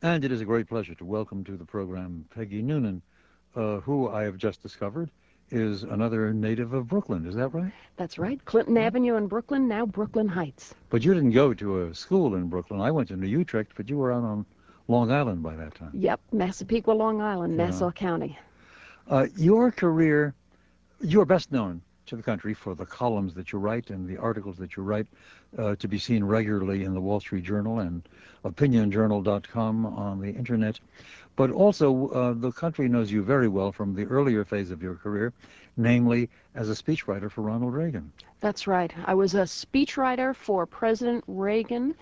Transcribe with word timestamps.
And 0.00 0.24
it 0.24 0.30
is 0.30 0.40
a 0.40 0.44
great 0.44 0.68
pleasure 0.68 0.94
to 0.94 1.04
welcome 1.04 1.42
to 1.42 1.56
the 1.56 1.64
program 1.64 2.24
Peggy 2.32 2.62
Noonan, 2.62 3.02
uh, 3.56 3.80
who 3.80 4.08
I 4.08 4.22
have 4.22 4.36
just 4.36 4.62
discovered 4.62 5.10
is 5.50 5.82
another 5.82 6.32
native 6.32 6.72
of 6.72 6.86
Brooklyn. 6.86 7.26
Is 7.26 7.34
that 7.34 7.48
right? 7.48 7.72
That's 7.96 8.16
right. 8.16 8.42
Clinton 8.44 8.76
Avenue 8.76 9.16
in 9.16 9.26
Brooklyn, 9.26 9.66
now 9.66 9.86
Brooklyn 9.86 10.28
Heights. 10.28 10.72
But 10.90 11.04
you 11.04 11.14
didn't 11.14 11.32
go 11.32 11.52
to 11.52 11.82
a 11.82 11.94
school 11.94 12.36
in 12.36 12.48
Brooklyn. 12.48 12.80
I 12.80 12.92
went 12.92 13.08
to 13.08 13.16
New 13.16 13.26
Utrecht, 13.26 13.72
but 13.74 13.88
you 13.88 13.98
were 13.98 14.12
out 14.12 14.22
on 14.22 14.46
Long 14.86 15.10
Island 15.10 15.42
by 15.42 15.56
that 15.56 15.74
time. 15.74 15.90
Yep, 15.94 16.20
Massapequa, 16.30 16.92
Long 16.92 17.20
Island. 17.20 17.56
Nassau 17.56 17.90
County. 17.90 18.38
Uh, 19.08 19.26
your 19.36 19.72
career, 19.72 20.32
you 21.00 21.20
are 21.20 21.26
best 21.26 21.50
known 21.50 21.82
to 22.08 22.16
the 22.16 22.22
country 22.22 22.54
for 22.54 22.74
the 22.74 22.86
columns 22.86 23.34
that 23.34 23.52
you 23.52 23.58
write 23.58 23.90
and 23.90 24.08
the 24.08 24.16
articles 24.16 24.56
that 24.56 24.76
you 24.76 24.82
write 24.82 25.06
uh, 25.58 25.74
to 25.76 25.88
be 25.88 25.98
seen 25.98 26.24
regularly 26.24 26.84
in 26.84 26.94
the 26.94 27.00
Wall 27.00 27.20
Street 27.20 27.44
Journal 27.44 27.80
and 27.80 28.02
opinionjournal.com 28.44 29.86
on 29.86 30.20
the 30.20 30.30
internet. 30.30 30.80
But 31.36 31.50
also, 31.50 32.08
uh, 32.08 32.32
the 32.32 32.50
country 32.50 32.88
knows 32.88 33.12
you 33.12 33.22
very 33.22 33.48
well 33.48 33.70
from 33.70 33.94
the 33.94 34.04
earlier 34.06 34.44
phase 34.44 34.70
of 34.70 34.82
your 34.82 34.96
career, 34.96 35.32
namely 35.76 36.28
as 36.54 36.68
a 36.68 36.74
speechwriter 36.74 37.30
for 37.30 37.42
Ronald 37.42 37.74
Reagan. 37.74 38.12
That's 38.40 38.66
right. 38.66 38.92
I 39.04 39.14
was 39.14 39.34
a 39.34 39.42
speechwriter 39.42 40.34
for 40.34 40.66
President 40.66 41.24
Reagan 41.28 41.94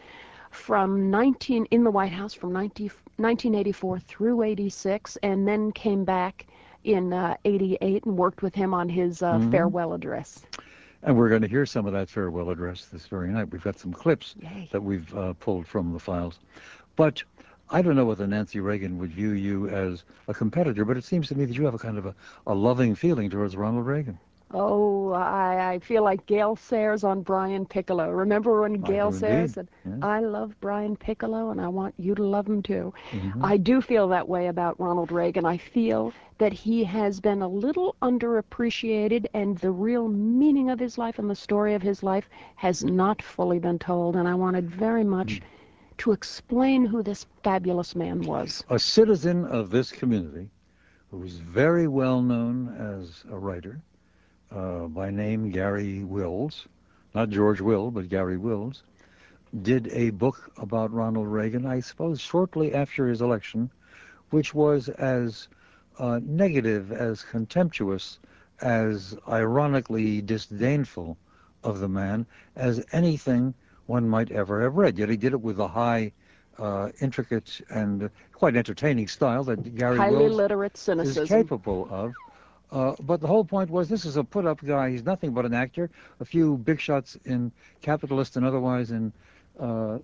from 0.50 1.10
19 1.10 1.66
in 1.66 1.84
the 1.84 1.90
White 1.90 2.12
House 2.12 2.32
from 2.32 2.52
19, 2.52 2.86
1984 3.16 3.98
through 4.00 4.42
86, 4.42 5.16
and 5.22 5.46
then 5.46 5.72
came 5.72 6.04
back 6.04 6.46
in 6.86 7.12
uh, 7.12 7.36
88 7.44 8.04
and 8.04 8.16
worked 8.16 8.42
with 8.42 8.54
him 8.54 8.72
on 8.72 8.88
his 8.88 9.22
uh, 9.22 9.34
mm-hmm. 9.34 9.50
farewell 9.50 9.92
address. 9.92 10.40
And 11.02 11.16
we're 11.16 11.28
going 11.28 11.42
to 11.42 11.48
hear 11.48 11.66
some 11.66 11.86
of 11.86 11.92
that 11.92 12.08
farewell 12.08 12.50
address 12.50 12.86
this 12.86 13.06
very 13.06 13.28
night. 13.28 13.50
We've 13.50 13.62
got 13.62 13.78
some 13.78 13.92
clips 13.92 14.34
Yay. 14.40 14.68
that 14.72 14.80
we've 14.80 15.14
uh, 15.14 15.34
pulled 15.34 15.66
from 15.66 15.92
the 15.92 15.98
files. 15.98 16.38
But 16.94 17.22
I 17.68 17.82
don't 17.82 17.96
know 17.96 18.04
whether 18.04 18.26
Nancy 18.26 18.60
Reagan 18.60 18.98
would 18.98 19.10
view 19.10 19.30
you 19.30 19.68
as 19.68 20.04
a 20.28 20.34
competitor, 20.34 20.84
but 20.84 20.96
it 20.96 21.04
seems 21.04 21.28
to 21.28 21.34
me 21.34 21.44
that 21.44 21.54
you 21.54 21.64
have 21.64 21.74
a 21.74 21.78
kind 21.78 21.98
of 21.98 22.06
a, 22.06 22.14
a 22.46 22.54
loving 22.54 22.94
feeling 22.94 23.28
towards 23.28 23.56
Ronald 23.56 23.86
Reagan. 23.86 24.18
Oh, 24.58 25.12
I, 25.12 25.74
I 25.74 25.78
feel 25.80 26.02
like 26.02 26.24
Gale 26.24 26.56
Sayers 26.56 27.04
on 27.04 27.20
Brian 27.20 27.66
Piccolo. 27.66 28.10
Remember 28.10 28.62
when 28.62 28.80
Gale 28.80 29.12
Sayers 29.12 29.52
said, 29.52 29.68
yeah. 29.84 29.96
I 30.00 30.20
love 30.20 30.58
Brian 30.62 30.96
Piccolo 30.96 31.50
and 31.50 31.60
I 31.60 31.68
want 31.68 31.94
you 31.98 32.14
to 32.14 32.24
love 32.24 32.46
him 32.46 32.62
too. 32.62 32.94
Mm-hmm. 33.10 33.44
I 33.44 33.58
do 33.58 33.82
feel 33.82 34.08
that 34.08 34.26
way 34.26 34.46
about 34.46 34.80
Ronald 34.80 35.12
Reagan. 35.12 35.44
I 35.44 35.58
feel 35.58 36.14
that 36.38 36.54
he 36.54 36.84
has 36.84 37.20
been 37.20 37.42
a 37.42 37.48
little 37.48 37.96
underappreciated 38.00 39.26
and 39.34 39.58
the 39.58 39.70
real 39.70 40.08
meaning 40.08 40.70
of 40.70 40.80
his 40.80 40.96
life 40.96 41.18
and 41.18 41.28
the 41.28 41.36
story 41.36 41.74
of 41.74 41.82
his 41.82 42.02
life 42.02 42.26
has 42.54 42.82
not 42.82 43.20
fully 43.20 43.58
been 43.58 43.78
told. 43.78 44.16
And 44.16 44.26
I 44.26 44.34
wanted 44.34 44.70
very 44.70 45.04
much 45.04 45.34
mm. 45.34 45.42
to 45.98 46.12
explain 46.12 46.86
who 46.86 47.02
this 47.02 47.26
fabulous 47.42 47.94
man 47.94 48.22
was. 48.22 48.64
A 48.70 48.78
citizen 48.78 49.44
of 49.44 49.68
this 49.68 49.92
community 49.92 50.48
who 51.10 51.18
was 51.18 51.36
very 51.36 51.88
well 51.88 52.22
known 52.22 52.74
as 52.78 53.22
a 53.30 53.36
writer 53.36 53.82
by 54.50 55.10
name 55.10 55.50
Garry 55.50 56.04
Wills, 56.04 56.66
not 57.14 57.30
George 57.30 57.60
Will, 57.60 57.90
but 57.90 58.08
Garry 58.08 58.36
Wills, 58.36 58.82
did 59.62 59.88
a 59.92 60.10
book 60.10 60.50
about 60.56 60.92
Ronald 60.92 61.28
Reagan, 61.28 61.66
I 61.66 61.80
suppose 61.80 62.20
shortly 62.20 62.74
after 62.74 63.08
his 63.08 63.20
election, 63.20 63.70
which 64.30 64.54
was 64.54 64.88
as 64.88 65.48
uh, 65.98 66.20
negative, 66.22 66.92
as 66.92 67.22
contemptuous, 67.22 68.18
as 68.60 69.16
ironically 69.28 70.20
disdainful 70.22 71.16
of 71.62 71.80
the 71.80 71.88
man 71.88 72.26
as 72.54 72.84
anything 72.92 73.54
one 73.86 74.08
might 74.08 74.30
ever 74.30 74.62
have 74.62 74.76
read. 74.76 74.98
Yet 74.98 75.08
he 75.08 75.16
did 75.16 75.32
it 75.32 75.40
with 75.40 75.58
a 75.58 75.68
high, 75.68 76.12
uh, 76.58 76.90
intricate, 77.00 77.60
and 77.70 78.10
quite 78.32 78.56
entertaining 78.56 79.08
style 79.08 79.44
that 79.44 79.76
Garry 79.76 79.96
Highly 79.96 80.16
Wills 80.16 80.36
literate 80.36 80.76
cynicism. 80.76 81.24
is 81.24 81.28
capable 81.28 81.88
of. 81.90 82.12
Uh, 82.72 82.94
but 83.00 83.20
the 83.20 83.26
whole 83.26 83.44
point 83.44 83.70
was 83.70 83.88
this 83.88 84.04
is 84.04 84.16
a 84.16 84.24
put-up 84.24 84.60
guy. 84.64 84.90
He's 84.90 85.04
nothing 85.04 85.32
but 85.32 85.44
an 85.44 85.54
actor. 85.54 85.90
A 86.20 86.24
few 86.24 86.56
big 86.58 86.80
shots 86.80 87.16
in 87.24 87.52
capitalist 87.80 88.36
and 88.36 88.44
otherwise 88.44 88.90
in 88.90 89.12
uh, 89.58 89.98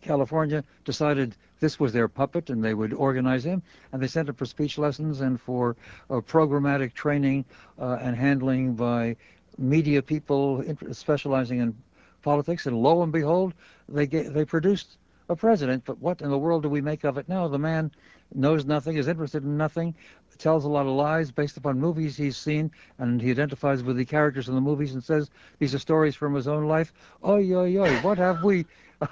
California 0.00 0.64
decided 0.84 1.34
this 1.60 1.80
was 1.80 1.92
their 1.92 2.08
puppet 2.08 2.50
and 2.50 2.62
they 2.62 2.74
would 2.74 2.92
organize 2.92 3.44
him. 3.44 3.62
And 3.92 4.02
they 4.02 4.08
sent 4.08 4.28
him 4.28 4.34
for 4.34 4.44
speech 4.44 4.76
lessons 4.76 5.20
and 5.20 5.40
for 5.40 5.76
uh, 6.10 6.14
programmatic 6.14 6.94
training 6.94 7.44
uh, 7.78 7.98
and 8.00 8.16
handling 8.16 8.74
by 8.74 9.16
media 9.56 10.02
people 10.02 10.64
specializing 10.92 11.60
in 11.60 11.76
politics. 12.22 12.66
And 12.66 12.76
lo 12.76 13.02
and 13.02 13.12
behold, 13.12 13.54
they, 13.88 14.06
they 14.06 14.44
produced 14.44 14.98
a 15.28 15.36
president. 15.36 15.84
But 15.84 15.98
what 15.98 16.20
in 16.20 16.30
the 16.30 16.38
world 16.38 16.62
do 16.62 16.68
we 16.68 16.80
make 16.80 17.04
of 17.04 17.18
it 17.18 17.28
now? 17.28 17.48
The 17.48 17.58
man 17.58 17.90
knows 18.34 18.64
nothing, 18.64 18.96
is 18.96 19.08
interested 19.08 19.44
in 19.44 19.56
nothing, 19.56 19.94
tells 20.38 20.64
a 20.64 20.68
lot 20.68 20.86
of 20.86 20.92
lies 20.92 21.30
based 21.30 21.56
upon 21.56 21.78
movies 21.78 22.16
he's 22.16 22.36
seen, 22.36 22.70
and 22.98 23.20
he 23.20 23.30
identifies 23.30 23.82
with 23.82 23.96
the 23.96 24.04
characters 24.04 24.48
in 24.48 24.54
the 24.54 24.60
movies 24.60 24.94
and 24.94 25.02
says 25.02 25.30
these 25.58 25.74
are 25.74 25.78
stories 25.78 26.16
from 26.16 26.34
his 26.34 26.48
own 26.48 26.64
life. 26.64 26.92
Oi, 27.24 27.52
oi, 27.54 27.76
oi, 27.78 27.96
what 28.00 28.18
have 28.18 28.42
we 28.42 28.66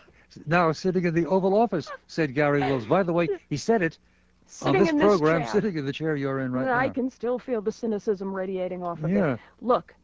now 0.46 0.72
sitting 0.72 1.04
in 1.04 1.14
the 1.14 1.26
Oval 1.26 1.54
Office, 1.54 1.90
said 2.06 2.34
Garry 2.34 2.60
Wills. 2.60 2.86
By 2.86 3.02
the 3.02 3.12
way, 3.12 3.28
he 3.48 3.56
said 3.56 3.82
it 3.82 3.98
sitting 4.46 4.76
on 4.76 4.80
this 4.80 4.90
in 4.90 5.00
program, 5.00 5.42
this 5.42 5.52
sitting 5.52 5.76
in 5.76 5.86
the 5.86 5.92
chair 5.92 6.16
you're 6.16 6.40
in 6.40 6.52
right 6.52 6.64
I 6.64 6.66
now. 6.66 6.78
I 6.78 6.88
can 6.88 7.10
still 7.10 7.38
feel 7.38 7.60
the 7.60 7.72
cynicism 7.72 8.32
radiating 8.34 8.82
off 8.82 9.02
of 9.02 9.10
yeah. 9.10 9.34
it. 9.34 9.40
Look, 9.60 9.94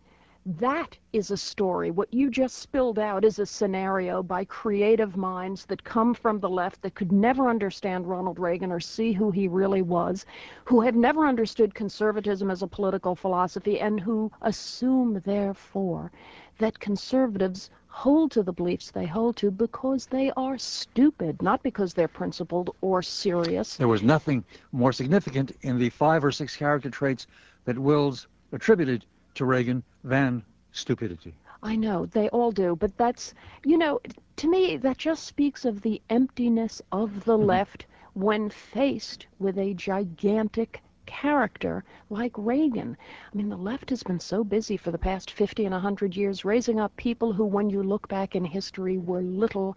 that 0.46 0.96
is 1.12 1.30
a 1.30 1.36
story. 1.36 1.90
What 1.90 2.12
you 2.12 2.30
just 2.30 2.58
spilled 2.58 2.98
out 2.98 3.24
is 3.24 3.38
a 3.38 3.44
scenario 3.44 4.22
by 4.22 4.44
creative 4.44 5.16
minds 5.16 5.66
that 5.66 5.84
come 5.84 6.14
from 6.14 6.40
the 6.40 6.48
left 6.48 6.80
that 6.82 6.94
could 6.94 7.12
never 7.12 7.50
understand 7.50 8.06
Ronald 8.06 8.38
Reagan 8.38 8.72
or 8.72 8.80
see 8.80 9.12
who 9.12 9.30
he 9.30 9.46
really 9.46 9.82
was, 9.82 10.24
who 10.64 10.80
have 10.80 10.96
never 10.96 11.26
understood 11.26 11.74
conservatism 11.74 12.50
as 12.50 12.62
a 12.62 12.66
political 12.66 13.14
philosophy, 13.14 13.80
and 13.80 14.00
who 14.00 14.32
assume, 14.40 15.20
therefore, 15.26 16.10
that 16.58 16.78
conservatives 16.78 17.70
hold 17.88 18.30
to 18.30 18.42
the 18.42 18.52
beliefs 18.52 18.90
they 18.90 19.06
hold 19.06 19.36
to 19.36 19.50
because 19.50 20.06
they 20.06 20.30
are 20.36 20.56
stupid, 20.56 21.42
not 21.42 21.62
because 21.62 21.92
they're 21.92 22.08
principled 22.08 22.74
or 22.80 23.02
serious. 23.02 23.76
There 23.76 23.88
was 23.88 24.02
nothing 24.02 24.44
more 24.72 24.92
significant 24.92 25.52
in 25.62 25.78
the 25.78 25.90
five 25.90 26.24
or 26.24 26.32
six 26.32 26.56
character 26.56 26.90
traits 26.90 27.26
that 27.64 27.78
Wills 27.78 28.28
attributed 28.52 29.04
to 29.38 29.44
Reagan 29.44 29.82
than 30.04 30.42
stupidity. 30.72 31.34
I 31.62 31.76
know, 31.76 32.06
they 32.06 32.28
all 32.28 32.52
do, 32.52 32.76
but 32.76 32.96
that's, 32.96 33.34
you 33.64 33.78
know, 33.78 34.00
to 34.36 34.48
me, 34.48 34.76
that 34.76 34.98
just 34.98 35.24
speaks 35.24 35.64
of 35.64 35.82
the 35.82 36.02
emptiness 36.10 36.82
of 36.92 37.24
the 37.24 37.36
mm-hmm. 37.36 37.46
left 37.46 37.86
when 38.14 38.50
faced 38.50 39.26
with 39.38 39.58
a 39.58 39.74
gigantic 39.74 40.82
character 41.06 41.84
like 42.10 42.32
Reagan. 42.36 42.96
I 43.32 43.36
mean, 43.36 43.48
the 43.48 43.56
left 43.56 43.90
has 43.90 44.02
been 44.02 44.20
so 44.20 44.44
busy 44.44 44.76
for 44.76 44.90
the 44.90 44.98
past 44.98 45.30
50 45.30 45.64
and 45.64 45.72
100 45.72 46.16
years 46.16 46.44
raising 46.44 46.80
up 46.80 46.96
people 46.96 47.32
who, 47.32 47.44
when 47.44 47.70
you 47.70 47.82
look 47.82 48.08
back 48.08 48.34
in 48.34 48.44
history, 48.44 48.98
were 48.98 49.22
little 49.22 49.76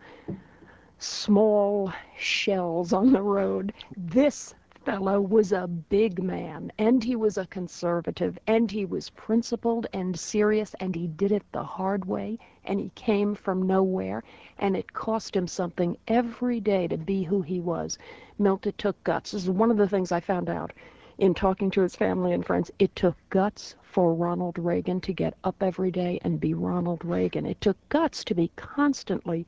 small 0.98 1.94
shells 2.18 2.94
on 2.94 3.12
the 3.12 3.22
road. 3.22 3.74
This 3.96 4.54
fellow 4.86 5.22
was 5.22 5.52
a 5.52 5.68
big 5.68 6.24
man, 6.24 6.72
and 6.80 7.03
he 7.03 7.16
was 7.16 7.38
a 7.38 7.46
conservative, 7.47 8.38
and 8.47 8.72
he 8.72 8.84
was 8.84 9.12
principled 9.12 9.86
and 9.94 10.19
serious, 10.19 10.74
and 10.80 10.96
he 10.96 11.06
did 11.06 11.31
it 11.31 11.44
the 11.52 11.64
hard 11.64 12.03
way, 12.06 12.38
and 12.66 12.80
he 12.80 12.90
came 12.96 13.36
from 13.36 13.62
nowhere, 13.68 14.24
and 14.58 14.75
it 14.75 14.92
cost 14.92 15.36
him 15.36 15.47
something 15.47 15.96
every 16.08 16.59
day 16.59 16.88
to 16.88 16.97
be 16.97 17.22
who 17.24 17.42
he 17.44 17.59
was. 17.59 17.97
Milt, 18.40 18.66
it 18.66 18.78
took 18.78 19.02
guts. 19.03 19.31
This 19.31 19.44
is 19.44 19.50
one 19.52 19.69
of 19.69 19.78
the 19.78 19.88
things 19.88 20.12
I 20.12 20.19
found 20.19 20.50
out 20.50 20.72
in 21.19 21.36
talking 21.36 21.69
to 21.72 21.81
his 21.81 21.96
family 21.96 22.34
and 22.34 22.44
friends. 22.44 22.72
It 22.80 22.96
took 22.96 23.16
guts 23.30 23.75
for 23.84 24.16
Ronald 24.16 24.58
Reagan 24.58 25.00
to 25.02 25.13
get 25.13 25.36
up 25.44 25.62
every 25.62 25.92
day 25.92 26.19
and 26.24 26.40
be 26.40 26.56
Ronald 26.56 27.06
Reagan. 27.06 27.46
It 27.46 27.62
took 27.62 27.78
guts 27.90 28.24
to 28.24 28.34
be 28.34 28.52
constantly 28.56 29.46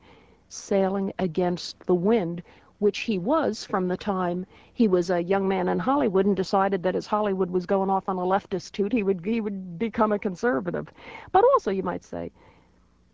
sailing 0.48 1.12
against 1.18 1.80
the 1.86 1.94
wind 1.94 2.42
which 2.78 3.00
he 3.00 3.18
was 3.18 3.64
from 3.64 3.88
the 3.88 3.96
time 3.96 4.46
he 4.72 4.88
was 4.88 5.10
a 5.10 5.22
young 5.22 5.46
man 5.46 5.68
in 5.68 5.78
Hollywood 5.78 6.26
and 6.26 6.36
decided 6.36 6.82
that 6.82 6.96
as 6.96 7.06
Hollywood 7.06 7.50
was 7.50 7.66
going 7.66 7.90
off 7.90 8.08
on 8.08 8.18
a 8.18 8.22
leftist 8.22 8.72
toot, 8.72 8.92
he 8.92 9.02
would 9.02 9.24
he 9.24 9.40
would 9.40 9.78
become 9.78 10.12
a 10.12 10.18
conservative. 10.18 10.88
But 11.32 11.44
also, 11.44 11.70
you 11.70 11.82
might 11.82 12.04
say, 12.04 12.30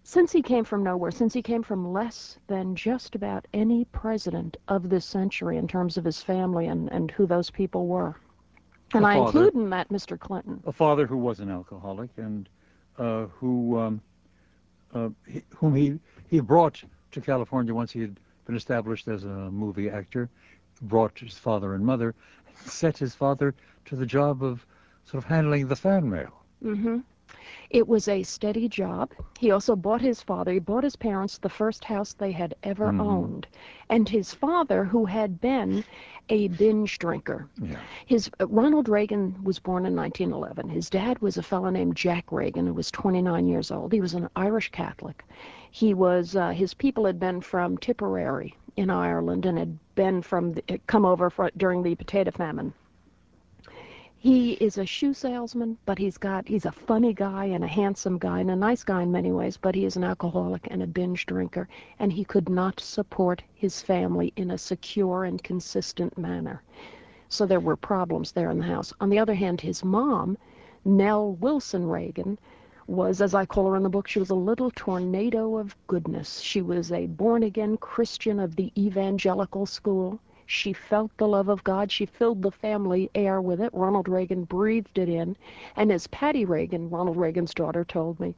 since 0.03 0.33
he 0.33 0.43
came 0.43 0.65
from 0.65 0.83
nowhere, 0.83 1.11
since 1.11 1.35
he 1.35 1.43
came 1.43 1.63
from 1.63 1.93
less 1.93 2.39
than 2.47 2.75
just 2.75 3.15
about 3.15 3.47
any 3.53 3.85
president 3.87 4.57
of 4.69 4.89
this 4.89 5.05
century 5.05 5.57
in 5.57 5.69
terms 5.69 5.97
of 5.97 6.05
his 6.05 6.23
family 6.23 6.67
and, 6.67 6.91
and 6.91 7.11
who 7.11 7.27
those 7.27 7.51
people 7.51 7.87
were. 7.87 8.17
And 8.93 9.07
I 9.07 9.19
include 9.19 9.55
in 9.55 9.71
that 9.71 9.89
Mr. 9.91 10.19
Clinton. 10.19 10.63
A 10.67 10.73
father 10.73 11.07
who 11.07 11.17
was 11.17 11.39
an 11.39 11.51
alcoholic 11.51 12.11
and 12.17 12.49
uh, 12.99 13.27
who 13.27 13.79
um, 13.79 14.01
uh, 14.95 15.11
whom 15.55 15.75
he, 15.75 15.99
he 16.29 16.41
brought 16.41 16.83
to 17.13 17.21
California 17.21 17.73
once 17.73 17.93
he 17.93 18.01
had 18.01 18.19
been 18.51 18.57
established 18.57 19.07
as 19.07 19.23
a 19.23 19.49
movie 19.53 19.89
actor, 19.89 20.29
brought 20.83 21.17
his 21.17 21.39
father 21.39 21.75
and 21.75 21.87
mother, 21.87 22.17
set 22.65 22.99
his 22.99 23.15
father 23.15 23.55
to 23.85 23.95
the 23.95 24.05
job 24.05 24.43
of 24.43 24.67
sort 25.05 25.23
of 25.23 25.29
handling 25.31 25.69
the 25.69 25.77
fan 25.77 26.11
mail. 26.11 26.43
Mm-hmm. 26.65 26.99
It 27.71 27.87
was 27.87 28.09
a 28.09 28.25
steady 28.25 28.69
job. 28.69 29.13
He 29.39 29.53
also 29.53 29.77
bought 29.77 30.01
his 30.01 30.21
father, 30.21 30.51
he 30.53 30.59
bought 30.59 30.83
his 30.83 30.97
parents 30.97 31.39
the 31.39 31.49
first 31.49 31.85
house 31.85 32.13
they 32.13 32.33
had 32.33 32.57
ever 32.65 32.87
Mhm. 32.89 33.01
owned. 33.01 33.47
And 33.89 34.09
his 34.09 34.35
father, 34.35 34.85
who 34.85 35.05
had 35.05 35.41
been 35.41 35.85
a 36.29 36.49
binge 36.49 36.99
drinker. 36.99 37.47
Yeah. 37.63 37.79
His 38.07 38.29
uh, 38.41 38.49
Ronald 38.49 38.89
Reagan 38.89 39.45
was 39.45 39.61
born 39.61 39.87
in 39.87 39.95
1911. 39.95 40.69
His 40.71 40.91
dad 40.91 41.21
was 41.21 41.39
a 41.39 41.43
fellow 41.43 41.71
named 41.71 41.95
Jack 41.97 42.33
Reagan, 42.33 42.67
who 42.67 42.75
was 42.75 42.91
29 42.91 43.47
years 43.47 43.71
old. 43.71 43.93
He 43.93 44.01
was 44.01 44.15
an 44.15 44.29
Irish 44.35 44.71
Catholic. 44.73 45.25
He 45.73 45.95
was 45.95 46.35
uh, 46.35 46.51
his 46.51 46.75
people 46.75 47.05
had 47.05 47.21
been 47.21 47.41
from 47.41 47.79
Tipperary 47.79 48.57
in 48.77 48.91
Ireland 48.91 49.47
and 49.47 49.57
had 49.57 49.79
been 49.95 50.21
from 50.21 50.55
come 50.87 51.05
over 51.05 51.33
during 51.57 51.83
the 51.83 51.95
potato 51.95 52.33
famine. 52.33 52.73
He 54.17 54.53
is 54.55 54.77
a 54.77 54.85
shoe 54.85 55.15
salesman, 55.15 55.79
but 55.87 55.97
he's 55.97 56.19
got 56.19 56.49
he's 56.49 56.67
a 56.67 56.73
funny 56.73 57.15
guy 57.15 57.45
and 57.47 57.65
a 57.65 57.69
handsome 57.69 58.19
guy 58.19 58.41
and 58.41 58.51
a 58.51 58.57
nice 58.57 58.85
guy 58.85 59.03
in 59.03 59.13
many 59.13 59.33
ways, 59.33 59.57
but 59.57 59.75
he 59.75 59.85
is 59.85 59.97
an 59.97 60.05
alcoholic 60.05 60.67
and 60.71 60.83
a 60.83 60.87
binge 60.87 61.25
drinker, 61.25 61.69
and 61.99 62.13
he 62.13 62.25
could 62.25 62.49
not 62.49 62.81
support 62.81 63.43
his 63.55 63.81
family 63.81 64.33
in 64.37 64.51
a 64.51 64.59
secure 64.59 65.25
and 65.25 65.43
consistent 65.43 66.19
manner. 66.19 66.63
So 67.29 67.47
there 67.47 67.61
were 67.61 67.77
problems 67.77 68.33
there 68.33 68.51
in 68.51 68.59
the 68.59 68.67
house. 68.67 68.93
On 69.01 69.09
the 69.09 69.21
other 69.21 69.35
hand, 69.35 69.61
his 69.61 69.85
mom, 69.85 70.37
Nell 70.85 71.33
Wilson 71.35 71.87
Reagan, 71.87 72.39
was, 72.91 73.21
as 73.23 73.35
I 73.35 73.47
call 73.47 73.69
her 73.69 73.77
in 73.77 73.85
the 73.85 73.89
book, 73.89 74.09
she 74.09 74.19
was 74.19 74.31
a 74.31 74.35
little 74.35 74.71
tornado 74.75 75.57
of 75.57 75.77
goodness. 75.87 76.41
She 76.41 76.61
was 76.61 76.91
a 76.91 77.07
born 77.07 77.45
again 77.45 77.77
Christian 77.77 78.41
of 78.41 78.57
the 78.57 78.73
evangelical 78.77 79.65
school. 79.65 80.19
She 80.47 80.73
felt 80.73 81.17
the 81.17 81.29
love 81.29 81.49
of 81.49 81.63
God. 81.63 81.93
She 81.93 82.05
filled 82.05 82.43
the 82.43 82.51
family 82.51 83.09
air 83.15 83.41
with 83.41 83.61
it. 83.61 83.73
Ronald 83.73 84.09
Reagan 84.09 84.43
breathed 84.43 84.99
it 84.99 85.09
in. 85.09 85.37
And 85.77 85.93
as 85.93 86.09
Patti 86.09 86.45
Reagan, 86.45 86.91
Ronald 86.91 87.17
Reagan's 87.17 87.55
daughter, 87.55 87.85
told 87.85 88.19
me, 88.19 88.35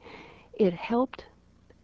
it 0.53 0.73
helped 0.73 1.25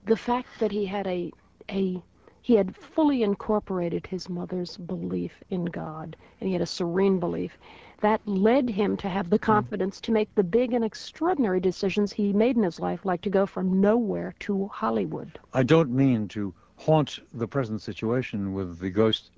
the 0.06 0.16
fact 0.16 0.50
that 0.60 0.72
he 0.72 0.86
had 0.86 1.08
a, 1.08 1.32
a 1.72 2.00
he 2.42 2.54
had 2.54 2.76
fully 2.76 3.24
incorporated 3.24 4.08
his 4.08 4.30
mother's 4.30 4.78
belief 4.78 5.44
in 5.50 5.66
God, 5.66 6.16
and 6.40 6.48
he 6.48 6.54
had 6.54 6.62
a 6.62 6.68
serene 6.68 7.20
belief. 7.20 7.58
That 8.02 8.26
led 8.26 8.70
him 8.70 8.96
to 8.98 9.10
have 9.10 9.30
the 9.30 9.38
Hmm. 9.38 9.44
confidence 9.44 10.00
to 10.02 10.12
make 10.12 10.34
the 10.36 10.44
big 10.44 10.74
and 10.74 10.86
extraordinary 10.86 11.60
decisions 11.60 12.14
he 12.14 12.32
made 12.34 12.56
in 12.56 12.64
his 12.64 12.80
life, 12.80 13.06
like 13.06 13.22
to 13.22 13.30
go 13.30 13.46
from 13.46 13.82
nowhere 13.82 14.34
to 14.40 14.68
Hollywood. 14.68 15.40
I 15.54 15.64
don't 15.64 15.92
mean 15.92 16.28
to 16.30 16.54
haunt 16.78 17.20
the 17.34 17.48
present 17.48 17.82
situation 17.82 18.54
with 18.54 18.80
the 18.80 18.90
ghost, 18.90 19.32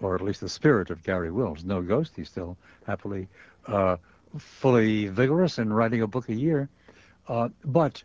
or 0.00 0.14
at 0.14 0.22
least 0.22 0.40
the 0.40 0.48
spirit 0.48 0.90
of 0.90 1.02
Garry 1.02 1.30
Wills. 1.30 1.64
No 1.64 1.82
ghost. 1.82 2.16
He's 2.16 2.28
still 2.28 2.56
happily, 2.86 3.28
uh, 3.66 3.96
fully 4.38 5.08
vigorous 5.08 5.58
and 5.58 5.76
writing 5.76 6.00
a 6.02 6.06
book 6.06 6.28
a 6.30 6.34
year. 6.34 6.68
Uh, 7.28 7.50
but 7.64 8.02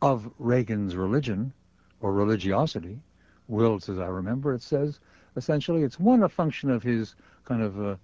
of 0.00 0.30
Reagan's 0.38 0.94
religion 0.94 1.52
or 2.00 2.12
religiosity, 2.12 3.00
Wills, 3.48 3.88
as 3.88 3.98
I 3.98 4.06
remember, 4.06 4.54
it 4.54 4.62
says 4.62 5.00
essentially 5.34 5.82
it's 5.82 5.98
one, 5.98 6.22
a 6.22 6.28
function 6.28 6.70
of 6.70 6.82
his 6.84 7.16
kind 7.44 7.62
of 7.62 7.80
uh, 7.80 7.96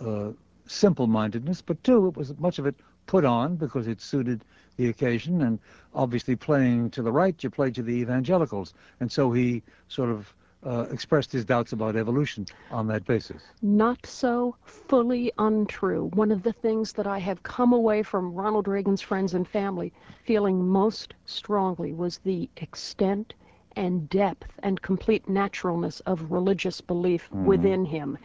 uh, 0.00 0.32
simple-mindedness, 0.66 1.62
but 1.62 1.82
two, 1.84 2.08
it 2.08 2.16
was 2.16 2.36
much 2.38 2.58
of 2.58 2.66
it 2.66 2.74
put 3.06 3.24
on 3.24 3.56
because 3.56 3.86
it 3.86 4.00
suited 4.00 4.44
the 4.76 4.88
occasion, 4.88 5.42
and 5.42 5.58
obviously 5.94 6.34
playing 6.34 6.90
to 6.90 7.02
the 7.02 7.12
right, 7.12 7.42
you 7.44 7.50
play 7.50 7.70
to 7.70 7.82
the 7.82 7.92
evangelicals, 7.92 8.74
and 9.00 9.10
so 9.10 9.30
he 9.30 9.62
sort 9.88 10.10
of 10.10 10.34
uh, 10.66 10.86
expressed 10.90 11.30
his 11.30 11.44
doubts 11.44 11.72
about 11.72 11.94
evolution 11.94 12.46
on 12.70 12.86
that 12.86 13.04
basis. 13.04 13.42
Not 13.62 14.04
so 14.06 14.56
fully 14.64 15.30
untrue. 15.38 16.10
One 16.14 16.32
of 16.32 16.42
the 16.42 16.52
things 16.54 16.92
that 16.94 17.06
I 17.06 17.18
have 17.18 17.42
come 17.42 17.72
away 17.72 18.02
from 18.02 18.34
Ronald 18.34 18.66
Reagan's 18.66 19.02
friends 19.02 19.34
and 19.34 19.46
family 19.46 19.92
feeling 20.24 20.66
most 20.66 21.14
strongly 21.26 21.92
was 21.92 22.18
the 22.18 22.48
extent 22.56 23.34
and 23.76 24.08
depth 24.08 24.52
and 24.62 24.80
complete 24.82 25.28
naturalness 25.28 26.00
of 26.00 26.30
religious 26.30 26.80
belief 26.80 27.28
Mhm. 27.32 27.44
within 27.44 27.84
him. 27.84 28.18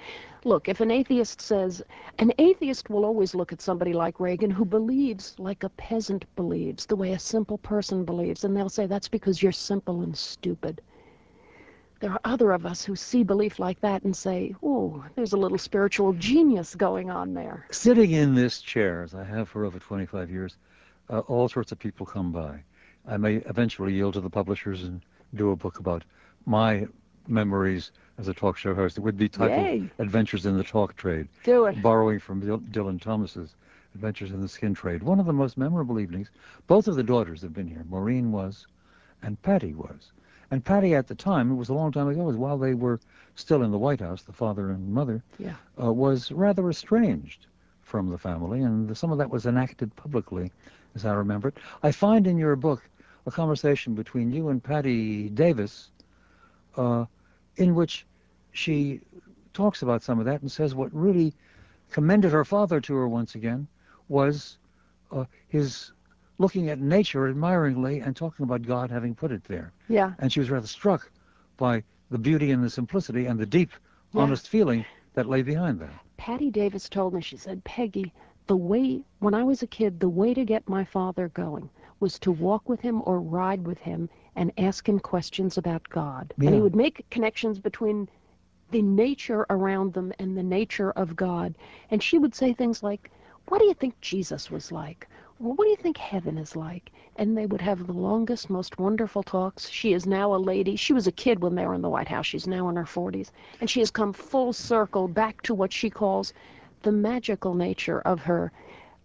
Look, 0.46 0.69
if 0.69 0.80
an 0.80 0.92
atheist 0.92 1.42
says, 1.42 1.81
an 2.18 2.31
atheist 2.38 2.90
will 2.90 3.06
always 3.06 3.36
look 3.36 3.51
at 3.51 3.62
somebody 3.62 3.94
like 3.94 4.19
Reagan 4.19 4.51
who 4.51 4.66
believes 4.66 5.36
like 5.38 5.63
a 5.63 5.69
peasant 5.69 6.25
believes, 6.36 6.86
the 6.86 6.96
way 6.96 7.13
a 7.13 7.19
simple 7.19 7.57
person 7.57 8.06
believes, 8.06 8.44
and 8.44 8.56
they'll 8.56 8.69
say, 8.69 8.86
that's 8.86 9.10
because 9.10 9.44
you're 9.44 9.51
simple 9.51 10.01
and 10.01 10.18
stupid. 10.18 10.81
There 12.00 12.12
are 12.12 12.22
other 12.24 12.54
of 12.54 12.66
us 12.66 12.86
who 12.86 12.96
see 12.96 13.24
belief 13.24 13.60
like 13.60 13.81
that 13.81 14.04
and 14.04 14.16
say, 14.16 14.56
oh, 14.63 15.04
there's 15.16 15.34
a 15.34 15.38
little 15.38 15.57
spiritual 15.57 16.13
genius 16.13 16.74
going 16.74 17.10
on 17.10 17.34
there. 17.34 17.66
Sitting 17.72 18.12
in 18.12 18.36
this 18.36 18.62
chair, 18.62 19.04
as 19.04 19.13
I 19.13 19.25
have 19.25 19.50
for 19.50 19.66
over 19.66 19.80
25 19.80 20.30
years, 20.30 20.56
uh, 21.10 21.19
all 21.19 21.50
sorts 21.50 21.74
of 21.74 21.80
people 21.80 22.06
come 22.06 22.31
by. 22.31 22.63
I 23.06 23.18
may 23.18 23.38
eventually 23.48 23.94
yield 23.94 24.13
to 24.13 24.22
the 24.22 24.30
publishers 24.30 24.84
and 24.84 25.01
do 25.36 25.52
a 25.52 25.56
book 25.56 25.80
about 25.80 26.04
my 26.46 26.88
memories 27.28 27.92
as 28.18 28.28
a 28.28 28.34
talk 28.34 28.58
show 28.58 28.74
host. 28.74 28.98
It 28.98 29.02
would 29.02 29.18
be 29.18 29.30
titled 29.30 29.66
Yay. 29.66 29.90
Adventures 30.00 30.46
in 30.46 30.58
the 30.58 30.64
Talk 30.64 30.96
Trade, 30.96 31.28
Do 31.44 31.66
it. 31.66 31.81
borrowing 31.81 32.20
from 32.20 32.40
Dil- 32.40 32.60
Dylan 32.60 33.00
Thomas's 33.02 33.56
Adventures 33.96 34.31
in 34.31 34.42
the 34.42 34.48
Skin 34.48 34.74
Trade. 34.74 35.04
One 35.04 35.20
of 35.20 35.26
the 35.26 35.34
most 35.34 35.58
memorable 35.58 36.00
evenings, 36.00 36.30
both 36.68 36.88
of 36.88 36.96
the 36.96 37.04
daughters 37.04 37.42
have 37.42 37.54
been 37.54 37.68
here. 37.68 37.86
Maureen 37.90 38.31
was, 38.31 38.68
and 39.22 39.42
Patti 39.42 39.74
was. 39.74 40.12
And 40.52 40.66
Patti 40.66 40.96
at 40.96 41.08
the 41.08 41.16
time, 41.16 41.52
it 41.52 41.56
was 41.56 41.70
a 41.70 41.74
long 41.74 41.92
time 41.92 42.08
ago, 42.08 42.22
it 42.22 42.25
was 42.25 42.36
while 42.36 42.58
they 42.58 42.74
were 42.74 43.00
still 43.36 43.62
in 43.62 43.72
the 43.72 43.78
White 43.78 44.00
House, 44.00 44.24
the 44.24 44.34
father 44.34 44.72
and 44.72 44.92
mother, 44.92 45.24
Yeah. 45.38 45.54
uh, 45.82 45.94
was 45.94 46.32
rather 46.32 46.68
estranged 46.70 47.46
from 47.84 48.10
the 48.10 48.18
family, 48.18 48.62
and 48.62 48.96
some 48.98 49.12
of 49.12 49.18
that 49.20 49.30
was 49.30 49.46
enacted 49.46 49.96
publicly, 49.96 50.52
as 50.96 51.06
I 51.06 51.14
remember 51.14 51.50
it. 51.50 51.58
I 51.84 51.92
find 51.92 52.25
in 52.28 52.38
your 52.38 52.56
book 52.56 52.82
a 53.25 53.31
conversation 53.31 53.94
between 53.95 54.31
you 54.31 54.50
and 54.50 54.63
Patti 54.63 55.30
Davis, 55.30 55.92
uh, 56.77 57.06
in 57.57 57.75
which 57.75 58.06
she 58.51 59.01
talks 59.54 59.81
about 59.81 60.01
some 60.04 60.19
of 60.19 60.25
that 60.25 60.42
and 60.42 60.51
says 60.51 60.75
what 60.75 60.94
really 60.94 61.33
commended 61.92 62.31
her 62.31 62.45
father 62.45 62.80
to 62.81 62.95
her 62.95 63.07
once 63.07 63.36
again 63.36 63.68
was 64.07 64.57
uh, 65.12 65.25
his 65.48 65.92
looking 66.38 66.69
at 66.69 66.80
nature 66.80 67.27
admiringly 67.27 68.00
and 68.00 68.16
talking 68.16 68.44
about 68.44 68.62
God 68.62 68.89
having 68.89 69.13
put 69.13 69.31
it 69.31 69.44
there. 69.44 69.74
Yeah. 69.89 70.13
And 70.19 70.31
she 70.31 70.39
was 70.39 70.50
rather 70.50 70.68
struck 70.68 71.12
by 71.57 71.83
the 72.10 72.18
beauty 72.18 72.51
and 72.51 72.63
the 72.63 72.69
simplicity 72.69 73.25
and 73.25 73.38
the 73.39 73.45
deep, 73.45 73.72
Yeah. 74.13 74.22
honest 74.22 74.48
feeling 74.48 74.86
that 75.13 75.27
lay 75.27 75.42
behind 75.42 75.80
that. 75.81 75.92
Patti 76.18 76.50
Davis 76.50 76.88
told 76.88 77.13
me, 77.13 77.22
she 77.22 77.38
said, 77.38 77.63
Peggy, 77.63 78.13
the 78.48 78.56
way, 78.56 79.04
when 79.19 79.33
I 79.33 79.44
was 79.44 79.62
a 79.62 79.68
kid, 79.68 80.00
the 80.00 80.10
way 80.10 80.33
to 80.33 80.45
get 80.45 80.68
my 80.68 80.83
father 80.86 81.27
going 81.30 81.69
was 82.00 82.19
to 82.19 82.31
walk 82.31 82.68
with 82.69 82.81
him 82.81 83.01
or 83.06 83.19
ride 83.19 83.66
with 83.66 83.80
him 83.80 84.10
and 84.36 84.51
ask 84.57 84.88
him 84.88 85.00
questions 85.00 85.57
about 85.57 85.88
God. 85.90 86.34
And 86.40 86.56
he 86.56 86.62
would 86.62 86.75
make 86.75 87.10
connections 87.10 87.60
between 87.60 88.07
the 88.72 88.81
nature 88.81 89.46
around 89.50 89.94
them 89.94 90.13
and 90.19 90.38
the 90.38 90.44
nature 90.44 90.92
of 90.92 91.15
God. 91.15 91.56
And 91.91 92.01
she 92.01 92.18
would 92.18 92.36
say 92.36 92.53
things 92.53 92.84
like, 92.84 93.12
What 93.48 93.60
do 93.60 93.65
you 93.65 93.74
think 93.74 94.00
Jesus 94.01 94.51
was 94.51 94.72
like? 94.72 95.08
Well, 95.39 95.53
what 95.53 95.65
do 95.65 95.70
you 95.70 95.77
think 95.77 95.98
heaven 95.98 96.38
is 96.38 96.56
like? 96.56 96.91
And 97.15 97.38
they 97.38 97.46
would 97.46 97.62
have 97.62 97.88
the 97.88 97.94
longest, 97.94 98.50
most 98.50 98.77
wonderful 98.77 99.24
talks. 99.24 99.70
She 99.70 99.94
is 99.94 100.06
now 100.06 100.36
a 100.36 100.38
lady. 100.38 100.75
She 100.75 100.94
was 100.94 101.08
a 101.08 101.13
kid 101.13 101.41
when 101.41 101.56
they 101.56 101.65
were 101.65 101.74
in 101.74 101.82
the 101.82 101.89
White 101.89 102.10
House. 102.10 102.25
She's 102.25 102.48
now 102.48 102.68
in 102.70 102.75
her 102.75 102.84
40s. 102.84 103.32
And 103.62 103.70
she 103.70 103.79
has 103.79 103.89
come 103.89 104.12
full 104.12 104.51
circle 104.51 105.08
back 105.08 105.41
to 105.44 105.56
what 105.56 105.72
she 105.72 105.89
calls 105.89 106.34
the 106.82 106.91
magical 106.91 107.53
nature 107.53 108.01
of 108.01 108.22
her 108.22 108.51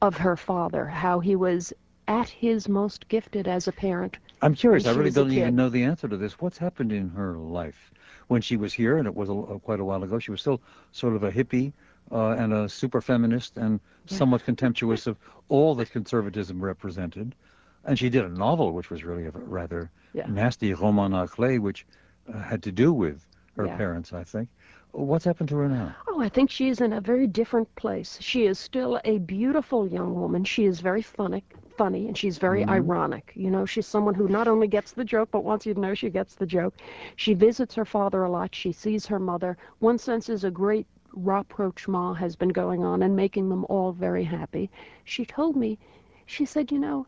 of 0.03 0.17
her 0.17 0.37
father, 0.37 0.87
how 0.87 1.21
he 1.21 1.35
was 1.35 1.73
at 2.09 2.29
his 2.29 2.69
most 2.69 3.09
gifted 3.09 3.49
as 3.49 3.69
a 3.69 3.73
parent. 3.73 4.19
I'm 4.43 4.55
curious. 4.55 4.87
I 4.87 4.93
really 4.93 5.11
don't 5.11 5.33
even 5.33 5.57
know 5.57 5.69
the 5.69 5.83
answer 5.85 6.09
to 6.09 6.17
this. 6.17 6.41
What's 6.41 6.59
happened 6.59 6.93
in 6.93 7.09
her 7.11 7.37
life 7.37 7.91
when 8.29 8.43
she 8.43 8.57
was 8.57 8.73
here, 8.75 8.99
and 8.99 9.07
it 9.07 9.15
was 9.15 9.29
a, 9.29 9.33
a- 9.33 9.59
quite 9.61 9.81
a 9.81 9.85
while 9.85 10.03
ago. 10.03 10.19
She 10.19 10.31
was 10.31 10.41
still 10.41 10.61
sort 10.93 11.15
of 11.15 11.23
a 11.25 11.31
hippie 11.33 11.73
uh, 12.13 12.31
and 12.31 12.53
a 12.53 12.69
super 12.69 13.01
feminist 13.01 13.57
and 13.57 13.81
Yeah. 14.09 14.17
somewhat 14.19 14.45
contemptuous 14.45 15.07
of 15.07 15.17
all 15.49 15.75
that 15.77 15.91
conservatism 15.91 16.63
represented. 16.63 17.35
And 17.85 17.99
she 17.99 18.11
did 18.11 18.25
a 18.25 18.29
novel, 18.29 18.73
which 18.73 18.91
was 18.91 19.05
really 19.05 19.27
a 19.27 19.31
rather 19.31 19.91
Yeah. 20.13 20.27
nasty 20.27 20.75
roman 20.75 21.13
à 21.13 21.29
clé, 21.29 21.59
which 21.59 21.87
uh, 22.33 22.39
had 22.39 22.63
to 22.65 22.73
do 22.73 22.93
with 22.93 23.27
her 23.57 23.67
Yeah. 23.67 23.77
parents, 23.77 24.13
I 24.13 24.25
think. 24.25 24.49
What's 24.93 25.25
happened 25.25 25.49
to 25.51 25.57
her 25.57 25.69
now? 25.69 25.95
Oh, 26.09 26.21
I 26.21 26.29
think 26.29 26.51
she 26.51 26.69
is 26.69 26.81
in 26.81 26.93
a 26.93 27.01
very 27.01 27.27
different 27.27 27.75
place. 27.77 28.19
She 28.21 28.47
is 28.47 28.59
still 28.59 29.01
a 29.05 29.19
beautiful 29.19 29.87
young 29.89 30.15
woman. 30.15 30.45
She 30.45 30.65
is 30.67 30.81
very 30.81 31.03
funny, 31.03 31.45
funny, 31.77 32.09
and 32.09 32.17
she's 32.17 32.39
very 32.39 32.65
Mhm. 32.65 32.71
ironic. 32.71 33.33
You 33.35 33.51
know, 33.51 33.65
she's 33.67 33.87
someone 33.87 34.15
who 34.15 34.29
not 34.29 34.49
only 34.49 34.67
gets 34.69 34.93
the 34.93 35.05
joke, 35.05 35.31
but 35.31 35.45
wants 35.45 35.67
you 35.67 35.75
to 35.75 35.81
know 35.81 35.95
she 35.95 36.11
gets 36.11 36.35
the 36.35 36.47
joke. 36.47 36.75
She 37.17 37.35
visits 37.35 37.75
her 37.75 37.85
father 37.85 38.25
a 38.25 38.31
lot. 38.31 38.55
She 38.55 38.73
sees 38.73 39.07
her 39.07 39.19
mother. 39.19 39.57
One 39.81 39.99
senses 39.99 40.45
a 40.45 40.51
great 40.51 40.87
rapprochement 41.13 42.17
has 42.19 42.37
been 42.37 42.49
going 42.49 42.85
on 42.85 43.03
and 43.03 43.15
making 43.17 43.49
them 43.49 43.65
all 43.69 43.93
very 43.93 44.25
happy. 44.25 44.71
She 45.05 45.25
told 45.25 45.57
me, 45.57 45.79
she 46.27 46.45
said, 46.45 46.73
you 46.73 46.79
know, 46.79 47.07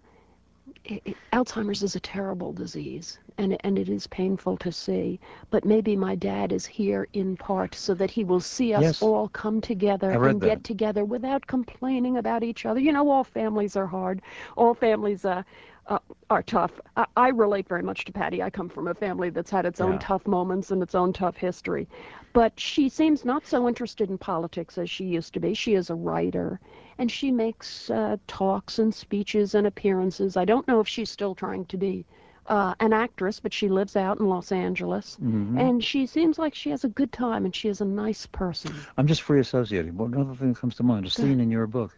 Alzheimer's 1.33 1.83
is 1.83 1.97
a 1.97 2.01
terrible 2.01 2.53
disease, 2.53 3.19
and 3.39 3.57
and 3.65 3.79
it 3.79 3.89
is 3.89 4.07
painful 4.07 4.57
to 4.59 4.71
see. 4.71 5.19
But 5.51 5.65
maybe 5.65 5.97
my 5.97 6.15
dad 6.15 6.53
is 6.53 6.65
here 6.65 7.09
in 7.13 7.37
part 7.37 7.75
so 7.75 7.95
that 7.95 8.11
he 8.11 8.25
will 8.25 8.41
see 8.41 8.75
us 8.75 9.03
all 9.03 9.29
come 9.29 9.61
together 9.61 10.11
and 10.11 10.41
get 10.41 10.65
together 10.65 11.05
without 11.05 11.47
complaining 11.47 12.19
about 12.19 12.43
each 12.43 12.67
other. 12.67 12.81
You 12.81 12.93
know, 12.93 13.11
all 13.11 13.25
families 13.25 13.77
are 13.77 13.87
hard. 13.87 14.23
All 14.57 14.75
families 14.75 15.25
uh, 15.25 15.43
uh, 15.89 15.99
are 16.31 16.43
tough. 16.43 16.73
I, 17.17 17.29
relate 17.29 17.69
very 17.69 17.83
much 17.83 18.05
to 18.07 18.13
Patti. 18.13 18.43
I 18.43 18.51
come 18.51 18.69
from 18.69 18.89
a 18.89 18.95
family 18.95 19.31
that's 19.31 19.51
had 19.51 19.67
its 19.67 19.81
own 19.81 19.99
tough 19.99 20.27
moments 20.27 20.71
and 20.71 20.83
its 20.83 20.95
own 20.95 21.13
tough 21.13 21.37
history. 21.37 21.89
But 22.37 22.61
she 22.61 22.91
seems 22.91 23.25
not 23.25 23.47
so 23.47 23.67
interested 23.67 24.11
in 24.11 24.19
politics 24.19 24.77
as 24.77 24.91
she 24.91 25.05
used 25.05 25.33
to 25.33 25.41
be. 25.41 25.55
She 25.55 25.73
is 25.73 25.89
a 25.89 25.95
writer, 25.95 26.61
and 26.99 27.11
she 27.11 27.31
makes 27.31 27.89
uh, 27.89 28.19
talks 28.27 28.79
and 28.79 28.95
speeches 28.95 29.55
and 29.55 29.67
appearances. 29.67 30.37
I 30.37 30.45
don't 30.45 30.69
know 30.69 30.79
if 30.81 30.87
she's 30.87 31.09
still 31.09 31.35
trying 31.35 31.65
to 31.65 31.79
be 31.79 32.05
uh, 32.47 32.75
an 32.81 32.93
actress, 32.93 33.41
but 33.41 33.55
she 33.55 33.71
lives 33.71 33.97
out 33.97 34.21
in 34.21 34.29
Los 34.29 34.53
Angeles, 34.53 35.17
mm-hmm. 35.17 35.57
and 35.57 35.83
she 35.83 36.05
seems 36.05 36.39
like 36.39 36.55
she 36.55 36.69
has 36.69 36.85
a 36.85 36.91
good 36.91 37.11
time, 37.11 37.47
and 37.47 37.55
she 37.57 37.71
is 37.71 37.81
a 37.81 37.87
nice 37.87 38.27
person. 38.27 38.75
I'm 38.99 39.07
just 39.07 39.23
free 39.23 39.41
associating. 39.41 39.97
One 39.97 40.15
other 40.15 40.35
thing 40.35 40.53
that 40.53 40.61
comes 40.61 40.75
to 40.75 40.83
mind, 40.83 41.07
a 41.07 41.11
scene 41.11 41.41
in 41.41 41.51
your 41.51 41.67
book. 41.67 41.97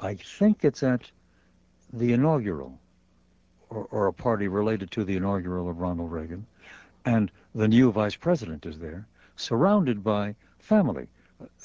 I 0.00 0.14
think 0.14 0.64
it's 0.64 0.82
at 0.82 1.02
the 1.92 2.14
inaugural 2.14 2.78
or, 3.68 3.86
or 3.90 4.06
a 4.06 4.12
party 4.14 4.48
related 4.48 4.90
to 4.92 5.04
the 5.04 5.16
inaugural 5.16 5.68
of 5.68 5.80
Ronald 5.80 6.10
Reagan, 6.10 6.46
and 7.04 7.30
the 7.54 7.68
new 7.68 7.92
vice 7.92 8.16
president 8.16 8.64
is 8.64 8.78
there, 8.78 9.06
surrounded 9.36 10.02
by 10.02 10.34
family, 10.58 11.08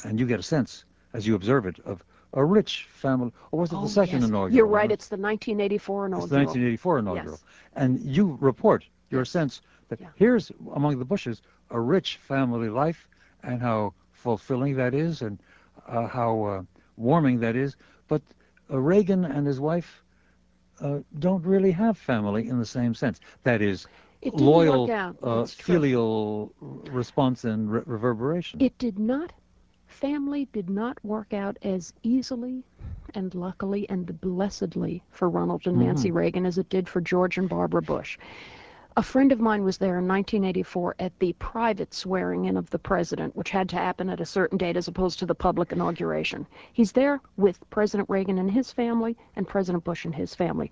and 0.04 0.20
you 0.20 0.26
get 0.26 0.40
a 0.40 0.44
sense 0.44 0.86
as 1.14 1.26
you 1.26 1.36
observe 1.36 1.66
it 1.66 1.80
of 1.86 2.04
a 2.34 2.44
rich 2.44 2.88
family. 2.92 3.32
Or 3.52 3.62
was 3.62 3.72
it 3.72 3.78
oh, 3.78 3.84
the 3.84 3.90
second 3.90 4.22
yes. 4.22 4.30
inaugural? 4.30 4.54
You're 4.54 4.68
right. 4.68 4.92
It's 4.92 5.08
the 5.08 5.18
1984 5.18 6.08
inaugural. 6.08 6.26
It's 6.26 6.32
the 6.32 6.38
1984 6.38 7.00
inaugural, 7.00 7.30
yes. 7.32 7.44
and 7.76 8.00
you 8.00 8.38
report 8.42 8.86
your 9.10 9.26
sense 9.26 9.62
that 9.90 10.00
here's 10.16 10.52
among 10.74 11.00
the 11.00 11.06
Bushes 11.06 11.42
a 11.70 11.80
rich 11.80 12.18
family 12.18 12.70
life, 12.70 13.08
and 13.44 13.62
how 13.62 13.94
fulfilling 14.12 14.76
that 14.76 14.94
is, 14.94 15.22
and 15.22 15.40
uh, 15.88 16.08
how 16.08 16.44
uh, 16.44 16.62
warming 16.98 17.40
that 17.40 17.56
is. 17.56 17.76
But 18.08 18.22
uh, 18.72 18.80
Reagan 18.80 19.26
and 19.26 19.46
his 19.46 19.60
wife 19.60 20.04
uh, 20.82 21.00
don't 21.20 21.46
really 21.46 21.72
have 21.72 21.98
family 21.98 22.48
in 22.50 22.60
the 22.60 22.66
same 22.66 22.94
sense. 22.94 23.20
That 23.44 23.62
is, 23.62 23.88
loyal, 24.24 24.92
uh, 25.24 25.46
filial 25.46 26.52
response 26.92 27.44
and 27.44 27.72
re- 27.72 27.82
reverberation. 27.86 28.62
It 28.62 28.78
did 28.78 29.00
not. 29.00 29.34
Family 29.88 30.50
did 30.52 30.70
not 30.70 31.04
work 31.06 31.34
out 31.34 31.58
as 31.62 31.94
easily 32.04 32.64
and 33.14 33.34
luckily 33.34 33.88
and 33.90 34.20
blessedly 34.20 35.04
for 35.12 35.30
Ronald 35.30 35.68
and 35.68 35.78
Nancy 35.78 36.10
mm-hmm. 36.10 36.18
Reagan 36.18 36.46
as 36.46 36.58
it 36.58 36.70
did 36.70 36.90
for 36.90 37.00
George 37.00 37.38
and 37.38 37.48
Barbara 37.48 37.82
Bush. 37.82 38.18
A 38.98 39.04
friend 39.04 39.34
of 39.34 39.42
mine 39.42 39.66
was 39.66 39.78
there 39.78 39.98
in 40.00 40.08
1984 40.08 40.96
at 41.00 41.20
the 41.20 41.34
private 41.34 41.94
swearing 41.94 42.46
in 42.46 42.56
of 42.56 42.70
the 42.70 42.80
president, 42.80 43.36
which 43.36 43.50
had 43.50 43.68
to 43.70 43.76
happen 43.76 44.10
at 44.10 44.22
a 44.22 44.26
certain 44.26 44.58
date 44.58 44.78
as 44.78 44.88
opposed 44.88 45.20
to 45.20 45.26
the 45.26 45.36
public 45.36 45.74
inauguration. 45.74 46.48
He's 46.72 46.94
there 46.94 47.20
with 47.36 47.70
President 47.70 48.10
Reagan 48.10 48.38
and 48.40 48.50
his 48.50 48.72
family 48.72 49.18
and 49.36 49.46
President 49.46 49.84
Bush 49.84 50.06
and 50.06 50.16
his 50.16 50.34
family. 50.34 50.72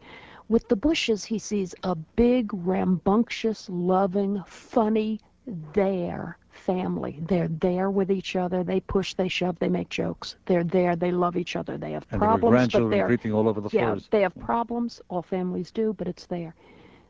With 0.54 0.68
the 0.68 0.76
Bushes, 0.76 1.26
he 1.26 1.40
sees 1.40 1.74
a 1.82 1.96
big, 1.96 2.52
rambunctious, 2.54 3.68
loving, 3.72 4.44
funny, 4.46 5.20
there 5.48 6.38
family. 6.52 7.18
They're 7.28 7.48
there 7.48 7.90
with 7.90 8.12
each 8.12 8.36
other. 8.36 8.64
They 8.64 8.80
push, 8.80 9.16
they 9.16 9.30
shove, 9.30 9.58
they 9.58 9.68
make 9.68 9.90
jokes. 9.90 10.36
They're 10.46 10.64
there. 10.64 10.96
They 10.96 11.12
love 11.12 11.38
each 11.38 11.56
other. 11.56 11.80
They 11.80 11.94
have 11.94 12.06
and 12.12 12.22
problems, 12.22 12.72
but 12.72 12.88
they're 12.92 13.08
creeping 13.08 13.34
all 13.34 13.50
over 13.50 13.62
the 13.62 13.70
yeah, 13.74 13.86
floors. 13.86 14.08
they 14.12 14.22
have 14.22 14.36
problems. 14.36 15.02
All 15.10 15.24
families 15.24 15.72
do, 15.72 15.92
but 15.92 16.08
it's 16.08 16.28
there. 16.28 16.54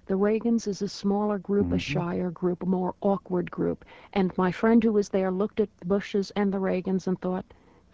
The 0.06 0.18
Reagans 0.18 0.66
is 0.66 0.82
a 0.82 0.88
smaller 0.88 1.38
group, 1.38 1.66
mm-hmm. 1.66 1.76
a 1.76 1.80
shyer 1.80 2.32
group, 2.32 2.64
a 2.64 2.66
more 2.66 2.96
awkward 3.02 3.52
group. 3.52 3.84
And 4.14 4.32
my 4.38 4.54
friend 4.54 4.82
who 4.82 4.94
was 4.94 5.10
there 5.10 5.32
looked 5.32 5.60
at 5.60 5.68
the 5.80 5.86
Bushes 5.86 6.32
and 6.38 6.54
the 6.54 6.62
Reagans 6.62 7.08
and 7.08 7.20
thought, 7.20 7.44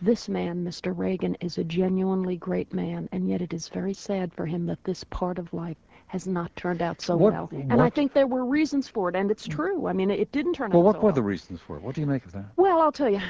this 0.02 0.30
man, 0.30 0.64
Mr. 0.64 0.98
Reagan, 0.98 1.36
is 1.42 1.58
a 1.58 1.64
genuinely 1.64 2.38
great 2.38 2.74
man, 2.74 3.10
and 3.12 3.30
yet 3.30 3.42
it 3.42 3.54
is 3.54 3.68
very 3.68 3.94
sad 3.94 4.34
for 4.34 4.46
him 4.46 4.66
that 4.68 4.84
this 4.84 5.04
part 5.06 5.38
of 5.38 5.54
life 5.54 5.78
has 6.08 6.26
not 6.26 6.56
turned 6.56 6.82
out 6.82 7.02
so 7.02 7.16
well. 7.16 7.50
And 7.52 7.82
I 7.82 7.90
think 7.90 8.14
there 8.14 8.26
were 8.26 8.46
reasons 8.46 8.88
for 8.88 9.10
it, 9.10 9.16
and 9.16 9.30
it's 9.30 9.48
true. 9.48 9.88
I 9.88 9.94
mean, 9.94 10.10
it 10.10 10.32
didn't 10.32 10.54
turn 10.54 10.68
out 10.68 10.74
so 10.74 10.80
well, 10.80 10.94
what 10.94 11.04
were 11.04 11.12
the 11.12 11.22
reasons 11.22 11.60
for 11.62 11.76
it? 11.78 11.84
What 11.84 11.96
do 11.96 12.02
you 12.02 12.08
make 12.08 12.26
of 12.26 12.32
that? 12.32 12.46
Well, 12.56 12.82
I'll 12.82 12.92
tell 12.92 13.10
you. 13.10 13.22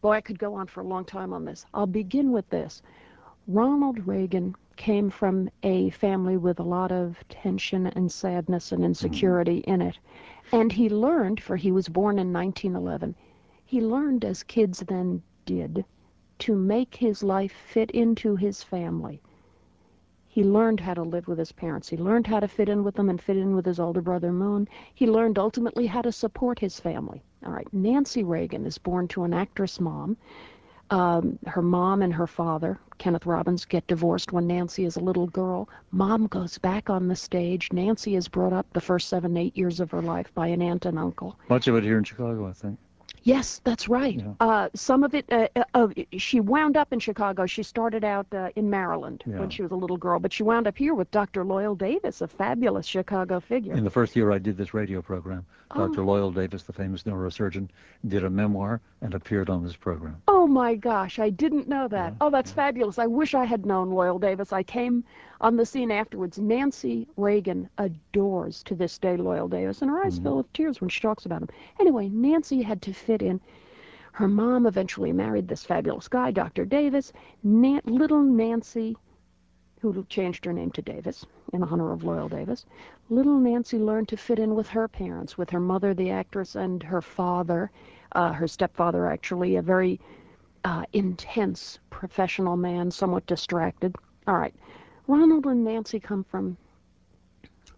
Boy, 0.00 0.12
I 0.12 0.20
could 0.20 0.38
go 0.38 0.54
on 0.54 0.66
for 0.66 0.80
a 0.80 0.84
long 0.84 1.04
time 1.04 1.32
on 1.32 1.44
this. 1.44 1.64
I'll 1.74 1.86
begin 1.86 2.30
with 2.30 2.48
this. 2.50 2.82
Ronald 3.46 4.06
Reagan 4.06 4.54
came 4.76 5.10
from 5.10 5.48
a 5.62 5.90
family 5.90 6.36
with 6.36 6.60
a 6.60 6.64
lot 6.64 6.92
of 6.92 7.16
tension 7.28 7.86
and 7.86 8.12
sadness 8.12 8.72
and 8.72 8.84
insecurity 8.84 9.62
mm-hmm. 9.62 9.70
in 9.70 9.82
it. 9.82 9.98
And 10.52 10.70
he 10.70 10.88
learned, 10.88 11.40
for 11.40 11.56
he 11.56 11.72
was 11.72 11.88
born 11.88 12.18
in 12.18 12.32
1911, 12.32 13.14
he 13.64 13.80
learned 13.80 14.24
as 14.24 14.42
kids 14.42 14.80
then 14.80 15.22
did 15.48 15.84
to 16.38 16.54
make 16.54 16.94
his 16.94 17.22
life 17.22 17.52
fit 17.72 17.90
into 17.92 18.36
his 18.36 18.62
family. 18.62 19.20
He 20.28 20.44
learned 20.44 20.78
how 20.78 20.94
to 20.94 21.02
live 21.02 21.26
with 21.26 21.38
his 21.38 21.52
parents. 21.52 21.88
He 21.88 21.96
learned 21.96 22.26
how 22.26 22.40
to 22.40 22.46
fit 22.46 22.68
in 22.68 22.84
with 22.84 22.94
them 22.94 23.08
and 23.08 23.20
fit 23.20 23.38
in 23.38 23.56
with 23.56 23.64
his 23.64 23.80
older 23.80 24.02
brother 24.02 24.30
Moon. 24.30 24.68
He 24.94 25.06
learned 25.06 25.38
ultimately 25.38 25.86
how 25.86 26.02
to 26.02 26.12
support 26.12 26.58
his 26.58 26.78
family. 26.78 27.22
All 27.44 27.52
right, 27.52 27.66
Nancy 27.72 28.22
Reagan 28.22 28.66
is 28.66 28.76
born 28.76 29.08
to 29.08 29.24
an 29.24 29.32
actress 29.32 29.80
mom. 29.80 30.18
Um, 30.90 31.38
her 31.46 31.62
mom 31.62 32.02
and 32.02 32.12
her 32.12 32.26
father, 32.26 32.78
Kenneth 32.98 33.26
Robbins, 33.26 33.64
get 33.64 33.86
divorced 33.86 34.32
when 34.32 34.46
Nancy 34.46 34.84
is 34.84 34.96
a 34.96 35.00
little 35.00 35.26
girl. 35.26 35.68
Mom 35.90 36.26
goes 36.26 36.58
back 36.58 36.90
on 36.90 37.08
the 37.08 37.16
stage. 37.16 37.72
Nancy 37.72 38.16
is 38.16 38.28
brought 38.28 38.52
up 38.52 38.66
the 38.74 38.80
first 38.80 39.08
seven, 39.08 39.36
eight 39.36 39.56
years 39.56 39.80
of 39.80 39.90
her 39.90 40.02
life 40.02 40.32
by 40.34 40.46
an 40.48 40.62
aunt 40.62 40.84
and 40.84 40.98
uncle. 40.98 41.38
Much 41.48 41.68
of 41.68 41.74
it 41.74 41.84
here 41.84 41.98
in 41.98 42.04
Chicago, 42.04 42.46
I 42.46 42.52
think. 42.52 42.78
Yes, 43.28 43.60
that's 43.62 43.90
right. 43.90 44.14
Yeah. 44.14 44.32
Uh, 44.40 44.68
some 44.74 45.04
of 45.04 45.14
it, 45.14 45.30
uh, 45.30 45.48
uh, 45.74 45.88
she 46.16 46.40
wound 46.40 46.78
up 46.78 46.94
in 46.94 46.98
Chicago. 46.98 47.44
She 47.44 47.62
started 47.62 48.02
out 48.02 48.26
uh, 48.32 48.48
in 48.56 48.70
Maryland 48.70 49.22
yeah. 49.26 49.38
when 49.38 49.50
she 49.50 49.60
was 49.60 49.70
a 49.70 49.74
little 49.74 49.98
girl, 49.98 50.18
but 50.18 50.32
she 50.32 50.42
wound 50.42 50.66
up 50.66 50.78
here 50.78 50.94
with 50.94 51.10
Dr. 51.10 51.44
Loyal 51.44 51.74
Davis, 51.74 52.22
a 52.22 52.26
fabulous 52.26 52.86
Chicago 52.86 53.38
figure. 53.38 53.74
In 53.74 53.84
the 53.84 53.90
first 53.90 54.16
year 54.16 54.32
I 54.32 54.38
did 54.38 54.56
this 54.56 54.72
radio 54.72 55.02
program, 55.02 55.44
Oh. 55.72 55.86
Dr. 55.86 56.02
Loyal 56.02 56.32
Davis, 56.32 56.62
the 56.62 56.72
famous 56.72 57.02
neurosurgeon, 57.02 57.68
did 58.06 58.24
a 58.24 58.30
memoir 58.30 58.80
and 59.02 59.12
appeared 59.12 59.50
on 59.50 59.62
this 59.62 59.76
program. 59.76 60.22
Oh 60.26 60.46
my 60.46 60.74
gosh, 60.74 61.18
I 61.18 61.28
didn't 61.28 61.68
know 61.68 61.86
that. 61.88 62.12
Yeah, 62.12 62.16
oh, 62.22 62.30
that's 62.30 62.50
fabulous. 62.50 62.98
I 62.98 63.06
wish 63.06 63.34
I 63.34 63.44
had 63.44 63.66
known 63.66 63.90
Loyal 63.90 64.18
Davis. 64.18 64.54
I 64.54 64.62
came 64.62 65.04
on 65.40 65.56
the 65.56 65.66
scene 65.66 65.90
afterwards. 65.90 66.38
Nancy 66.38 67.06
Reagan 67.16 67.68
adores 67.78 68.62
to 68.64 68.74
this 68.74 68.98
day 68.98 69.16
Loyal 69.16 69.48
Davis, 69.48 69.82
and 69.82 69.90
her 69.90 70.02
eyes 70.04 70.18
Mhm. 70.18 70.22
fill 70.22 70.36
with 70.38 70.52
tears 70.52 70.80
when 70.80 70.90
she 70.90 71.00
talks 71.00 71.26
about 71.26 71.42
him. 71.42 71.48
Anyway, 71.78 72.08
Nancy 72.08 72.62
had 72.62 72.82
to 72.82 72.92
fit 72.92 73.22
in. 73.22 73.40
Her 74.12 74.28
mom 74.28 74.66
eventually 74.66 75.12
married 75.12 75.46
this 75.46 75.64
fabulous 75.64 76.08
guy, 76.08 76.32
Dr. 76.32 76.64
Davis. 76.64 77.12
Little 77.44 78.22
Nancy, 78.22 78.96
who 79.80 80.04
changed 80.08 80.44
her 80.44 80.52
name 80.52 80.72
to 80.72 80.82
Davis 80.82 81.24
in 81.52 81.62
honor 81.62 81.92
of 81.92 82.02
Loyal 82.02 82.28
Davis, 82.28 82.66
little 83.10 83.38
Nancy 83.38 83.78
learned 83.78 84.08
to 84.08 84.16
fit 84.16 84.40
in 84.40 84.56
with 84.56 84.68
her 84.68 84.88
parents, 84.88 85.38
with 85.38 85.50
her 85.50 85.60
mother, 85.60 85.94
the 85.94 86.10
actress, 86.10 86.56
and 86.56 86.82
her 86.82 87.00
father, 87.00 87.70
uh, 88.12 88.32
her 88.32 88.48
stepfather, 88.48 89.06
actually, 89.06 89.54
a 89.54 89.62
very 89.62 90.00
uh, 90.64 90.84
intense 90.92 91.78
professional 91.90 92.56
man, 92.56 92.90
somewhat 92.90 93.24
distracted. 93.26 93.94
All 94.26 94.36
right. 94.36 94.54
Ronald 95.08 95.46
and 95.46 95.64
Nancy 95.64 95.98
come 95.98 96.22
from 96.22 96.56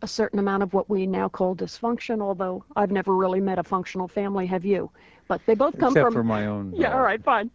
a 0.02 0.06
certain 0.08 0.38
amount 0.38 0.62
of 0.62 0.74
what 0.74 0.90
we 0.90 1.06
now 1.06 1.28
call 1.28 1.54
dysfunction, 1.54 2.20
although 2.20 2.64
I've 2.74 2.90
never 2.90 3.14
really 3.14 3.40
met 3.40 3.58
a 3.58 3.62
functional 3.62 4.08
family, 4.08 4.46
have 4.46 4.64
you? 4.64 4.90
But 5.28 5.40
they 5.46 5.54
both 5.54 5.78
come 5.78 5.92
Except 5.92 6.06
from 6.06 6.12
for 6.12 6.24
my 6.24 6.46
own. 6.46 6.72
yeah, 6.76 6.92
uh, 6.92 6.96
all 6.96 7.02
right, 7.02 7.22
fine. 7.22 7.50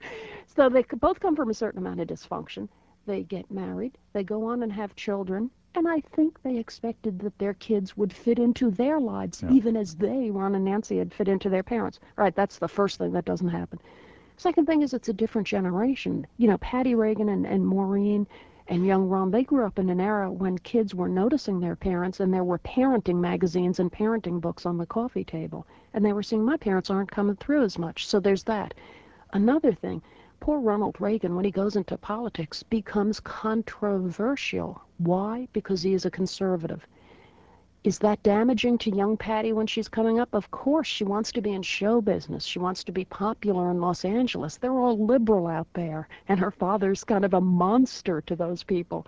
So 0.56 0.70
they 0.70 0.84
both 0.84 1.20
come 1.20 1.36
from 1.36 1.50
a 1.50 1.54
certain 1.54 1.80
amount 1.80 2.00
of 2.00 2.08
dysfunction. 2.08 2.70
They 3.06 3.24
get 3.24 3.52
married, 3.52 3.98
they 4.14 4.24
go 4.24 4.46
on 4.46 4.64
and 4.64 4.72
have 4.72 4.96
children, 4.96 5.52
and 5.76 5.88
I 5.88 6.00
think 6.00 6.42
they 6.42 6.58
expected 6.58 7.20
that 7.20 7.38
their 7.38 7.54
kids 7.56 7.98
would 7.98 8.14
fit 8.14 8.40
into 8.40 8.72
their 8.72 9.00
lives, 9.00 9.44
Yeah. 9.44 9.52
even 9.52 9.76
as 9.76 9.96
they, 9.96 10.32
Ron 10.32 10.56
and 10.56 10.64
Nancy, 10.64 10.98
had 10.98 11.14
fit 11.14 11.28
into 11.28 11.50
their 11.50 11.64
parents. 11.64 12.00
All 12.18 12.24
right, 12.24 12.36
that's 12.36 12.58
the 12.60 12.68
first 12.68 12.98
thing 12.98 13.12
that 13.12 13.26
doesn't 13.26 13.50
happen. 13.50 13.80
Second 14.38 14.66
thing 14.68 14.82
is 14.82 14.94
it's 14.94 15.10
a 15.10 15.14
different 15.14 15.48
generation. 15.48 16.26
You 16.38 16.48
know, 16.48 16.58
Patti 16.60 16.96
Reagan 16.96 17.30
and, 17.30 17.46
and 17.46 17.66
Maureen 17.68 18.26
and 18.68 18.84
young 18.84 19.08
Ron, 19.08 19.30
they 19.30 19.44
grew 19.44 19.64
up 19.64 19.78
in 19.78 19.92
an 19.92 20.02
era 20.02 20.32
when 20.32 20.58
kids 20.58 20.96
were 20.96 21.08
noticing 21.08 21.60
their 21.60 21.76
parents 21.76 22.20
and 22.20 22.34
there 22.34 22.44
were 22.44 22.58
parenting 22.58 23.18
magazines 23.18 23.80
and 23.80 23.92
parenting 23.92 24.42
books 24.42 24.66
on 24.66 24.78
the 24.78 24.88
coffee 24.88 25.24
table. 25.24 25.68
And 25.94 26.04
they 26.04 26.14
were 26.14 26.24
seeing 26.24 26.44
my 26.44 26.58
parents 26.58 26.90
aren't 26.90 27.12
coming 27.12 27.36
through 27.36 27.64
as 27.64 27.78
much. 27.78 28.08
So 28.08 28.20
there's 28.20 28.44
that. 28.46 28.74
Another 29.34 29.72
thing, 29.72 30.02
poor 30.40 30.60
Ronald 30.60 31.00
Reagan, 31.00 31.36
when 31.36 31.46
he 31.46 31.52
goes 31.52 31.76
into 31.76 31.96
politics, 31.96 32.64
becomes 32.64 33.20
controversial. 33.20 34.82
Why? 34.98 35.48
Because 35.54 35.84
he 35.84 35.94
is 35.94 36.06
a 36.06 36.12
conservative. 36.12 36.88
Is 37.86 38.00
that 38.00 38.24
damaging 38.24 38.80
to 38.80 38.96
young 38.96 39.16
Patti 39.16 39.54
when 39.54 39.68
she's 39.68 39.88
coming 39.88 40.20
up? 40.20 40.34
Of 40.34 40.50
course, 40.50 40.88
she 40.88 41.04
wants 41.04 41.32
to 41.34 41.40
be 41.40 41.54
in 41.54 41.62
show 41.62 42.02
business. 42.02 42.44
She 42.44 42.58
wants 42.58 42.84
to 42.86 42.92
be 42.92 43.06
popular 43.06 43.70
in 43.70 43.80
Los 43.80 44.04
Angeles. 44.04 44.58
They're 44.58 44.74
all 44.74 45.06
liberal 45.06 45.46
out 45.46 45.68
there, 45.74 46.08
and 46.28 46.40
her 46.40 46.50
father's 46.50 47.04
kind 47.04 47.24
of 47.24 47.36
a 47.36 47.42
monster 47.42 48.22
to 48.22 48.36
those 48.36 48.64
people. 48.64 49.06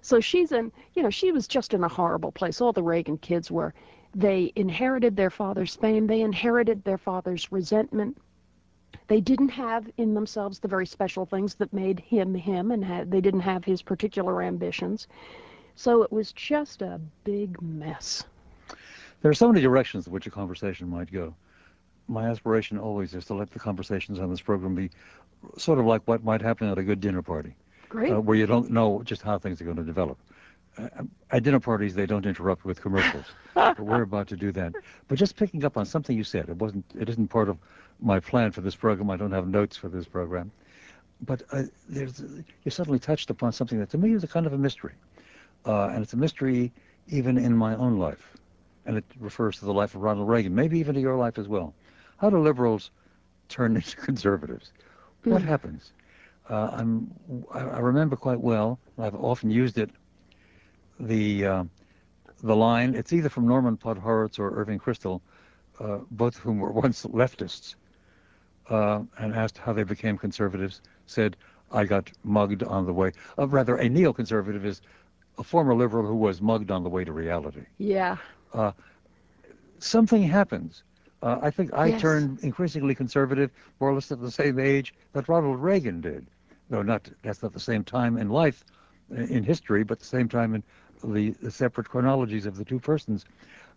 So 0.00 0.18
she's 0.18 0.50
in, 0.50 0.72
you 0.94 1.04
know, 1.04 1.10
she 1.10 1.30
was 1.30 1.46
just 1.46 1.74
in 1.74 1.84
a 1.84 1.88
horrible 1.88 2.32
place. 2.32 2.60
All 2.60 2.72
the 2.72 2.82
Reagan 2.82 3.18
kids 3.18 3.52
were. 3.52 3.72
They 4.16 4.52
inherited 4.56 5.14
their 5.14 5.30
father's 5.30 5.76
fame. 5.76 6.08
They 6.08 6.22
inherited 6.22 6.82
their 6.82 6.98
father's 6.98 7.52
resentment. 7.52 8.18
They 9.06 9.20
didn't 9.20 9.50
have 9.50 9.88
in 9.96 10.14
themselves 10.14 10.58
the 10.58 10.66
very 10.66 10.86
special 10.86 11.24
things 11.24 11.54
that 11.54 11.72
made 11.72 12.00
him 12.00 12.34
him, 12.34 12.72
and 12.72 13.12
they 13.12 13.20
didn't 13.20 13.40
have 13.40 13.64
his 13.64 13.80
particular 13.80 14.42
ambitions. 14.42 15.06
So 15.78 16.02
it 16.02 16.10
was 16.10 16.32
just 16.32 16.82
a 16.82 17.00
big 17.22 17.62
mess. 17.62 18.24
There 19.22 19.30
are 19.30 19.34
so 19.34 19.46
many 19.46 19.60
directions 19.60 20.08
in 20.08 20.12
which 20.12 20.26
a 20.26 20.30
conversation 20.30 20.88
might 20.88 21.12
go. 21.12 21.36
My 22.08 22.28
aspiration 22.28 22.78
always 22.78 23.14
is 23.14 23.26
to 23.26 23.34
let 23.34 23.52
the 23.52 23.60
conversations 23.60 24.18
on 24.18 24.28
this 24.28 24.40
program 24.40 24.74
be 24.74 24.90
sort 25.56 25.78
of 25.78 25.86
like 25.86 26.02
what 26.06 26.24
might 26.24 26.42
happen 26.42 26.68
at 26.68 26.78
a 26.78 26.82
good 26.82 27.00
dinner 27.00 27.22
party, 27.22 27.54
uh, 28.10 28.20
where 28.20 28.36
you 28.36 28.44
don't 28.44 28.70
know 28.72 29.02
just 29.04 29.22
how 29.22 29.38
things 29.38 29.60
are 29.60 29.64
going 29.64 29.76
to 29.76 29.84
develop. 29.84 30.18
Uh, 30.76 30.88
at 31.30 31.44
dinner 31.44 31.60
parties, 31.60 31.94
they 31.94 32.06
don't 32.06 32.26
interrupt 32.26 32.64
with 32.64 32.82
commercials, 32.82 33.26
but 33.54 33.78
we're 33.78 34.02
about 34.02 34.26
to 34.28 34.36
do 34.36 34.50
that. 34.50 34.72
But 35.06 35.16
just 35.16 35.36
picking 35.36 35.64
up 35.64 35.76
on 35.76 35.86
something 35.86 36.16
you 36.16 36.24
said, 36.24 36.48
it 36.48 36.56
wasn't, 36.56 36.86
it 36.98 37.08
isn't 37.08 37.28
part 37.28 37.48
of 37.48 37.56
my 38.00 38.18
plan 38.18 38.50
for 38.50 38.62
this 38.62 38.74
program. 38.74 39.10
I 39.10 39.16
don't 39.16 39.30
have 39.30 39.46
notes 39.46 39.76
for 39.76 39.88
this 39.88 40.06
program, 40.06 40.50
but 41.20 41.44
uh, 41.52 41.62
there's, 41.88 42.20
you 42.64 42.70
suddenly 42.72 42.98
touched 42.98 43.30
upon 43.30 43.52
something 43.52 43.78
that 43.78 43.90
to 43.90 43.98
me 43.98 44.12
is 44.12 44.24
a 44.24 44.28
kind 44.28 44.44
of 44.44 44.52
a 44.52 44.58
mystery, 44.58 44.94
and 45.64 46.02
it's 46.02 46.12
a 46.12 46.16
mystery 46.16 46.72
even 47.08 47.38
in 47.38 47.56
my 47.56 47.74
own 47.76 47.98
life, 47.98 48.36
and 48.86 48.96
it 48.96 49.04
refers 49.18 49.58
to 49.58 49.64
the 49.64 49.72
life 49.72 49.94
of 49.94 50.02
Ronald 50.02 50.28
Reagan, 50.28 50.54
maybe 50.54 50.78
even 50.78 50.94
to 50.94 51.00
your 51.00 51.16
life 51.16 51.38
as 51.38 51.48
well. 51.48 51.74
How 52.18 52.30
do 52.30 52.38
liberals 52.38 52.90
turn 53.48 53.76
into 53.76 53.96
conservatives? 53.96 54.72
What 55.24 55.42
hmm. 55.42 55.48
happens? 55.48 55.92
Uh, 56.48 56.70
I'm, 56.72 57.10
I 57.52 57.78
remember 57.78 58.16
quite 58.16 58.40
well, 58.40 58.78
I've 58.98 59.14
often 59.14 59.50
used 59.50 59.76
it, 59.76 59.90
the, 60.98 61.44
uh, 61.44 61.64
the 62.42 62.56
line, 62.56 62.94
it's 62.94 63.12
either 63.12 63.28
from 63.28 63.46
Norman 63.46 63.76
Podhoretz 63.76 64.38
or 64.38 64.58
Irving 64.58 64.78
Kristol, 64.78 65.20
uh, 65.78 65.98
both 66.10 66.36
of 66.36 66.42
whom 66.42 66.58
were 66.58 66.72
once 66.84 67.04
leftists, 67.04 67.74
uh, 68.70 69.02
and 69.18 69.34
asked 69.34 69.58
how 69.58 69.74
they 69.74 69.82
became 69.82 70.16
conservatives, 70.16 70.80
said, 71.06 71.36
I 71.70 71.84
got 71.84 72.10
mugged 72.24 72.62
on 72.62 72.86
the 72.86 72.94
way. 72.94 73.12
Uh, 73.38 73.46
rather, 73.46 73.76
a 73.76 73.88
neoconservative 73.88 74.64
is 74.64 74.80
a 75.38 75.44
former 75.44 75.74
liberal 75.74 76.06
who 76.06 76.16
was 76.16 76.40
mugged 76.40 76.70
on 76.70 76.82
the 76.82 76.90
way 76.90 77.04
to 77.04 77.12
reality. 77.12 77.62
Yeah. 77.78 78.16
Uh, 78.52 78.72
something 79.78 80.22
happens 80.22 80.82
uh, 81.22 81.38
I 81.42 81.50
think 81.50 81.72
I 81.74 81.86
yes. 81.86 82.00
turned 82.00 82.38
increasingly 82.40 82.94
conservative 82.94 83.50
more 83.80 83.90
or 83.90 83.94
less 83.94 84.12
at 84.12 84.20
the 84.20 84.30
same 84.30 84.58
age 84.58 84.94
that 85.12 85.28
Ronald 85.28 85.60
Reagan 85.60 86.00
did. 86.00 86.26
No, 86.70 86.82
not 86.82 87.08
that's 87.22 87.42
not 87.42 87.52
the 87.52 87.60
same 87.60 87.82
time 87.82 88.16
in 88.16 88.28
life, 88.28 88.64
uh, 89.10 89.22
in 89.22 89.42
history, 89.42 89.82
but 89.82 89.98
the 89.98 90.04
same 90.04 90.28
time 90.28 90.54
in 90.54 90.62
the, 91.02 91.30
the 91.42 91.50
separate 91.50 91.88
chronologies 91.88 92.46
of 92.46 92.56
the 92.56 92.64
two 92.64 92.78
persons. 92.78 93.24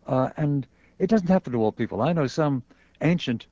Uh, 0.05 0.29
and 0.37 0.67
it 0.99 1.07
doesn't 1.07 1.27
happen 1.27 1.53
to 1.53 1.59
all 1.59 1.71
people. 1.71 2.01
I 2.01 2.13
know 2.13 2.27
some 2.27 2.63
ancient 3.01 3.47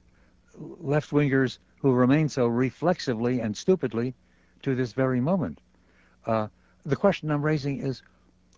left-wingers 0.58 1.58
who 1.78 1.94
remain 1.94 2.30
so 2.30 2.46
reflexively 2.46 3.40
and 3.40 3.56
stupidly 3.56 4.14
to 4.62 4.76
this 4.76 4.94
very 4.94 5.22
moment. 5.22 5.62
Uh, 6.26 6.48
the 6.86 6.96
question 6.96 7.32
I'm 7.32 7.44
raising 7.44 7.80
is, 7.80 8.02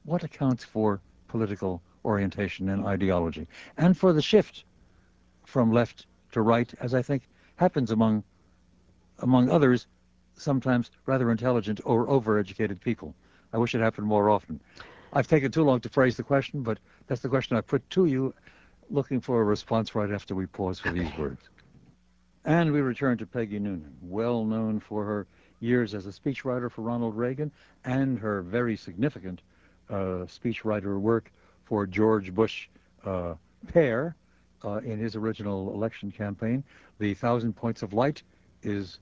what 0.03 0.23
accounts 0.23 0.63
for 0.63 1.01
political 1.27 1.81
orientation 2.05 2.69
and 2.69 2.85
ideology, 2.85 3.47
and 3.77 3.97
for 3.97 4.13
the 4.13 4.21
shift 4.21 4.63
from 5.45 5.71
left 5.71 6.07
to 6.31 6.41
right, 6.41 6.73
as 6.79 6.93
I 6.93 7.01
think 7.01 7.27
happens 7.55 7.91
among, 7.91 8.23
among 9.19 9.49
others, 9.49 9.87
sometimes 10.35 10.91
rather 11.05 11.29
intelligent 11.29 11.81
or 11.85 12.07
overeducated 12.07 12.79
people. 12.79 13.13
I 13.53 13.57
wish 13.57 13.75
it 13.75 13.81
happened 13.81 14.07
more 14.07 14.29
often. 14.29 14.59
I've 15.13 15.27
taken 15.27 15.51
too 15.51 15.63
long 15.63 15.81
to 15.81 15.89
phrase 15.89 16.15
the 16.15 16.23
question, 16.23 16.63
but 16.63 16.79
that's 17.07 17.21
the 17.21 17.29
question 17.29 17.57
I 17.57 17.61
put 17.61 17.87
to 17.91 18.05
you, 18.05 18.33
looking 18.89 19.19
for 19.19 19.41
a 19.41 19.43
response 19.43 19.93
right 19.93 20.11
after 20.11 20.35
we 20.35 20.45
pause 20.45 20.79
for 20.79 20.91
these 20.91 21.15
words. 21.17 21.49
And 22.45 22.71
we 22.71 22.81
return 22.81 23.17
to 23.19 23.25
Peggy 23.25 23.59
Noonan, 23.59 23.93
well 24.01 24.45
known 24.45 24.79
for 24.79 25.05
her 25.05 25.27
years 25.61 25.93
as 25.93 26.05
a 26.05 26.09
speechwriter 26.09 26.69
for 26.69 26.81
Ronald 26.81 27.15
Reagan 27.15 27.51
and 27.85 28.19
her 28.19 28.41
very 28.41 28.75
significant 28.75 29.41
uh, 29.89 30.25
speechwriter 30.27 30.99
work 30.99 31.31
for 31.65 31.85
George 31.85 32.33
Bush 32.33 32.67
uh, 33.05 33.35
père, 33.67 34.13
uh, 34.63 34.77
in 34.77 34.99
his 34.99 35.15
original 35.15 35.73
election 35.73 36.11
campaign. 36.11 36.63
The 36.99 37.13
thousand 37.13 37.53
points 37.53 37.81
of 37.81 37.93
light 37.93 38.23
is 38.63 38.99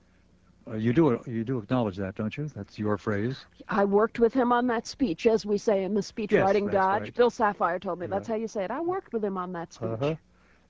uh, 0.68 0.74
you 0.74 0.92
do 0.92 1.20
you 1.26 1.42
do 1.42 1.58
acknowledge 1.58 1.96
that, 1.96 2.14
don't 2.14 2.36
you? 2.36 2.50
That's 2.54 2.78
your 2.78 2.98
phrase. 2.98 3.44
I 3.68 3.84
worked 3.84 4.18
with 4.18 4.32
him 4.32 4.52
on 4.52 4.66
that 4.68 4.86
speech, 4.86 5.26
as 5.26 5.44
we 5.44 5.58
say 5.58 5.84
in 5.84 5.94
the 5.94 6.02
speech 6.02 6.32
yes, 6.32 6.42
writing 6.42 6.68
dodge. 6.68 7.14
Bill 7.14 7.30
Safire 7.30 7.80
told 7.80 7.98
me 7.98 8.06
that's 8.06 8.28
how 8.28 8.36
you 8.36 8.48
say 8.48 8.64
it. 8.64 8.70
I 8.70 8.80
worked 8.80 9.12
with 9.12 9.24
him 9.24 9.36
on 9.36 9.52
that 9.52 9.72
speech. 9.72 9.88
Uh-huh. 9.90 10.14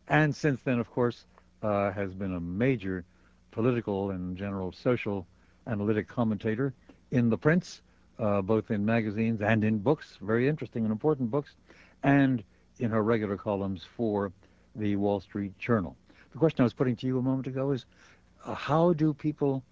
And 0.09 0.35
since 0.35 0.61
then, 0.63 0.79
of 0.79 0.91
course, 0.91 1.27
uh, 1.63 1.91
has 1.93 2.15
been 2.15 2.35
a 2.35 2.41
major 2.41 3.05
political 3.51 4.11
and 4.11 4.37
general 4.37 4.73
social 4.73 5.27
analytic 5.71 6.09
commentator 6.09 6.75
in 7.11 7.31
the 7.31 7.39
prints, 7.39 7.81
uh, 8.19 8.43
both 8.43 8.71
in 8.71 8.85
magazines 8.85 9.41
and 9.41 9.65
in 9.65 9.79
books, 9.79 10.19
very 10.21 10.49
interesting 10.49 10.85
and 10.85 10.93
important 10.93 11.31
books, 11.31 11.55
and 12.03 12.43
in 12.79 12.91
her 12.91 13.03
regular 13.03 13.37
columns 13.37 13.87
for 13.97 14.33
the 14.75 14.97
Wall 14.97 15.21
Street 15.21 15.57
Journal. 15.59 15.97
The 16.33 16.39
question 16.39 16.63
I 16.63 16.65
was 16.65 16.73
putting 16.73 16.97
to 16.97 17.07
you 17.07 17.19
a 17.19 17.23
moment 17.23 17.47
ago 17.47 17.73
is, 17.73 17.87
uh, 18.45 18.55
how 18.55 18.93
do 18.93 19.13
people 19.13 19.63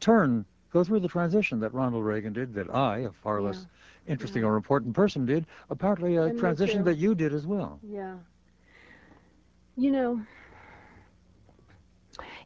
turn, 0.00 0.44
go 0.72 0.84
through 0.84 1.00
the 1.00 1.08
transition 1.08 1.60
that 1.60 1.72
Ronald 1.72 2.04
Reagan 2.04 2.32
did, 2.32 2.54
that 2.54 2.74
I, 2.74 2.98
a 2.98 3.10
far 3.10 3.40
yeah. 3.40 3.46
less 3.46 3.66
interesting 4.06 4.42
yeah. 4.42 4.48
or 4.48 4.56
important 4.56 4.94
person, 4.94 5.26
did, 5.26 5.46
apparently 5.70 6.16
a 6.16 6.24
and 6.24 6.38
transition 6.38 6.84
that 6.84 6.96
you 6.98 7.14
did 7.14 7.32
as 7.32 7.46
well. 7.46 7.78
Yeah. 7.82 8.16
You 9.76 9.90
know, 9.90 10.20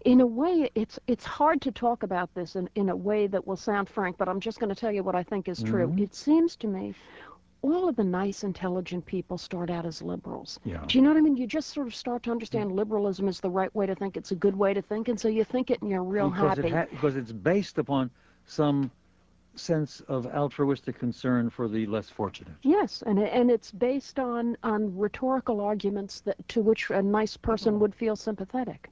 in 0.06 0.20
a 0.20 0.26
way, 0.26 0.70
it's 0.76 0.98
it's 1.08 1.24
hard 1.24 1.60
to 1.62 1.72
talk 1.72 2.04
about 2.04 2.32
this 2.34 2.54
in, 2.54 2.70
in 2.76 2.88
a 2.90 2.96
way 2.96 3.26
that 3.26 3.44
will 3.46 3.56
sound 3.56 3.88
frank, 3.88 4.16
but 4.16 4.28
I'm 4.28 4.40
just 4.40 4.60
going 4.60 4.68
to 4.68 4.80
tell 4.80 4.92
you 4.92 5.02
what 5.02 5.16
I 5.16 5.22
think 5.22 5.48
is 5.48 5.62
true. 5.62 5.88
Mm-hmm. 5.88 6.04
It 6.04 6.14
seems 6.14 6.54
to 6.56 6.68
me 6.68 6.94
all 7.62 7.88
of 7.88 7.96
the 7.96 8.04
nice, 8.04 8.44
intelligent 8.44 9.04
people 9.04 9.36
start 9.36 9.68
out 9.68 9.84
as 9.84 10.00
liberals. 10.00 10.60
Yeah. 10.64 10.84
Do 10.86 10.96
you 10.96 11.02
know 11.02 11.10
what 11.10 11.16
I 11.16 11.22
mean? 11.22 11.36
You 11.36 11.48
just 11.48 11.70
sort 11.70 11.88
of 11.88 11.94
start 11.94 12.22
to 12.24 12.30
understand 12.30 12.70
liberalism 12.70 13.26
is 13.26 13.40
the 13.40 13.50
right 13.50 13.74
way 13.74 13.86
to 13.86 13.94
think. 13.96 14.16
It's 14.16 14.30
a 14.30 14.36
good 14.36 14.56
way 14.56 14.72
to 14.74 14.82
think, 14.82 15.08
and 15.08 15.18
so 15.18 15.26
you 15.26 15.42
think 15.42 15.70
it 15.72 15.82
and 15.82 15.90
you're 15.90 16.04
real 16.04 16.30
because 16.30 16.58
happy. 16.58 16.68
It 16.68 16.74
ha- 16.74 16.86
because 16.90 17.16
it's 17.16 17.32
based 17.32 17.78
upon 17.78 18.10
some 18.46 18.92
sense 19.56 20.02
of 20.06 20.26
altruistic 20.26 20.98
concern 21.00 21.50
for 21.50 21.66
the 21.66 21.86
less 21.86 22.08
fortunate. 22.08 22.54
Yes, 22.62 23.02
and 23.06 23.18
and 23.18 23.50
it's 23.50 23.72
based 23.72 24.20
on 24.20 24.56
on 24.62 24.96
rhetorical 24.96 25.60
arguments 25.60 26.20
that 26.20 26.36
to 26.50 26.60
which 26.62 26.90
a 26.90 27.02
nice 27.02 27.36
person 27.36 27.74
oh. 27.74 27.78
would 27.78 27.94
feel 27.94 28.14
sympathetic. 28.14 28.88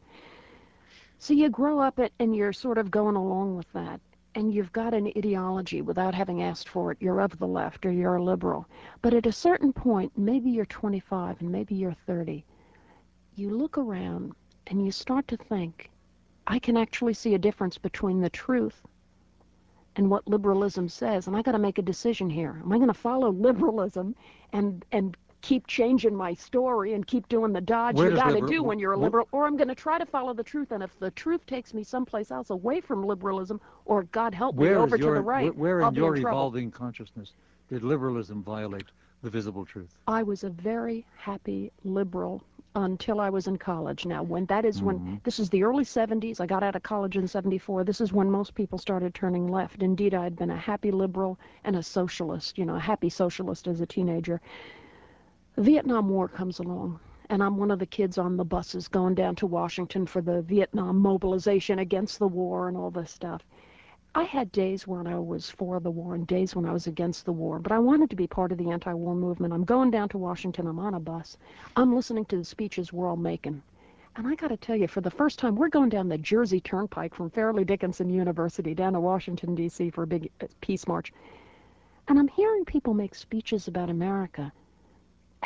So 1.19 1.33
you 1.33 1.49
grow 1.49 1.79
up 1.79 1.99
and 2.19 2.37
you're 2.37 2.53
sort 2.53 2.79
of 2.79 2.91
going 2.91 3.17
along 3.17 3.57
with 3.57 3.73
that 3.73 4.01
and 4.35 4.53
you've 4.53 4.73
got 4.73 4.95
an 4.95 5.07
ideology 5.17 5.81
without 5.81 6.15
having 6.15 6.43
asked 6.43 6.69
for 6.69 6.91
it. 6.91 6.99
You're 7.01 7.21
of 7.21 7.39
the 7.39 7.47
left 7.47 7.87
or 7.87 7.93
you're 7.93 8.17
a 8.17 8.23
liberal. 8.23 8.67
But 9.01 9.15
at 9.15 9.27
a 9.27 9.33
certain 9.33 9.73
point, 9.73 10.13
maybe 10.17 10.51
you're 10.51 10.67
25 10.67 11.41
and 11.41 11.51
maybe 11.51 11.75
you're 11.75 11.97
30, 12.07 12.45
you 13.37 13.51
look 13.51 13.79
around 13.79 14.33
and 14.67 14.85
you 14.85 14.91
start 14.91 15.29
to 15.29 15.37
think, 15.37 15.91
I 16.47 16.59
can 16.59 16.77
actually 16.77 17.15
see 17.15 17.35
a 17.35 17.39
difference 17.39 17.79
between 17.79 18.21
the 18.21 18.31
truth 18.31 18.83
and 19.97 20.11
what 20.11 20.27
liberalism 20.27 20.89
says, 20.89 21.27
and 21.27 21.37
I 21.37 21.43
got 21.43 21.53
to 21.53 21.59
make 21.59 21.79
a 21.79 21.83
decision 21.83 22.29
here. 22.29 22.61
Am 22.61 22.73
I 22.73 22.77
going 22.77 22.89
to 22.89 22.95
follow 22.95 23.31
liberalism 23.33 24.17
and 24.53 24.85
and 24.91 25.17
keep 25.45 25.67
changing 25.67 26.17
my 26.17 26.33
story 26.33 26.95
and 26.95 27.07
keep 27.07 27.29
doing 27.29 27.53
the 27.53 27.61
dodge 27.61 27.97
Where 27.97 28.09
you 28.09 28.17
got 28.17 28.31
to 28.31 28.47
do 28.47 28.63
when 28.63 28.79
you're 28.79 28.95
a 28.95 28.97
liberal, 28.97 29.29
or 29.31 29.47
I'm 29.47 29.59
going 29.59 29.69
to 29.69 29.75
try 29.75 29.99
to 29.99 30.07
follow 30.07 30.33
the 30.33 30.43
truth. 30.43 30.73
And 30.73 30.83
if 30.83 30.99
the 30.99 31.11
truth 31.11 31.45
takes 31.45 31.75
me 31.75 31.85
someplace 31.85 32.31
else 32.31 32.49
away 32.49 32.81
from 32.81 33.05
liberalism, 33.05 33.61
or 33.85 34.05
God 34.05 34.33
help 34.35 34.57
me 34.57 34.71
over 34.71 34.97
your, 34.97 35.11
to 35.11 35.15
the 35.17 35.21
right, 35.21 35.55
where, 35.55 35.77
where 35.81 35.89
in 35.89 35.95
your 35.95 36.17
in 36.17 36.27
evolving 36.27 36.71
consciousness 36.71 37.33
did 37.69 37.83
liberalism 37.83 38.43
violate 38.43 38.87
the 39.23 39.29
visible 39.29 39.67
truth? 39.67 39.95
I 40.09 40.23
was 40.23 40.45
a 40.45 40.49
very 40.49 41.05
happy 41.19 41.71
liberal 41.85 42.43
until 42.75 43.21
I 43.21 43.29
was 43.29 43.47
in 43.47 43.59
college. 43.59 44.07
Now, 44.07 44.23
when 44.23 44.47
that 44.47 44.65
is 44.65 44.83
when 44.83 44.99
mm-hmm. 44.99 45.17
this 45.25 45.39
is 45.39 45.51
the 45.51 45.63
early 45.63 45.85
70s. 45.85 46.41
I 46.41 46.47
got 46.47 46.63
out 46.63 46.75
of 46.75 46.83
college 46.83 47.19
in 47.19 47.29
74. 47.29 47.85
This 47.85 48.01
is 48.01 48.15
when 48.15 48.31
most 48.31 48.55
people 48.55 48.79
started 48.79 49.15
turning 49.15 49.47
left. 49.47 49.83
Indeed, 49.83 50.15
I 50.15 50.25
had 50.25 50.37
been 50.37 50.51
a 50.51 50.57
happy 50.57 50.91
liberal 50.91 51.39
and 51.65 51.77
a 51.77 51.83
socialist, 51.83 52.57
you 52.57 52.65
know, 52.65 52.77
a 52.77 52.81
happy 52.81 53.11
socialist 53.11 53.69
as 53.69 53.83
a 53.83 53.87
teenager. 53.87 54.41
Vietnam 55.57 56.09
War 56.09 56.27
comes 56.27 56.59
along, 56.59 56.99
and 57.31 57.41
I'm 57.41 57.57
one 57.57 57.71
of 57.71 57.79
the 57.79 57.87
kids 57.87 58.19
on 58.19 58.37
the 58.37 58.45
buses 58.45 58.89
going 58.89 59.15
down 59.15 59.37
to 59.37 59.47
Washington 59.47 60.05
for 60.05 60.21
the 60.21 60.43
Vietnam 60.43 60.99
mobilization 60.99 61.79
against 61.79 62.19
the 62.19 62.27
war 62.27 62.67
and 62.67 62.77
all 62.77 62.91
this 62.91 63.13
stuff. 63.13 63.41
I 64.17 64.25
had 64.25 64.51
days 64.51 64.89
when 64.89 65.07
I 65.07 65.17
was 65.17 65.49
for 65.49 65.79
the 65.79 65.93
war 65.93 66.17
and 66.17 66.27
days 66.27 66.57
when 66.57 66.67
I 66.67 66.73
was 66.73 66.89
against 66.89 67.25
the 67.25 67.33
war, 67.33 67.61
but 67.61 67.71
I 67.71 67.79
wanted 67.79 68.11
to 68.11 68.17
be 68.17 68.27
part 68.27 68.51
of 68.51 68.59
the 68.59 68.73
anti-war 68.73 69.15
movement. 69.15 69.53
I'm 69.53 69.63
going 69.63 69.93
down 69.93 70.09
to 70.09 70.19
Washington. 70.19 70.67
I'm 70.67 70.81
on 70.81 70.95
a 70.95 70.99
bus. 70.99 71.39
I'm 71.77 71.95
listening 71.95 72.25
to 72.25 72.39
the 72.39 72.45
speeches 72.45 72.93
we're 72.93 73.09
all 73.09 73.17
making. 73.17 73.63
And 74.17 74.27
I 74.27 74.35
got 74.35 74.49
to 74.49 74.57
tell 74.57 74.75
you, 74.75 74.89
for 74.89 75.03
the 75.03 75.11
first 75.11 75.39
time, 75.39 75.55
we're 75.55 75.69
going 75.69 75.89
down 75.89 76.09
the 76.09 76.19
Jersey 76.19 76.61
Turnpike 76.61 77.15
from 77.15 77.31
Fairleigh 77.31 77.65
Dickinson 77.65 78.11
University 78.11 78.75
down 78.75 78.95
to 78.95 79.01
Washington, 79.01 79.55
D.C. 79.55 79.91
for 79.91 80.03
a 80.03 80.09
big 80.09 80.31
uh, 80.41 80.49
peace 80.61 80.89
march. 80.89 81.13
And 82.09 82.19
I'm 82.19 82.27
hearing 82.27 82.65
people 82.65 82.93
make 82.93 83.15
speeches 83.15 83.69
about 83.69 83.89
America. 83.89 84.53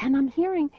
And 0.01 0.17
I'm 0.17 0.29
hearing 0.29 0.71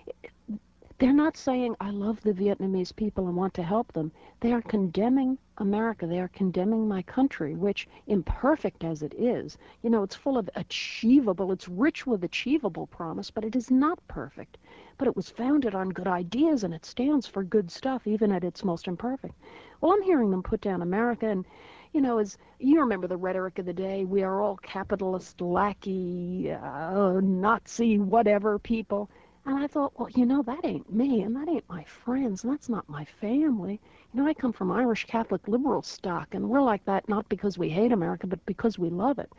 they're 1.00 1.14
not 1.14 1.36
saying, 1.38 1.76
I 1.80 1.92
love 1.92 2.22
the 2.22 2.34
Vietnamese 2.34 2.96
people 2.96 3.28
and 3.28 3.36
want 3.36 3.54
to 3.56 3.64
help 3.64 3.92
them. 3.94 4.12
They 4.40 4.52
are 4.54 4.62
condemning 4.62 5.38
America. 5.58 6.08
They 6.08 6.20
are 6.20 6.30
condemning 6.30 6.88
my 6.88 7.02
country, 7.02 7.56
which, 7.56 7.88
imperfect 8.08 8.84
as 8.84 9.02
it 9.02 9.14
is, 9.18 9.58
you 9.82 9.90
know, 9.90 10.04
it's 10.04 10.16
full 10.16 10.38
of 10.38 10.50
achievable, 10.56 11.52
it's 11.52 11.68
rich 11.68 12.06
with 12.08 12.24
achievable 12.24 12.88
promise, 12.88 13.30
but 13.30 13.46
it 13.46 13.56
is 13.56 13.70
not 13.70 14.06
perfect. 14.08 14.58
But 14.98 15.08
it 15.08 15.16
was 15.16 15.30
founded 15.30 15.76
on 15.76 15.90
good 15.90 16.08
ideas 16.08 16.64
and 16.64 16.74
it 16.74 16.86
stands 16.86 17.28
for 17.28 17.44
good 17.44 17.72
stuff, 17.72 18.08
even 18.08 18.32
at 18.32 18.44
its 18.44 18.64
most 18.64 18.88
imperfect. 18.88 19.36
Well, 19.82 19.94
I'm 19.94 20.02
hearing 20.02 20.32
them 20.32 20.44
put 20.44 20.62
down 20.62 20.82
America 20.82 21.28
and 21.28 21.46
you 21.94 22.02
know, 22.02 22.20
as 22.20 22.38
you 22.60 22.80
remember 22.80 23.08
the 23.08 23.18
rhetoric 23.18 23.60
of 23.60 23.66
the 23.66 23.74
day, 23.74 24.06
we 24.06 24.24
are 24.24 24.42
all 24.42 24.58
capitalist, 24.58 25.42
lackey, 25.42 26.52
uh, 26.52 27.20
Nazi, 27.22 27.98
whatever 27.98 28.60
people. 28.60 29.10
And 29.46 29.58
I 29.58 29.68
thought, 29.68 29.94
well, 29.98 30.10
you 30.12 30.26
know, 30.26 30.44
that 30.44 30.64
ain't 30.64 30.92
me, 30.94 31.22
and 31.24 31.36
that 31.36 31.50
ain't 31.50 31.68
my 31.70 31.84
friends, 31.84 32.44
and 32.44 32.54
that's 32.54 32.70
not 32.70 32.88
my 32.88 33.06
family. 33.06 33.80
You 34.14 34.22
know, 34.22 34.28
I 34.28 34.34
come 34.34 34.54
from 34.54 34.72
Irish 34.72 35.06
Catholic 35.06 35.48
liberal 35.48 35.82
stock, 35.82 36.36
and 36.36 36.48
we're 36.48 36.62
like 36.62 36.86
that 36.86 37.10
not 37.10 37.28
because 37.30 37.58
we 37.58 37.70
hate 37.70 37.92
America, 37.92 38.28
but 38.28 38.46
because 38.46 38.78
we 38.78 38.90
love 38.90 39.18
it. 39.18 39.32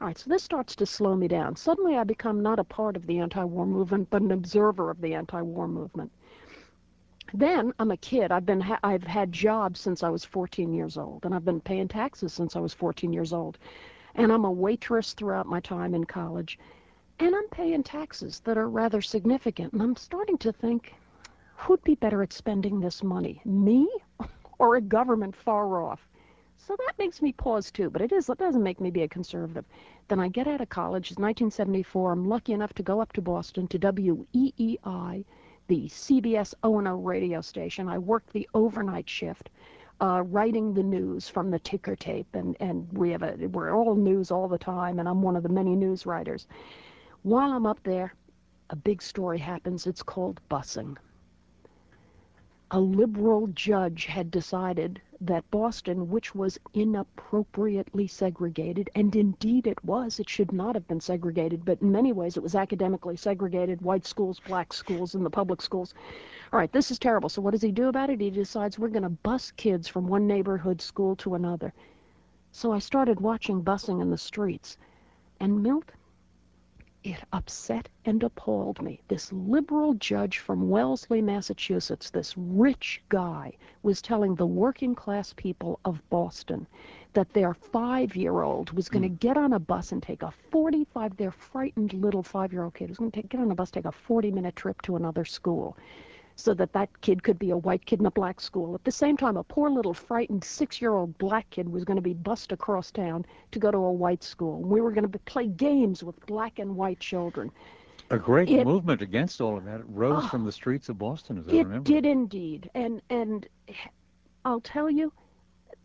All 0.00 0.06
right, 0.06 0.16
so 0.16 0.30
this 0.30 0.44
starts 0.44 0.76
to 0.76 0.86
slow 0.86 1.16
me 1.16 1.28
down. 1.28 1.56
Suddenly 1.56 1.96
I 1.96 2.04
become 2.04 2.40
not 2.40 2.60
a 2.60 2.64
part 2.64 2.96
of 2.96 3.06
the 3.06 3.18
anti-war 3.18 3.66
movement, 3.66 4.08
but 4.10 4.22
an 4.22 4.30
observer 4.30 4.90
of 4.90 5.00
the 5.00 5.12
anti-war 5.14 5.66
movement. 5.68 6.12
Then 7.34 7.74
I'm 7.78 7.90
a 7.90 7.96
kid. 7.98 8.32
I've 8.32 8.46
been 8.46 8.62
I've 8.82 9.04
had 9.04 9.32
jobs 9.32 9.80
since 9.80 10.02
I 10.02 10.08
was 10.08 10.24
14 10.24 10.72
years 10.72 10.96
old, 10.96 11.26
and 11.26 11.34
I've 11.34 11.44
been 11.44 11.60
paying 11.60 11.86
taxes 11.86 12.32
since 12.32 12.56
I 12.56 12.60
was 12.60 12.72
14 12.72 13.12
years 13.12 13.34
old. 13.34 13.58
And 14.14 14.32
I'm 14.32 14.46
a 14.46 14.50
waitress 14.50 15.12
throughout 15.12 15.46
my 15.46 15.60
time 15.60 15.94
in 15.94 16.04
college. 16.04 16.58
And 17.18 17.34
I'm 17.34 17.48
paying 17.48 17.82
taxes 17.82 18.40
that 18.40 18.56
are 18.56 18.70
rather 18.70 19.02
significant. 19.02 19.74
And 19.74 19.82
I'm 19.82 19.96
starting 19.96 20.38
to 20.38 20.52
think, 20.52 20.94
who'd 21.54 21.84
be 21.84 21.96
better 21.96 22.22
at 22.22 22.32
spending 22.32 22.80
this 22.80 23.02
money, 23.02 23.42
me 23.44 23.88
or 24.58 24.76
a 24.76 24.80
government 24.80 25.36
far 25.36 25.82
off? 25.82 26.08
So 26.56 26.76
that 26.76 26.98
makes 26.98 27.20
me 27.20 27.32
pause 27.32 27.70
too, 27.70 27.90
but 27.90 28.02
it 28.02 28.10
is 28.10 28.28
it 28.30 28.38
doesn't 28.38 28.62
make 28.62 28.80
me 28.80 28.90
be 28.90 29.02
a 29.02 29.08
conservative. 29.08 29.66
Then 30.08 30.18
I 30.18 30.28
get 30.28 30.48
out 30.48 30.60
of 30.60 30.70
college, 30.70 31.10
it's 31.10 31.18
1974. 31.18 32.12
I'm 32.12 32.28
lucky 32.28 32.52
enough 32.54 32.72
to 32.74 32.82
go 32.82 33.00
up 33.00 33.12
to 33.12 33.20
Boston 33.20 33.68
to 33.68 33.78
WEEI, 33.78 35.24
the 35.68 35.86
CBS 35.88 36.54
O&O 36.62 36.96
radio 36.96 37.40
station. 37.40 37.88
I 37.88 37.98
worked 37.98 38.32
the 38.32 38.48
overnight 38.54 39.08
shift. 39.08 39.50
Uh, 40.00 40.22
writing 40.26 40.72
the 40.72 40.82
news 40.82 41.28
from 41.28 41.50
the 41.50 41.58
ticker 41.58 41.96
tape, 41.96 42.32
and, 42.34 42.56
and 42.60 42.86
we 42.92 43.10
have 43.10 43.24
a, 43.24 43.34
we're 43.48 43.74
all 43.74 43.96
news 43.96 44.30
all 44.30 44.46
the 44.46 44.56
time, 44.56 45.00
and 45.00 45.08
I'm 45.08 45.22
one 45.22 45.34
of 45.34 45.42
the 45.42 45.48
many 45.48 45.74
news 45.74 46.06
writers. 46.06 46.46
While 47.22 47.52
I'm 47.52 47.66
up 47.66 47.82
there, 47.82 48.14
a 48.70 48.76
big 48.76 49.02
story 49.02 49.38
happens. 49.38 49.88
It's 49.88 50.02
called 50.02 50.40
busing. 50.48 50.96
A 52.70 52.78
liberal 52.78 53.48
judge 53.48 54.04
had 54.04 54.30
decided 54.30 55.02
that 55.20 55.50
Boston, 55.50 56.10
which 56.10 56.34
was 56.34 56.58
inappropriately 56.74 58.06
segregated, 58.06 58.88
and 58.94 59.16
indeed 59.16 59.66
it 59.66 59.82
was, 59.84 60.20
it 60.20 60.28
should 60.28 60.52
not 60.52 60.76
have 60.76 60.86
been 60.86 61.00
segregated, 61.00 61.64
but 61.64 61.82
in 61.82 61.90
many 61.90 62.12
ways 62.12 62.36
it 62.36 62.42
was 62.42 62.54
academically 62.54 63.16
segregated, 63.16 63.80
white 63.80 64.06
schools, 64.06 64.40
black 64.46 64.72
schools, 64.72 65.14
and 65.14 65.26
the 65.26 65.30
public 65.30 65.60
schools. 65.60 65.92
All 66.52 66.58
right, 66.58 66.70
this 66.70 66.90
is 66.90 66.98
terrible. 66.98 67.28
So 67.28 67.42
what 67.42 67.50
does 67.50 67.62
he 67.62 67.72
do 67.72 67.88
about 67.88 68.10
it? 68.10 68.20
He 68.20 68.30
decides 68.30 68.78
we're 68.78 68.88
going 68.88 69.02
to 69.02 69.08
bus 69.08 69.50
kids 69.50 69.88
from 69.88 70.06
one 70.06 70.26
neighborhood 70.26 70.80
school 70.80 71.16
to 71.16 71.34
another. 71.34 71.72
So 72.52 72.72
I 72.72 72.78
started 72.78 73.20
watching 73.20 73.62
busing 73.62 74.00
in 74.00 74.10
the 74.10 74.18
streets. 74.18 74.78
And 75.40 75.62
Milt, 75.62 75.90
it 77.04 77.22
upset 77.32 77.88
and 78.04 78.22
appalled 78.22 78.82
me. 78.82 79.00
This 79.08 79.32
liberal 79.32 79.94
judge 79.94 80.38
from 80.38 80.68
Wellesley, 80.68 81.22
Massachusetts, 81.22 82.10
this 82.10 82.36
rich 82.36 83.00
guy, 83.08 83.52
was 83.82 84.02
telling 84.02 84.34
the 84.34 84.46
working 84.46 84.94
class 84.94 85.32
people 85.36 85.78
of 85.84 86.02
Boston 86.10 86.66
that 87.12 87.32
their 87.32 87.54
five 87.54 88.16
year 88.16 88.42
old 88.42 88.72
was 88.72 88.88
going 88.88 89.02
to 89.02 89.08
mm. 89.08 89.20
get 89.20 89.36
on 89.36 89.52
a 89.52 89.58
bus 89.58 89.92
and 89.92 90.02
take 90.02 90.22
a 90.22 90.32
45, 90.50 91.16
their 91.16 91.30
frightened 91.30 91.94
little 91.94 92.22
five 92.22 92.52
year 92.52 92.64
old 92.64 92.74
kid 92.74 92.88
was 92.88 92.98
going 92.98 93.12
to 93.12 93.22
get 93.22 93.40
on 93.40 93.50
a 93.50 93.54
bus, 93.54 93.70
take 93.70 93.84
a 93.84 93.92
40 93.92 94.30
minute 94.30 94.56
trip 94.56 94.82
to 94.82 94.96
another 94.96 95.24
school 95.24 95.76
so 96.38 96.54
that 96.54 96.72
that 96.72 96.88
kid 97.00 97.24
could 97.24 97.38
be 97.38 97.50
a 97.50 97.56
white 97.56 97.84
kid 97.84 97.98
in 97.98 98.06
a 98.06 98.10
black 98.12 98.40
school. 98.40 98.72
At 98.76 98.84
the 98.84 98.92
same 98.92 99.16
time, 99.16 99.36
a 99.36 99.42
poor 99.42 99.68
little 99.68 99.92
frightened 99.92 100.44
six-year-old 100.44 101.18
black 101.18 101.50
kid 101.50 101.68
was 101.68 101.84
going 101.84 101.96
to 101.96 102.02
be 102.02 102.14
bussed 102.14 102.52
across 102.52 102.92
town 102.92 103.26
to 103.50 103.58
go 103.58 103.72
to 103.72 103.78
a 103.78 103.92
white 103.92 104.22
school. 104.22 104.62
We 104.62 104.80
were 104.80 104.92
going 104.92 105.10
to 105.10 105.18
play 105.18 105.48
games 105.48 106.04
with 106.04 106.24
black 106.26 106.60
and 106.60 106.76
white 106.76 107.00
children. 107.00 107.50
A 108.10 108.18
great 108.18 108.48
movement 108.48 109.02
against 109.02 109.40
all 109.40 109.58
of 109.58 109.64
that. 109.64 109.80
Rose 109.88 110.22
oh, 110.24 110.28
from 110.28 110.44
the 110.44 110.52
streets 110.52 110.88
of 110.88 110.96
Boston, 110.96 111.38
as 111.38 111.48
I 111.48 111.50
remember. 111.50 111.76
It 111.78 111.84
did 111.84 112.06
indeed. 112.06 112.70
And, 112.72 113.02
and 113.10 113.46
I'll 114.44 114.60
tell 114.60 114.88
you, 114.88 115.12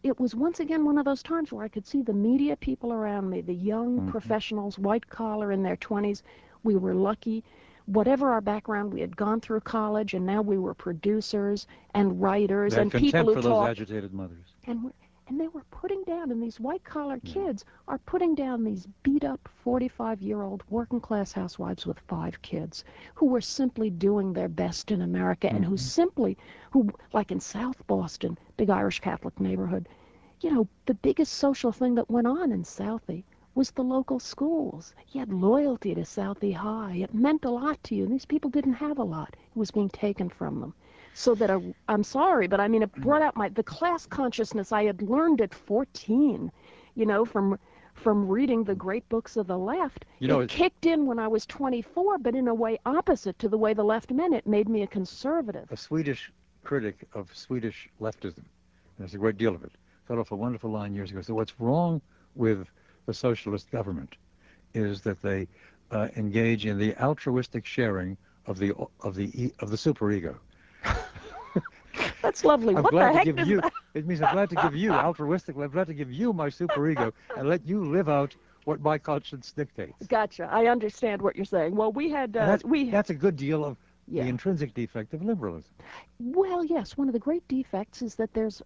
it 0.03 0.19
was 0.19 0.35
once 0.35 0.59
again 0.59 0.85
one 0.85 0.99
of 0.99 1.05
those 1.05 1.23
times 1.23 1.51
where 1.51 1.65
I 1.65 1.67
could 1.67 1.87
see 1.87 2.03
the 2.03 2.13
media 2.13 2.55
people 2.55 2.93
around 2.93 3.27
me, 3.27 3.41
the 3.41 3.55
young 3.55 3.97
mm-hmm. 3.97 4.09
professionals, 4.09 4.77
white 4.77 5.09
collar 5.09 5.51
in 5.51 5.63
their 5.63 5.77
20s. 5.77 6.21
We 6.63 6.75
were 6.75 6.93
lucky 6.93 7.43
whatever 7.85 8.31
our 8.31 8.41
background, 8.41 8.93
we 8.93 9.01
had 9.01 9.15
gone 9.15 9.41
through 9.41 9.61
college, 9.61 10.13
and 10.13 10.25
now 10.25 10.41
we 10.41 10.57
were 10.57 10.73
producers 10.73 11.67
and 11.93 12.21
writers 12.21 12.75
and 12.75 12.91
people 12.91 13.25
who 13.25 13.33
for 13.33 13.41
those 13.41 13.67
agitated 13.67 14.13
mothers. 14.13 14.55
And 14.65 14.91
and 15.27 15.39
they 15.39 15.47
were 15.47 15.63
putting 15.71 16.03
down, 16.03 16.31
and 16.31 16.43
these 16.43 16.59
white 16.59 16.83
collar 16.83 17.19
yeah. 17.23 17.33
kids 17.33 17.63
are 17.87 17.97
putting 17.99 18.35
down 18.35 18.63
these 18.63 18.87
beat 19.03 19.23
up 19.23 19.47
45 19.63 20.21
year 20.21 20.41
old 20.41 20.63
working 20.69 20.99
class 20.99 21.31
housewives 21.31 21.85
with 21.85 21.97
five 22.07 22.41
kids 22.41 22.83
who 23.15 23.27
were 23.27 23.41
simply 23.41 23.89
doing 23.89 24.33
their 24.33 24.49
best 24.49 24.91
in 24.91 25.01
America 25.01 25.47
and 25.47 25.63
who 25.63 25.75
mm-hmm. 25.75 25.77
simply, 25.77 26.37
who, 26.71 26.89
like 27.13 27.31
in 27.31 27.39
South 27.39 27.81
Boston, 27.87 28.37
big 28.57 28.69
Irish 28.69 28.99
Catholic 28.99 29.39
neighborhood, 29.39 29.87
you 30.41 30.51
know, 30.51 30.67
the 30.87 30.93
biggest 30.93 31.33
social 31.33 31.71
thing 31.71 31.95
that 31.95 32.09
went 32.09 32.27
on 32.27 32.51
in 32.51 32.63
Southie 32.63 33.23
was 33.55 33.71
the 33.71 33.83
local 33.83 34.19
schools. 34.19 34.93
You 35.11 35.19
had 35.19 35.31
loyalty 35.31 35.93
to 35.95 36.01
Southie 36.01 36.55
High. 36.55 36.95
It 37.03 37.13
meant 37.13 37.45
a 37.45 37.49
lot 37.49 37.83
to 37.83 37.95
you. 37.95 38.03
And 38.03 38.13
these 38.13 38.25
people 38.25 38.49
didn't 38.49 38.73
have 38.73 38.97
a 38.97 39.03
lot. 39.03 39.35
It 39.55 39.57
was 39.59 39.71
being 39.71 39.89
taken 39.89 40.29
from 40.29 40.59
them. 40.59 40.73
So 41.13 41.35
that 41.35 41.51
I, 41.51 41.75
I'm 41.87 42.03
sorry, 42.03 42.47
but 42.47 42.59
I 42.59 42.67
mean, 42.67 42.81
it 42.81 42.91
brought 42.95 43.21
out 43.21 43.35
my 43.35 43.49
the 43.49 43.61
class 43.61 44.07
consciousness 44.07 44.71
I 44.71 44.85
had 44.85 45.03
learned 45.03 45.41
at 45.41 45.53
14, 45.53 46.51
you 46.95 47.05
know, 47.05 47.23
from 47.23 47.59
from 47.93 48.27
reading 48.27 48.63
the 48.63 48.73
great 48.73 49.07
books 49.09 49.37
of 49.37 49.45
the 49.45 49.57
left. 49.57 50.05
You 50.17 50.27
know, 50.27 50.39
it 50.39 50.49
kicked 50.49 50.87
in 50.87 51.05
when 51.05 51.19
I 51.19 51.27
was 51.27 51.45
24, 51.45 52.17
but 52.17 52.35
in 52.35 52.47
a 52.47 52.53
way 52.53 52.79
opposite 52.87 53.37
to 53.39 53.49
the 53.49 53.57
way 53.57 53.75
the 53.75 53.83
left 53.83 54.11
meant. 54.11 54.33
It 54.33 54.47
made 54.47 54.67
me 54.67 54.81
a 54.81 54.87
conservative. 54.87 55.71
A 55.71 55.77
Swedish 55.77 56.31
critic 56.63 57.07
of 57.13 57.29
Swedish 57.35 57.89
leftism, 58.01 58.43
there's 58.97 59.13
a 59.13 59.19
great 59.19 59.37
deal 59.37 59.53
of 59.53 59.63
it, 59.63 59.71
thought 60.07 60.17
off 60.17 60.31
a 60.31 60.35
wonderful 60.35 60.71
line 60.71 60.95
years 60.95 61.11
ago. 61.11 61.21
So 61.21 61.35
what's 61.35 61.59
wrong 61.59 62.01
with 62.35 62.67
the 63.05 63.13
socialist 63.13 63.71
government 63.71 64.15
is 64.73 65.01
that 65.01 65.21
they 65.21 65.47
uh, 65.91 66.07
engage 66.15 66.65
in 66.65 66.77
the 66.77 66.95
altruistic 67.01 67.65
sharing 67.65 68.17
of 68.47 68.57
the 68.57 68.73
of 69.01 69.15
the 69.15 69.53
of 69.59 69.69
the 69.69 69.77
superego. 69.77 70.35
That's 72.21 72.43
lovely. 72.43 72.75
I'm 72.75 72.83
what 72.83 72.91
glad 72.91 73.13
the 73.13 73.17
heck 73.17 73.25
to 73.25 73.33
give 73.33 73.47
you. 73.47 73.61
That... 73.61 73.73
It 73.93 74.07
means 74.07 74.21
I'm 74.21 74.33
glad 74.33 74.49
to 74.49 74.55
give 74.55 74.75
you 74.75 74.91
altruistically. 74.91 75.63
I'm 75.63 75.71
glad 75.71 75.87
to 75.87 75.93
give 75.93 76.11
you 76.11 76.33
my 76.33 76.47
superego 76.49 77.11
and 77.37 77.47
let 77.47 77.65
you 77.67 77.83
live 77.85 78.09
out 78.09 78.35
what 78.65 78.81
my 78.81 78.97
conscience 78.97 79.51
dictates. 79.51 80.07
Gotcha. 80.07 80.49
I 80.51 80.67
understand 80.67 81.21
what 81.21 81.35
you're 81.35 81.45
saying. 81.45 81.75
Well, 81.75 81.91
we 81.91 82.09
had 82.09 82.35
uh, 82.35 82.45
that's, 82.45 82.63
we. 82.63 82.89
That's 82.89 83.09
a 83.09 83.15
good 83.15 83.35
deal 83.35 83.63
of 83.63 83.77
yeah. 84.13 84.23
the 84.23 84.29
intrinsic 84.29 84.73
defect 84.73 85.13
of 85.13 85.23
liberalism. 85.23 85.71
Well, 86.19 86.63
yes, 86.63 86.95
one 86.95 87.07
of 87.09 87.13
the 87.13 87.19
great 87.19 87.47
defects 87.47 88.01
is 88.01 88.15
that 88.15 88.33
there's 88.33 88.61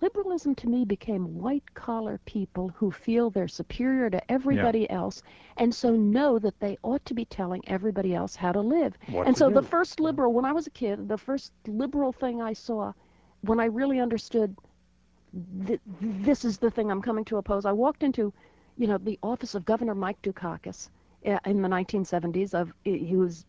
liberalism 0.00 0.54
to 0.56 0.68
me 0.68 0.84
became 0.84 1.38
white 1.38 1.74
collar 1.74 2.20
people 2.24 2.68
who 2.76 2.92
feel 2.92 3.30
they're 3.30 3.48
superior 3.48 4.08
to 4.10 4.30
everybody 4.30 4.88
else 4.88 5.22
and 5.56 5.74
so 5.74 5.90
know 5.90 6.38
that 6.38 6.58
they 6.60 6.78
ought 6.82 7.04
to 7.06 7.14
be 7.14 7.24
telling 7.24 7.62
everybody 7.66 8.14
else 8.14 8.36
how 8.36 8.52
to 8.52 8.60
live. 8.60 8.96
And 9.08 9.36
so 9.36 9.50
the 9.50 9.62
first 9.62 9.98
liberal 9.98 10.32
when 10.32 10.44
I 10.44 10.52
was 10.52 10.66
a 10.66 10.70
kid, 10.70 11.08
the 11.08 11.18
first 11.18 11.52
liberal 11.66 12.12
thing 12.12 12.40
I 12.40 12.52
saw 12.52 12.92
when 13.40 13.58
I 13.58 13.66
really 13.66 13.98
understood 14.00 14.56
th- 15.66 15.80
this 16.00 16.44
is 16.44 16.58
the 16.58 16.70
thing 16.70 16.90
I'm 16.90 17.02
coming 17.02 17.24
to 17.26 17.38
oppose, 17.38 17.66
I 17.66 17.72
walked 17.72 18.02
into, 18.02 18.32
you 18.78 18.86
know, 18.86 18.98
the 18.98 19.18
office 19.22 19.54
of 19.54 19.64
Governor 19.64 19.94
Mike 19.94 20.20
Dukakis 20.22 20.90
in 21.22 21.62
the 21.62 21.68
1970s 21.68 22.54
of 22.54 22.72
he 22.84 23.16
was 23.16 23.46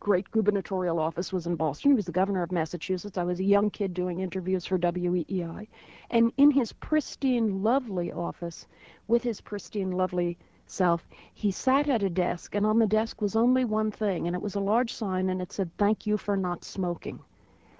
great 0.00 0.30
gubernatorial 0.30 0.98
office 0.98 1.32
was 1.32 1.46
in 1.46 1.56
Boston. 1.56 1.90
He 1.90 1.94
was 1.94 2.06
the 2.06 2.12
governor 2.12 2.42
of 2.42 2.52
Massachusetts. 2.52 3.18
I 3.18 3.24
was 3.24 3.40
a 3.40 3.44
young 3.44 3.70
kid 3.70 3.92
doing 3.92 4.20
interviews 4.20 4.64
for 4.64 4.78
WEEI. 4.78 5.68
And 6.10 6.32
in 6.38 6.50
his 6.50 6.72
pristine, 6.72 7.62
lovely 7.62 8.12
office, 8.12 8.66
with 9.08 9.22
his 9.22 9.40
pristine, 9.40 9.92
lovely 9.92 10.38
self, 10.66 11.06
he 11.34 11.50
sat 11.50 11.88
at 11.88 12.02
a 12.02 12.10
desk, 12.10 12.54
and 12.54 12.64
on 12.64 12.78
the 12.78 12.86
desk 12.86 13.20
was 13.20 13.36
only 13.36 13.64
one 13.64 13.90
thing, 13.90 14.26
and 14.26 14.34
it 14.34 14.42
was 14.42 14.54
a 14.54 14.60
large 14.60 14.94
sign, 14.94 15.28
and 15.30 15.42
it 15.42 15.52
said, 15.52 15.70
Thank 15.76 16.06
you 16.06 16.16
for 16.16 16.36
not 16.36 16.64
smoking. 16.64 17.20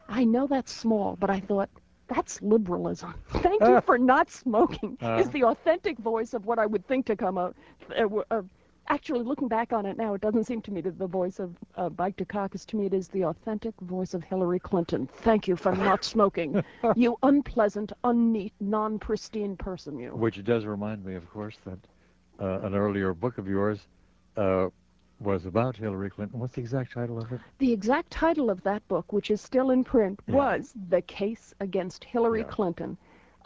I 0.08 0.24
know 0.24 0.46
that's 0.46 0.72
small, 0.72 1.16
but 1.16 1.30
I 1.30 1.40
thought, 1.40 1.68
that's 2.08 2.40
liberalism. 2.40 3.14
Thank 3.28 3.60
you 3.62 3.80
for 3.82 3.98
not 3.98 4.30
smoking 4.30 4.96
uh, 5.02 5.18
is 5.20 5.28
the 5.30 5.44
authentic 5.44 5.98
voice 5.98 6.32
of 6.32 6.46
what 6.46 6.58
I 6.58 6.64
would 6.64 6.86
think 6.86 7.04
to 7.06 7.16
come 7.16 7.36
out. 7.36 7.54
Uh, 7.96 8.08
uh, 8.30 8.42
actually, 8.88 9.22
looking 9.22 9.48
back 9.48 9.72
on 9.72 9.86
it 9.86 9.96
now, 9.96 10.14
it 10.14 10.20
doesn't 10.20 10.44
seem 10.44 10.60
to 10.62 10.70
me 10.70 10.80
that 10.82 10.98
the 10.98 11.06
voice 11.06 11.38
of 11.38 11.56
uh, 11.76 11.90
Mike 11.98 12.16
Dukakis. 12.16 12.66
To 12.66 12.76
me, 12.76 12.86
it 12.86 12.94
is 12.94 13.08
the 13.08 13.24
authentic 13.24 13.74
voice 13.82 14.14
of 14.14 14.24
Hillary 14.24 14.58
Clinton. 14.58 15.08
Thank 15.18 15.48
you 15.48 15.56
for 15.56 15.74
not 15.74 16.04
smoking. 16.14 16.62
you 16.96 17.16
unpleasant, 17.22 17.92
unneat, 18.04 18.52
non-pristine 18.60 19.56
person, 19.56 19.98
you. 19.98 20.10
Which 20.10 20.42
does 20.44 20.64
remind 20.64 21.04
me, 21.04 21.14
of 21.14 21.28
course, 21.30 21.56
that 21.64 21.78
uh, 22.40 22.66
an 22.66 22.74
earlier 22.74 23.14
book 23.14 23.38
of 23.38 23.48
yours 23.48 23.80
uh, 24.36 24.68
was 25.20 25.46
about 25.46 25.76
Hillary 25.76 26.10
Clinton. 26.10 26.38
What's 26.38 26.54
the 26.54 26.60
exact 26.60 26.92
title 26.92 27.18
of 27.18 27.32
it? 27.32 27.40
The 27.58 27.72
exact 27.72 28.10
title 28.10 28.50
of 28.50 28.62
that 28.62 28.86
book, 28.88 29.12
which 29.12 29.30
is 29.30 29.40
still 29.40 29.70
in 29.70 29.84
print, 29.84 30.20
yeah. 30.26 30.34
was 30.34 30.72
The 30.88 31.02
Case 31.02 31.54
Against 31.60 32.04
Hillary 32.04 32.40
yeah. 32.40 32.46
Clinton 32.46 32.96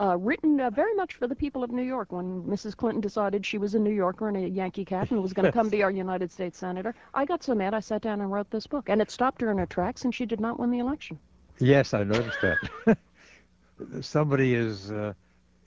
written 0.01 0.61
uh, 0.61 0.71
very 0.71 0.95
much 0.95 1.15
for 1.15 1.27
the 1.27 1.35
people 1.35 1.63
of 1.63 1.71
New 1.71 1.83
York. 1.83 2.13
When 2.13 2.43
Mrs. 2.43 2.77
Clinton 2.77 3.01
decided 3.01 3.45
she 3.45 3.59
was 3.59 3.75
a 3.75 3.79
New 3.79 3.93
Yorker 3.93 4.29
and 4.29 4.37
a 4.37 4.49
Yankee 4.49 4.85
cat 4.85 5.11
and 5.11 5.23
was 5.23 5.33
going 5.33 5.47
to 5.47 5.53
come 5.53 5.69
be 5.71 5.83
our 5.83 5.91
United 5.91 6.31
States 6.31 6.59
Senator, 6.59 6.95
I 7.15 7.25
got 7.25 7.43
so 7.43 7.55
mad 7.55 7.75
I 7.75 7.81
sat 7.81 8.03
down 8.03 8.21
and 8.21 8.33
wrote 8.33 8.51
this 8.51 8.67
book. 8.67 8.89
And 8.89 9.01
it 9.01 9.11
stopped 9.11 9.41
her 9.41 9.51
in 9.51 9.59
her 9.59 9.67
tracks, 9.67 10.05
and 10.05 10.15
she 10.15 10.27
did 10.27 10.41
not 10.41 10.59
win 10.59 10.71
the 10.71 10.79
election. 10.79 11.19
Yes, 11.59 11.95
I 11.95 12.03
noticed 12.05 12.39
that. 12.41 12.99
Somebody 14.01 14.55
is 14.55 14.91
uh, 14.91 15.13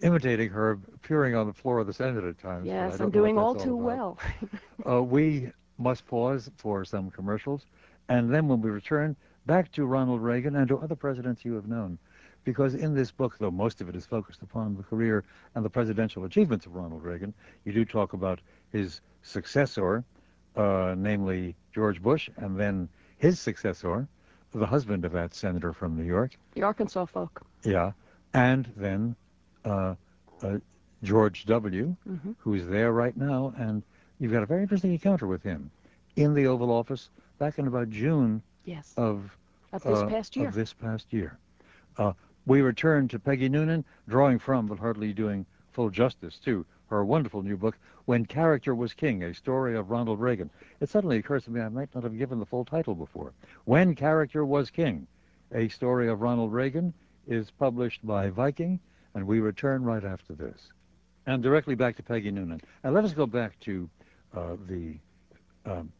imitating 0.02 0.50
her 0.50 0.80
appearing 0.94 1.36
on 1.36 1.48
the 1.48 1.54
floor 1.54 1.80
of 1.80 1.88
the 1.88 1.94
Senate 1.94 2.24
at 2.24 2.40
times. 2.40 2.66
Yes, 2.66 3.00
I'm 3.00 3.12
doing 3.12 3.38
all 3.38 3.56
too 3.56 3.76
well. 3.76 4.18
uh, 4.90 5.02
we 5.02 5.52
must 5.78 6.08
pause 6.08 6.50
for 6.58 6.86
some 6.86 7.12
commercials, 7.12 7.66
and 8.10 8.34
then 8.34 8.48
when 8.48 8.62
we 8.62 8.70
return, 8.70 9.16
back 9.46 9.72
to 9.74 9.86
Ronald 9.86 10.22
Reagan 10.22 10.56
and 10.56 10.68
to 10.70 10.78
other 10.80 10.96
presidents 10.96 11.44
you 11.44 11.54
have 11.54 11.68
known 11.68 11.98
because 12.46 12.76
in 12.76 12.94
this 12.94 13.12
book, 13.12 13.38
though 13.40 13.52
most 13.52 13.82
of 13.82 13.90
it 13.90 13.96
is 13.96 14.06
focused 14.06 14.42
upon 14.42 14.78
the 14.78 14.84
career 14.84 15.26
and 15.56 15.66
the 15.66 15.70
presidential 15.70 16.24
achievements 16.24 16.66
of 16.66 16.76
Ronald 16.76 17.04
Reagan, 17.04 17.34
you 17.66 17.74
do 17.74 17.84
talk 17.84 18.14
about 18.14 18.40
his 18.72 19.02
successor, 19.24 20.06
uh, 20.56 20.96
namely 20.98 21.56
George 21.74 22.02
Bush, 22.02 22.30
and 22.38 22.58
then 22.58 22.88
his 23.18 23.40
successor, 23.40 24.08
the 24.54 24.66
husband 24.66 25.04
of 25.04 25.12
that 25.12 25.34
senator 25.34 25.74
from 25.74 25.98
New 25.98 26.06
York. 26.06 26.38
The 26.54 26.62
Arkansas 26.62 27.06
folk. 27.06 27.42
Yeah, 27.64 27.92
and 28.34 28.72
then 28.78 29.16
uh, 29.66 29.96
uh, 30.42 30.60
George 31.04 31.46
W., 31.46 31.96
mm-hmm. 32.08 32.32
who's 32.38 32.66
there 32.68 32.94
right 32.94 33.18
now, 33.18 33.54
and 33.58 33.84
you've 34.20 34.32
got 34.32 34.44
a 34.44 34.46
very 34.46 34.62
interesting 34.62 34.92
encounter 34.92 35.28
with 35.28 35.44
him 35.44 35.72
in 36.16 36.34
the 36.34 36.46
Oval 36.48 36.72
Office 36.72 37.10
back 37.40 37.60
in 37.60 37.68
about 37.68 37.90
June 37.90 38.42
yes. 38.64 38.94
of, 38.96 39.36
of 39.74 39.84
this 39.84 40.04
past 40.04 40.38
year. 40.38 40.48
Of 40.48 40.54
this 40.54 40.74
past 40.74 41.12
year. 41.12 41.38
We 42.46 42.62
return 42.62 43.08
to 43.08 43.20
Peggy 43.20 43.50
Noonan, 43.50 43.86
drawing 44.08 44.40
from, 44.40 44.68
but 44.68 44.78
hardly 44.78 45.14
doing 45.14 45.46
full 45.72 45.90
justice 45.90 46.38
to, 46.46 46.66
her 46.90 47.04
wonderful 47.04 47.42
new 47.42 47.58
book, 47.58 47.78
When 48.06 48.26
Character 48.26 48.76
Was 48.76 48.94
King, 48.94 49.24
a 49.24 49.34
story 49.34 49.76
of 49.76 49.90
Ronald 49.90 50.20
Reagan. 50.20 50.52
It 50.80 50.90
suddenly 50.90 51.18
occurs 51.18 51.46
to 51.46 51.52
me 51.52 51.62
I 51.62 51.70
might 51.70 51.94
not 51.96 52.04
have 52.04 52.18
given 52.18 52.40
the 52.40 52.46
full 52.46 52.64
title 52.64 52.94
before. 52.94 53.34
When 53.64 53.96
Character 53.96 54.46
Was 54.46 54.70
King, 54.70 55.08
a 55.52 55.68
story 55.70 56.08
of 56.08 56.22
Ronald 56.22 56.54
Reagan, 56.54 56.94
is 57.28 57.50
published 57.50 58.06
by 58.06 58.30
Viking, 58.30 58.80
and 59.16 59.26
we 59.26 59.40
return 59.40 59.84
right 59.84 60.04
after 60.04 60.34
this. 60.34 60.70
And 61.26 61.42
directly 61.42 61.74
back 61.74 61.96
to 61.96 62.04
Peggy 62.04 62.30
Noonan. 62.30 62.62
And 62.84 62.94
let 62.94 63.04
us 63.04 63.14
go 63.14 63.26
back 63.26 63.60
to 63.62 63.90
uh, 64.36 64.56
the 64.68 64.98
um, 65.66 65.92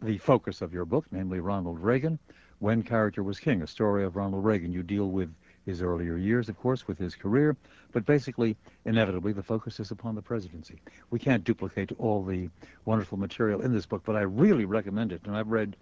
the 0.00 0.18
focus 0.18 0.60
of 0.62 0.72
your 0.72 0.84
book, 0.84 1.06
namely 1.10 1.40
Ronald 1.40 1.80
Reagan, 1.80 2.18
When 2.60 2.82
Character 2.82 3.24
Was 3.24 3.40
King, 3.40 3.62
a 3.62 3.66
story 3.66 4.04
of 4.04 4.14
Ronald 4.14 4.44
Reagan. 4.44 4.72
You 4.72 4.84
deal 4.84 5.10
with 5.10 5.34
his 5.66 5.82
earlier 5.82 6.16
years, 6.16 6.48
of 6.48 6.58
course, 6.58 6.86
with 6.86 6.98
his 6.98 7.14
career, 7.14 7.56
but 7.92 8.04
basically, 8.04 8.56
inevitably, 8.84 9.32
the 9.32 9.42
focus 9.42 9.80
is 9.80 9.90
upon 9.90 10.14
the 10.14 10.22
presidency. 10.22 10.80
We 11.10 11.18
can't 11.18 11.44
duplicate 11.44 11.92
all 11.98 12.22
the 12.22 12.50
wonderful 12.84 13.18
material 13.18 13.62
in 13.62 13.72
this 13.72 13.86
book, 13.86 14.02
but 14.04 14.16
I 14.16 14.22
really 14.22 14.64
recommend 14.64 15.12
it. 15.12 15.22
And 15.24 15.36
I've 15.36 15.48
read, 15.48 15.76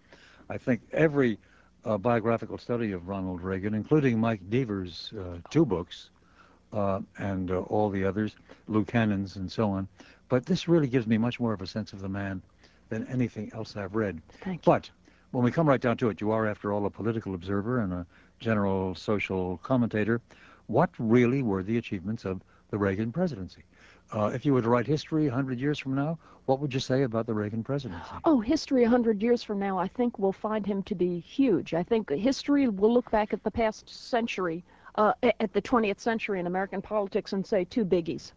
I 0.49 0.59
think, 0.59 0.83
every 0.93 1.39
uh, 1.85 1.99
biographical 1.99 2.59
study 2.59 2.93
of 2.93 3.09
Ronald 3.09 3.41
Reagan, 3.41 3.75
including 3.75 4.19
Mike 4.21 4.41
Deaver's 4.51 5.13
uh, 5.19 5.39
two 5.51 5.65
books, 5.65 6.11
uh, 6.73 7.01
and 7.19 7.51
uh, 7.51 7.61
all 7.63 7.91
the 7.91 8.05
others, 8.05 8.37
Lou 8.69 8.85
Cannon's 8.85 9.37
and 9.37 9.51
so 9.51 9.71
on. 9.71 9.89
But 10.29 10.47
this 10.47 10.69
really 10.69 10.89
gives 10.89 11.07
me 11.07 11.19
much 11.19 11.41
more 11.41 11.53
of 11.53 11.61
a 11.61 11.67
sense 11.67 11.93
of 11.93 12.01
the 12.01 12.09
man 12.09 12.41
than 12.89 13.07
anything 13.09 13.51
else 13.55 13.77
I've 13.77 13.95
read. 13.95 14.23
Thank 14.43 14.67
you. 14.67 14.73
But 14.73 14.91
when 15.33 15.45
we 15.45 15.51
come 15.51 15.69
right 15.69 15.81
down 15.81 15.97
to 15.99 16.09
it, 16.09 16.21
you 16.21 16.31
are, 16.31 16.47
after 16.47 16.73
all, 16.73 16.87
a 16.87 16.91
political 16.91 17.35
observer 17.35 17.81
and 17.81 17.93
a 17.93 18.07
general 18.43 18.95
social 18.95 19.59
commentator, 19.59 20.21
what 20.67 20.91
really 20.99 21.43
were 21.43 21.63
the 21.63 21.79
achievements 21.79 22.25
of 22.25 22.43
the 22.71 22.77
Reagan 22.77 23.13
presidency? 23.13 23.63
Uh, 24.13 24.31
if 24.35 24.45
you 24.45 24.53
were 24.53 24.61
to 24.61 24.69
write 24.69 24.87
history 24.87 25.25
100 25.25 25.59
years 25.59 25.79
from 25.79 25.95
now, 25.95 26.19
what 26.47 26.59
would 26.59 26.75
you 26.75 26.81
say 26.81 27.05
about 27.05 27.25
the 27.27 27.33
Reagan 27.33 27.63
presidency? 27.63 28.11
Oh, 28.25 28.41
history 28.41 28.83
100 28.83 29.23
years 29.23 29.43
from 29.43 29.59
now, 29.59 29.79
I 29.79 29.89
think 29.89 30.19
we'll 30.19 30.33
find 30.33 30.67
him 30.67 30.83
to 30.83 30.95
be 30.95 31.21
huge. 31.21 31.73
I 31.73 31.83
think 31.83 32.11
history 32.11 32.69
will 32.69 32.93
look 32.93 33.11
back 33.11 33.33
at 33.33 33.43
the 33.45 33.51
past 33.51 33.89
century, 33.89 34.65
uh, 34.97 35.13
at 35.23 35.53
the 35.53 35.63
20th 35.63 36.01
century 36.01 36.41
in 36.41 36.47
American 36.47 36.83
politics 36.83 37.33
and 37.33 37.47
say 37.47 37.65
two 37.65 37.85
biggies 37.85 38.33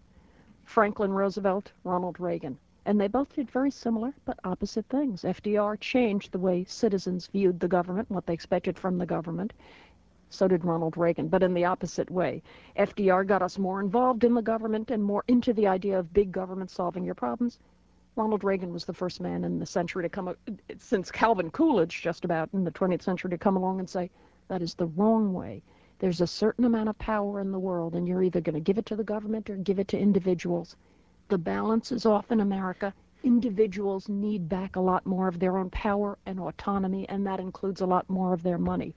Franklin 0.63 1.12
Roosevelt, 1.12 1.72
Ronald 1.84 2.20
Reagan. 2.20 2.58
And 2.88 3.02
they 3.02 3.08
both 3.08 3.34
did 3.34 3.50
very 3.50 3.72
similar 3.72 4.13
but 4.26 4.39
opposite 4.44 4.86
things. 4.89 5.24
FDR 5.24 5.80
changed 5.80 6.32
the 6.32 6.39
way 6.39 6.63
citizens 6.65 7.28
viewed 7.28 7.60
the 7.60 7.68
government, 7.68 8.12
what 8.12 8.28
they 8.28 8.34
expected 8.34 8.78
from 8.78 9.00
the 9.00 9.06
government. 9.08 9.54
So 10.30 10.48
did 10.48 10.66
Ronald 10.66 10.98
Reagan, 10.98 11.28
but 11.28 11.44
in 11.44 11.54
the 11.54 11.66
opposite 11.66 12.10
way. 12.10 12.42
FDR 12.78 13.26
got 13.26 13.42
us 13.42 13.58
more 13.58 13.80
involved 13.80 14.24
in 14.24 14.34
the 14.34 14.42
government 14.42 14.92
and 14.92 15.04
more 15.04 15.24
into 15.28 15.54
the 15.54 15.68
idea 15.68 16.00
of 16.00 16.14
big 16.14 16.32
government 16.32 16.72
solving 16.72 17.04
your 17.04 17.16
problems. 17.16 17.60
Ronald 18.16 18.44
Reagan 18.44 18.72
was 18.72 18.86
the 18.86 18.94
first 18.94 19.20
man 19.20 19.44
in 19.44 19.60
the 19.60 19.66
century 19.66 20.04
to 20.04 20.10
come, 20.10 20.36
since 20.80 21.12
Calvin 21.12 21.52
Coolidge, 21.52 22.02
just 22.02 22.24
about 22.24 22.50
in 22.54 22.64
the 22.64 22.72
20th 22.72 23.02
century, 23.02 23.30
to 23.30 23.38
come 23.38 23.58
along 23.58 23.80
and 23.80 23.90
say, 23.90 24.10
that 24.48 24.62
is 24.62 24.74
the 24.74 24.88
wrong 24.88 25.34
way. 25.34 25.62
There's 26.00 26.22
a 26.22 26.28
certain 26.28 26.66
amount 26.66 26.90
of 26.90 26.98
power 26.98 27.40
in 27.40 27.52
the 27.52 27.60
world, 27.60 27.96
and 27.96 28.08
you're 28.08 28.24
either 28.24 28.42
going 28.42 28.56
to 28.56 28.60
give 28.60 28.78
it 28.78 28.86
to 28.88 28.96
the 28.96 29.04
government 29.04 29.50
or 29.50 29.56
give 29.58 29.80
it 29.80 29.88
to 29.90 30.00
individuals. 30.00 30.76
The 31.28 31.38
balance 31.38 31.92
is 31.92 32.06
off 32.06 32.32
in 32.32 32.42
America. 32.42 32.94
Individuals 33.24 34.08
need 34.08 34.48
back 34.48 34.76
a 34.76 34.82
lot 34.82 35.06
more 35.06 35.28
of 35.28 35.40
their 35.40 35.58
own 35.58 35.70
power 35.70 36.18
and 36.26 36.40
autonomy, 36.40 37.08
and 37.10 37.26
that 37.26 37.40
includes 37.40 37.82
a 37.82 37.86
lot 37.86 38.10
more 38.10 38.34
of 38.34 38.44
their 38.44 38.58
money. 38.58 38.94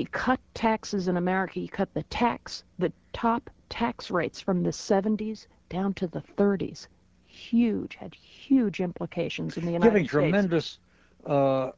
He 0.00 0.06
cut 0.06 0.40
taxes 0.54 1.08
in 1.08 1.18
America. 1.18 1.60
He 1.60 1.68
cut 1.68 1.92
the 1.92 2.04
tax, 2.04 2.64
the 2.78 2.90
top 3.12 3.50
tax 3.68 4.10
rates 4.10 4.40
from 4.40 4.62
the 4.62 4.70
70s 4.70 5.46
down 5.68 5.92
to 5.92 6.06
the 6.06 6.22
30s. 6.38 6.86
Huge, 7.26 7.96
had 7.96 8.14
huge 8.14 8.80
implications 8.80 9.58
in 9.58 9.66
the 9.66 9.72
United 9.72 9.90
Giving 9.90 10.08
States. 10.08 10.12
Giving 10.14 10.30
tremendous 10.32 10.78
uh, 11.26 11.72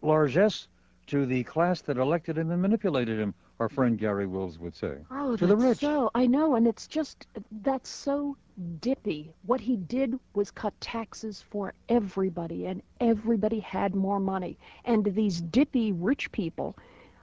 largesse 0.00 0.68
to 1.08 1.26
the 1.26 1.42
class 1.42 1.80
that 1.80 1.96
elected 1.96 2.38
him 2.38 2.52
and 2.52 2.62
manipulated 2.62 3.18
him, 3.18 3.34
our 3.58 3.68
friend 3.68 3.98
garry 3.98 4.28
Wills 4.28 4.60
would 4.60 4.76
say. 4.76 4.98
Oh, 5.10 5.34
to 5.34 5.44
the 5.44 5.56
rich. 5.56 5.78
so. 5.78 6.08
I 6.14 6.28
know, 6.28 6.54
and 6.54 6.68
it's 6.68 6.86
just, 6.86 7.26
that's 7.62 7.90
so 7.90 8.36
dippy. 8.80 9.32
What 9.44 9.60
he 9.60 9.74
did 9.74 10.16
was 10.34 10.52
cut 10.52 10.80
taxes 10.80 11.42
for 11.50 11.74
everybody, 11.88 12.66
and 12.66 12.80
everybody 13.00 13.58
had 13.58 13.96
more 13.96 14.20
money. 14.20 14.56
And 14.84 15.04
these 15.04 15.40
dippy 15.40 15.90
rich 15.90 16.30
people 16.30 16.76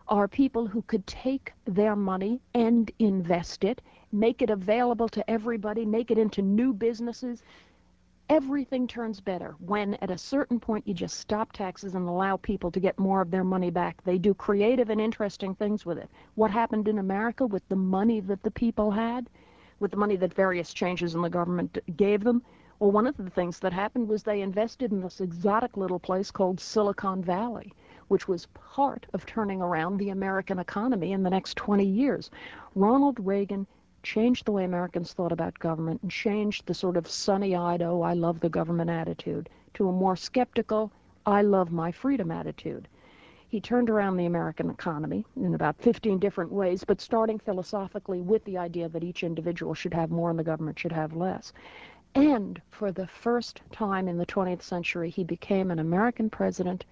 are 0.09 0.27
people 0.27 0.65
who 0.65 0.81
could 0.83 1.05
take 1.05 1.53
their 1.65 1.95
money 1.95 2.39
and 2.53 2.91
invest 2.99 3.63
it, 3.63 3.81
make 4.11 4.41
it 4.41 4.49
available 4.49 5.09
to 5.09 5.29
everybody, 5.29 5.85
make 5.85 6.11
it 6.11 6.17
into 6.17 6.41
new 6.41 6.71
businesses. 6.71 7.43
Everything 8.29 8.87
turns 8.87 9.19
better 9.19 9.55
when 9.59 9.95
at 9.95 10.11
a 10.11 10.17
certain 10.17 10.59
point 10.59 10.87
you 10.87 10.93
just 10.93 11.19
stop 11.19 11.51
taxes 11.51 11.95
and 11.95 12.07
allow 12.07 12.37
people 12.37 12.71
to 12.71 12.79
get 12.79 12.99
more 12.99 13.21
of 13.21 13.31
their 13.31 13.43
money 13.43 13.69
back. 13.69 14.01
They 14.03 14.17
do 14.17 14.33
creative 14.33 14.89
and 14.89 15.01
interesting 15.01 15.55
things 15.55 15.85
with 15.85 15.97
it. 15.97 16.09
What 16.35 16.51
happened 16.51 16.87
in 16.87 16.99
America 16.99 17.45
with 17.45 17.67
the 17.67 17.75
money 17.75 18.19
that 18.21 18.43
the 18.43 18.51
people 18.51 18.91
had, 18.91 19.29
with 19.79 19.91
the 19.91 19.97
money 19.97 20.15
that 20.17 20.33
various 20.33 20.73
changes 20.73 21.15
in 21.15 21.21
the 21.21 21.29
government 21.29 21.77
gave 21.97 22.23
them, 22.23 22.41
well, 22.79 22.91
one 22.91 23.07
of 23.07 23.17
the 23.17 23.29
things 23.29 23.59
that 23.59 23.73
happened 23.73 24.07
was 24.07 24.23
they 24.23 24.41
invested 24.41 24.91
in 24.91 25.01
this 25.01 25.19
exotic 25.19 25.75
little 25.75 25.99
place 25.99 26.31
called 26.31 26.59
Silicon 26.59 27.23
Valley 27.23 27.73
which 28.07 28.27
was 28.27 28.47
part 28.53 29.05
of 29.13 29.25
turning 29.25 29.61
around 29.61 29.97
the 29.97 30.09
American 30.09 30.59
economy 30.59 31.11
in 31.11 31.23
the 31.23 31.29
next 31.29 31.57
20 31.57 31.85
years. 31.85 32.29
Ronald 32.75 33.17
Reagan 33.19 33.67
changed 34.03 34.45
the 34.45 34.51
way 34.51 34.63
Americans 34.63 35.13
thought 35.13 35.31
about 35.31 35.59
government 35.59 36.01
and 36.01 36.11
changed 36.11 36.65
the 36.65 36.73
sort 36.73 36.95
of 36.97 37.09
sunny-eyed, 37.09 37.81
oh, 37.81 38.01
I 38.01 38.13
love 38.13 38.39
the 38.39 38.49
government 38.49 38.89
attitude 38.89 39.49
to 39.73 39.89
a 39.89 39.91
more 39.91 40.15
skeptical, 40.15 40.91
I 41.25 41.41
love 41.41 41.71
my 41.71 41.91
freedom 41.91 42.31
attitude. 42.31 42.87
He 43.49 43.61
turned 43.61 43.89
around 43.89 44.17
the 44.17 44.25
American 44.25 44.69
economy 44.69 45.25
in 45.35 45.53
about 45.53 45.81
15 45.81 46.19
different 46.19 46.51
ways, 46.51 46.83
but 46.83 46.99
starting 47.01 47.39
philosophically 47.39 48.21
with 48.21 48.43
the 48.45 48.57
idea 48.57 48.89
that 48.89 49.03
each 49.03 49.23
individual 49.23 49.73
should 49.73 49.93
have 49.93 50.11
more 50.11 50.29
and 50.29 50.39
the 50.39 50.43
government 50.43 50.79
should 50.79 50.91
have 50.91 51.15
less. 51.15 51.53
And 52.15 52.61
for 52.71 52.91
the 52.91 53.07
first 53.07 53.61
time 53.71 54.07
in 54.07 54.17
the 54.17 54.25
20th 54.25 54.61
century, 54.61 55.09
he 55.09 55.23
became 55.23 55.71
an 55.71 55.79
American 55.79 56.29
president 56.29 56.85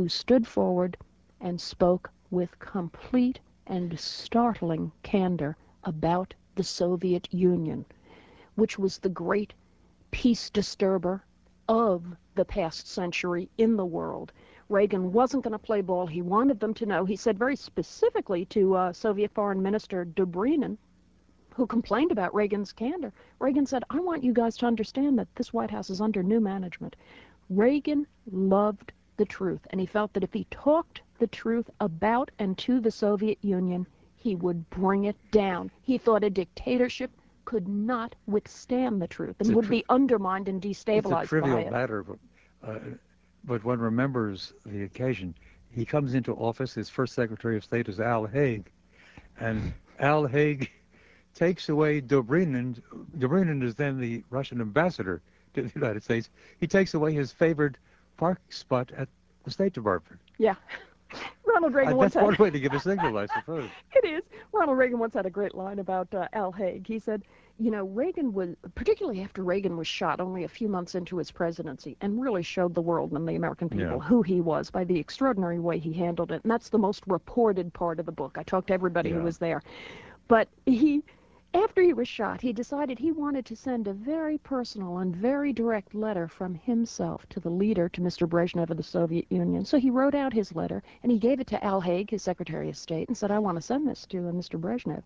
who 0.00 0.08
stood 0.08 0.46
forward 0.46 0.96
and 1.42 1.60
spoke 1.60 2.10
with 2.30 2.58
complete 2.58 3.38
and 3.66 4.00
startling 4.00 4.90
candor 5.02 5.54
about 5.84 6.32
the 6.54 6.64
Soviet 6.64 7.28
Union, 7.34 7.84
which 8.54 8.78
was 8.78 8.96
the 8.96 9.10
great 9.10 9.52
peace 10.10 10.48
disturber 10.48 11.22
of 11.68 12.16
the 12.34 12.46
past 12.46 12.88
century 12.88 13.50
in 13.58 13.76
the 13.76 13.84
world. 13.84 14.32
Reagan 14.70 15.12
wasn't 15.12 15.44
going 15.44 15.52
to 15.52 15.58
play 15.58 15.82
ball. 15.82 16.06
He 16.06 16.22
wanted 16.22 16.60
them 16.60 16.72
to 16.72 16.86
know. 16.86 17.04
He 17.04 17.14
said 17.16 17.38
very 17.38 17.54
specifically 17.54 18.46
to 18.46 18.74
uh, 18.74 18.92
Soviet 18.94 19.30
Foreign 19.32 19.60
Minister 19.60 20.06
Dobrynin, 20.06 20.78
who 21.54 21.66
complained 21.66 22.10
about 22.10 22.34
Reagan's 22.34 22.72
candor. 22.72 23.12
Reagan 23.38 23.66
said, 23.66 23.84
I 23.90 24.00
want 24.00 24.24
you 24.24 24.32
guys 24.32 24.56
to 24.56 24.66
understand 24.66 25.18
that 25.18 25.28
this 25.34 25.52
White 25.52 25.70
House 25.70 25.90
is 25.90 26.00
under 26.00 26.22
new 26.22 26.40
management. 26.40 26.96
Reagan 27.50 28.06
loved 28.32 28.94
the 29.20 29.26
truth, 29.26 29.60
and 29.68 29.78
he 29.78 29.86
felt 29.86 30.14
that 30.14 30.24
if 30.24 30.32
he 30.32 30.46
talked 30.50 31.02
the 31.18 31.26
truth 31.26 31.68
about 31.80 32.30
and 32.38 32.56
to 32.56 32.80
the 32.80 32.90
Soviet 32.90 33.36
Union, 33.42 33.86
he 34.16 34.34
would 34.34 34.68
bring 34.70 35.04
it 35.04 35.16
down. 35.30 35.70
He 35.82 35.98
thought 35.98 36.24
a 36.24 36.30
dictatorship 36.30 37.10
could 37.44 37.68
not 37.68 38.14
withstand 38.26 39.00
the 39.02 39.06
truth 39.06 39.36
and 39.40 39.54
would 39.54 39.68
be 39.68 39.84
undermined 39.90 40.48
and 40.48 40.62
destabilized 40.62 41.24
it's 41.24 41.24
a 41.24 41.26
trivial 41.26 41.56
by 41.56 41.62
it. 41.64 41.70
matter, 41.70 42.02
but, 42.02 42.18
uh, 42.66 42.78
but 43.44 43.62
one 43.62 43.78
remembers 43.78 44.54
the 44.64 44.84
occasion. 44.84 45.34
He 45.70 45.84
comes 45.84 46.14
into 46.14 46.32
office, 46.32 46.72
his 46.72 46.88
first 46.88 47.14
Secretary 47.14 47.58
of 47.58 47.64
State 47.64 47.90
is 47.90 48.00
Al 48.00 48.24
Haig, 48.24 48.70
and 49.38 49.74
Al 49.98 50.26
Haig 50.26 50.70
takes 51.34 51.68
away 51.68 52.00
Dobrynin. 52.00 52.80
Dobrynin 53.18 53.62
is 53.62 53.74
then 53.74 54.00
the 54.00 54.24
Russian 54.30 54.62
ambassador 54.62 55.20
to 55.52 55.62
the 55.62 55.72
United 55.74 56.02
States. 56.02 56.30
He 56.58 56.66
takes 56.66 56.94
away 56.94 57.12
his 57.12 57.32
favorite 57.32 57.76
park 58.20 58.38
spot 58.50 58.92
at 58.98 59.08
the 59.44 59.50
State 59.50 59.72
Department. 59.72 60.20
Yeah. 60.36 60.54
Ronald 61.46 61.74
Reagan 61.74 61.94
uh, 61.94 61.96
once 61.96 62.14
That's 62.14 62.22
had, 62.22 62.38
one 62.38 62.46
way 62.46 62.50
to 62.50 62.60
give 62.60 62.74
a 62.74 62.78
signal, 62.78 63.16
I 63.16 63.26
suppose. 63.26 63.68
it 63.94 64.06
is. 64.06 64.22
Ronald 64.52 64.78
Reagan 64.78 64.98
once 64.98 65.14
had 65.14 65.26
a 65.26 65.30
great 65.30 65.54
line 65.54 65.78
about 65.78 66.14
uh, 66.14 66.28
Al 66.34 66.52
Haig. 66.52 66.86
He 66.86 66.98
said, 66.98 67.22
you 67.58 67.70
know, 67.70 67.84
Reagan 67.86 68.32
was, 68.32 68.50
particularly 68.74 69.22
after 69.22 69.42
Reagan 69.42 69.76
was 69.76 69.86
shot 69.86 70.20
only 70.20 70.44
a 70.44 70.48
few 70.48 70.68
months 70.68 70.94
into 70.94 71.16
his 71.16 71.30
presidency, 71.30 71.96
and 72.02 72.20
really 72.20 72.42
showed 72.42 72.74
the 72.74 72.80
world 72.82 73.12
and 73.12 73.26
the 73.26 73.34
American 73.34 73.68
people 73.70 73.86
Yeah. 73.86 73.98
who 73.98 74.22
he 74.22 74.40
was 74.40 74.70
by 74.70 74.84
the 74.84 74.98
extraordinary 74.98 75.58
way 75.58 75.78
he 75.78 75.92
handled 75.92 76.30
it. 76.30 76.42
And 76.44 76.50
that's 76.50 76.68
the 76.68 76.78
most 76.78 77.02
reported 77.06 77.72
part 77.72 77.98
of 77.98 78.06
the 78.06 78.12
book. 78.12 78.36
I 78.38 78.42
talked 78.42 78.68
to 78.68 78.74
everybody 78.74 79.10
who 79.10 79.22
was 79.22 79.38
there. 79.38 79.62
But 80.28 80.48
he, 80.66 81.02
after 81.52 81.82
he 81.82 81.92
was 81.92 82.06
shot, 82.06 82.40
he 82.40 82.52
decided 82.52 82.98
he 82.98 83.10
wanted 83.10 83.44
to 83.46 83.56
send 83.56 83.88
a 83.88 83.92
very 83.92 84.38
personal 84.38 84.98
and 84.98 85.16
very 85.16 85.52
direct 85.52 85.94
letter 85.94 86.28
from 86.28 86.54
himself 86.54 87.28
to 87.28 87.40
the 87.40 87.50
leader, 87.50 87.88
to 87.88 88.00
Mr. 88.00 88.28
Brezhnev 88.28 88.70
of 88.70 88.76
the 88.76 88.82
Soviet 88.82 89.26
Union. 89.30 89.64
So 89.64 89.78
he 89.78 89.90
wrote 89.90 90.14
out 90.14 90.32
his 90.32 90.54
letter 90.54 90.82
and 91.02 91.10
he 91.10 91.18
gave 91.18 91.40
it 91.40 91.46
to 91.48 91.64
Al 91.64 91.80
Haig, 91.80 92.10
his 92.10 92.22
Secretary 92.22 92.68
of 92.68 92.76
State, 92.76 93.08
and 93.08 93.16
said, 93.16 93.30
I 93.30 93.38
want 93.38 93.56
to 93.56 93.62
send 93.62 93.88
this 93.88 94.06
to 94.06 94.28
uh, 94.28 94.32
Mr. 94.32 94.60
Brezhnev. 94.60 95.02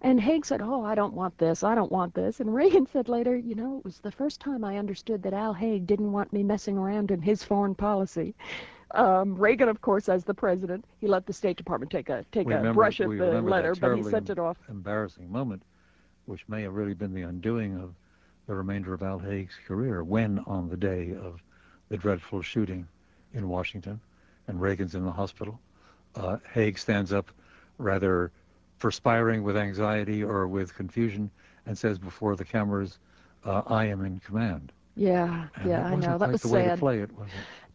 And 0.00 0.20
Haig 0.20 0.44
said, 0.44 0.60
Oh, 0.60 0.84
I 0.84 0.94
don't 0.94 1.14
want 1.14 1.38
this. 1.38 1.64
I 1.64 1.74
don't 1.74 1.90
want 1.90 2.14
this. 2.14 2.38
And 2.40 2.54
Reagan 2.54 2.86
said 2.86 3.08
later, 3.08 3.36
You 3.36 3.54
know, 3.54 3.78
it 3.78 3.84
was 3.84 3.98
the 3.98 4.12
first 4.12 4.40
time 4.40 4.64
I 4.64 4.78
understood 4.78 5.22
that 5.22 5.32
Al 5.32 5.54
Haig 5.54 5.86
didn't 5.86 6.12
want 6.12 6.32
me 6.32 6.42
messing 6.42 6.76
around 6.76 7.10
in 7.10 7.22
his 7.22 7.42
foreign 7.42 7.74
policy. 7.74 8.34
Um, 8.94 9.34
Reagan, 9.36 9.68
of 9.68 9.80
course, 9.80 10.08
as 10.08 10.24
the 10.24 10.34
president, 10.34 10.84
he 11.00 11.08
let 11.08 11.26
the 11.26 11.32
State 11.32 11.56
Department 11.56 11.90
take 11.90 12.08
a 12.08 12.24
take 12.30 12.46
We 12.46 12.54
a 12.54 12.58
remember- 12.58 12.78
brush 12.78 13.00
at 13.00 13.08
we 13.08 13.16
the 13.18 13.42
letter, 13.42 13.74
but 13.74 13.96
he 13.96 14.02
sent 14.04 14.30
it 14.30 14.38
off. 14.38 14.56
Embarrassing 14.68 15.30
moment, 15.30 15.62
which 16.26 16.48
may 16.48 16.62
have 16.62 16.74
really 16.74 16.94
been 16.94 17.12
the 17.12 17.22
undoing 17.22 17.76
of 17.78 17.94
the 18.46 18.54
remainder 18.54 18.94
of 18.94 19.02
Al 19.02 19.18
Haig's 19.18 19.56
career, 19.66 20.04
when 20.04 20.38
on 20.46 20.68
the 20.68 20.76
day 20.76 21.12
of 21.14 21.42
the 21.88 21.96
dreadful 21.96 22.40
shooting 22.42 22.86
in 23.32 23.48
Washington, 23.48 24.00
and 24.46 24.60
Reagan's 24.60 24.94
in 24.94 25.04
the 25.04 25.10
hospital, 25.12 25.58
uh, 26.14 26.36
Haig 26.52 26.78
stands 26.78 27.12
up 27.12 27.30
rather 27.78 28.30
perspiring 28.78 29.42
with 29.42 29.56
anxiety 29.56 30.22
or 30.22 30.46
with 30.46 30.74
confusion 30.74 31.30
and 31.66 31.76
says 31.76 31.98
before 31.98 32.36
the 32.36 32.44
cameras, 32.44 32.98
uh, 33.44 33.62
I 33.66 33.86
am 33.86 34.04
in 34.04 34.20
command. 34.20 34.72
Yeah, 34.96 35.46
yeah, 35.66 35.84
I 35.84 35.96
know. 35.96 36.18
That 36.18 36.30
was 36.30 36.42
the 36.42 36.48
way 36.48 36.62
to 36.62 36.68
sad. 36.70 36.78
play 36.78 37.00
it? 37.00 37.10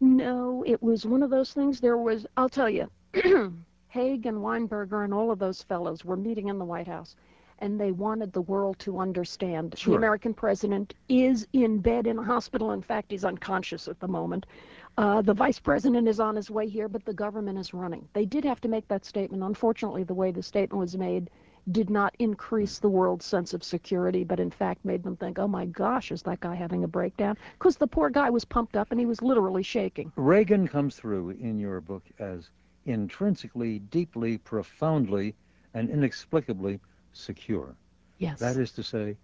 No, 0.00 0.64
it 0.66 0.82
was 0.82 1.04
one 1.04 1.22
of 1.22 1.30
those 1.30 1.52
things. 1.52 1.80
There 1.80 1.98
was, 1.98 2.26
I'll 2.36 2.48
tell 2.48 2.70
you, 2.70 2.90
Haig 3.88 4.26
and 4.26 4.38
Weinberger 4.38 5.04
and 5.04 5.12
all 5.12 5.30
of 5.30 5.38
those 5.38 5.62
fellows 5.62 6.04
were 6.04 6.16
meeting 6.16 6.48
in 6.48 6.58
the 6.58 6.64
White 6.64 6.86
House, 6.86 7.16
and 7.58 7.78
they 7.78 7.92
wanted 7.92 8.32
the 8.32 8.40
world 8.40 8.78
to 8.78 8.98
understand 8.98 9.72
the 9.72 9.94
American 9.94 10.32
president 10.32 10.94
is 11.10 11.46
in 11.52 11.78
bed 11.78 12.06
in 12.06 12.18
a 12.18 12.22
hospital. 12.22 12.70
In 12.72 12.80
fact, 12.80 13.10
he's 13.10 13.24
unconscious 13.24 13.86
at 13.88 14.00
the 14.00 14.08
moment. 14.08 14.46
Uh, 14.96 15.20
the 15.20 15.34
vice 15.34 15.58
president 15.58 16.08
is 16.08 16.20
on 16.20 16.36
his 16.36 16.50
way 16.50 16.66
here, 16.68 16.88
but 16.88 17.04
the 17.04 17.12
government 17.12 17.58
is 17.58 17.74
running. 17.74 18.08
They 18.14 18.24
did 18.24 18.44
have 18.44 18.60
to 18.62 18.68
make 18.68 18.88
that 18.88 19.04
statement. 19.04 19.42
Unfortunately, 19.42 20.04
the 20.04 20.14
way 20.14 20.30
the 20.30 20.42
statement 20.42 20.80
was 20.80 20.96
made 20.96 21.30
did 21.72 21.90
not 21.90 22.14
increase 22.18 22.78
the 22.78 22.88
world's 22.88 23.24
sense 23.24 23.54
of 23.54 23.62
security, 23.62 24.24
but 24.24 24.40
in 24.40 24.50
fact 24.50 24.84
made 24.84 25.02
them 25.02 25.16
think, 25.16 25.38
oh 25.38 25.48
my 25.48 25.66
gosh, 25.66 26.10
is 26.10 26.22
that 26.22 26.40
guy 26.40 26.54
having 26.54 26.84
a 26.84 26.88
breakdown? 26.88 27.36
Because 27.58 27.76
the 27.76 27.86
poor 27.86 28.10
guy 28.10 28.30
was 28.30 28.44
pumped 28.44 28.76
up 28.76 28.90
and 28.90 29.00
he 29.00 29.06
was 29.06 29.22
literally 29.22 29.62
shaking. 29.62 30.12
Reagan 30.16 30.66
comes 30.66 30.96
through 30.96 31.30
in 31.30 31.58
your 31.58 31.80
book 31.80 32.02
as 32.18 32.50
intrinsically, 32.86 33.78
deeply, 33.78 34.38
profoundly, 34.38 35.34
and 35.74 35.90
inexplicably 35.90 36.80
secure. 37.12 37.74
Yes. 38.18 38.38
That 38.38 38.56
is 38.56 38.72
to 38.72 38.82
say, 38.82 39.16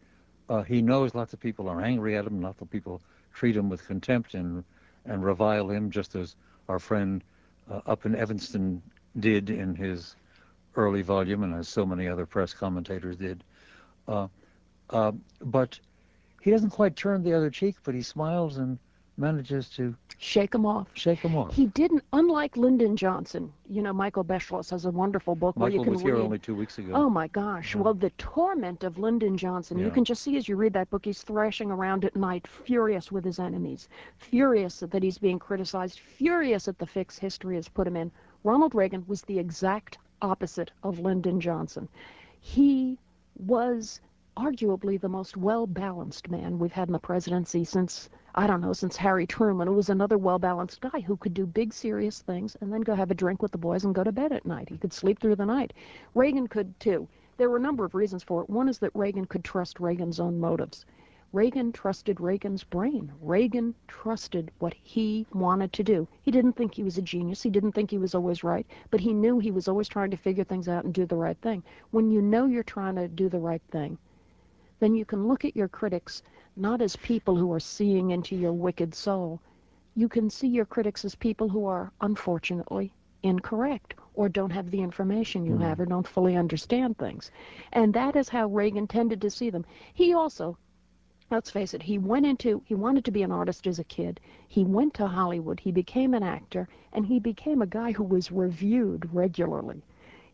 uh, 0.49 0.63
he 0.63 0.81
knows 0.83 1.15
lots 1.15 1.33
of 1.33 1.41
people 1.41 1.69
are 1.69 1.81
angry 1.81 2.17
at 2.17 2.27
him, 2.27 2.41
lots 2.41 2.61
of 2.61 2.71
people 2.71 3.01
treat 3.35 3.57
him 3.57 3.69
with 3.69 3.87
contempt 3.87 4.35
and 4.35 4.65
and 5.05 5.25
revile 5.25 5.71
him, 5.71 5.89
just 5.91 6.17
as 6.17 6.35
our 6.69 6.81
friend 6.81 7.23
uh, 7.71 7.81
up 7.87 8.07
in 8.07 8.17
Evanston 8.17 8.83
did 9.21 9.51
in 9.51 9.75
his 9.75 10.17
early 10.77 11.03
volume, 11.03 11.43
and 11.43 11.55
as 11.55 11.69
so 11.69 11.85
many 11.87 12.09
other 12.09 12.27
press 12.27 12.53
commentators 12.53 13.17
did. 13.17 13.43
Uh, 14.09 14.29
uh, 14.91 15.13
but 15.41 15.79
he 16.43 16.51
doesn't 16.51 16.71
quite 16.71 16.95
turn 16.97 17.23
the 17.23 17.33
other 17.33 17.51
cheek, 17.51 17.77
but 17.85 17.95
he 17.95 18.03
smiles 18.03 18.59
and 18.59 18.79
manages 19.19 19.69
to 19.71 19.95
Shake 20.19 20.55
him 20.55 20.65
off. 20.65 20.89
shake 20.95 21.19
him 21.21 21.37
off. 21.37 21.55
He 21.55 21.67
didn't, 21.67 22.03
unlike 22.13 22.57
Lyndon 22.57 22.97
Johnson. 22.97 23.53
You 23.69 23.83
know, 23.83 23.93
Michael 23.93 24.25
Beschloss 24.25 24.71
has 24.71 24.85
a 24.85 24.91
wonderful 24.91 25.35
book 25.35 25.57
where 25.57 25.71
you 25.71 25.83
can 25.83 25.93
was 25.93 26.03
here 26.03 26.17
only 26.17 26.39
two 26.39 26.55
weeks 26.55 26.79
ago. 26.79 26.93
Oh 26.95 27.11
my 27.11 27.29
gosh. 27.29 27.75
Yeah. 27.75 27.83
Well, 27.83 27.95
the 27.95 28.11
torment 28.11 28.85
of 28.85 28.99
Lyndon 28.99 29.37
Johnson, 29.37 29.79
you 29.79 29.91
can 29.91 30.05
just 30.05 30.23
see 30.23 30.37
as 30.37 30.49
you 30.49 30.57
read 30.57 30.73
that 30.75 30.89
book, 30.91 31.05
he's 31.05 31.23
thrashing 31.23 31.71
around 31.71 32.05
at 32.05 32.17
night, 32.17 32.47
furious 32.47 33.13
with 33.13 33.25
his 33.25 33.39
enemies, 33.39 33.89
furious 34.19 34.81
that 34.81 35.03
he's 35.03 35.19
being 35.19 35.39
criticized, 35.39 35.99
furious 36.01 36.69
at 36.69 36.79
the 36.79 36.87
fix 36.87 37.19
history 37.19 37.57
has 37.57 37.69
put 37.69 37.87
him 37.87 37.97
in. 37.97 38.11
Ronald 38.45 38.75
Reagan 38.75 39.05
was 39.07 39.23
the 39.23 39.39
exact 39.39 39.99
opposite 40.23 40.71
of 40.83 40.99
Lyndon 40.99 41.41
Johnson. 41.41 41.89
He 42.41 42.99
was 43.37 44.01
arguably 44.37 45.01
the 45.01 45.09
most 45.09 45.37
well-balanced 45.37 46.31
man 46.31 46.59
we've 46.59 46.73
had 46.73 46.89
in 46.89 46.93
the 46.93 46.99
presidency 46.99 47.65
since 47.65 48.09
I 48.39 48.47
don't 48.47 48.61
know, 48.61 48.75
since 48.75 48.97
Harry 48.97 49.27
Truman, 49.27 49.67
who 49.67 49.73
was 49.73 49.89
another 49.89 50.19
well-balanced 50.19 50.83
guy 50.83 51.01
who 51.01 51.17
could 51.17 51.33
do 51.33 51.47
big 51.47 51.73
serious 51.73 52.21
things 52.21 52.55
and 52.61 52.71
then 52.71 52.83
go 52.83 52.95
have 52.95 53.11
a 53.11 53.15
drink 53.15 53.41
with 53.41 53.51
the 53.51 53.57
boys 53.57 53.85
and 53.85 53.95
go 53.95 54.05
to 54.05 54.13
bed 54.13 54.31
at 54.31 54.45
night. 54.45 54.69
He 54.69 54.77
could 54.77 54.93
sleep 54.93 55.19
through 55.19 55.37
the 55.37 55.47
night. 55.47 55.73
Reagan 56.15 56.47
could 56.47 56.79
too. 56.79 57.09
There 57.39 57.49
were 57.49 57.57
a 57.57 57.61
number 57.61 57.87
of 57.87 57.95
reasons 57.95 58.23
for 58.23 58.43
it. 58.43 58.51
One 58.51 58.69
is 58.69 58.79
that 58.81 58.95
Reagan 58.95 59.25
could 59.25 59.43
trust 59.43 59.81
Reagan's 59.81 60.21
own 60.21 60.39
motives. 60.39 60.85
Reagan 61.33 61.73
trusted 61.73 62.21
Reagan's 62.21 62.65
brain. 62.65 63.13
Reagan 63.21 63.75
trusted 63.89 64.51
what 64.59 64.75
he 64.75 65.27
wanted 65.35 65.73
to 65.73 65.83
do. 65.83 66.09
He 66.23 66.31
didn't 66.31 66.55
think 66.55 66.75
he 66.75 66.83
was 66.83 66.99
a 66.99 67.03
genius. 67.03 67.43
He 67.43 67.51
didn't 67.51 67.73
think 67.73 67.91
he 67.91 67.99
was 67.99 68.15
always 68.15 68.45
right, 68.45 68.67
but 68.91 69.01
he 69.01 69.13
knew 69.13 69.39
he 69.39 69.51
was 69.51 69.69
always 69.69 69.89
trying 69.89 70.11
to 70.13 70.17
figure 70.17 70.45
things 70.45 70.69
out 70.69 70.85
and 70.85 70.95
do 70.95 71.05
the 71.05 71.17
right 71.17 71.37
thing. 71.39 71.63
When 71.91 72.11
you 72.11 72.23
know 72.23 72.47
you're 72.47 72.63
trying 72.63 72.95
to 72.97 73.09
do 73.09 73.29
the 73.29 73.39
right 73.39 73.63
thing, 73.71 73.99
then 74.79 74.95
you 74.95 75.05
can 75.05 75.27
look 75.27 75.45
at 75.45 75.57
your 75.57 75.69
critics 75.69 76.23
not 76.57 76.81
as 76.81 76.97
people 76.97 77.37
who 77.37 77.53
are 77.53 77.61
seeing 77.61 78.13
into 78.13 78.37
your 78.37 78.53
wicked 78.53 78.95
soul. 78.95 79.41
You 79.95 80.09
can 80.09 80.31
see 80.31 80.49
your 80.49 80.65
critics 80.67 81.05
as 81.05 81.15
people 81.15 81.49
who 81.49 81.67
are, 81.67 81.91
unfortunately, 82.01 82.93
incorrect 83.23 83.95
or 84.15 84.29
don't 84.29 84.51
have 84.51 84.71
the 84.71 84.81
information 84.81 85.45
you 85.45 85.57
Mhm. 85.57 85.63
have 85.63 85.81
or 85.81 85.87
don't 85.87 86.07
fully 86.07 86.37
understand 86.37 86.97
things. 86.97 87.31
And 87.73 87.93
that 87.95 88.17
is 88.17 88.29
how 88.29 88.47
Reagan 88.47 88.87
tended 88.87 89.21
to 89.23 89.31
see 89.31 89.51
them. 89.51 89.65
He 89.93 90.15
also, 90.15 90.57
let's 91.31 91.51
face 91.51 91.75
it, 91.75 91.83
he 91.83 91.99
went 91.99 92.27
into, 92.27 92.63
he 92.67 92.75
wanted 92.75 93.05
to 93.05 93.11
be 93.11 93.23
an 93.23 93.33
artist 93.33 93.67
as 93.67 93.79
a 93.79 93.85
kid. 93.85 94.21
He 94.49 94.65
went 94.65 94.95
to 94.95 95.07
Hollywood, 95.07 95.61
he 95.61 95.73
became 95.73 96.15
an 96.15 96.23
actor, 96.23 96.69
and 96.93 97.05
he 97.05 97.19
became 97.19 97.63
a 97.63 97.67
guy 97.67 97.93
who 97.93 98.05
was 98.05 98.31
reviewed 98.31 99.09
regularly. 99.13 99.83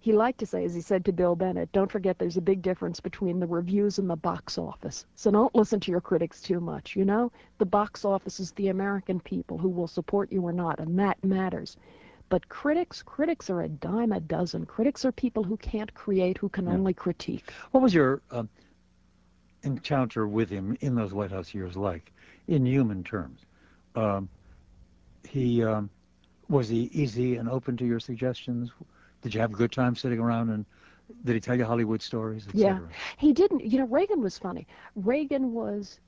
He 0.00 0.12
liked 0.12 0.40
to 0.40 0.46
say, 0.46 0.64
as 0.64 0.74
he 0.74 0.81
said 0.81 1.05
to 1.05 1.12
Bill 1.12 1.37
Bennett, 1.37 1.70
don't 1.70 1.90
forget 1.90 2.18
there's 2.18 2.37
a 2.37 2.42
big 2.42 2.61
difference 2.61 2.98
between 2.98 3.38
the 3.38 3.46
reviews 3.46 4.00
and 4.00 4.11
the 4.11 4.16
box 4.16 4.59
office. 4.59 5.07
So 5.14 5.31
don't 5.31 5.55
listen 5.55 5.78
to 5.78 5.92
your 5.92 6.00
critics 6.00 6.42
too 6.42 6.59
much, 6.59 6.96
you 6.96 7.05
know? 7.05 7.31
The 7.59 7.66
box 7.66 8.05
office 8.05 8.40
is 8.40 8.50
the 8.52 8.68
American 8.68 9.20
people 9.20 9.59
who 9.59 9.68
will 9.68 9.87
support 9.87 10.33
you 10.33 10.42
or 10.42 10.52
not, 10.52 10.81
and 10.81 10.98
that 10.98 11.22
matters. 11.22 11.76
But 12.30 12.49
critics, 12.49 13.03
critics 13.03 13.49
are 13.49 13.62
a 13.62 13.68
dime 13.68 14.11
a 14.11 14.18
dozen. 14.18 14.66
Critics 14.66 15.05
are 15.05 15.12
people 15.12 15.45
who 15.45 15.57
can't 15.57 15.95
create, 15.95 16.36
who 16.38 16.49
can 16.49 16.66
only 16.66 16.95
critique. 16.95 17.53
What 17.70 17.82
was 17.82 17.95
your 17.95 18.22
um, 18.30 18.49
encounter 19.62 20.26
with 20.26 20.50
him 20.50 20.76
in 20.80 20.94
those 20.94 21.12
White 21.12 21.30
House 21.30 21.54
years 21.54 21.76
like, 21.76 22.12
in 22.48 22.66
human 22.66 23.04
terms? 23.04 23.40
Um, 23.94 24.28
he 25.28 25.62
um, 25.62 25.90
was 26.48 26.68
he 26.68 26.90
easy 26.92 27.36
and 27.36 27.48
open 27.48 27.76
to 27.78 27.84
your 27.84 28.00
suggestions? 28.00 28.70
Did 29.22 29.34
you 29.34 29.40
have 29.40 29.52
a 29.52 29.56
good 29.56 29.72
time 29.72 29.94
sitting 29.96 30.18
around 30.18 30.50
and 30.50 30.64
did 31.24 31.34
he 31.34 31.40
tell 31.40 31.56
you 31.56 31.64
Hollywood 31.64 32.02
stories, 32.02 32.46
Yeah. 32.52 32.78
He 33.18 33.32
didn't, 33.32 33.64
you 33.64 33.78
know, 33.78 33.86
Reagan 33.86 34.22
was 34.22 34.38
funny. 34.38 34.66
Reagan 34.96 35.52
was, 35.52 36.00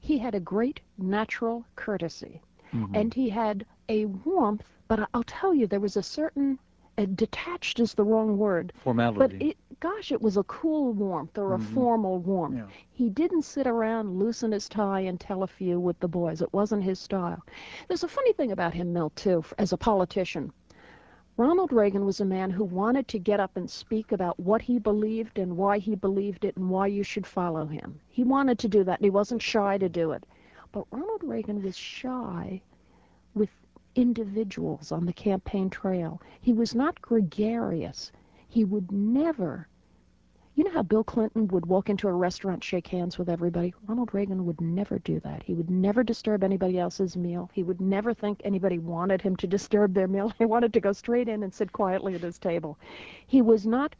he 0.00 0.18
had 0.18 0.34
a 0.34 0.40
great 0.40 0.80
natural 0.98 1.64
courtesy. 1.76 2.40
Mhm. 2.72 2.90
And 2.94 3.14
he 3.14 3.28
had 3.28 3.64
a 3.88 4.06
warmth, 4.06 4.66
but 4.88 5.08
I'll 5.14 5.24
tell 5.24 5.54
you, 5.54 5.66
there 5.66 5.80
was 5.80 5.96
a 5.96 6.02
certain, 6.02 6.58
uh, 6.98 7.06
detached 7.14 7.80
is 7.80 7.94
the 7.94 8.04
wrong 8.04 8.38
word, 8.38 8.72
but 8.74 8.82
formality. 8.82 9.50
it, 9.50 9.56
gosh, 9.80 10.12
it 10.12 10.20
was 10.20 10.36
a 10.36 10.42
cool 10.44 10.92
warmth 10.92 11.38
or 11.38 11.54
a 11.54 11.58
Mhm. 11.58 11.74
formal 11.74 12.18
warmth. 12.18 12.56
He 12.90 13.08
didn't 13.08 13.42
sit 13.42 13.66
around, 13.66 14.18
loosen 14.18 14.52
his 14.52 14.68
tie, 14.68 15.00
and 15.00 15.18
tell 15.18 15.42
a 15.42 15.46
few 15.46 15.80
with 15.80 15.98
the 16.00 16.08
boys. 16.08 16.42
It 16.42 16.52
wasn't 16.52 16.84
his 16.84 16.98
style. 16.98 17.42
There's 17.88 18.04
a 18.04 18.08
funny 18.08 18.32
thing 18.34 18.52
about 18.52 18.74
him, 18.74 18.92
Milt, 18.92 19.16
too, 19.16 19.42
as 19.58 19.72
a 19.72 19.78
politician. 19.78 20.52
Ronald 21.36 21.72
Reagan 21.72 22.04
was 22.04 22.20
a 22.20 22.24
man 22.26 22.50
who 22.50 22.64
wanted 22.64 23.08
to 23.08 23.18
get 23.18 23.40
up 23.40 23.56
and 23.56 23.70
speak 23.70 24.12
about 24.12 24.38
what 24.38 24.60
he 24.60 24.78
believed 24.78 25.38
and 25.38 25.56
why 25.56 25.78
he 25.78 25.94
believed 25.94 26.44
it 26.44 26.56
and 26.58 26.68
why 26.68 26.86
you 26.86 27.02
should 27.02 27.26
follow 27.26 27.64
him. 27.64 27.98
He 28.10 28.22
wanted 28.22 28.58
to 28.58 28.68
do 28.68 28.84
that, 28.84 28.98
and 28.98 29.04
he 29.04 29.10
wasn't 29.10 29.40
shy 29.40 29.78
to 29.78 29.88
do 29.88 30.12
it. 30.12 30.26
But 30.72 30.84
Ronald 30.90 31.24
Reagan 31.24 31.62
was 31.62 31.78
shy 31.78 32.60
with 33.34 33.48
individuals 33.94 34.92
on 34.92 35.06
the 35.06 35.12
campaign 35.14 35.70
trail. 35.70 36.20
He 36.42 36.52
was 36.52 36.74
not 36.74 37.00
gregarious. 37.00 38.12
He 38.50 38.64
would 38.64 38.92
never 38.92 39.68
you 40.56 40.64
know 40.64 40.72
how 40.72 40.82
Bill 40.82 41.04
Clinton 41.04 41.48
would 41.48 41.64
walk 41.64 41.88
into 41.88 42.08
a 42.08 42.12
restaurant, 42.12 42.62
shake 42.62 42.88
hands 42.88 43.16
with 43.16 43.30
everybody? 43.30 43.72
Ronald 43.86 44.12
Reagan 44.12 44.44
would 44.44 44.60
never 44.60 44.98
do 44.98 45.18
that. 45.20 45.42
He 45.42 45.54
would 45.54 45.70
never 45.70 46.02
disturb 46.02 46.42
anybody 46.42 46.78
else's 46.78 47.16
meal. 47.16 47.48
He 47.54 47.62
would 47.62 47.80
never 47.80 48.12
think 48.12 48.42
anybody 48.44 48.78
wanted 48.78 49.22
him 49.22 49.36
to 49.36 49.46
disturb 49.46 49.94
their 49.94 50.08
meal. 50.08 50.32
He 50.38 50.44
wanted 50.44 50.74
to 50.74 50.80
go 50.80 50.92
straight 50.92 51.28
in 51.28 51.44
and 51.44 51.54
sit 51.54 51.72
quietly 51.72 52.14
at 52.14 52.20
his 52.20 52.38
table. 52.38 52.78
He 53.26 53.40
was 53.40 53.64
not, 53.64 53.94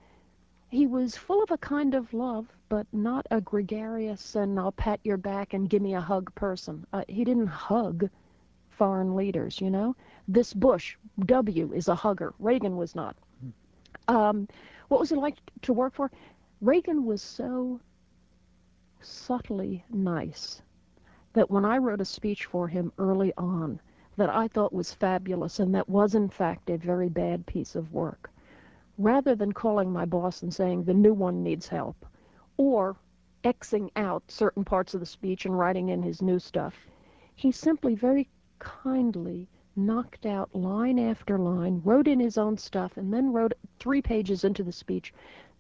he 0.68 0.86
was 0.86 1.16
full 1.16 1.42
of 1.42 1.51
a 1.51 1.57
kind 1.57 1.94
of 1.94 2.12
love, 2.12 2.53
but 2.68 2.86
not 2.92 3.26
a 3.30 3.40
gregarious 3.40 4.34
and 4.34 4.59
I'll 4.59 4.72
pat 4.72 5.01
your 5.03 5.16
back 5.16 5.55
and 5.55 5.70
give 5.70 5.80
me 5.80 5.94
a 5.94 6.01
hug 6.01 6.34
person. 6.34 6.84
Uh, 6.92 7.05
he 7.09 7.24
didn't 7.24 7.46
hug 7.46 8.11
foreign 8.68 9.14
leaders, 9.14 9.61
you 9.61 9.70
know? 9.70 9.96
This 10.28 10.53
Bush, 10.53 10.96
W, 11.20 11.72
is 11.72 11.88
a 11.88 11.94
hugger. 11.94 12.34
Reagan 12.38 12.76
was 12.76 12.94
not. 12.94 13.16
Um, 14.09 14.48
what 14.88 15.01
was 15.01 15.12
it 15.12 15.18
like 15.18 15.36
to 15.62 15.72
work 15.72 15.94
for? 15.94 16.11
Reagan 16.61 17.05
was 17.05 17.22
so 17.22 17.80
subtly 19.01 19.84
nice 19.90 20.62
that 21.32 21.51
when 21.51 21.64
I 21.64 21.78
wrote 21.78 22.01
a 22.01 22.05
speech 22.05 22.44
for 22.46 22.68
him 22.68 22.92
early 22.98 23.32
on 23.38 23.80
that 24.16 24.28
I 24.28 24.48
thought 24.48 24.72
was 24.72 24.92
fabulous 24.92 25.61
and 25.61 25.74
that 25.74 25.88
was 25.88 26.14
in 26.14 26.28
fact 26.28 26.68
a 26.68 26.76
very 26.76 27.09
bad 27.09 27.46
piece 27.46 27.74
of 27.76 27.92
work, 27.92 28.30
rather 28.98 29.34
than 29.34 29.53
calling 29.53 29.92
my 29.92 30.05
boss 30.05 30.42
and 30.42 30.53
saying 30.53 30.84
the 30.84 30.94
new 30.94 31.14
one 31.14 31.42
needs 31.42 31.68
help 31.68 32.05
or 32.57 32.96
Xing 33.44 33.90
out 33.96 34.30
certain 34.30 34.64
parts 34.64 34.92
of 34.92 35.01
the 35.01 35.07
speech 35.07 35.46
and 35.46 35.59
writing 35.59 35.88
in 35.88 36.03
his 36.03 36.20
new 36.20 36.38
stuff, 36.38 36.74
he 37.34 37.51
simply 37.51 37.94
very 37.94 38.28
kindly 38.59 39.48
knocked 39.77 40.27
out 40.27 40.55
line 40.55 40.99
after 40.99 41.39
line, 41.39 41.81
wrote 41.85 42.09
in 42.09 42.21
his 42.21 42.37
own 42.39 42.57
stuff, 42.57 42.97
and 42.97 43.12
then 43.12 43.33
wrote 43.33 43.53
three 43.79 44.03
pages 44.03 44.45
into 44.45 44.62
the 44.62 44.73
speech 44.73 45.12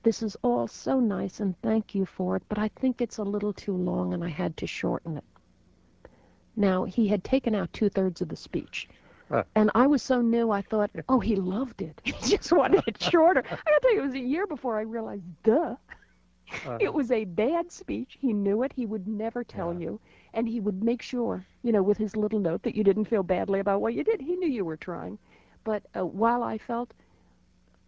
this 0.02 0.22
is 0.22 0.36
all 0.42 0.66
so 0.66 0.98
nice 0.98 1.40
and 1.40 1.54
thank 1.62 1.94
you 1.94 2.06
for 2.06 2.36
it, 2.36 2.42
but 2.48 2.58
I 2.58 2.68
think 2.68 3.00
it's 3.00 3.18
a 3.18 3.22
little 3.22 3.52
too 3.52 3.76
long 3.76 4.14
and 4.14 4.24
I 4.24 4.28
had 4.28 4.56
to 4.58 4.66
shorten 4.66 5.16
it. 5.18 5.24
Now, 6.56 6.84
he 6.84 7.08
had 7.08 7.22
taken 7.22 7.54
out 7.54 7.72
two 7.72 7.88
thirds 7.88 8.20
of 8.20 8.28
the 8.28 8.36
speech. 8.36 8.88
And 9.54 9.70
I 9.76 9.86
was 9.86 10.02
so 10.02 10.20
new, 10.20 10.50
I 10.50 10.60
thought, 10.60 10.90
oh, 11.08 11.20
he 11.20 11.36
loved 11.36 11.82
it. 11.82 12.00
He 12.04 12.12
just 12.36 12.50
wanted 12.50 12.82
it 12.86 13.00
shorter. 13.00 13.44
I 13.46 13.50
gotta 13.50 13.80
tell 13.80 13.94
you, 13.94 14.00
it 14.00 14.06
was 14.06 14.14
a 14.14 14.18
year 14.18 14.46
before 14.46 14.76
I 14.78 14.82
realized, 14.82 15.22
duh. 15.44 15.76
Uh, 16.66 16.78
It 16.80 16.92
was 16.92 17.12
a 17.12 17.24
bad 17.26 17.70
speech. 17.70 18.18
He 18.20 18.32
knew 18.32 18.64
it. 18.64 18.72
He 18.74 18.86
would 18.86 19.06
never 19.06 19.44
tell 19.44 19.72
Yeah. 19.72 19.80
you. 19.80 20.00
And 20.32 20.48
he 20.48 20.60
would 20.60 20.82
make 20.82 21.02
sure, 21.02 21.46
you 21.62 21.72
know, 21.72 21.82
with 21.82 21.98
his 21.98 22.16
little 22.16 22.38
note 22.40 22.62
that 22.62 22.74
you 22.76 22.84
didn't 22.84 23.04
feel 23.06 23.22
badly 23.22 23.60
about 23.60 23.80
what 23.80 23.94
you 23.94 24.04
did. 24.04 24.20
He 24.20 24.36
knew 24.36 24.48
you 24.48 24.64
were 24.64 24.76
trying. 24.76 25.18
But 25.64 25.84
uh, 25.96 26.06
while 26.06 26.42
I 26.42 26.58
felt, 26.58 26.94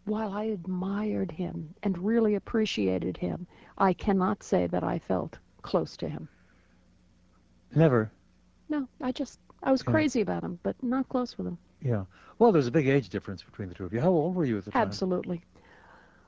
while 0.05 0.33
I 0.33 0.45
admired 0.45 1.31
him 1.33 1.75
and 1.83 1.99
really 1.99 2.35
appreciated 2.35 3.17
him, 3.19 3.47
I 3.79 3.93
cannot 3.93 4.43
say 4.43 4.67
that 4.67 4.83
I 4.85 4.99
felt 4.99 5.39
close 5.63 5.97
to 5.99 6.09
him. 6.09 6.29
never. 7.75 8.13
No, 8.69 8.89
I 9.01 9.13
just, 9.13 9.39
I 9.63 9.71
was 9.73 9.83
Yeah. 9.87 9.93
crazy 9.93 10.21
about 10.21 10.43
him, 10.45 10.59
but 10.63 10.83
not 10.83 11.09
close 11.09 11.37
with 11.37 11.47
him. 11.47 11.59
Yeah. 11.81 12.05
Well, 12.39 12.53
there's 12.53 12.67
a 12.67 12.73
big 12.73 12.89
age 12.89 13.09
difference 13.09 13.43
between 13.43 13.69
the 13.69 13.75
two 13.75 13.85
of 13.85 13.93
you. 13.93 14.01
How 14.01 14.11
old 14.11 14.35
were 14.35 14.45
you 14.45 14.59
at 14.59 14.65
the 14.65 14.73
time? 14.73 15.01
Absolutely. 15.01 15.45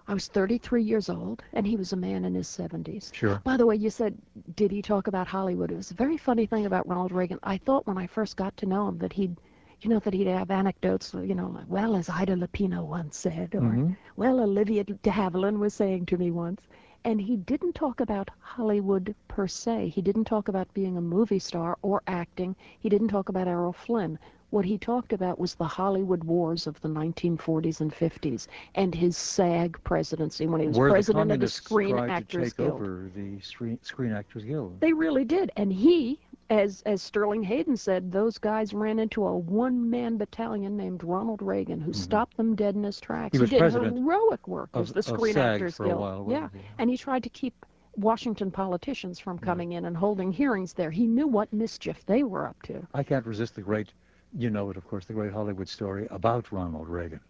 I 0.06 0.12
was 0.14 0.28
33 0.28 0.82
years 0.82 1.08
old, 1.08 1.42
and 1.54 1.66
he 1.66 1.76
was 1.76 1.92
a 1.92 1.96
man 1.96 2.24
in 2.24 2.34
his 2.34 2.46
70s. 2.46 3.10
Sure. 3.14 3.40
By 3.42 3.56
the 3.56 3.64
way, 3.66 3.76
you 3.76 3.88
said, 3.90 4.16
did 4.54 4.70
he 4.70 4.82
talk 4.82 5.06
about 5.06 5.26
Hollywood? 5.26 5.70
It 5.72 5.76
was 5.76 5.90
a 5.90 5.94
very 5.94 6.18
funny 6.18 6.44
thing 6.46 6.66
about 6.66 6.86
Ronald 6.86 7.12
Reagan. 7.12 7.38
I 7.42 7.56
thought 7.56 7.86
when 7.86 7.96
I 7.96 8.06
first 8.06 8.36
got 8.36 8.54
to 8.58 8.66
know 8.66 8.88
him 8.88 8.98
that 8.98 9.14
he'd, 9.14 9.36
you 9.80 9.88
know, 9.88 10.00
that 10.00 10.12
he'd 10.12 10.26
have 10.26 10.50
anecdotes, 10.50 11.14
you 11.14 11.34
know, 11.34 11.48
like, 11.48 11.64
well, 11.68 11.96
as 11.96 12.10
Ida 12.10 12.36
Lupino 12.36 12.84
once 12.84 13.16
said, 13.16 13.54
or, 13.54 13.60
Mhm. 13.62 13.96
well, 14.16 14.40
Olivia 14.40 14.84
de 14.84 15.10
Havilland 15.10 15.58
was 15.58 15.72
saying 15.72 16.06
to 16.06 16.18
me 16.18 16.30
once. 16.30 16.60
And 17.06 17.20
he 17.20 17.36
didn't 17.36 17.74
talk 17.74 18.00
about 18.00 18.30
Hollywood 18.40 19.14
per 19.28 19.46
se. 19.46 19.88
He 19.88 20.00
didn't 20.00 20.24
talk 20.24 20.48
about 20.48 20.72
being 20.72 20.96
a 20.96 21.02
movie 21.02 21.38
star 21.38 21.76
or 21.82 22.02
acting. 22.06 22.56
He 22.78 22.88
didn't 22.88 23.08
talk 23.08 23.28
about 23.28 23.46
Errol 23.48 23.74
Flynn. 23.74 24.18
What 24.54 24.64
he 24.64 24.78
talked 24.78 25.12
about 25.12 25.40
was 25.40 25.56
the 25.56 25.66
Hollywood 25.66 26.22
wars 26.22 26.68
of 26.68 26.80
the 26.80 26.86
1940s 26.88 27.80
and 27.80 27.92
50s 27.92 28.46
and 28.76 28.94
his 28.94 29.16
SAG 29.16 29.82
presidency 29.82 30.46
when 30.46 30.60
he 30.60 30.68
was 30.68 30.78
president 30.78 31.32
of 31.32 31.40
the 31.40 31.48
Screen 31.48 31.96
tried 31.96 32.10
Actors 32.10 32.30
to 32.30 32.50
take 32.50 32.56
Guild. 32.58 32.70
over 32.70 33.10
the 33.16 33.40
Screen, 33.40 33.80
Screen 33.82 34.12
Actors 34.12 34.44
Guild. 34.44 34.78
They 34.78 34.92
really 34.92 35.24
did. 35.24 35.50
And 35.56 35.72
he, 35.72 36.20
as 36.50 36.84
as 36.86 37.02
Sterling 37.02 37.42
Hayden 37.42 37.76
said, 37.76 38.12
those 38.12 38.38
guys 38.38 38.72
ran 38.72 39.00
into 39.00 39.26
a 39.26 39.36
one-man 39.36 40.18
battalion 40.18 40.76
named 40.76 41.02
Ronald 41.02 41.42
Reagan 41.42 41.80
who 41.80 41.92
stopped 41.92 42.36
them 42.36 42.54
dead 42.54 42.76
in 42.76 42.84
his 42.84 43.00
tracks. 43.00 43.36
Mm-hmm. 43.36 43.46
He 43.46 43.58
did 43.58 43.72
heroic 43.72 44.46
work 44.46 44.70
of- 44.72 44.82
as 44.82 44.92
the 44.92 45.02
Screen 45.02 45.36
Actors 45.36 45.78
Guild. 45.78 46.30
yeah, 46.30 46.48
and 46.78 46.88
he 46.88 46.96
tried 46.96 47.24
to 47.24 47.28
keep 47.28 47.66
Washington 47.96 48.52
politicians 48.52 49.18
from 49.18 49.36
coming 49.36 49.72
in 49.72 49.84
and 49.84 49.96
holding 49.96 50.30
hearings 50.30 50.72
there. 50.72 50.92
He 50.92 51.08
knew 51.08 51.26
what 51.26 51.52
mischief 51.52 52.06
they 52.06 52.22
were 52.22 52.46
up 52.46 52.62
to. 52.62 52.86
I 52.94 53.02
can't 53.02 53.26
resist 53.26 53.56
the 53.56 53.62
great, 53.62 53.92
you 54.36 54.50
know 54.50 54.70
it, 54.70 54.76
of 54.76 54.86
course, 54.86 55.04
the 55.06 55.12
great 55.12 55.32
Hollywood 55.32 55.68
story 55.68 56.06
about 56.10 56.50
Ronald 56.52 56.88
Reagan. 56.88 57.20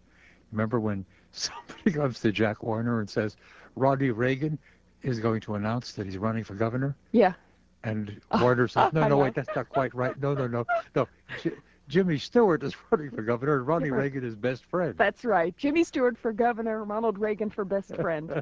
Remember 0.51 0.79
when 0.79 1.05
somebody 1.31 1.91
comes 1.91 2.19
to 2.21 2.31
Jack 2.31 2.63
Warner 2.63 2.99
and 2.99 3.09
says, 3.09 3.35
Ronnie 3.75 4.11
Reagan 4.11 4.57
is 5.03 5.19
going 5.19 5.41
to 5.41 5.55
announce 5.55 5.91
that 5.93 6.05
he's 6.05 6.17
running 6.17 6.43
for 6.43 6.55
governor? 6.55 6.95
Yeah. 7.11 7.33
And 7.83 8.19
Warner 8.41 8.67
says, 8.67 8.93
no, 8.93 9.07
no, 9.07 9.17
wait, 9.17 9.35
that's 9.35 9.55
not 9.55 9.69
quite 9.69 9.93
right. 9.93 10.19
No, 10.19 10.33
no, 10.33 10.47
no, 10.47 10.65
no. 10.95 11.07
Jimmy 11.87 12.17
Stewart 12.17 12.63
is 12.63 12.75
running 12.91 13.11
for 13.11 13.21
governor, 13.21 13.57
and 13.57 13.67
Right. 13.67 13.91
Reagan 13.91 14.23
is 14.23 14.35
best 14.35 14.65
friend. 14.65 14.95
That's 14.97 15.23
right. 15.23 15.55
Jimmy 15.57 15.83
Stewart 15.83 16.17
for 16.17 16.31
governor, 16.33 16.83
Ronald 16.83 17.19
Reagan 17.19 17.49
for 17.51 17.63
best 17.63 17.95
friend. 17.97 18.41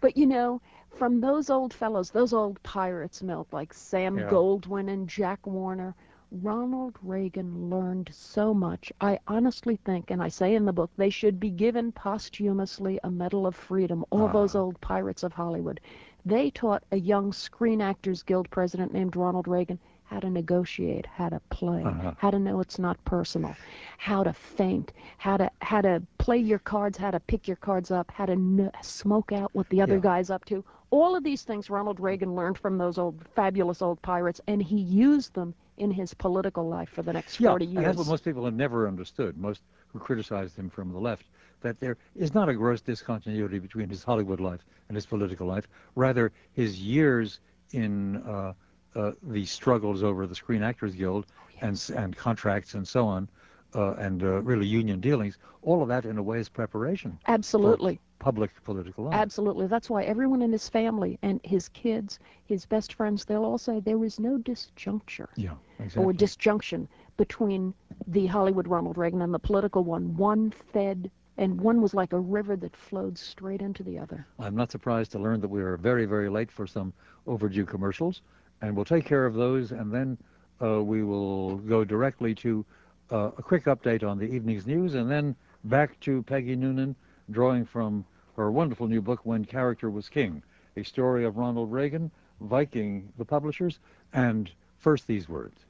but 0.00 0.16
you 0.16 0.26
know, 0.26 0.60
from 0.90 1.20
those 1.20 1.48
old 1.48 1.72
fellows, 1.72 2.10
those 2.10 2.34
old 2.34 2.62
pirates, 2.62 3.22
Milt, 3.22 3.48
like 3.52 3.72
Sam 3.72 4.18
Yeah. 4.18 4.28
Goldwyn 4.28 4.90
and 4.92 5.08
Jack 5.08 5.46
Warner, 5.46 5.94
Ronald 6.32 6.96
Reagan 7.02 7.70
learned 7.70 8.10
so 8.12 8.52
much. 8.52 8.92
I 9.00 9.20
honestly 9.28 9.76
think, 9.76 10.10
and 10.10 10.20
I 10.20 10.28
say 10.28 10.56
in 10.56 10.64
the 10.64 10.72
book, 10.72 10.90
they 10.96 11.08
should 11.08 11.38
be 11.38 11.50
given 11.50 11.92
posthumously 11.92 12.98
a 13.04 13.10
Medal 13.10 13.46
of 13.46 13.54
Freedom, 13.54 14.04
all 14.10 14.26
those 14.28 14.56
Ah. 14.56 14.60
old 14.60 14.80
pirates 14.80 15.22
of 15.22 15.32
Hollywood. 15.32 15.80
They 16.24 16.50
taught 16.50 16.82
a 16.90 16.96
young 16.96 17.32
Screen 17.32 17.80
Actors 17.80 18.24
Guild 18.24 18.50
president 18.50 18.92
named 18.92 19.14
Ronald 19.14 19.46
Reagan 19.46 19.78
how 20.02 20.18
to 20.18 20.28
negotiate, 20.28 21.06
how 21.06 21.28
to 21.28 21.40
play, 21.50 21.84
Uh-huh. 21.84 22.12
how 22.16 22.30
to 22.32 22.40
know 22.40 22.58
it's 22.60 22.78
not 22.80 23.02
personal, 23.04 23.54
how 23.98 24.24
to 24.24 24.32
feint, 24.32 24.92
how 25.18 25.36
to 25.36 25.48
how 25.62 25.80
to 25.80 26.02
play 26.18 26.38
your 26.38 26.58
cards, 26.58 26.98
how 26.98 27.12
to 27.12 27.20
pick 27.20 27.46
your 27.46 27.56
cards 27.56 27.92
up, 27.92 28.10
how 28.10 28.26
to 28.26 28.70
smoke 28.82 29.30
out 29.30 29.54
what 29.54 29.68
the 29.68 29.80
other 29.80 30.00
guy's 30.00 30.30
up 30.30 30.44
to. 30.46 30.64
All 30.90 31.14
of 31.14 31.22
these 31.22 31.44
things 31.44 31.70
Ronald 31.70 32.00
Reagan 32.00 32.34
learned 32.34 32.58
from 32.58 32.78
those 32.78 32.98
old 32.98 33.24
fabulous 33.28 33.80
old 33.80 34.02
pirates, 34.02 34.40
and 34.48 34.60
he 34.60 34.78
used 34.80 35.32
them 35.34 35.54
in 35.78 35.90
his 35.90 36.14
political 36.14 36.68
life 36.68 36.88
for 36.90 37.02
the 37.02 37.12
next 37.12 37.36
Yeah, 37.38 37.50
40 37.50 37.64
and 37.64 37.74
years. 37.82 37.86
that's 37.86 37.98
what 37.98 38.06
most 38.06 38.24
people 38.24 38.44
have 38.44 38.54
never 38.54 38.86
understood, 38.88 39.36
most 39.36 39.62
who 39.88 39.98
criticized 39.98 40.56
him 40.56 40.68
from 40.70 40.92
the 40.92 40.98
left, 40.98 41.26
that 41.60 41.78
there 41.80 41.96
is 42.14 42.34
not 42.34 42.48
a 42.48 42.54
gross 42.54 42.80
discontinuity 42.80 43.58
between 43.58 43.88
his 43.88 44.02
Hollywood 44.02 44.40
life 44.40 44.64
and 44.88 44.96
his 44.96 45.06
political 45.06 45.46
life. 45.46 45.68
Rather, 45.94 46.32
his 46.52 46.80
years 46.80 47.40
in 47.72 48.16
uh, 48.18 48.52
uh, 48.94 49.12
the 49.22 49.44
struggles 49.44 50.02
over 50.02 50.26
the 50.26 50.34
Screen 50.34 50.62
Actors 50.62 50.94
Guild 50.94 51.26
and, 51.60 51.72
s- 51.72 51.90
and 51.90 52.16
contracts 52.16 52.74
and 52.74 52.86
so 52.86 53.06
on, 53.06 53.28
uh, 53.74 53.94
and 53.94 54.22
uh, 54.22 54.40
really 54.42 54.66
union 54.66 55.00
dealings, 55.00 55.38
all 55.62 55.82
of 55.82 55.88
that 55.88 56.04
in 56.06 56.16
a 56.18 56.22
way 56.22 56.38
is 56.38 56.48
preparation 56.48 57.18
Absolutely. 57.26 58.00
Public 58.18 58.50
political 58.64 59.04
life. 59.04 59.14
Absolutely. 59.14 59.66
That's 59.66 59.90
why 59.90 60.04
everyone 60.04 60.42
in 60.42 60.52
his 60.52 60.68
family 60.68 61.18
and 61.22 61.40
his 61.44 61.68
kids, 61.68 62.18
his 62.44 62.64
best 62.66 62.94
friends, 62.94 63.24
they'll 63.24 63.44
all 63.44 63.58
say 63.58 63.80
there 63.80 63.98
was 63.98 64.18
no 64.18 64.38
disjuncture. 64.38 65.28
yeah, 65.36 65.54
or 65.96 66.12
disjunction 66.12 66.88
between 67.16 67.74
the 68.08 68.26
Hollywood 68.26 68.68
Ronald 68.68 68.98
Reagan 68.98 69.22
and 69.22 69.32
the 69.32 69.38
political 69.38 69.84
one. 69.84 70.16
One 70.16 70.50
fed, 70.50 71.10
and 71.38 71.60
one 71.60 71.80
was 71.80 71.94
like 71.94 72.12
a 72.12 72.18
river 72.20 72.56
that 72.56 72.76
flowed 72.76 73.18
straight 73.18 73.62
into 73.62 73.82
the 73.82 73.98
other. 73.98 74.26
I'm 74.38 74.56
not 74.56 74.70
surprised 74.70 75.12
to 75.12 75.18
learn 75.18 75.40
that 75.40 75.48
we 75.48 75.62
are 75.62 75.76
very, 75.76 76.06
very 76.06 76.28
late 76.28 76.50
for 76.50 76.66
some 76.66 76.92
overdue 77.26 77.64
commercials. 77.64 78.22
And 78.62 78.74
we'll 78.74 78.86
take 78.86 79.04
care 79.04 79.26
of 79.26 79.34
those, 79.34 79.72
and 79.72 79.92
then 79.92 80.16
uh, 80.62 80.82
we 80.82 81.04
will 81.04 81.56
go 81.58 81.84
directly 81.84 82.34
to 82.36 82.64
uh, 83.12 83.30
a 83.36 83.42
quick 83.42 83.64
update 83.66 84.02
on 84.02 84.18
the 84.18 84.24
evening's 84.24 84.66
news, 84.66 84.94
and 84.94 85.10
then 85.10 85.36
back 85.64 86.00
to 86.00 86.22
Peggy 86.22 86.56
Noonan, 86.56 86.96
drawing 87.30 87.64
from 87.64 88.04
her 88.36 88.50
wonderful 88.50 88.86
new 88.86 89.00
book, 89.00 89.20
When 89.24 89.44
Character 89.44 89.90
Was 89.90 90.08
King, 90.08 90.42
a 90.76 90.82
story 90.82 91.24
of 91.24 91.36
Ronald 91.36 91.72
Reagan, 91.72 92.10
Viking, 92.40 93.12
the 93.16 93.24
publishers, 93.24 93.78
and 94.12 94.50
first 94.78 95.06
these 95.06 95.28
words. 95.28 95.64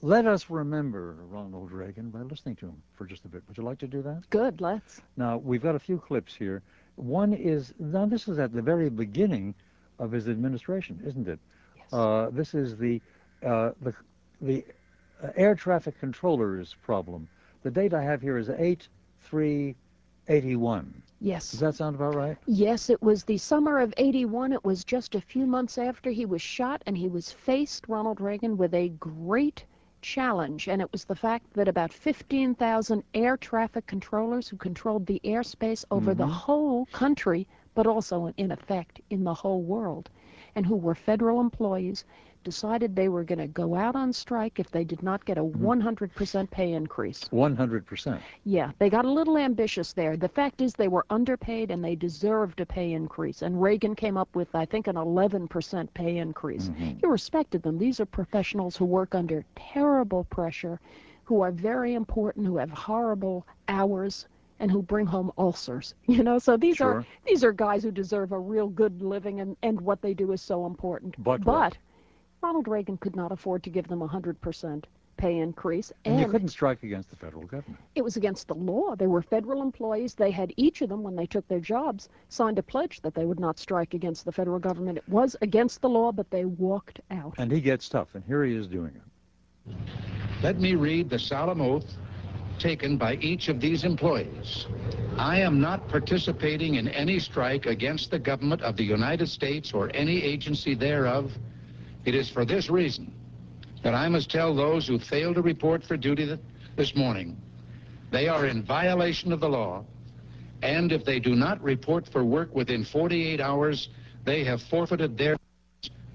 Let 0.00 0.26
us 0.26 0.48
remember 0.48 1.16
Ronald 1.28 1.72
Reagan 1.72 2.10
by 2.10 2.20
listening 2.20 2.56
to 2.56 2.66
him 2.66 2.82
for 2.94 3.04
just 3.04 3.24
a 3.24 3.28
bit. 3.28 3.42
Would 3.48 3.58
you 3.58 3.64
like 3.64 3.78
to 3.78 3.88
do 3.88 4.00
that? 4.02 4.30
Good, 4.30 4.60
let's. 4.60 5.02
Now, 5.16 5.38
we've 5.38 5.62
got 5.62 5.74
a 5.74 5.78
few 5.78 5.98
clips 5.98 6.34
here. 6.34 6.62
One 6.94 7.32
is, 7.32 7.74
now 7.78 8.06
this 8.06 8.28
is 8.28 8.38
at 8.38 8.52
the 8.52 8.62
very 8.62 8.90
beginning 8.90 9.54
of 9.98 10.12
his 10.12 10.28
administration, 10.28 11.02
isn't 11.04 11.26
it? 11.26 11.40
Yes. 11.76 11.92
Uh, 11.92 12.30
this 12.32 12.54
is 12.54 12.76
the, 12.76 13.02
uh, 13.44 13.72
the, 13.82 13.92
the 14.40 14.64
uh, 15.22 15.30
air 15.36 15.56
traffic 15.56 15.98
controllers 15.98 16.76
problem. 16.82 17.28
The 17.64 17.70
date 17.70 17.92
I 17.92 18.02
have 18.04 18.22
here 18.22 18.38
is 18.38 18.48
8381. 20.28 21.02
yes. 21.20 21.50
Does 21.50 21.60
that 21.60 21.74
sound 21.74 21.96
about 21.96 22.14
right? 22.14 22.38
Yes, 22.46 22.88
it 22.90 23.02
was 23.02 23.24
the 23.24 23.38
summer 23.38 23.78
of 23.78 23.94
81. 23.96 24.52
It 24.52 24.64
was 24.64 24.84
just 24.84 25.14
a 25.14 25.20
few 25.20 25.46
months 25.46 25.78
after 25.78 26.10
he 26.10 26.26
was 26.26 26.42
shot, 26.42 26.82
and 26.86 26.96
he 26.96 27.08
was 27.08 27.32
faced, 27.32 27.88
Ronald 27.88 28.20
Reagan, 28.20 28.56
with 28.56 28.74
a 28.74 28.88
great 28.90 29.64
challenge. 30.02 30.68
And 30.68 30.80
it 30.80 30.90
was 30.92 31.04
the 31.04 31.14
fact 31.16 31.52
that 31.54 31.68
about 31.68 31.92
15,000 31.92 33.02
air 33.14 33.36
traffic 33.36 33.86
controllers 33.86 34.48
who 34.48 34.56
controlled 34.56 35.06
the 35.06 35.20
airspace 35.24 35.84
over 35.90 36.14
the 36.14 36.26
Mhm. 36.26 36.30
whole 36.30 36.86
country, 36.86 37.46
but 37.74 37.86
also, 37.86 38.32
in 38.36 38.50
effect, 38.50 39.00
in 39.10 39.24
the 39.24 39.34
whole 39.34 39.62
world, 39.62 40.10
and 40.54 40.66
who 40.66 40.76
were 40.76 40.94
federal 40.94 41.40
employees, 41.40 42.04
decided 42.44 42.94
they 42.94 43.08
were 43.08 43.24
going 43.24 43.38
to 43.38 43.46
go 43.46 43.74
out 43.74 43.96
on 43.96 44.12
strike 44.12 44.58
if 44.58 44.70
they 44.70 44.84
did 44.84 45.02
not 45.02 45.24
get 45.24 45.38
a 45.38 45.42
100% 45.42 46.50
pay 46.50 46.72
increase. 46.72 47.24
100%. 47.32 48.20
Yeah, 48.44 48.72
they 48.78 48.88
got 48.90 49.04
a 49.04 49.10
little 49.10 49.36
ambitious 49.38 49.92
there. 49.92 50.16
The 50.16 50.28
fact 50.28 50.60
is 50.60 50.72
they 50.72 50.88
were 50.88 51.04
underpaid 51.10 51.70
and 51.70 51.84
they 51.84 51.94
deserved 51.94 52.60
a 52.60 52.66
pay 52.66 52.92
increase. 52.92 53.42
And 53.42 53.60
Reagan 53.60 53.94
came 53.94 54.16
up 54.16 54.34
with, 54.34 54.54
I 54.54 54.64
think, 54.64 54.86
an 54.86 54.96
11% 54.96 55.92
pay 55.94 56.18
increase. 56.18 56.68
Mhm. 56.70 57.00
He 57.00 57.06
respected 57.06 57.62
them. 57.62 57.78
These 57.78 58.00
are 58.00 58.06
professionals 58.06 58.76
who 58.76 58.84
work 58.84 59.14
under 59.14 59.44
terrible 59.56 60.24
pressure, 60.24 60.80
who 61.24 61.40
are 61.40 61.52
very 61.52 61.94
important, 61.94 62.46
who 62.46 62.56
have 62.56 62.70
horrible 62.70 63.46
hours, 63.68 64.26
and 64.60 64.70
who 64.70 64.82
bring 64.82 65.06
home 65.06 65.30
ulcers. 65.38 65.94
You 66.06 66.22
know, 66.24 66.38
so 66.38 66.56
these 66.56 66.80
are 66.80 67.04
these 67.26 67.44
are 67.44 67.52
guys 67.52 67.82
who 67.84 67.90
deserve 67.90 68.32
a 68.32 68.38
real 68.38 68.68
good 68.68 69.02
living, 69.02 69.40
and 69.40 69.56
and 69.62 69.80
what 69.80 70.00
they 70.02 70.14
do 70.14 70.32
is 70.32 70.42
so 70.42 70.66
important. 70.66 71.14
But 71.22 71.44
but 71.44 71.76
Ronald 72.42 72.68
Reagan 72.68 72.96
could 72.98 73.16
not 73.16 73.32
afford 73.32 73.62
to 73.64 73.70
give 73.70 73.88
them 73.88 74.02
a 74.02 74.08
100% 74.08 74.84
pay 75.16 75.38
increase, 75.38 75.92
And 76.04 76.20
you 76.20 76.28
couldn't 76.28 76.48
strike 76.48 76.84
against 76.84 77.10
the 77.10 77.16
federal 77.16 77.42
government. 77.42 77.82
it 77.96 78.02
was 78.02 78.16
against 78.16 78.46
the 78.46 78.54
law. 78.54 78.94
They 78.94 79.08
were 79.08 79.20
federal 79.20 79.62
employees. 79.62 80.14
They 80.14 80.30
had 80.30 80.52
each 80.56 80.80
of 80.80 80.88
them, 80.88 81.02
when 81.02 81.16
they 81.16 81.26
took 81.26 81.46
their 81.48 81.58
jobs, 81.58 82.08
signed 82.28 82.56
a 82.58 82.62
pledge 82.62 83.00
that 83.00 83.14
they 83.14 83.24
would 83.24 83.40
not 83.40 83.58
strike 83.58 83.94
against 83.94 84.24
the 84.24 84.30
federal 84.30 84.60
government. 84.60 84.98
It 84.98 85.08
was 85.08 85.34
against 85.42 85.80
the 85.82 85.88
law, 85.88 86.12
but 86.12 86.30
they 86.30 86.44
walked 86.44 87.00
out. 87.10 87.34
And 87.38 87.50
he 87.50 87.60
gets 87.60 87.88
tough, 87.88 88.14
and 88.14 88.22
here 88.24 88.44
he 88.44 88.54
is 88.54 88.68
doing 88.68 88.92
it. 88.94 89.74
Let 90.40 90.60
me 90.60 90.76
read 90.76 91.10
the 91.10 91.18
solemn 91.18 91.60
oath 91.60 91.96
taken 92.60 92.96
by 92.96 93.14
each 93.16 93.48
of 93.48 93.60
these 93.60 93.82
employees. 93.82 94.66
I 95.16 95.40
am 95.40 95.60
not 95.60 95.88
participating 95.88 96.76
in 96.76 96.86
any 96.88 97.18
strike 97.18 97.66
against 97.66 98.12
the 98.12 98.20
government 98.20 98.62
of 98.62 98.76
the 98.76 98.84
United 98.84 99.28
States 99.28 99.72
or 99.72 99.90
any 99.94 100.22
agency 100.22 100.74
thereof. 100.76 101.32
It 102.08 102.14
is 102.14 102.30
for 102.30 102.46
this 102.46 102.70
reason 102.70 103.12
that 103.82 103.94
I 103.94 104.08
must 104.08 104.30
tell 104.30 104.54
those 104.54 104.86
who 104.86 104.98
fail 104.98 105.34
to 105.34 105.42
report 105.42 105.84
for 105.84 105.94
duty 105.98 106.24
th- 106.24 106.40
this 106.74 106.96
morning 106.96 107.36
they 108.10 108.28
are 108.28 108.46
in 108.46 108.62
violation 108.62 109.30
of 109.30 109.40
the 109.40 109.48
law, 109.50 109.84
and 110.62 110.90
if 110.90 111.04
they 111.04 111.20
do 111.20 111.36
not 111.36 111.62
report 111.62 112.08
for 112.10 112.24
work 112.24 112.54
within 112.54 112.82
48 112.82 113.42
hours, 113.42 113.90
they 114.24 114.42
have 114.42 114.62
forfeited 114.62 115.18
their 115.18 115.36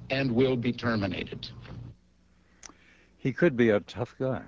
and 0.10 0.32
will 0.32 0.56
be 0.56 0.74
terminated. 0.74 1.48
He 3.20 3.32
could 3.32 3.56
be 3.56 3.70
a 3.70 3.80
tough 3.82 4.16
guy. 4.18 4.42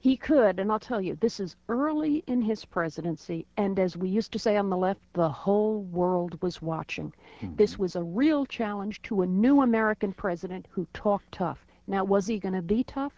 He 0.00 0.16
could, 0.16 0.60
and 0.60 0.70
I'll 0.70 0.78
tell 0.78 1.00
you, 1.00 1.16
this 1.16 1.40
is 1.40 1.56
early 1.68 2.22
in 2.28 2.40
his 2.40 2.64
presidency, 2.64 3.46
and 3.56 3.80
as 3.80 3.96
we 3.96 4.08
used 4.08 4.30
to 4.32 4.38
say 4.38 4.56
on 4.56 4.70
the 4.70 4.76
left, 4.76 5.00
the 5.12 5.28
whole 5.28 5.82
world 5.82 6.40
was 6.40 6.62
watching. 6.62 7.12
This 7.42 7.72
mm-hmm. 7.72 7.82
was 7.82 7.96
a 7.96 8.04
real 8.04 8.46
challenge 8.46 9.02
to 9.02 9.22
a 9.22 9.26
new 9.26 9.62
American 9.62 10.12
president 10.12 10.68
who 10.70 10.86
talked 10.92 11.32
tough. 11.32 11.66
Now, 11.88 12.04
was 12.04 12.28
he 12.28 12.38
going 12.38 12.54
to 12.54 12.62
be 12.62 12.84
tough? 12.84 13.12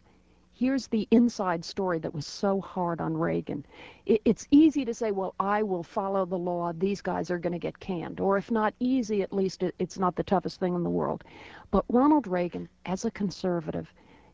Here's 0.55 0.87
the 0.87 1.07
inside 1.11 1.65
story 1.65 1.99
that 1.99 2.15
was 2.15 2.27
so 2.27 2.61
hard 2.63 3.01
on 3.01 3.15
Reagan. 3.17 3.67
It, 4.07 4.23
it's 4.25 4.47
easy 4.51 4.85
to 4.87 4.95
say, 4.95 5.11
well, 5.11 5.35
I 5.39 5.63
will 5.63 5.83
follow 5.83 6.25
the 6.25 6.39
law. 6.39 6.73
These 6.73 7.03
guys 7.03 7.31
are 7.31 7.39
going 7.39 7.53
to 7.53 7.59
get 7.59 7.79
canned. 7.81 8.21
Or 8.21 8.39
if 8.39 8.51
not 8.51 8.75
easy, 8.81 9.23
at 9.23 9.33
least 9.33 9.63
it, 9.63 9.75
it's 9.79 9.99
not 9.99 10.17
the 10.17 10.23
toughest 10.23 10.61
thing 10.61 10.75
in 10.75 10.83
the 10.83 10.91
world. 10.91 11.25
But 11.71 11.85
Ronald 11.89 12.27
Reagan, 12.27 12.69
as 12.87 13.05
a 13.05 13.11
conservative, 13.11 13.93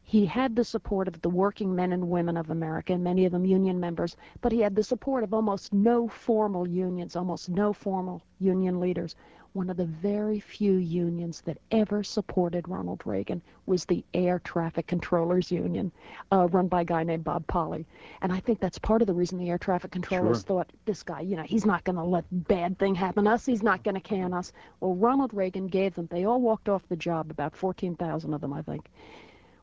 he 0.09 0.25
had 0.25 0.55
the 0.55 0.63
support 0.63 1.09
of 1.09 1.21
the 1.21 1.29
working 1.29 1.75
men 1.75 1.93
and 1.93 2.09
women 2.09 2.37
of 2.37 2.51
America, 2.51 2.93
and 2.93 3.03
many 3.03 3.25
of 3.25 3.33
them 3.33 3.45
union 3.45 3.81
members, 3.81 4.17
but 4.41 4.53
he 4.53 4.61
had 4.61 4.77
the 4.77 4.85
support 4.85 5.25
of 5.25 5.35
almost 5.35 5.73
no 5.73 6.07
formal 6.07 6.69
unions, 6.69 7.17
almost 7.17 7.49
no 7.49 7.73
formal 7.73 8.23
union 8.39 8.79
leaders. 8.79 9.17
One 9.53 9.69
of 9.69 9.77
the 9.77 9.85
very 9.87 10.39
few 10.39 10.75
unions 10.75 11.41
that 11.41 11.59
ever 11.73 12.05
supported 12.05 12.69
Ronald 12.69 13.03
Reagan 13.05 13.43
was 13.67 13.85
the 13.85 14.05
Air 14.15 14.39
Traffic 14.39 14.87
Controllers 14.87 15.51
Union, 15.51 15.91
uh, 16.31 16.47
run 16.53 16.69
by 16.69 16.83
a 16.83 16.85
guy 16.85 17.03
named 17.03 17.25
Bob 17.25 17.45
Poli. 17.49 17.85
And 18.23 18.33
I 18.33 18.39
think 18.39 18.61
that's 18.61 18.79
part 18.79 19.01
of 19.01 19.09
the 19.09 19.15
reason 19.15 19.39
the 19.39 19.51
air 19.51 19.59
traffic 19.59 19.91
controllers 19.91 20.45
thought, 20.45 20.73
this 20.85 21.03
guy, 21.03 21.23
you 21.23 21.35
know, 21.35 21.43
he's 21.43 21.67
not 21.67 21.83
going 21.83 21.97
to 21.97 22.05
let 22.05 22.27
bad 22.31 22.79
thing 22.79 22.95
happen 22.95 23.25
to 23.25 23.31
us. 23.33 23.45
He's 23.45 23.63
not 23.63 23.83
going 23.83 23.97
to 23.97 24.01
can 24.01 24.33
us. 24.33 24.53
Well, 24.79 24.95
Ronald 24.95 25.35
Reagan 25.35 25.67
gave 25.67 25.97
them, 25.97 26.07
they 26.13 26.27
all 26.27 26.41
walked 26.41 26.69
off 26.69 26.87
the 26.89 26.95
job, 26.95 27.33
about 27.33 27.57
14,000 27.57 28.35
of 28.35 28.41
them, 28.41 28.53
I 28.53 28.63
think. 28.63 28.89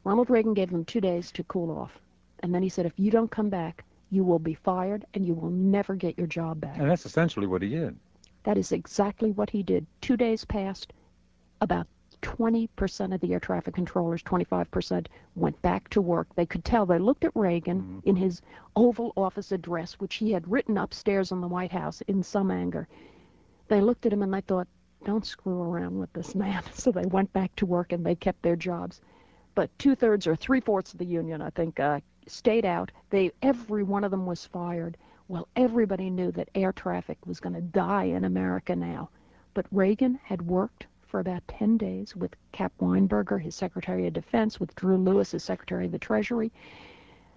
Ronald 0.04 0.30
Reagan 0.30 0.54
gave 0.54 0.70
them 0.70 0.86
two 0.86 1.01
days 1.01 1.32
to 1.32 1.43
cool 1.43 1.72
off. 1.78 1.99
And 2.39 2.54
then 2.54 2.62
he 2.62 2.70
said, 2.70 2.86
if 2.86 2.99
you 2.99 3.10
don't 3.10 3.32
come 3.32 3.49
back, 3.49 3.86
you 4.10 4.24
will 4.24 4.39
be 4.39 4.54
fired 4.54 5.06
and 5.14 5.26
you 5.26 5.34
will 5.34 5.49
never 5.49 5.95
get 5.95 6.18
your 6.18 6.28
job 6.28 6.62
back. 6.62 6.78
And 6.78 6.89
that's 6.89 7.06
essentially 7.06 7.47
what 7.47 7.62
he 7.62 7.70
did. 7.70 7.97
That 8.43 8.58
is 8.58 8.72
exactly 8.72 9.32
what 9.32 9.49
he 9.49 9.64
did. 9.64 9.88
Two 10.01 10.18
days 10.18 10.43
passed. 10.43 10.91
About 11.62 11.88
20% 12.22 13.14
of 13.14 13.22
the 13.22 13.34
air 13.34 13.39
traffic 13.39 13.74
controllers, 13.74 14.22
25%, 14.24 15.08
went 15.36 15.62
back 15.62 15.89
to 15.89 16.01
work. 16.01 16.28
They 16.36 16.45
could 16.45 16.66
tell. 16.66 16.86
They 16.86 16.99
looked 16.99 17.24
at 17.24 17.36
Reagan 17.36 17.82
mm-hmm. 17.82 18.10
in 18.10 18.16
his 18.16 18.41
Oval 18.76 19.14
Office 19.16 19.51
address, 19.51 19.93
which 19.93 20.16
he 20.16 20.32
had 20.32 20.49
written 20.51 20.78
upstairs 20.78 21.32
in 21.32 21.41
the 21.41 21.47
White 21.47 21.72
House 21.72 22.01
in 22.01 22.24
some 22.24 22.51
anger. 22.51 22.88
They 23.68 23.82
looked 23.82 24.06
at 24.06 24.14
him 24.14 24.22
and 24.22 24.34
they 24.34 24.41
thought, 24.41 24.68
don't 25.06 25.26
screw 25.26 25.62
around 25.62 25.97
with 25.99 26.12
this 26.14 26.36
man. 26.36 26.64
So 26.74 26.91
they 26.91 27.06
went 27.06 27.32
back 27.34 27.56
to 27.58 27.66
work 27.66 27.91
and 27.91 28.06
they 28.06 28.16
kept 28.16 28.41
their 28.41 28.56
jobs. 28.56 29.01
But 29.56 29.78
two 29.78 29.95
thirds 29.95 30.26
or 30.26 30.36
three 30.36 30.60
fourths 30.60 30.93
of 30.93 30.99
the 30.99 31.06
union, 31.06 31.41
I 31.41 31.49
think, 31.51 31.80
uh, 31.80 31.99
stayed 32.28 32.66
out. 32.66 32.91
They 33.10 33.32
every 33.41 33.84
one 33.84 34.04
of 34.04 34.12
them 34.12 34.26
was 34.26 34.45
fired. 34.45 34.97
Well, 35.28 35.47
everybody 35.56 36.10
knew 36.10 36.32
that 36.32 36.49
air 36.56 36.74
traffic 36.74 37.18
was 37.26 37.39
going 37.39 37.56
to 37.56 37.62
die 37.62 38.06
in 38.06 38.24
America 38.24 38.76
now. 38.76 39.10
But 39.54 39.68
Reagan 39.72 40.20
had 40.24 40.41
worked 40.41 40.88
for 41.04 41.20
about 41.20 41.47
10 41.47 41.78
days 41.78 42.16
with 42.16 42.36
Cap 42.51 42.74
Weinberger, 42.80 43.39
his 43.39 43.54
Secretary 43.54 44.08
of 44.08 44.14
Defense, 44.14 44.60
with 44.60 44.74
Drew 44.76 44.97
Lewis, 44.97 45.32
his 45.32 45.43
Secretary 45.43 45.86
of 45.86 45.91
the 45.91 45.99
Treasury. 45.99 46.51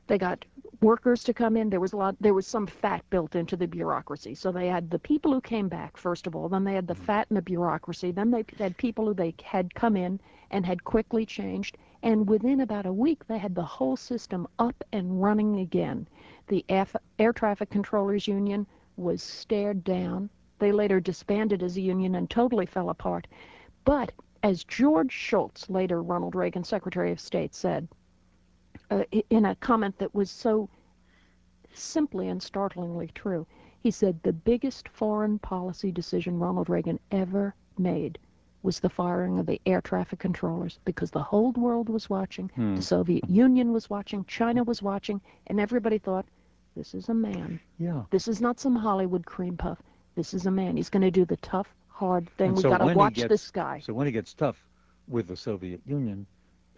They 0.07 0.17
got 0.17 0.47
workers 0.81 1.23
to 1.25 1.35
come 1.35 1.57
in. 1.57 1.69
There 1.69 1.81
was 1.81 1.93
a 1.93 1.97
lot. 1.97 2.17
There 2.21 2.33
was 2.33 2.47
some 2.47 2.67
fat 2.67 3.05
built 3.11 3.35
into 3.35 3.57
the 3.57 3.67
bureaucracy. 3.67 4.35
So 4.35 4.51
they 4.51 4.69
had 4.69 4.89
the 4.89 4.99
people 4.99 5.33
who 5.33 5.41
came 5.41 5.69
back 5.69 5.97
first 5.97 6.27
of 6.27 6.35
all. 6.35 6.49
Then 6.49 6.65
they 6.65 6.75
had 6.75 6.87
the 6.87 6.95
fat 6.95 7.27
in 7.29 7.35
the 7.35 7.43
bureaucracy. 7.43 8.13
Then 8.13 8.31
they 8.31 8.45
had 8.59 8.77
people 8.79 9.05
who 9.07 9.15
they 9.15 9.35
had 9.43 9.75
come 9.75 9.97
in 9.97 10.21
and 10.51 10.65
had 10.65 10.85
quickly 10.85 11.27
changed. 11.27 11.77
And 12.03 12.29
within 12.29 12.61
about 12.61 12.87
a 12.87 12.93
week, 12.93 13.27
they 13.27 13.39
had 13.39 13.55
the 13.55 13.65
whole 13.65 13.97
system 13.97 14.47
up 14.59 14.85
and 14.93 15.23
running 15.23 15.61
again. 15.61 16.07
The 16.49 16.65
Air 16.69 17.33
Traffic 17.33 17.71
Controllers 17.71 18.29
Union 18.29 18.67
was 18.97 19.23
stared 19.23 19.83
down. 19.83 20.31
They 20.59 20.73
later 20.73 21.01
disbanded 21.01 21.63
as 21.63 21.77
a 21.77 21.81
union 21.81 22.15
and 22.15 22.29
totally 22.29 22.67
fell 22.67 22.91
apart. 22.91 23.27
But 23.85 24.13
as 24.43 24.65
George 24.65 25.13
Shultz, 25.13 25.71
later 25.71 26.03
Ronald 26.03 26.35
Reagan 26.35 26.65
Secretary 26.65 27.13
of 27.13 27.21
State, 27.21 27.55
said 27.55 27.89
uh, 28.91 29.05
in 29.31 29.47
a 29.47 29.57
comment 29.57 29.99
that 29.99 30.15
was 30.15 30.31
so 30.31 30.69
simply 31.73 32.29
and 32.29 32.43
startlingly 32.43 33.09
true, 33.09 33.47
he 33.81 33.91
said 33.91 34.23
the 34.23 34.33
biggest 34.33 34.89
foreign 34.89 35.39
policy 35.39 35.91
decision 35.91 36.39
Ronald 36.39 36.69
Reagan 36.69 37.01
ever 37.11 37.55
made 37.79 38.19
was 38.67 38.81
the 38.81 38.91
firing 38.91 39.39
of 39.39 39.47
the 39.47 39.61
air 39.65 39.81
traffic 39.81 40.19
controllers 40.19 40.81
because 40.85 41.13
the 41.13 41.23
whole 41.23 41.53
world 41.53 41.89
was 41.89 42.11
watching, 42.11 42.51
Hmm. 42.57 42.75
the 42.75 42.83
Soviet 42.83 43.31
Union 43.31 43.73
was 43.73 43.89
watching, 43.89 44.25
China 44.25 44.65
was 44.65 44.83
watching, 44.83 45.21
and 45.47 45.61
everybody 45.61 45.99
thought, 45.99 46.27
this 46.75 46.93
is 46.93 47.09
a 47.09 47.15
man. 47.15 47.61
Yeah. 47.79 48.03
This 48.11 48.27
is 48.29 48.41
not 48.41 48.59
some 48.61 48.75
Hollywood 48.75 49.25
cream 49.25 49.57
puff. 49.57 49.81
This 50.17 50.35
is 50.35 50.47
a 50.47 50.51
man. 50.51 50.77
He's 50.77 50.91
going 50.91 51.03
to 51.03 51.11
do 51.13 51.25
the 51.25 51.37
tough, 51.39 51.73
hard 51.89 52.29
thing. 52.37 52.55
We've 52.55 52.65
got 52.65 52.79
to 52.79 52.93
watch 52.93 53.17
this 53.17 53.51
guy. 53.51 53.79
So 53.79 53.95
when 53.95 54.07
he 54.07 54.13
gets 54.13 54.35
tough, 54.35 54.63
with 55.09 55.29
the 55.29 55.37
Soviet 55.37 55.81
Union, 55.87 56.27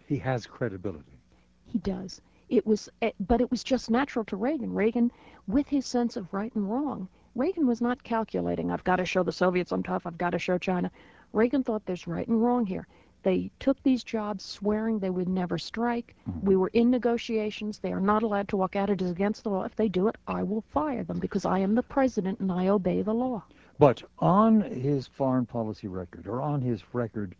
he 0.05 0.17
has 0.17 0.45
credibility. 0.45 1.17
He 1.65 1.79
does. 1.79 2.21
It 2.49 2.65
was, 2.67 2.87
eh, 3.01 3.11
but 3.19 3.41
it 3.41 3.49
was 3.49 3.63
just 3.63 3.89
natural 3.89 4.23
to 4.25 4.35
Reagan. 4.37 4.73
Reagan, 4.73 5.11
with 5.47 5.67
his 5.67 5.85
sense 5.87 6.15
of 6.17 6.31
right 6.31 6.53
and 6.55 6.69
wrong, 6.69 7.07
Reagan 7.35 7.65
was 7.67 7.81
not 7.81 8.03
calculating. 8.03 8.69
I've 8.71 8.83
got 8.83 8.97
to 8.97 9.05
show 9.05 9.23
the 9.23 9.31
Soviets 9.31 9.71
I'm 9.71 9.83
tough. 9.83 10.05
I've 10.05 10.17
got 10.17 10.31
to 10.31 10.39
show 10.39 10.57
China. 10.59 10.91
Reagan 11.33 11.63
thought 11.63 11.85
there's 11.85 12.07
right 12.07 12.27
and 12.27 12.41
wrong 12.41 12.65
here. 12.65 12.87
They 13.21 13.51
took 13.59 13.81
these 13.83 14.03
jobs 14.03 14.45
swearing 14.45 14.99
they 14.99 15.09
would 15.09 15.27
never 15.27 15.57
strike. 15.57 16.15
Mm-hmm. 16.27 16.47
We 16.47 16.55
were 16.55 16.69
in 16.69 16.89
negotiations. 16.89 17.79
They 17.79 17.91
are 17.91 17.99
not 17.99 18.23
allowed 18.23 18.47
to 18.49 18.57
walk 18.57 18.75
out. 18.75 18.89
It 18.89 19.01
is 19.01 19.11
against 19.11 19.43
the 19.43 19.49
law. 19.49 19.63
If 19.63 19.75
they 19.75 19.89
do 19.89 20.07
it, 20.07 20.17
I 20.27 20.43
will 20.43 20.61
fire 20.61 21.03
them 21.03 21.19
because 21.19 21.45
I 21.45 21.59
am 21.59 21.75
the 21.75 21.83
president 21.83 22.39
and 22.39 22.51
I 22.51 22.69
obey 22.69 23.01
the 23.01 23.13
law. 23.13 23.43
But 23.77 24.03
on 24.19 24.61
his 24.61 25.07
foreign 25.07 25.45
policy 25.45 25.87
record, 25.87 26.27
or 26.27 26.41
on 26.41 26.61
his 26.61 26.81
record 26.93 27.35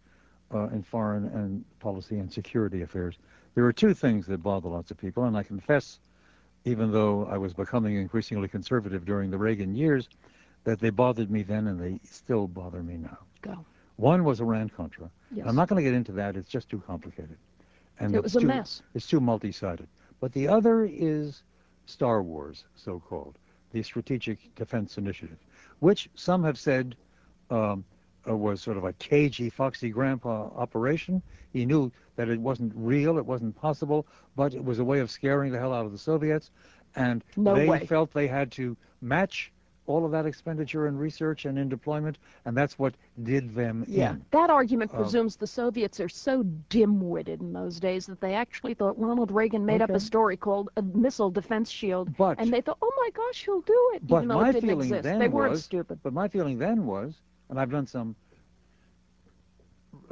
uh, 0.54 0.68
in 0.68 0.84
foreign 0.84 1.26
and 1.28 1.64
policy 1.80 2.20
and 2.20 2.32
security 2.32 2.82
affairs, 2.82 3.18
there 3.56 3.66
are 3.66 3.74
two 3.74 3.94
things 3.94 4.26
that 4.28 4.44
bother 4.44 4.70
lots 4.70 4.92
of 4.92 4.98
people, 4.98 5.24
and 5.26 5.36
I 5.36 5.44
confess, 5.44 6.00
even 6.66 6.92
though 6.92 7.26
I 7.26 7.38
was 7.38 7.54
becoming 7.54 7.96
increasingly 7.96 8.48
conservative 8.48 9.06
during 9.06 9.32
the 9.32 9.38
Reagan 9.38 9.76
years, 9.76 10.10
that 10.66 10.80
they 10.80 10.90
bothered 10.90 11.32
me 11.32 11.44
then 11.44 11.68
and 11.68 11.80
they 11.80 12.00
still 12.04 12.48
bother 12.48 12.84
me 12.84 12.98
now. 12.98 13.18
Go. 13.42 13.66
One 14.00 14.24
was 14.24 14.40
Iran-Contra. 14.40 15.10
I'm 15.46 15.56
not 15.56 15.68
going 15.68 15.84
to 15.84 15.84
get 15.84 15.94
into 15.94 16.14
that. 16.14 16.38
It's 16.38 16.50
just 16.50 16.70
too 16.70 16.82
complicated. 16.88 17.38
And 18.00 18.16
It 18.16 18.24
was 18.24 18.36
a 18.38 18.40
too- 18.40 18.48
mess. 18.48 18.82
It's 18.94 19.06
too 19.06 19.20
multi-sided. 19.20 19.88
But 20.22 20.32
the 20.32 20.48
other 20.48 20.86
is 20.86 21.44
Star 21.86 22.24
Wars, 22.24 22.64
so-called, 22.76 23.38
the 23.72 23.84
Strategic 23.84 24.56
Defense 24.56 24.98
Initiative, 24.98 25.38
which 25.80 26.10
some 26.16 26.44
have 26.46 26.58
said 26.58 26.96
um, 27.52 27.84
uh, 28.28 28.38
was 28.38 28.62
sort 28.62 28.78
of 28.78 28.86
a 28.86 28.94
cagey, 28.94 29.50
foxy 29.50 29.90
grandpa 29.90 30.50
operation. 30.56 31.22
He 31.52 31.66
knew 31.66 31.92
that 32.16 32.30
it 32.30 32.40
wasn't 32.40 32.72
real, 32.76 33.18
it 33.18 33.26
wasn't 33.26 33.56
possible, 33.56 34.06
but 34.38 34.54
it 34.54 34.64
was 34.64 34.80
a 34.80 34.84
way 34.84 35.00
of 35.00 35.12
scaring 35.12 35.52
the 35.52 35.60
hell 35.60 35.74
out 35.74 35.86
of 35.86 35.92
the 35.92 35.98
Soviets. 35.98 36.52
And 36.96 37.22
No 37.36 37.54
they 37.56 37.68
way. 37.68 37.86
felt 37.86 38.14
they 38.14 38.28
had 38.28 38.50
to 38.54 38.78
match 39.02 39.52
all 39.90 40.06
of 40.06 40.12
that 40.12 40.28
expenditure 40.28 40.88
in 40.88 40.96
research 40.96 41.46
and 41.46 41.58
in 41.58 41.68
deployment, 41.68 42.20
and 42.46 42.56
that's 42.56 42.78
what 42.78 42.94
did 43.24 43.56
them 43.56 43.84
in. 43.86 44.24
That 44.30 44.52
argument 44.52 44.92
Um, 44.94 45.02
presumes 45.02 45.36
the 45.36 45.48
Soviets 45.48 46.00
are 46.00 46.08
so 46.08 46.44
dim-witted 46.70 47.42
in 47.42 47.52
those 47.52 47.80
days 47.80 48.06
that 48.06 48.22
they 48.22 48.36
actually 48.36 48.76
thought 48.76 48.98
Ronald 49.00 49.32
Reagan 49.32 49.66
made 49.66 49.82
up 49.82 49.90
a 49.90 50.00
story 50.00 50.38
called 50.38 50.70
a 50.78 50.84
missile 50.84 51.32
defense 51.32 51.72
shield, 51.72 52.16
But- 52.18 52.40
and 52.40 52.54
they 52.54 52.62
thought, 52.62 52.78
oh 52.84 52.94
my 52.98 53.10
gosh, 53.10 53.44
he'll 53.46 53.62
do 53.62 53.92
it, 53.96 54.06
But 54.08 54.18
even 54.18 54.28
though 54.28 54.42
my 54.42 54.50
it 54.50 54.54
didn't 54.54 54.70
feeling 54.70 54.88
exist. 54.90 55.04
then 55.04 55.18
They 55.20 55.28
weren't 55.28 55.52
was, 55.52 55.64
stupid. 55.66 56.00
But 56.04 56.14
my 56.14 56.28
feeling 56.28 56.60
then 56.60 56.86
was, 56.86 57.16
and 57.50 57.60
I've 57.60 57.72
done 57.72 57.88
some, 57.88 58.16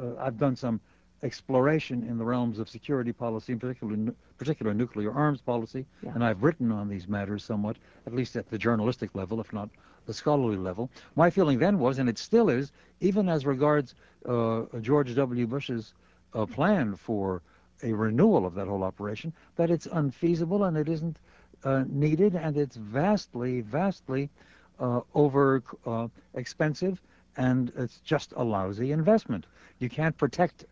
uh, 0.00 0.16
I've 0.18 0.38
done 0.38 0.56
some 0.56 0.80
exploration 1.22 2.02
in 2.04 2.18
the 2.18 2.24
realms 2.24 2.58
of 2.58 2.68
security 2.68 3.12
policy, 3.12 3.52
in 3.52 3.58
particular, 3.58 3.96
nu- 3.96 4.14
particular 4.36 4.72
nuclear 4.74 5.12
arms 5.12 5.40
policy, 5.40 5.84
Yeah. 6.02 6.12
and 6.14 6.24
I've 6.24 6.42
written 6.42 6.70
on 6.70 6.88
these 6.88 7.08
matters 7.08 7.42
somewhat, 7.44 7.76
at 8.06 8.14
least 8.14 8.36
at 8.36 8.48
the 8.48 8.58
journalistic 8.58 9.14
level, 9.14 9.40
if 9.40 9.52
not 9.52 9.68
the 10.06 10.14
scholarly 10.14 10.56
level. 10.56 10.90
My 11.16 11.30
feeling 11.30 11.58
then 11.58 11.78
was, 11.78 11.98
and 11.98 12.08
it 12.08 12.18
still 12.18 12.48
is, 12.48 12.72
even 13.00 13.28
as 13.28 13.44
regards 13.46 13.94
uh, 14.26 14.62
George 14.80 15.14
W. 15.14 15.46
Bush's 15.46 15.94
uh, 16.34 16.46
plan 16.46 16.94
for 16.96 17.42
a 17.82 17.92
renewal 17.92 18.46
of 18.46 18.54
that 18.54 18.66
whole 18.68 18.82
operation, 18.82 19.32
that 19.56 19.70
it's 19.70 19.86
unfeasible 19.86 20.64
and 20.64 20.76
it 20.76 20.88
isn't 20.88 21.18
uh, 21.64 21.84
needed, 21.88 22.34
and 22.34 22.56
it's 22.56 22.76
vastly, 22.76 23.60
vastly 23.60 24.30
uh, 24.78 25.00
over 25.14 25.62
uh, 25.86 26.08
expensive, 26.34 27.00
and 27.36 27.72
it's 27.76 27.98
just 28.00 28.32
a 28.36 28.42
lousy 28.44 28.92
investment. 28.92 29.46
You 29.78 29.88
can't 29.88 30.16
protect 30.16 30.64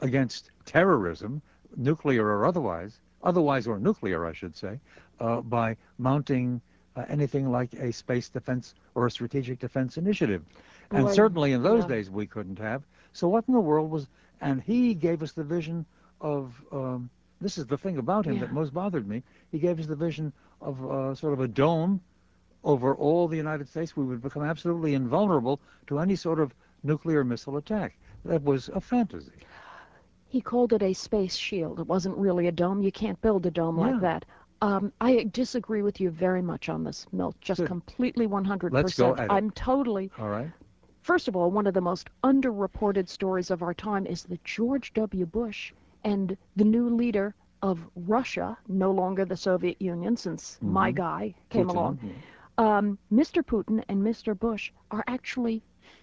against 0.00 0.50
terrorism, 0.64 1.42
nuclear 1.76 2.26
or 2.26 2.46
otherwise, 2.46 3.00
otherwise 3.22 3.66
or 3.66 3.78
nuclear, 3.78 4.26
I 4.26 4.32
should 4.32 4.56
say, 4.56 4.80
uh, 5.20 5.40
by 5.40 5.76
mounting 5.98 6.60
uh, 6.96 7.04
anything 7.08 7.50
like 7.50 7.72
a 7.74 7.92
space 7.92 8.28
defense 8.28 8.74
or 8.94 9.06
a 9.06 9.10
strategic 9.10 9.58
defense 9.58 9.96
initiative. 9.96 10.42
And 10.90 11.08
certainly 11.10 11.52
in 11.52 11.62
those 11.62 11.84
days 11.84 12.10
we 12.10 12.26
couldn't 12.26 12.58
have. 12.58 12.82
So 13.12 13.28
what 13.28 13.44
in 13.46 13.54
the 13.54 13.60
world 13.60 13.90
was? 13.90 14.08
And 14.40 14.60
he 14.62 14.94
gave 14.94 15.22
us 15.22 15.32
the 15.32 15.44
vision 15.44 15.86
of. 16.20 16.52
Um, 16.72 17.10
this 17.40 17.56
is 17.56 17.66
the 17.66 17.78
thing 17.78 17.96
about 17.96 18.26
him 18.26 18.38
that 18.40 18.52
most 18.52 18.74
bothered 18.74 19.08
me. 19.08 19.22
He 19.50 19.58
gave 19.58 19.80
us 19.80 19.86
the 19.86 19.96
vision 19.96 20.30
of 20.60 20.84
uh, 20.84 21.14
sort 21.14 21.32
of 21.32 21.40
a 21.40 21.48
dome 21.48 22.02
over 22.64 22.94
all 22.94 23.28
the 23.28 23.36
United 23.36 23.66
States. 23.66 23.96
We 23.96 24.04
would 24.04 24.20
become 24.20 24.42
absolutely 24.42 24.92
invulnerable 24.92 25.58
to 25.86 26.00
any 26.00 26.16
sort 26.16 26.38
of 26.38 26.54
nuclear 26.82 27.24
missile 27.24 27.56
attack. 27.56 27.96
That 28.26 28.42
was 28.42 28.68
a 28.74 28.80
fantasy. 28.80 29.32
He 30.30 30.40
called 30.40 30.72
it 30.72 30.82
a 30.82 30.92
space 30.92 31.34
shield. 31.34 31.80
It 31.80 31.88
wasn't 31.88 32.16
really 32.16 32.46
a 32.46 32.52
dome. 32.52 32.80
You 32.82 32.92
can't 32.92 33.20
build 33.20 33.46
a 33.46 33.50
dome 33.50 33.76
like 33.76 34.00
that. 34.00 34.24
Um, 34.62 34.92
I 35.00 35.24
disagree 35.32 35.82
with 35.82 36.00
you 36.00 36.08
very 36.10 36.40
much 36.40 36.68
on 36.68 36.84
this, 36.84 37.04
Milt. 37.10 37.34
Just 37.40 37.66
completely 37.66 38.28
100%. 38.28 38.70
Let's 38.70 38.96
go 38.96 39.16
at. 39.16 39.28
I'm 39.30 39.50
totally 39.50 40.08
All 40.20 40.28
right. 40.28 40.48
First 41.02 41.26
of 41.26 41.34
all, 41.34 41.50
one 41.50 41.66
of 41.66 41.74
the 41.74 41.80
most 41.80 42.10
underreported 42.22 43.08
stories 43.08 43.50
of 43.50 43.60
our 43.60 43.74
time 43.74 44.06
is 44.06 44.22
that 44.24 44.44
George 44.44 44.92
W. 44.92 45.26
Bush 45.26 45.72
and 46.04 46.36
the 46.54 46.64
new 46.64 46.88
leader 46.88 47.34
of 47.62 47.88
Russia, 47.96 48.56
no 48.68 48.92
longer 48.92 49.24
the 49.24 49.36
Soviet 49.36 49.82
Union 49.82 50.16
since 50.16 50.58
my 50.62 50.92
Mhm. 50.92 50.94
guy 50.96 51.34
came 51.48 51.70
along, 51.70 51.98
um, 52.56 52.98
Mr. 53.12 53.42
Putin 53.42 53.82
and 53.88 54.00
Mr. 54.00 54.38
Bush 54.38 54.70
are 54.92 55.02
actually 55.08 55.60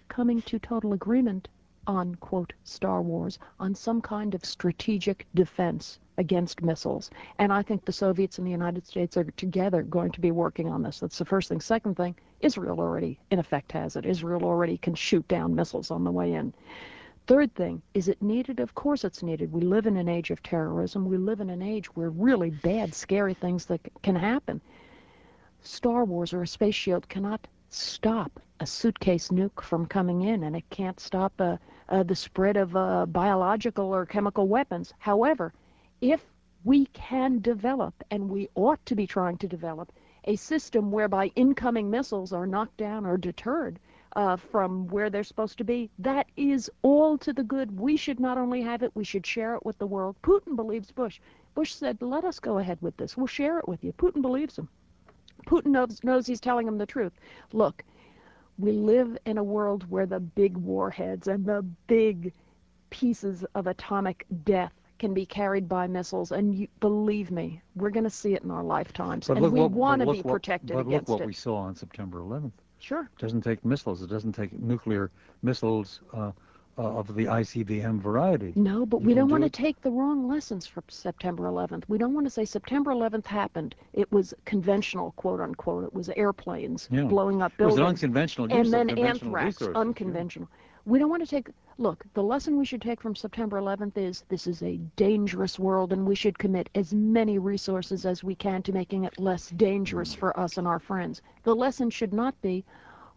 coming 0.08 0.42
to 0.42 0.58
total 0.58 0.92
agreement 0.92 1.48
on, 1.88 2.14
quote, 2.16 2.52
Star 2.62 3.02
Wars, 3.02 3.38
on 3.58 3.74
some 3.74 4.00
kind 4.00 4.34
of 4.34 4.44
strategic 4.44 5.26
defense 5.34 5.98
against 6.18 6.62
missiles. 6.62 7.10
And 7.38 7.52
I 7.52 7.62
think 7.62 7.84
the 7.84 7.92
Soviets 7.92 8.38
and 8.38 8.46
the 8.46 8.52
United 8.52 8.86
States 8.86 9.16
are 9.16 9.24
together 9.24 9.82
going 9.82 10.12
to 10.12 10.20
be 10.20 10.30
working 10.30 10.68
on 10.68 10.82
this. 10.82 11.00
That's 11.00 11.18
the 11.18 11.24
first 11.24 11.48
thing. 11.48 11.60
Second 11.60 11.96
thing, 11.96 12.14
Israel 12.40 12.78
already, 12.78 13.18
in 13.30 13.38
effect, 13.38 13.72
has 13.72 13.96
it. 13.96 14.04
Israel 14.04 14.44
already 14.44 14.76
can 14.78 14.94
shoot 14.94 15.26
down 15.28 15.54
missiles 15.54 15.90
on 15.90 16.04
the 16.04 16.12
way 16.12 16.34
in. 16.34 16.52
Third 17.26 17.54
thing, 17.54 17.82
is 17.94 18.08
it 18.08 18.22
needed? 18.22 18.60
Of 18.60 18.74
course 18.74 19.04
it's 19.04 19.22
needed. 19.22 19.52
We 19.52 19.62
live 19.62 19.86
in 19.86 19.96
an 19.96 20.08
age 20.08 20.30
of 20.30 20.42
terrorism. 20.42 21.08
We 21.08 21.16
live 21.16 21.40
in 21.40 21.50
an 21.50 21.62
age 21.62 21.86
where 21.94 22.10
really 22.10 22.50
bad, 22.50 22.94
scary 22.94 23.34
things 23.34 23.66
that 23.66 23.80
can 24.02 24.16
happen. 24.16 24.60
Star 25.62 26.04
Wars 26.04 26.32
or 26.32 26.42
a 26.42 26.46
space 26.46 26.74
shield 26.74 27.08
cannot 27.08 27.46
stop 27.70 28.40
a 28.60 28.66
suitcase 28.66 29.28
nuke 29.28 29.62
from 29.62 29.86
coming 29.86 30.22
in, 30.22 30.44
and 30.44 30.56
it 30.56 30.68
can't 30.70 31.00
stop 31.00 31.32
uh, 31.40 31.56
uh, 31.88 32.02
the 32.02 32.14
spread 32.14 32.56
of 32.56 32.74
uh, 32.76 33.06
biological 33.06 33.94
or 33.94 34.04
chemical 34.06 34.48
weapons. 34.48 34.92
However, 34.98 35.52
if 36.00 36.22
we 36.64 36.86
can 36.86 37.40
develop, 37.40 37.94
and 38.10 38.28
we 38.28 38.48
ought 38.54 38.84
to 38.86 38.94
be 38.94 39.06
trying 39.06 39.38
to 39.38 39.48
develop, 39.48 39.92
a 40.24 40.36
system 40.36 40.90
whereby 40.90 41.30
incoming 41.36 41.88
missiles 41.88 42.32
are 42.32 42.46
knocked 42.46 42.76
down 42.76 43.06
or 43.06 43.16
deterred 43.16 43.78
from 44.50 44.88
where 44.88 45.10
they're 45.10 45.22
supposed 45.22 45.56
to 45.58 45.64
be, 45.64 45.88
that 45.98 46.26
is 46.36 46.68
all 46.82 47.16
to 47.16 47.32
the 47.32 47.44
good. 47.44 47.78
We 47.78 47.96
should 47.96 48.18
not 48.18 48.36
only 48.36 48.60
have 48.62 48.82
it, 48.82 48.90
we 48.96 49.04
should 49.04 49.24
share 49.24 49.54
it 49.54 49.64
with 49.64 49.78
the 49.78 49.86
world. 49.86 50.16
Putin 50.22 50.56
believes 50.56 50.90
Bush. 50.90 51.20
Bush 51.54 51.72
said, 51.72 52.02
let 52.02 52.24
us 52.24 52.40
go 52.40 52.58
ahead 52.58 52.78
with 52.80 52.96
this. 52.96 53.16
We'll 53.16 53.28
share 53.28 53.58
it 53.60 53.68
with 53.68 53.84
you. 53.84 53.92
Putin 53.92 54.20
believes 54.20 54.58
him. 54.58 54.68
Putin 55.46 55.66
knows, 55.66 56.02
knows 56.02 56.26
he's 56.26 56.40
telling 56.40 56.66
him 56.66 56.78
the 56.78 56.86
truth. 56.86 57.12
Look, 57.52 57.84
we 58.58 58.72
live 58.72 59.16
in 59.24 59.38
a 59.38 59.44
world 59.44 59.88
where 59.88 60.06
the 60.06 60.20
big 60.20 60.56
warheads 60.56 61.28
and 61.28 61.46
the 61.46 61.64
big 61.86 62.32
pieces 62.90 63.44
of 63.54 63.66
atomic 63.66 64.26
death 64.44 64.72
can 64.98 65.14
be 65.14 65.24
carried 65.24 65.68
by 65.68 65.86
missiles, 65.86 66.32
and 66.32 66.54
you, 66.54 66.68
believe 66.80 67.30
me, 67.30 67.62
we're 67.76 67.90
going 67.90 68.04
to 68.04 68.10
see 68.10 68.34
it 68.34 68.42
in 68.42 68.50
our 68.50 68.64
lifetimes, 68.64 69.28
and 69.28 69.40
we 69.40 69.60
want 69.60 70.02
to 70.02 70.12
be 70.12 70.22
protected 70.22 70.74
but 70.74 70.80
against 70.80 71.08
look 71.08 71.20
what 71.20 71.24
it. 71.24 71.26
we 71.26 71.32
saw 71.32 71.56
on 71.56 71.76
September 71.76 72.18
11th. 72.18 72.50
Sure. 72.80 73.02
It 73.02 73.20
doesn't 73.20 73.42
take 73.42 73.64
missiles. 73.64 74.02
It 74.02 74.10
doesn't 74.10 74.32
take 74.32 74.52
nuclear 74.58 75.10
missiles 75.42 76.00
uh, 76.12 76.32
of 76.78 77.14
the 77.14 77.24
ICBM 77.26 78.00
variety. 78.00 78.52
No, 78.56 78.86
but 78.86 79.02
we 79.02 79.12
don't 79.14 79.28
do 79.28 79.32
want 79.32 79.44
to 79.44 79.50
take 79.50 79.80
the 79.82 79.90
wrong 79.90 80.28
lessons 80.28 80.66
from 80.66 80.84
September 80.88 81.44
11th. 81.44 81.84
We 81.88 81.98
don't 81.98 82.14
want 82.14 82.26
to 82.26 82.30
say 82.30 82.44
September 82.44 82.92
11th 82.92 83.26
happened. 83.26 83.74
It 83.92 84.10
was 84.12 84.32
conventional, 84.44 85.12
quote 85.16 85.40
unquote. 85.40 85.84
It 85.84 85.92
was 85.92 86.08
airplanes 86.10 86.88
Yeah. 86.90 87.04
blowing 87.04 87.42
up 87.42 87.56
buildings. 87.56 87.78
It 87.78 87.82
was 87.82 87.88
unconventional 87.88 88.48
and 88.52 88.72
then 88.72 88.90
anthrax, 88.98 89.46
resources, 89.60 89.68
yeah. 89.74 89.80
unconventional. 89.80 90.48
We 90.86 90.98
don't 90.98 91.10
want 91.10 91.22
to 91.22 91.28
take. 91.28 91.50
Look, 91.80 92.04
the 92.14 92.22
lesson 92.22 92.58
we 92.58 92.64
should 92.64 92.82
take 92.82 93.00
from 93.00 93.14
September 93.14 93.58
11th 93.60 93.96
is 93.96 94.24
this 94.28 94.46
is 94.48 94.62
a 94.62 94.78
dangerous 94.96 95.58
world, 95.58 95.92
and 95.92 96.04
we 96.06 96.14
should 96.16 96.36
commit 96.38 96.68
as 96.74 96.92
many 96.92 97.38
resources 97.38 98.04
as 98.06 98.24
we 98.24 98.34
can 98.34 98.62
to 98.62 98.72
making 98.72 99.04
it 99.04 99.18
less 99.20 99.50
dangerous 99.50 100.14
Mm. 100.14 100.18
for 100.18 100.40
us 100.40 100.58
and 100.58 100.66
our 100.66 100.78
friends. 100.80 101.22
The 101.44 101.54
lesson 101.54 101.88
should 101.90 102.12
not 102.12 102.40
be, 102.40 102.64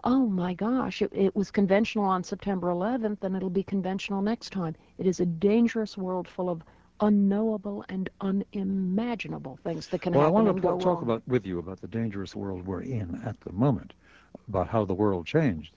oh 0.04 0.26
my 0.28 0.54
gosh, 0.54 1.02
it, 1.02 1.12
it 1.14 1.36
was 1.36 1.52
conventional 1.52 2.06
on 2.06 2.24
September 2.24 2.68
11th, 2.68 3.24
and 3.24 3.36
it'll 3.36 3.50
be 3.50 3.64
conventional 3.64 4.22
next 4.22 4.52
time. 4.52 4.76
It 4.98 5.08
is 5.08 5.20
a 5.20 5.26
dangerous 5.26 5.98
world 5.98 6.28
full 6.28 6.50
of 6.50 6.64
unknowable 7.02 7.84
and 7.90 8.10
unimaginable 8.22 9.58
things 9.64 9.88
that 9.88 10.02
can 10.02 10.14
happen. 10.14 10.22
Well, 10.22 10.28
I 10.28 10.32
want 10.32 10.48
and 10.48 10.62
to 10.62 10.84
talk 10.84 11.02
about 11.02 11.28
with 11.28 11.46
you 11.46 11.60
about 11.60 11.82
the 11.82 11.88
dangerous 11.88 12.36
world 12.36 12.66
we're 12.66 12.82
in 12.82 13.22
at 13.26 13.40
the 13.42 13.52
moment, 13.52 13.94
about 14.48 14.68
how 14.68 14.86
the 14.86 14.94
world 14.94 15.26
changed 15.26 15.74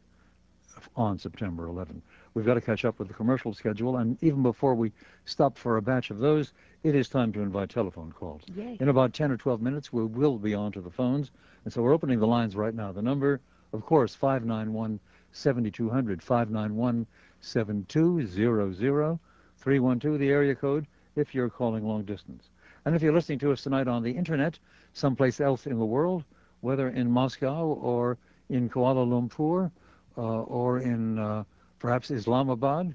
on 0.97 1.19
September 1.19 1.67
11. 1.67 2.03
we've 2.35 2.45
got 2.45 2.55
to 2.55 2.61
catch 2.61 2.85
up 2.85 2.99
with 2.99 3.09
the 3.09 3.15
commercial 3.15 3.55
schedule. 3.55 3.97
And 3.97 4.23
even 4.23 4.43
before 4.43 4.75
we 4.75 4.93
stop 5.25 5.57
for 5.57 5.77
a 5.77 5.83
batch 5.83 6.11
of 6.11 6.19
those, 6.19 6.53
it 6.83 6.95
is 6.95 7.09
time 7.09 7.33
to 7.33 7.41
invite 7.41 7.71
telephone 7.71 8.13
calls. 8.13 8.43
Yay. 8.55 8.77
In 8.81 8.89
about 8.89 9.15
10 9.15 9.31
or 9.31 9.37
12 9.37 9.63
minutes, 9.63 9.93
we 9.93 10.05
will 10.05 10.39
be 10.39 10.55
on 10.55 10.73
to 10.73 10.81
the 10.81 10.91
phones. 10.91 11.31
And 11.65 11.73
so 11.73 11.83
we're 11.83 11.93
opening 11.93 12.19
the 12.19 12.27
lines 12.27 12.57
right 12.57 12.75
now. 12.75 12.93
The 12.93 13.03
number, 13.03 13.41
of 13.75 13.85
course, 13.85 14.15
591 14.15 15.01
7200, 15.33 16.23
591 16.23 17.07
7200, 17.41 19.19
312, 19.59 20.19
the 20.19 20.31
area 20.31 20.55
code, 20.55 20.87
if 21.17 21.35
you're 21.35 21.51
calling 21.51 21.85
long 21.85 22.05
distance. 22.05 22.51
And 22.85 22.95
if 22.95 23.03
you're 23.03 23.13
listening 23.13 23.41
to 23.41 23.51
us 23.51 23.63
tonight 23.63 23.89
on 23.89 24.05
the 24.05 24.13
internet, 24.13 24.59
someplace 24.93 25.41
else 25.41 25.67
in 25.67 25.79
the 25.79 25.85
world, 25.85 26.25
whether 26.61 26.91
in 26.91 27.11
Moscow 27.11 27.67
or 27.67 28.17
in 28.49 28.69
Kuala 28.69 29.05
Lumpur 29.05 29.73
uh, 30.17 30.21
or 30.21 30.79
in 30.79 31.19
uh, 31.19 31.43
perhaps 31.81 32.13
Islamabad, 32.13 32.95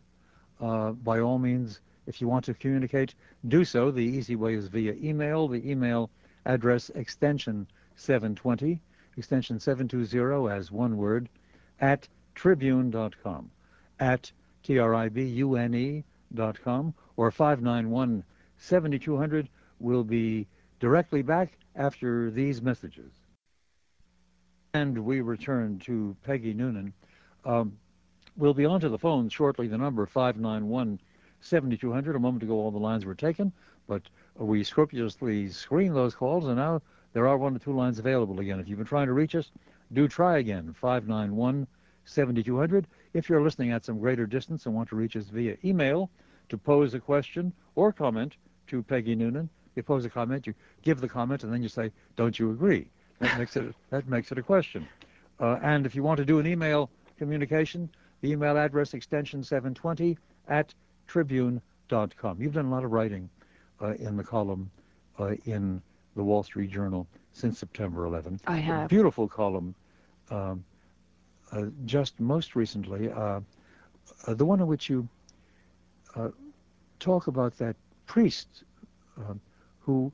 uh, 0.62 0.92
by 0.92 1.20
all 1.20 1.40
means, 1.40 1.82
if 2.08 2.22
you 2.22 2.30
want 2.30 2.46
to 2.46 2.54
communicate, 2.54 3.16
do 3.50 3.66
so. 3.66 3.92
The 3.92 4.04
easy 4.04 4.38
way 4.38 4.54
is 4.54 4.68
via 4.68 4.94
email. 4.94 5.48
The 5.50 5.70
email 5.70 6.10
address 6.46 6.90
extension 6.92 7.68
720, 7.98 8.82
extension 9.20 9.60
720 9.60 10.52
as 10.52 10.72
one 10.72 10.98
word, 10.98 11.30
at 11.80 12.08
tribune.com, 12.36 13.52
at 14.00 14.32
T-R-I-B-U-N-E 14.64 16.04
dot 16.34 16.62
com, 16.62 16.94
or 17.18 17.32
591 17.32 18.24
7200 18.58 19.50
will 19.80 20.04
be 20.04 20.48
directly 20.80 21.22
back 21.22 21.58
after 21.76 22.32
these 22.32 22.62
messages. 22.62 23.12
And 24.74 24.98
we 25.00 25.22
return 25.22 25.80
to 25.80 26.16
Peggy 26.24 26.54
Noonan. 26.54 26.94
Um, 27.46 27.78
we'll 28.38 28.54
be 28.54 28.66
on 28.66 28.80
to 28.82 28.90
the 28.90 28.98
phone 28.98 29.30
shortly, 29.30 29.68
the 29.68 29.78
number 29.78 30.06
591 30.06 31.00
7200. 31.42 32.16
A 32.16 32.20
moment 32.20 32.44
ago, 32.44 32.54
all 32.54 32.72
the 32.72 32.78
lines 32.78 33.06
were 33.06 33.16
taken, 33.16 33.52
but 33.88 34.04
we 34.36 34.64
scrupulously 34.64 35.50
screened 35.50 35.96
those 35.96 36.16
calls, 36.16 36.46
and 36.46 36.58
now 36.58 36.82
there 37.14 37.28
are 37.28 37.38
one 37.38 37.56
or 37.56 37.60
two 37.60 37.74
lines 37.74 38.00
available 38.00 38.40
again. 38.40 38.60
If 38.60 38.68
you've 38.68 38.78
been 38.78 38.88
trying 38.88 39.08
to 39.08 39.14
reach 39.14 39.36
us, 39.36 39.52
do 39.94 40.08
try 40.08 40.38
again, 40.38 40.76
591 40.80 41.68
7200. 42.06 42.88
If 43.14 43.30
you're 43.30 43.42
listening 43.42 43.72
at 43.72 43.86
some 43.86 44.00
greater 44.00 44.26
distance 44.26 44.66
and 44.66 44.76
want 44.76 44.90
to 44.90 44.96
reach 44.96 45.16
us 45.16 45.26
via 45.26 45.58
email 45.64 46.10
to 46.50 46.58
pose 46.58 46.94
a 46.94 47.00
question 47.00 47.54
or 47.76 47.92
comment 47.92 48.36
to 48.68 48.84
Peggy 48.84 49.16
Noonan, 49.16 49.50
you 49.76 49.84
pose 49.84 50.06
a 50.06 50.10
comment, 50.10 50.46
you 50.48 50.54
give 50.82 51.00
the 51.02 51.08
comment, 51.08 51.44
and 51.44 51.54
then 51.54 51.64
you 51.64 51.70
say, 51.70 51.92
don't 52.16 52.38
you 52.38 52.52
agree? 52.52 52.88
That 53.20 53.38
makes 53.38 53.56
it, 53.56 53.76
that 53.90 54.08
makes 54.08 54.32
it 54.32 54.38
a 54.38 54.44
question. 54.44 54.88
Uh, 55.40 55.58
and 55.62 55.86
if 55.86 55.96
you 55.96 56.04
want 56.04 56.18
to 56.18 56.26
do 56.26 56.40
an 56.40 56.48
email 56.48 56.90
communication, 57.18 57.90
the 58.22 58.32
email 58.32 58.58
address 58.58 58.94
extension 58.94 59.44
720 59.44 60.18
at 60.48 60.74
tribune.com. 61.08 62.42
You've 62.42 62.54
done 62.54 62.66
a 62.66 62.72
lot 62.72 62.84
of 62.84 62.92
writing 62.92 63.30
uh, 63.82 63.94
in 63.94 64.18
the 64.18 64.24
column 64.24 64.70
uh, 65.20 65.36
in 65.46 65.82
the 66.20 66.24
Wall 66.26 66.44
Street 66.44 66.70
Journal 66.70 67.08
since 67.32 67.60
September 67.60 68.04
11. 68.04 68.42
I 68.46 68.58
have. 68.58 68.86
A 68.86 68.88
beautiful 68.90 69.26
column. 69.26 69.74
Um, 70.30 70.66
uh, 71.54 71.68
just 71.86 72.20
most 72.20 72.58
recently, 72.58 73.10
uh, 73.10 73.40
uh, 74.28 74.34
the 74.34 74.44
one 74.44 74.60
in 74.60 74.68
which 74.68 74.90
you 74.90 75.08
uh, 76.18 76.28
talk 77.00 77.28
about 77.28 77.58
that 77.58 77.78
priest 78.06 78.66
who 79.80 80.12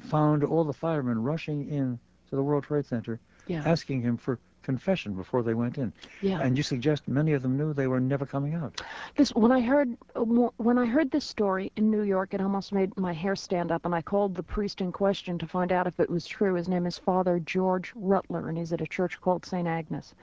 found 0.00 0.42
all 0.42 0.64
the 0.64 0.72
firemen 0.72 1.22
rushing 1.22 1.68
in 1.68 1.98
to 2.28 2.36
the 2.36 2.42
World 2.42 2.64
Trade 2.64 2.86
Center, 2.86 3.20
yeah. 3.46 3.62
asking 3.64 4.02
him 4.02 4.16
for 4.16 4.38
confession 4.62 5.14
before 5.14 5.42
they 5.42 5.54
went 5.54 5.78
in. 5.78 5.92
Yeah. 6.22 6.40
And 6.40 6.56
you 6.56 6.62
suggest 6.62 7.08
many 7.08 7.32
of 7.32 7.42
them 7.42 7.56
knew 7.56 7.72
they 7.72 7.86
were 7.86 8.00
never 8.00 8.26
coming 8.26 8.54
out. 8.54 8.80
This 9.16 9.30
when 9.34 9.52
I 9.52 9.60
heard 9.60 9.96
when 10.14 10.78
I 10.78 10.86
heard 10.86 11.10
this 11.10 11.24
story 11.24 11.72
in 11.76 11.90
New 11.90 12.02
York, 12.02 12.34
it 12.34 12.40
almost 12.40 12.72
made 12.72 12.96
my 12.96 13.12
hair 13.12 13.36
stand 13.36 13.70
up, 13.72 13.84
and 13.84 13.94
I 13.94 14.02
called 14.02 14.34
the 14.34 14.42
priest 14.42 14.80
in 14.80 14.92
question 14.92 15.38
to 15.38 15.46
find 15.46 15.72
out 15.72 15.86
if 15.86 15.98
it 16.00 16.10
was 16.10 16.26
true. 16.26 16.54
His 16.54 16.68
name 16.68 16.86
is 16.86 16.98
Father 16.98 17.40
George 17.40 17.92
Rutler, 17.94 18.48
and 18.48 18.58
he's 18.58 18.72
at 18.72 18.80
a 18.80 18.86
church 18.86 19.20
called 19.20 19.44
St. 19.44 19.66
Agnes. 19.66 20.14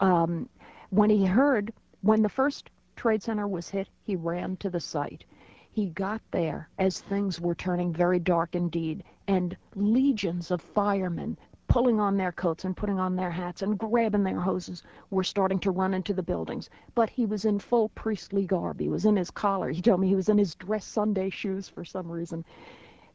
Um, 0.00 0.48
when 0.90 1.10
he 1.10 1.24
heard 1.24 1.72
when 2.02 2.22
the 2.22 2.28
first 2.28 2.70
trade 2.96 3.22
center 3.22 3.46
was 3.48 3.68
hit, 3.68 3.88
he 4.02 4.16
ran 4.16 4.56
to 4.58 4.70
the 4.70 4.80
site. 4.80 5.24
He 5.70 5.90
got 5.90 6.22
there 6.30 6.70
as 6.78 7.00
things 7.00 7.40
were 7.40 7.54
turning 7.54 7.92
very 7.92 8.18
dark 8.18 8.54
indeed, 8.54 9.04
and 9.28 9.56
legions 9.74 10.50
of 10.50 10.62
firemen 10.62 11.36
pulling 11.68 12.00
on 12.00 12.16
their 12.16 12.32
coats 12.32 12.64
and 12.64 12.76
putting 12.76 12.98
on 12.98 13.16
their 13.16 13.30
hats 13.30 13.62
and 13.62 13.78
grabbing 13.78 14.22
their 14.22 14.40
hoses 14.40 14.82
were 15.10 15.24
starting 15.24 15.58
to 15.60 15.70
run 15.70 15.94
into 15.94 16.14
the 16.14 16.22
buildings. 16.22 16.70
But 16.94 17.10
he 17.10 17.26
was 17.26 17.44
in 17.44 17.58
full 17.58 17.88
priestly 17.90 18.46
garb. 18.46 18.80
He 18.80 18.88
was 18.88 19.04
in 19.04 19.16
his 19.16 19.30
collar. 19.30 19.70
He 19.70 19.82
told 19.82 20.00
me 20.00 20.08
he 20.08 20.14
was 20.14 20.28
in 20.28 20.38
his 20.38 20.54
dress 20.54 20.84
Sunday 20.84 21.30
shoes 21.30 21.68
for 21.68 21.84
some 21.84 22.10
reason. 22.10 22.44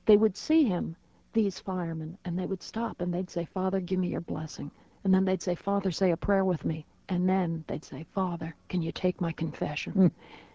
They 0.05 0.17
would 0.17 0.35
see 0.35 0.63
him, 0.63 0.95
these 1.33 1.59
firemen, 1.59 2.17
and 2.25 2.37
they 2.37 2.45
would 2.45 2.63
stop 2.63 3.01
and 3.01 3.13
they'd 3.13 3.29
say, 3.29 3.45
Father, 3.45 3.79
give 3.79 3.99
me 3.99 4.09
your 4.09 4.21
blessing. 4.21 4.71
And 5.03 5.13
then 5.13 5.25
they'd 5.25 5.41
say, 5.41 5.55
Father, 5.55 5.91
say 5.91 6.11
a 6.11 6.17
prayer 6.17 6.45
with 6.45 6.65
me. 6.65 6.85
And 7.09 7.27
then 7.27 7.63
they'd 7.67 7.83
say, 7.83 8.05
Father, 8.13 8.55
can 8.69 8.81
you 8.81 8.91
take 8.91 9.19
my 9.19 9.31
confession? 9.31 9.93
Mm. 9.93 10.11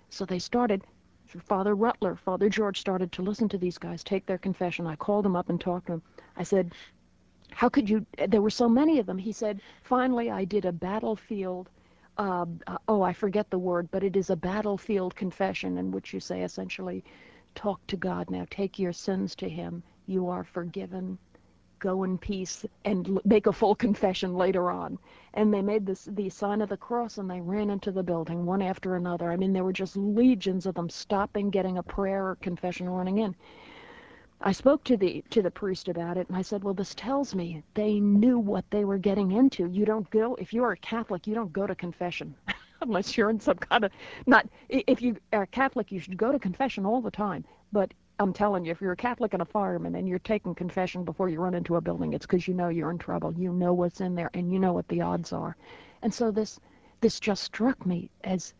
So 0.08 0.24
they 0.24 0.38
started, 0.38 0.84
Father 1.26 1.74
Rutler, 1.74 2.16
Father 2.16 2.48
George 2.48 2.80
started 2.80 3.10
to 3.12 3.22
listen 3.22 3.48
to 3.48 3.58
these 3.58 3.78
guys 3.78 4.04
take 4.04 4.26
their 4.26 4.38
confession. 4.38 4.86
I 4.86 4.96
called 4.96 5.26
him 5.26 5.36
up 5.36 5.50
and 5.50 5.60
talked 5.60 5.86
to 5.88 5.94
him. 5.94 6.02
I 6.36 6.44
said, 6.44 6.72
how 7.56 7.70
could 7.70 7.88
you 7.88 8.04
there 8.28 8.42
were 8.42 8.50
so 8.50 8.68
many 8.68 8.98
of 8.98 9.06
them. 9.06 9.16
He 9.16 9.32
said 9.32 9.62
finally 9.82 10.30
i 10.30 10.44
did 10.44 10.66
a 10.66 10.72
battlefield 10.72 11.70
uh, 12.18 12.44
uh, 12.66 12.76
oh 12.86 13.00
i 13.00 13.14
forget 13.14 13.48
the 13.48 13.58
word 13.58 13.88
but 13.90 14.04
it 14.04 14.14
is 14.14 14.28
a 14.28 14.36
battlefield 14.36 15.16
confession 15.16 15.78
in 15.78 15.90
which 15.90 16.12
you 16.12 16.20
say 16.20 16.42
essentially 16.42 17.02
talk 17.54 17.80
to 17.86 17.96
god. 17.96 18.30
Now 18.30 18.44
take 18.50 18.78
your 18.78 18.92
sins 18.92 19.34
to 19.36 19.48
him. 19.48 19.82
You 20.06 20.28
are 20.28 20.44
forgiven. 20.44 21.18
Go 21.78 22.04
in 22.04 22.18
peace 22.18 22.66
and 22.84 23.18
make 23.24 23.46
a 23.46 23.52
full 23.52 23.74
confession 23.74 24.34
later 24.34 24.70
on. 24.70 24.98
And 25.32 25.52
they 25.52 25.62
made 25.62 25.86
this 25.86 26.04
the 26.12 26.28
sign 26.28 26.60
of 26.60 26.68
the 26.68 26.76
cross 26.76 27.16
and 27.16 27.30
they 27.30 27.40
ran 27.40 27.70
into 27.70 27.90
the 27.90 28.02
building 28.02 28.44
one 28.44 28.60
after 28.60 28.96
another. 28.96 29.32
I 29.32 29.36
mean 29.36 29.54
there 29.54 29.64
were 29.64 29.72
just 29.72 29.96
legions 29.96 30.66
of 30.66 30.74
them 30.74 30.90
stopping 30.90 31.48
getting 31.48 31.78
a 31.78 31.82
prayer 31.82 32.28
or 32.28 32.36
confession 32.36 32.86
running 32.90 33.18
in 33.18 33.34
I 34.40 34.52
spoke 34.52 34.84
to 34.84 34.96
the 34.98 35.24
to 35.30 35.40
the 35.40 35.50
priest 35.50 35.88
about 35.88 36.18
it, 36.18 36.28
and 36.28 36.36
I 36.36 36.42
said, 36.42 36.62
"Well, 36.62 36.74
this 36.74 36.94
tells 36.94 37.34
me 37.34 37.62
they 37.72 38.00
knew 38.00 38.38
what 38.38 38.70
they 38.70 38.84
were 38.84 38.98
getting 38.98 39.32
into. 39.32 39.66
You 39.66 39.86
don't 39.86 40.08
go 40.10 40.34
if 40.34 40.52
you 40.52 40.62
are 40.62 40.72
a 40.72 40.76
Catholic, 40.76 41.26
you 41.26 41.34
don't 41.34 41.52
go 41.54 41.66
to 41.66 41.74
confession 41.74 42.34
unless 42.82 43.16
you're 43.16 43.30
in 43.30 43.40
some 43.40 43.56
kind 43.56 43.84
of 43.84 43.92
not. 44.26 44.46
If 44.68 45.00
you 45.00 45.16
are 45.32 45.42
a 45.42 45.46
Catholic, 45.46 45.90
you 45.90 46.00
should 46.00 46.18
go 46.18 46.32
to 46.32 46.38
confession 46.38 46.84
all 46.84 47.00
the 47.00 47.10
time. 47.10 47.44
But 47.72 47.94
I'm 48.18 48.34
telling 48.34 48.66
you, 48.66 48.72
if 48.72 48.80
you're 48.80 48.92
a 48.92 48.96
Catholic 48.96 49.32
and 49.32 49.40
a 49.40 49.46
fireman 49.46 49.94
and 49.94 50.06
you're 50.06 50.18
taking 50.18 50.54
confession 50.54 51.04
before 51.04 51.28
you 51.30 51.40
run 51.40 51.54
into 51.54 51.76
a 51.76 51.80
building, 51.80 52.12
it's 52.12 52.26
because 52.26 52.46
you 52.46 52.54
know 52.54 52.68
you're 52.68 52.90
in 52.90 52.98
trouble. 52.98 53.32
You 53.32 53.52
know 53.52 53.72
what's 53.72 54.02
in 54.02 54.14
there, 54.14 54.30
and 54.34 54.52
you 54.52 54.58
know 54.58 54.74
what 54.74 54.88
the 54.88 55.00
odds 55.00 55.32
are. 55.32 55.56
And 56.02 56.12
so 56.12 56.30
this 56.30 56.60
this 57.00 57.20
just 57.20 57.42
struck 57.42 57.86
me 57.86 58.10
as 58.22 58.52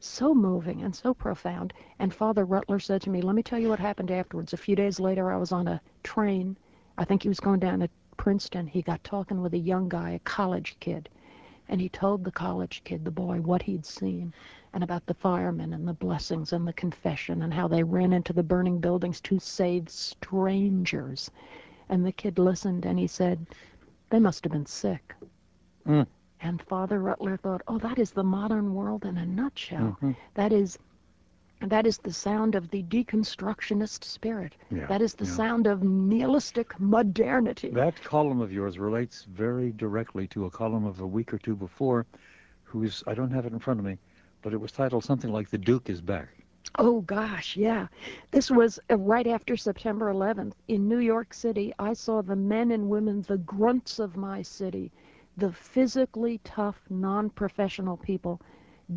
so 0.00 0.34
moving 0.34 0.82
and 0.82 0.94
so 0.94 1.12
profound. 1.12 1.72
And 1.98 2.14
Father 2.14 2.44
Rutler 2.44 2.78
said 2.78 3.02
to 3.02 3.10
me, 3.10 3.20
let 3.20 3.34
me 3.34 3.42
tell 3.42 3.58
you 3.58 3.68
what 3.68 3.80
happened 3.80 4.10
afterwards. 4.10 4.52
A 4.52 4.56
few 4.56 4.76
days 4.76 5.00
later, 5.00 5.32
I 5.32 5.36
was 5.36 5.52
on 5.52 5.68
a 5.68 5.80
train. 6.02 6.56
I 6.96 7.04
think 7.04 7.22
he 7.22 7.28
was 7.28 7.40
going 7.40 7.60
down 7.60 7.80
to 7.80 7.90
Princeton. 8.16 8.66
He 8.66 8.82
got 8.82 9.02
talking 9.04 9.42
with 9.42 9.54
a 9.54 9.58
young 9.58 9.88
guy, 9.88 10.10
a 10.10 10.18
college 10.20 10.76
kid. 10.80 11.08
And 11.68 11.80
he 11.80 11.88
told 11.88 12.24
the 12.24 12.32
college 12.32 12.82
kid, 12.84 13.04
the 13.04 13.10
boy, 13.10 13.40
what 13.40 13.62
he'd 13.62 13.84
seen 13.84 14.32
and 14.72 14.84
about 14.84 15.06
the 15.06 15.14
firemen 15.14 15.72
and 15.72 15.86
the 15.86 15.92
blessings 15.92 16.52
and 16.52 16.66
the 16.66 16.72
confession 16.72 17.42
and 17.42 17.52
how 17.52 17.68
they 17.68 17.82
ran 17.82 18.12
into 18.12 18.32
the 18.32 18.42
burning 18.42 18.78
buildings 18.78 19.20
to 19.22 19.38
save 19.38 19.88
strangers. 19.88 21.30
And 21.88 22.04
the 22.04 22.12
kid 22.12 22.38
listened 22.38 22.84
and 22.84 22.98
he 22.98 23.06
said, 23.06 23.46
they 24.10 24.18
must 24.18 24.44
have 24.44 24.52
been 24.52 24.66
sick. 24.66 25.14
Hmm. 25.84 26.02
And 26.40 26.62
Father 26.62 27.00
Rutler 27.00 27.36
thought, 27.36 27.62
oh, 27.68 27.78
that 27.78 27.98
is 27.98 28.12
the 28.12 28.22
modern 28.22 28.74
world 28.74 29.04
in 29.04 29.16
a 29.16 29.26
nutshell. 29.26 29.96
Mm-hmm. 30.00 30.12
That 30.34 30.52
is 30.52 30.78
that 31.60 31.86
is 31.86 31.98
the 31.98 32.12
sound 32.12 32.54
of 32.54 32.70
the 32.70 32.84
deconstructionist 32.84 34.04
spirit. 34.04 34.54
Yeah, 34.70 34.86
that 34.86 35.02
is 35.02 35.14
the 35.14 35.24
yeah. 35.24 35.32
sound 35.32 35.66
of 35.66 35.82
nihilistic 35.82 36.78
modernity. 36.78 37.70
That 37.70 38.00
column 38.04 38.40
of 38.40 38.52
yours 38.52 38.78
relates 38.78 39.24
very 39.24 39.72
directly 39.72 40.28
to 40.28 40.46
a 40.46 40.50
column 40.50 40.84
of 40.84 41.00
a 41.00 41.06
week 41.06 41.34
or 41.34 41.38
two 41.38 41.56
before, 41.56 42.06
whose 42.62 43.02
I 43.08 43.14
don't 43.14 43.32
have 43.32 43.44
it 43.44 43.52
in 43.52 43.58
front 43.58 43.80
of 43.80 43.86
me, 43.86 43.98
but 44.42 44.52
it 44.52 44.60
was 44.60 44.70
titled 44.70 45.04
something 45.04 45.32
like 45.32 45.50
"The 45.50 45.58
Duke 45.58 45.90
is 45.90 46.00
Back." 46.00 46.28
Oh 46.76 47.00
gosh, 47.00 47.56
yeah. 47.56 47.88
This 48.30 48.50
was 48.50 48.78
uh, 48.90 48.96
right 48.96 49.26
after 49.26 49.56
September 49.56 50.12
11th 50.12 50.52
in 50.68 50.88
New 50.88 50.98
York 50.98 51.34
City. 51.34 51.72
I 51.78 51.92
saw 51.92 52.22
the 52.22 52.36
men 52.36 52.70
and 52.70 52.88
women, 52.88 53.22
the 53.22 53.38
grunts 53.38 53.98
of 53.98 54.16
my 54.16 54.42
city, 54.42 54.92
the 55.38 55.52
physically 55.52 56.40
tough, 56.42 56.82
non-professional 56.90 57.96
people 57.96 58.40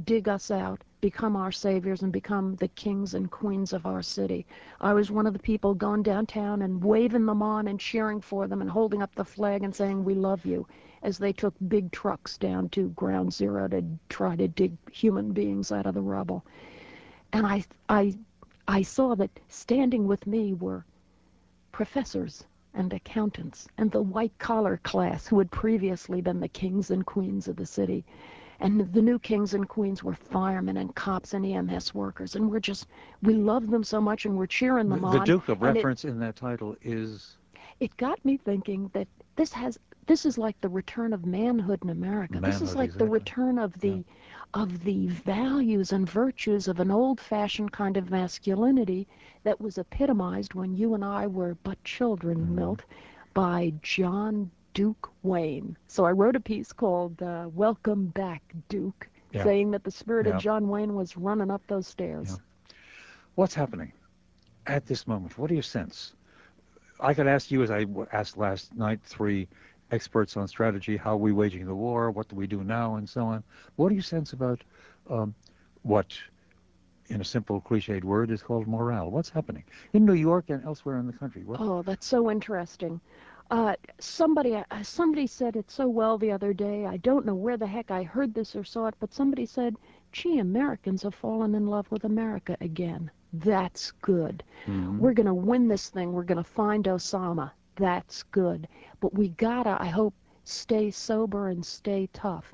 dig 0.06 0.28
us 0.28 0.50
out, 0.50 0.84
become 1.00 1.36
our 1.36 1.52
saviors 1.52 2.02
and 2.02 2.12
become 2.12 2.56
the 2.56 2.68
kings 2.70 3.14
and 3.14 3.30
queens 3.30 3.74
of 3.74 3.86
our 3.86 4.02
city. 4.02 4.48
I 4.80 4.94
was 4.94 5.12
one 5.12 5.28
of 5.28 5.34
the 5.34 5.40
people 5.40 5.76
going 5.76 6.02
downtown 6.02 6.64
and 6.64 6.84
waving 6.84 7.28
them 7.28 7.44
on 7.44 7.68
and 7.68 7.80
cheering 7.80 8.22
for 8.22 8.48
them 8.48 8.60
and 8.62 8.72
holding 8.72 9.04
up 9.04 9.14
the 9.14 9.24
flag 9.24 9.62
and 9.62 9.76
saying, 9.76 10.04
We 10.04 10.16
love 10.16 10.44
you, 10.44 10.66
as 11.04 11.20
they 11.20 11.32
took 11.32 11.54
big 11.68 11.92
trucks 11.92 12.40
down 12.40 12.70
to 12.70 12.90
ground 12.90 13.32
zero 13.32 13.68
to 13.68 13.84
try 14.10 14.36
to 14.36 14.48
dig 14.48 14.76
human 14.92 15.34
beings 15.34 15.72
out 15.72 15.86
of 15.86 15.94
the 15.94 16.02
rubble. 16.02 16.44
And 17.34 17.46
I, 17.46 17.64
I, 17.88 18.18
I 18.68 18.82
saw 18.82 19.14
that 19.16 19.40
standing 19.48 20.08
with 20.08 20.26
me 20.26 20.54
were 20.54 20.86
professors 21.72 22.46
and 22.74 22.94
accountants 22.94 23.68
and 23.78 23.92
the 23.92 24.02
white 24.02 24.38
collar 24.40 24.78
class 24.84 25.28
who 25.28 25.38
had 25.40 25.52
previously 25.52 26.22
been 26.22 26.40
the 26.40 26.48
kings 26.48 26.92
and 26.92 27.06
queens 27.06 27.48
of 27.48 27.56
the 27.56 27.66
city 27.66 28.06
and 28.62 28.94
the 28.94 29.02
new 29.02 29.18
kings 29.20 29.54
and 29.54 29.68
queens 29.68 30.04
were 30.04 30.14
firemen 30.14 30.78
and 30.78 30.96
cops 30.96 31.34
and 31.34 31.46
EMS 31.46 31.94
workers, 31.96 32.36
and 32.36 32.50
we're 32.50 32.60
just 32.60 32.88
we 33.24 33.34
love 33.34 33.70
them 33.70 33.84
so 33.84 34.00
much, 34.00 34.26
and 34.26 34.38
we're 34.38 34.46
cheering 34.46 34.88
them 34.88 35.02
the, 35.02 35.08
on. 35.08 35.20
The 35.20 35.26
Duke 35.26 35.50
of 35.50 35.62
reference 35.62 36.06
in 36.06 36.20
that 36.20 36.36
title 36.36 36.76
is. 36.84 37.38
It 37.80 37.98
got 37.98 38.24
me 38.24 38.38
thinking 38.38 38.92
that 38.94 39.08
this 39.36 39.52
has 39.54 39.80
this 40.08 40.26
is 40.26 40.38
like 40.38 40.60
the 40.62 40.70
return 40.70 41.14
of 41.14 41.26
manhood 41.26 41.80
in 41.84 41.90
America. 41.90 42.40
This 42.40 42.62
is 42.62 42.76
like 42.76 42.94
the 42.94 43.08
return 43.08 43.58
of 43.58 43.80
the 43.80 44.04
of 44.54 44.84
the 44.84 45.08
values 45.08 45.94
and 45.94 46.10
virtues 46.10 46.68
of 46.68 46.82
an 46.82 46.92
old-fashioned 46.92 47.72
kind 47.72 47.96
of 47.96 48.12
masculinity 48.12 49.08
that 49.44 49.62
was 49.62 49.78
epitomized 49.78 50.54
when 50.54 50.76
you 50.76 50.94
and 50.94 51.06
I 51.06 51.26
were 51.28 51.56
but 51.64 51.82
children, 51.86 52.38
mm-hmm. 52.38 52.56
Milt, 52.56 52.82
by 53.34 53.72
John 53.82 54.52
Duke 54.74 55.10
Wayne. 55.24 55.78
So 55.88 56.04
I 56.04 56.12
wrote 56.12 56.36
a 56.36 56.42
piece 56.42 56.74
called 56.74 57.22
uh, 57.22 57.48
Welcome 57.54 58.08
Back, 58.08 58.42
Duke, 58.68 59.08
saying 59.34 59.72
that 59.72 59.86
the 59.86 59.92
spirit 59.92 60.28
of 60.28 60.42
John 60.42 60.68
Wayne 60.68 60.96
was 60.96 61.16
running 61.16 61.50
up 61.50 61.62
those 61.68 61.88
stairs. 61.88 62.38
What's 63.36 63.54
happening 63.54 63.94
at 64.68 64.86
this 64.86 65.08
moment? 65.08 65.38
What 65.38 65.48
do 65.48 65.56
you 65.56 65.62
sense? 65.62 66.14
I 67.00 67.14
could 67.14 67.28
ask 67.28 67.50
you, 67.50 67.64
as 67.64 67.72
I 67.72 67.86
asked 68.12 68.38
last 68.38 68.76
night, 68.76 69.00
three 69.04 69.48
experts 69.92 70.38
on 70.38 70.48
strategy, 70.48 70.98
how 70.98 71.14
are 71.14 71.18
we 71.18 71.32
waging 71.32 71.66
the 71.66 71.76
war, 71.76 72.12
what 72.12 72.28
do 72.28 72.36
we 72.36 72.48
do 72.48 72.64
now, 72.64 72.96
and 72.96 73.08
so 73.08 73.26
on. 73.26 73.44
What 73.76 73.90
do 73.90 73.96
you 73.96 74.02
sense 74.02 74.34
about 74.34 74.64
um, 75.10 75.36
what, 75.84 76.18
in 77.08 77.22
a 77.22 77.26
simple 77.26 77.62
cliched 77.62 78.04
word, 78.04 78.32
is 78.32 78.42
called 78.42 78.68
morale? 78.68 79.12
What's 79.12 79.30
happening 79.30 79.64
in 79.94 80.06
New 80.06 80.14
York 80.14 80.46
and 80.50 80.64
elsewhere 80.66 80.98
in 80.98 81.08
the 81.08 81.14
country? 81.14 81.44
What? 81.44 81.60
Oh, 81.60 81.82
that's 81.82 82.08
so 82.08 82.32
interesting. 82.32 83.02
Uh, 83.52 83.76
somebody 84.00 84.56
uh, 84.56 84.64
somebody 84.82 85.28
said 85.28 85.58
it 85.58 85.70
so 85.70 85.86
well 85.86 86.18
the 86.18 86.32
other 86.32 86.54
day. 86.54 86.86
I 86.86 86.96
don't 86.98 87.26
know 87.26 87.36
where 87.36 87.58
the 87.58 87.68
heck 87.68 87.92
I 87.92 88.04
heard 88.04 88.34
this 88.34 88.56
or 88.56 88.64
saw 88.64 88.88
it, 88.88 88.96
but 89.02 89.14
somebody 89.14 89.46
said, 89.46 89.76
"Gee, 90.14 90.40
Americans 90.40 91.04
have 91.04 91.14
fallen 91.14 91.54
in 91.54 91.68
love 91.68 91.92
with 91.92 92.06
America 92.06 92.56
again. 92.62 93.12
That's 93.34 93.92
good. 93.92 94.44
Mm-hmm. 94.68 95.00
We're 95.00 95.14
going 95.14 95.28
to 95.28 95.34
win 95.34 95.68
this 95.68 95.90
thing. 95.90 96.14
We're 96.14 96.24
going 96.24 96.38
to 96.38 96.50
find 96.50 96.86
Osama. 96.86 97.52
That's 97.76 98.24
good. 98.24 98.68
But 99.00 99.14
we 99.14 99.30
gotta, 99.30 99.78
I 99.80 99.88
hope, 99.88 100.14
stay 100.44 100.92
sober 100.92 101.50
and 101.50 101.66
stay 101.66 102.10
tough. 102.14 102.54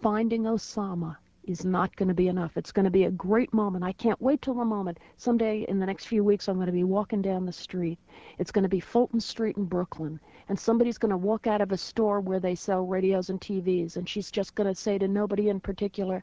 Finding 0.00 0.44
Osama 0.44 1.16
is 1.48 1.64
not 1.64 1.94
going 1.96 2.08
to 2.08 2.14
be 2.14 2.28
enough. 2.28 2.56
It's 2.56 2.72
going 2.72 2.84
to 2.84 2.90
be 2.90 3.04
a 3.04 3.10
great 3.10 3.54
moment. 3.54 3.82
I 3.82 3.92
can't 3.92 4.20
wait 4.20 4.42
till 4.42 4.54
the 4.54 4.64
moment. 4.64 4.98
Someday 5.16 5.64
in 5.68 5.78
the 5.78 5.86
next 5.86 6.06
few 6.06 6.22
weeks, 6.22 6.46
I'm 6.46 6.56
going 6.56 6.66
to 6.66 6.72
be 6.72 6.84
walking 6.84 7.22
down 7.22 7.46
the 7.46 7.52
street. 7.52 7.98
It's 8.38 8.50
going 8.50 8.64
to 8.64 8.68
be 8.68 8.80
Fulton 8.80 9.20
Street 9.20 9.56
in 9.56 9.64
Brooklyn. 9.64 10.20
And 10.48 10.58
somebody's 10.58 10.98
going 10.98 11.10
to 11.10 11.16
walk 11.16 11.46
out 11.46 11.60
of 11.60 11.72
a 11.72 11.76
store 11.78 12.20
where 12.20 12.40
they 12.40 12.54
sell 12.54 12.84
radios 12.84 13.30
and 13.30 13.40
TVs. 13.40 13.96
And 13.96 14.08
she's 14.08 14.30
just 14.30 14.54
going 14.54 14.68
to 14.68 14.74
say 14.74 14.98
to 14.98 15.08
nobody 15.08 15.48
in 15.48 15.58
particular, 15.58 16.22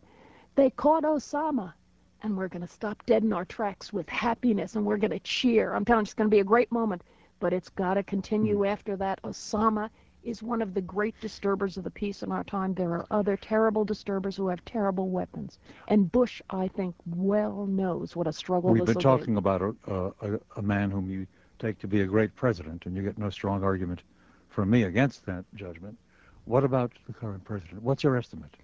they 0.56 0.70
caught 0.70 1.04
Osama. 1.04 1.74
And 2.22 2.38
we're 2.38 2.48
going 2.48 2.66
to 2.66 2.72
stop 2.74 3.04
dead 3.06 3.24
in 3.24 3.34
our 3.34 3.46
tracks 3.46 3.92
with 3.92 4.08
happiness 4.10 4.76
and 4.76 4.86
we're 4.86 4.98
going 4.98 5.12
to 5.12 5.20
cheer. 5.20 5.74
I'm 5.74 5.86
telling 5.86 6.02
you, 6.02 6.06
it's 6.06 6.14
going 6.14 6.30
to 6.30 6.36
be 6.36 6.40
a 6.40 6.44
great 6.44 6.72
moment. 6.72 7.02
But 7.40 7.54
it's 7.54 7.70
got 7.70 7.96
to 7.96 8.04
continue 8.04 8.60
mm. 8.60 8.68
after 8.68 8.96
that. 8.98 9.22
Osama 9.24 9.90
is 10.26 10.42
one 10.42 10.62
of 10.62 10.74
the 10.74 10.82
great 10.82 11.20
disturbers 11.22 11.78
of 11.78 11.84
the 11.84 11.92
peace 11.92 12.24
in 12.24 12.32
our 12.32 12.44
time. 12.44 12.74
There 12.74 12.92
are 12.94 13.06
other 13.12 13.38
terrible 13.38 13.86
disturbers 13.86 14.36
who 14.36 14.48
have 14.48 14.64
terrible 14.66 15.10
weapons. 15.10 15.60
And 15.88 16.12
Bush, 16.12 16.42
I 16.50 16.68
think, 16.68 16.96
well 17.06 17.68
knows 17.68 18.16
what 18.16 18.28
a 18.28 18.34
struggle 18.34 18.72
We've 18.72 18.86
this 18.86 18.96
been 18.96 19.04
talking 19.04 19.38
about 19.38 19.62
a, 19.62 19.94
a, 19.94 20.40
a, 20.58 20.62
man 20.62 20.90
whom 20.90 21.10
you 21.10 21.28
take 21.60 21.78
to 21.80 21.88
be 21.88 22.02
a 22.02 22.06
great 22.06 22.36
president, 22.36 22.86
and 22.86 22.96
you 22.96 23.04
get 23.04 23.18
no 23.18 23.30
strong 23.30 23.64
argument 23.64 24.02
from 24.50 24.70
me 24.70 24.84
against 24.84 25.26
that 25.28 25.46
judgment. 25.54 25.98
What 26.46 26.64
about 26.64 26.92
the 27.08 27.14
current 27.14 27.44
president? 27.44 27.84
What's 27.84 28.04
your 28.04 28.18
estimate? 28.18 28.56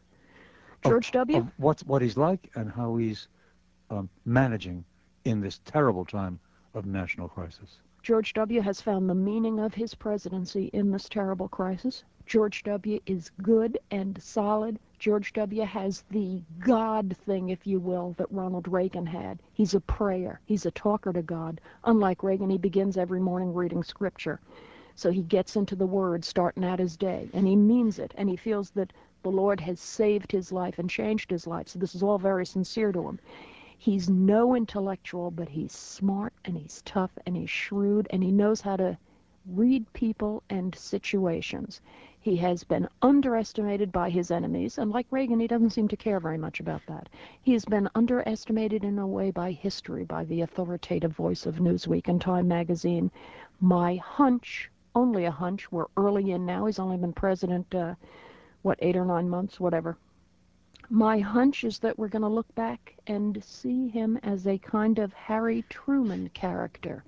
George 0.83 1.11
W. 1.11 1.47
What's, 1.57 1.83
what 1.83 2.01
he's 2.01 2.17
like 2.17 2.49
and 2.55 2.71
how 2.71 2.95
he's 2.95 3.27
um, 3.91 4.09
managing 4.25 4.83
in 5.25 5.41
this 5.41 5.59
terrible 5.65 6.05
time 6.05 6.39
of 6.73 6.85
national 6.85 7.27
crisis. 7.27 7.79
George 8.03 8.33
W. 8.33 8.61
has 8.61 8.81
found 8.81 9.07
the 9.07 9.13
meaning 9.13 9.59
of 9.59 9.75
his 9.75 9.93
presidency 9.93 10.71
in 10.73 10.89
this 10.89 11.07
terrible 11.07 11.47
crisis. 11.47 12.03
George 12.25 12.63
W. 12.63 12.99
is 13.05 13.29
good 13.43 13.77
and 13.91 14.19
solid. 14.19 14.79
George 14.97 15.33
W. 15.33 15.61
has 15.61 16.03
the 16.09 16.41
God 16.59 17.15
thing, 17.25 17.49
if 17.49 17.67
you 17.67 17.79
will, 17.79 18.15
that 18.17 18.31
Ronald 18.31 18.67
Reagan 18.67 19.05
had. 19.05 19.37
He's 19.53 19.75
a 19.75 19.81
prayer. 19.81 20.39
He's 20.45 20.65
a 20.65 20.71
talker 20.71 21.13
to 21.13 21.21
God. 21.21 21.61
Unlike 21.83 22.23
Reagan, 22.23 22.49
he 22.49 22.57
begins 22.57 22.97
every 22.97 23.19
morning 23.19 23.53
reading 23.53 23.83
scripture. 23.83 24.39
So 24.95 25.11
he 25.11 25.21
gets 25.21 25.55
into 25.55 25.75
the 25.75 25.85
Word 25.85 26.25
starting 26.25 26.65
out 26.65 26.79
his 26.79 26.97
day, 26.97 27.29
and 27.33 27.47
he 27.47 27.55
means 27.55 27.99
it, 27.99 28.15
and 28.17 28.27
he 28.27 28.35
feels 28.35 28.71
that 28.71 28.93
the 29.21 29.29
Lord 29.29 29.59
has 29.59 29.79
saved 29.79 30.31
his 30.31 30.51
life 30.51 30.79
and 30.79 30.89
changed 30.89 31.29
his 31.29 31.45
life. 31.45 31.67
So 31.67 31.77
this 31.77 31.93
is 31.93 32.01
all 32.01 32.17
very 32.17 32.47
sincere 32.47 32.91
to 32.93 33.09
him. 33.09 33.19
He's 33.83 34.11
no 34.11 34.53
intellectual, 34.53 35.31
but 35.31 35.49
he's 35.49 35.71
smart 35.71 36.33
and 36.45 36.55
he's 36.55 36.83
tough 36.83 37.17
and 37.25 37.35
he's 37.35 37.49
shrewd 37.49 38.05
and 38.11 38.23
he 38.23 38.31
knows 38.31 38.61
how 38.61 38.75
to 38.75 38.95
read 39.47 39.91
people 39.93 40.43
and 40.51 40.75
situations. 40.75 41.81
He 42.19 42.35
has 42.35 42.63
been 42.63 42.87
underestimated 43.01 43.91
by 43.91 44.11
his 44.11 44.29
enemies, 44.29 44.77
and 44.77 44.91
like 44.91 45.07
Reagan, 45.09 45.39
he 45.39 45.47
doesn't 45.47 45.71
seem 45.71 45.87
to 45.87 45.97
care 45.97 46.19
very 46.19 46.37
much 46.37 46.59
about 46.59 46.83
that. 46.85 47.09
He 47.41 47.53
has 47.53 47.65
been 47.65 47.89
underestimated 47.95 48.83
in 48.83 48.99
a 48.99 49.07
way 49.07 49.31
by 49.31 49.51
history, 49.51 50.03
by 50.03 50.25
the 50.25 50.41
authoritative 50.41 51.15
voice 51.15 51.47
of 51.47 51.55
Newsweek 51.55 52.07
and 52.07 52.21
Time 52.21 52.47
magazine. 52.47 53.09
My 53.61 53.95
hunch, 53.95 54.69
only 54.93 55.25
a 55.25 55.31
hunch, 55.31 55.71
we're 55.71 55.87
early 55.97 56.29
in 56.29 56.45
now, 56.45 56.67
he's 56.67 56.77
only 56.77 56.97
been 56.97 57.13
president, 57.13 57.73
uh, 57.73 57.95
what, 58.61 58.77
eight 58.83 58.95
or 58.95 59.05
nine 59.05 59.27
months, 59.27 59.59
whatever 59.59 59.97
my 60.91 61.19
hunch 61.19 61.63
is 61.63 61.79
that 61.79 61.97
we're 61.97 62.09
going 62.09 62.21
to 62.21 62.27
look 62.27 62.53
back 62.53 62.95
and 63.07 63.41
see 63.41 63.87
him 63.87 64.17
as 64.23 64.45
a 64.45 64.57
kind 64.57 64.99
of 64.99 65.13
Harry 65.13 65.63
Truman 65.69 66.29
character. 66.33 67.05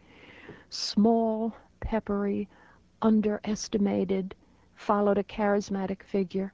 Small, 0.69 1.53
peppery, 1.81 2.47
underestimated, 3.01 4.33
followed 4.75 5.17
a 5.17 5.23
charismatic 5.23 6.01
figure, 6.01 6.53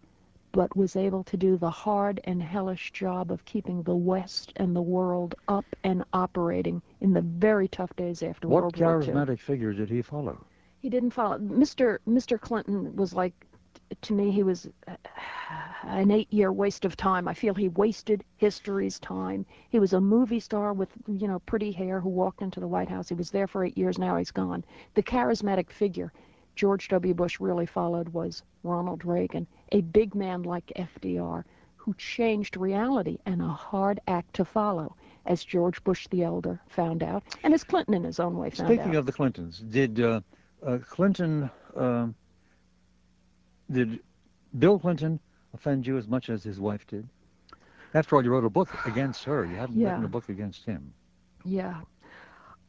but 0.53 0.75
was 0.75 0.95
able 0.95 1.23
to 1.23 1.37
do 1.37 1.55
the 1.55 1.69
hard 1.69 2.19
and 2.23 2.41
hellish 2.41 2.91
job 2.91 3.31
of 3.31 3.45
keeping 3.45 3.83
the 3.83 3.95
West 3.95 4.51
and 4.55 4.75
the 4.75 4.81
world 4.81 5.35
up 5.47 5.65
and 5.83 6.03
operating 6.13 6.81
in 6.99 7.13
the 7.13 7.21
very 7.21 7.67
tough 7.67 7.95
days 7.95 8.23
after 8.23 8.47
what 8.47 8.63
World 8.63 8.79
War 8.79 9.03
II. 9.03 9.13
What 9.13 9.27
charismatic 9.27 9.39
figure 9.39 9.73
did 9.73 9.89
he 9.89 10.01
follow? 10.01 10.43
He 10.79 10.89
didn't 10.89 11.11
follow. 11.11 11.37
Mr. 11.37 11.99
Mr. 12.07 12.41
Clinton 12.41 12.95
was 12.95 13.13
like 13.13 13.45
to 14.01 14.13
me, 14.13 14.31
he 14.31 14.43
was 14.43 14.67
an 15.83 16.11
eight-year 16.11 16.51
waste 16.51 16.85
of 16.85 16.95
time. 16.95 17.27
I 17.27 17.33
feel 17.33 17.53
he 17.53 17.69
wasted 17.69 18.23
history's 18.37 18.99
time. 18.99 19.45
He 19.69 19.79
was 19.79 19.93
a 19.93 20.01
movie 20.01 20.39
star 20.39 20.73
with, 20.73 20.89
you 21.07 21.27
know, 21.27 21.39
pretty 21.39 21.71
hair 21.71 21.99
who 21.99 22.09
walked 22.09 22.41
into 22.41 22.59
the 22.59 22.67
White 22.67 22.89
House. 22.89 23.09
He 23.09 23.15
was 23.15 23.31
there 23.31 23.47
for 23.47 23.65
eight 23.65 23.77
years. 23.77 23.97
Now 23.97 24.17
he's 24.17 24.31
gone. 24.31 24.63
The 24.93 25.03
charismatic 25.03 25.69
figure 25.69 26.13
George 26.55 26.87
W. 26.89 27.13
Bush 27.13 27.39
really 27.39 27.65
followed 27.65 28.09
was 28.09 28.43
Ronald 28.63 29.05
Reagan, 29.05 29.47
a 29.71 29.81
big 29.81 30.13
man 30.13 30.43
like 30.43 30.71
FDR 30.75 31.43
who 31.77 31.93
changed 31.93 32.57
reality 32.57 33.17
and 33.25 33.41
a 33.41 33.47
hard 33.47 33.99
act 34.07 34.35
to 34.35 34.45
follow, 34.45 34.95
as 35.25 35.43
George 35.43 35.81
Bush 35.83 36.07
the 36.09 36.23
elder 36.23 36.59
found 36.67 37.01
out, 37.01 37.23
and 37.43 37.53
as 37.53 37.63
Clinton 37.63 37.93
in 37.93 38.03
his 38.03 38.19
own 38.19 38.37
way 38.37 38.49
found 38.49 38.67
Speaking 38.67 38.79
out. 38.79 38.83
Speaking 38.83 38.95
of 38.97 39.05
the 39.05 39.11
Clintons, 39.11 39.59
did 39.59 39.99
uh, 39.99 40.21
uh, 40.65 40.77
Clinton... 40.85 41.49
Did 43.71 43.99
Bill 44.57 44.79
Clinton 44.79 45.19
offend 45.53 45.85
you 45.85 45.97
as 45.97 46.07
much 46.07 46.29
as 46.29 46.43
his 46.43 46.59
wife 46.59 46.87
did? 46.87 47.07
After 47.93 48.15
all, 48.15 48.23
you 48.23 48.31
wrote 48.31 48.45
a 48.45 48.49
book 48.49 48.69
against 48.85 49.23
her. 49.25 49.45
You 49.45 49.55
haven't 49.55 49.79
yeah. 49.79 49.89
written 49.89 50.05
a 50.05 50.09
book 50.09 50.29
against 50.29 50.65
him. 50.65 50.93
Yeah. 51.43 51.81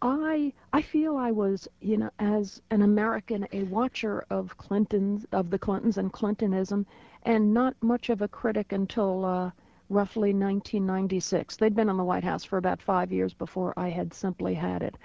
I 0.03 0.55
I 0.72 0.80
feel 0.80 1.18
I 1.18 1.30
was, 1.30 1.68
you 1.80 1.98
know, 1.98 2.11
as 2.18 2.62
an 2.70 2.80
American, 2.80 3.46
a 3.53 3.64
watcher 3.64 4.24
of 4.30 4.57
Clintons, 4.57 5.26
of 5.32 5.51
the 5.51 5.59
Clintons 5.59 5.98
and 5.98 6.12
Clintonism, 6.12 6.86
and 7.24 7.53
not 7.53 7.76
much 7.82 8.09
of 8.09 8.22
a 8.22 8.28
critic 8.28 8.72
until 8.72 9.24
uh, 9.26 9.51
roughly 9.90 10.32
1996. 10.32 11.57
They'd 11.57 11.74
been 11.74 11.90
in 11.90 11.98
the 11.98 12.05
White 12.05 12.24
House 12.24 12.44
for 12.44 12.57
about 12.57 12.80
five 12.80 13.12
years 13.12 13.34
before 13.34 13.74
I 13.76 13.90
had 13.90 14.14
simply 14.14 14.55
had 14.55 14.82
it. 14.82 14.96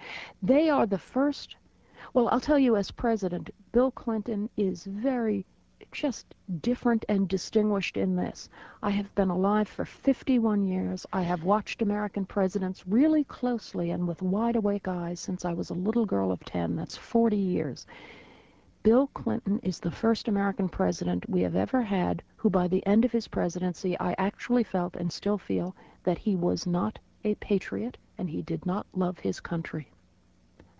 They 0.42 0.70
are 0.70 0.86
the 0.86 0.98
first. 0.98 1.56
Well, 2.14 2.30
I'll 2.30 2.40
tell 2.40 2.60
you, 2.60 2.78
as 2.78 2.92
president, 2.92 3.50
Bill 3.74 3.92
Clinton 3.92 4.50
is 4.56 4.86
very 4.86 5.46
just 5.92 6.36
different 6.62 7.06
and 7.10 7.28
distinguished 7.28 7.98
in 7.98 8.16
this. 8.16 8.50
I 8.82 8.90
have 8.92 9.14
been 9.16 9.30
alive 9.30 9.68
for 9.68 9.86
51 9.86 10.64
years. 10.64 11.06
I 11.12 11.22
have 11.22 11.44
watched 11.44 11.82
American 11.82 12.26
presidents 12.26 12.88
really 12.88 13.24
closely 13.24 13.92
and 13.92 14.08
with 14.08 14.22
wide 14.22 14.56
awake 14.56 14.88
eyes 14.88 15.20
since 15.20 15.46
I 15.46 15.54
was 15.54 15.70
a 15.70 15.74
little 15.74 16.06
girl 16.06 16.32
of 16.32 16.44
10. 16.46 16.76
That's 16.76 16.96
40 16.96 17.38
years. 17.38 17.88
Bill 18.84 19.08
Clinton 19.08 19.60
is 19.64 19.80
the 19.80 19.90
first 19.90 20.28
American 20.28 20.70
president 20.70 21.28
we 21.28 21.42
have 21.42 21.56
ever 21.56 21.82
had 21.82 22.22
who, 22.36 22.50
by 22.50 22.68
the 22.68 22.86
end 22.86 23.04
of 23.04 23.12
his 23.12 23.28
presidency, 23.28 24.00
I 24.00 24.14
actually 24.18 24.64
felt 24.64 24.96
and 24.96 25.12
still 25.12 25.38
feel 25.38 25.76
that 26.04 26.20
he 26.20 26.36
was 26.36 26.68
not 26.68 27.00
a 27.24 27.36
patriot 27.36 27.98
and 28.18 28.30
he 28.30 28.42
did 28.42 28.66
not 28.66 28.86
love 28.94 29.20
his 29.20 29.40
country. 29.40 29.90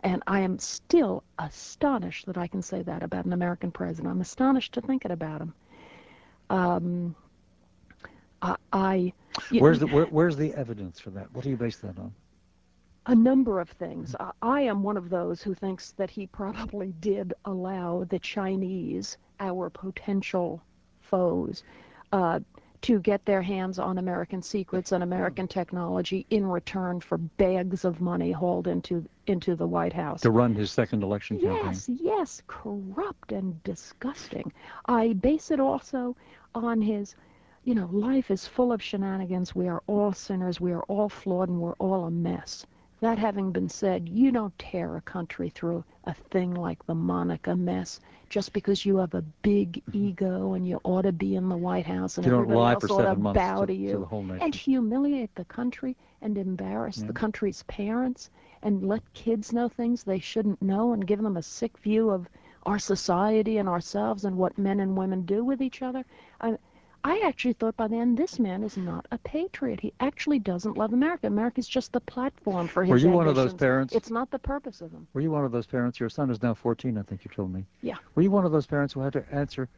And 0.06 0.22
I 0.28 0.40
am 0.42 0.60
still 0.60 1.24
astonished 1.40 2.28
that 2.28 2.38
I 2.38 2.46
can 2.46 2.62
say 2.62 2.84
that 2.84 3.02
about 3.02 3.26
an 3.26 3.34
American 3.34 3.72
president. 3.72 4.14
I'm 4.14 4.22
astonished 4.22 4.74
to 4.76 4.82
think 4.82 5.04
it 5.04 5.12
about 5.12 5.42
him. 5.42 5.54
Um, 6.50 7.16
I, 8.42 8.56
I 8.72 9.14
where's 9.52 9.80
the 9.80 9.88
where, 9.88 10.06
where's 10.06 10.38
the 10.38 10.54
evidence 10.54 11.00
for 11.00 11.10
that? 11.10 11.34
What 11.34 11.44
do 11.44 11.50
you 11.50 11.58
base 11.58 11.78
that 11.78 11.98
on? 11.98 12.14
a 13.08 13.16
number 13.16 13.60
of 13.60 13.70
things. 13.70 14.16
I 14.42 14.62
am 14.62 14.82
one 14.82 14.98
of 14.98 15.10
those 15.10 15.42
who 15.42 15.54
thinks 15.54 15.92
that 15.92 16.10
he 16.10 16.26
probably 16.28 16.94
did 17.00 17.34
allow 17.46 18.04
the 18.10 18.20
Chinese, 18.20 19.18
our 19.40 19.70
potential 19.70 20.62
foes, 21.02 21.64
uh, 22.12 22.40
to 22.86 23.00
get 23.00 23.26
their 23.26 23.42
hands 23.42 23.80
on 23.80 23.98
American 23.98 24.44
secrets 24.44 24.92
and 24.92 25.02
American 25.02 25.48
technology 25.48 26.24
in 26.30 26.46
return 26.46 27.02
for 27.02 27.18
bags 27.18 27.84
of 27.84 28.00
money 28.00 28.32
hauled 28.32 28.68
into 28.68 29.04
into 29.26 29.56
the 29.56 29.66
White 29.66 29.92
House. 29.94 30.22
To 30.22 30.30
run 30.30 30.54
his 30.54 30.70
second 30.70 31.02
election 31.02 31.40
campaign. 31.40 31.66
Yes, 31.66 31.90
yes, 31.90 32.42
corrupt 32.46 33.32
and 33.32 33.62
disgusting. 33.64 34.54
I 34.86 35.14
base 35.14 35.50
it 35.50 35.60
also 35.60 36.16
on 36.54 36.80
his 36.80 37.16
you 37.64 37.74
know, 37.74 37.90
life 37.92 38.30
is 38.30 38.46
full 38.48 38.72
of 38.72 38.84
shenanigans. 38.84 39.56
We 39.56 39.68
are 39.68 39.82
all 39.88 40.14
sinners. 40.14 40.62
We 40.62 40.72
are 40.72 40.84
all 40.84 41.10
flawed 41.10 41.50
and 41.50 41.60
we're 41.60 41.74
all 41.74 42.06
a 42.06 42.12
mess. 42.12 42.68
That 43.02 43.18
having 43.18 43.52
been 43.52 43.68
said, 43.68 44.08
you 44.08 44.32
don't 44.32 44.58
tear 44.58 44.96
a 44.96 45.02
country 45.02 45.50
through 45.50 45.84
a 46.06 46.14
thing 46.14 46.54
like 46.54 46.86
the 46.86 46.96
Monica 46.96 47.56
mess 47.56 48.00
just 48.30 48.54
because 48.54 48.86
you 48.86 48.98
have 48.98 49.14
a 49.14 49.22
big 49.22 49.84
mm-hmm. 49.86 50.08
ego 50.08 50.54
and 50.54 50.68
you 50.68 50.80
ought 50.84 51.04
to 51.04 51.12
be 51.12 51.36
in 51.36 51.50
the 51.50 51.58
White 51.58 51.86
House 51.86 52.18
and 52.18 52.26
you 52.26 52.34
everybody 52.34 52.74
else 52.74 52.92
ought 52.92 53.14
to 53.14 53.16
bow 53.16 53.66
to, 53.66 53.74
you 53.74 54.08
and 54.42 54.56
humiliate 54.56 55.36
the 55.36 55.46
country 55.46 55.96
and 56.22 56.38
embarrass 56.38 56.98
the 56.98 57.14
country's 57.14 57.64
parents 57.64 58.30
and 58.64 58.88
let 58.88 59.14
kids 59.14 59.54
know 59.54 59.68
things 59.68 60.04
they 60.04 60.20
shouldn't 60.20 60.62
know 60.62 60.94
and 60.94 61.06
give 61.06 61.22
them 61.22 61.38
a 61.38 61.44
sick 61.44 61.78
view 61.80 62.10
of 62.10 62.28
our 62.66 62.80
society 62.80 63.58
and 63.58 63.70
ourselves 63.70 64.26
and 64.26 64.36
what 64.38 64.58
men 64.58 64.80
and 64.80 64.98
women 64.98 65.22
do 65.22 65.44
with 65.44 65.62
each 65.62 65.82
other. 65.82 66.04
I, 67.06 67.22
actually 67.26 67.54
thought 67.54 67.78
by 67.78 67.88
then 67.88 68.16
this 68.16 68.40
man 68.40 68.64
is 68.64 68.78
not 68.78 69.06
a 69.12 69.18
patriot. 69.20 69.80
He 69.80 69.94
actually 70.00 70.40
doesn't 70.40 70.78
love 70.78 70.92
America. 70.92 71.28
America's 71.28 71.68
just 71.68 71.94
the 71.94 72.00
platform 72.00 72.68
for 72.68 72.84
his 72.84 72.90
Were 72.90 72.98
you 72.98 73.10
one 73.10 73.28
of 73.28 73.36
those 73.36 73.54
parents? 73.54 73.94
It's 73.94 74.10
not 74.10 74.32
the 74.32 74.40
purpose 74.40 74.82
of 74.82 74.92
him. 74.92 75.08
Were 75.14 75.22
you 75.22 75.32
one 75.32 75.46
of 75.46 75.52
those 75.52 75.68
parents? 75.68 76.00
Your 76.00 76.10
son 76.10 76.32
is 76.32 76.42
now 76.42 76.54
14, 76.54 76.98
I 76.98 77.04
think 77.04 77.24
you 77.24 77.32
told 77.34 77.54
me. 77.54 77.66
Yeah. 77.82 77.98
Were 78.16 78.24
you 78.24 78.32
one 78.32 78.46
of 78.46 78.52
those 78.52 78.66
parents 78.66 78.94
who 78.94 79.02
had 79.02 79.14
to 79.14 79.24
answer 79.32 79.70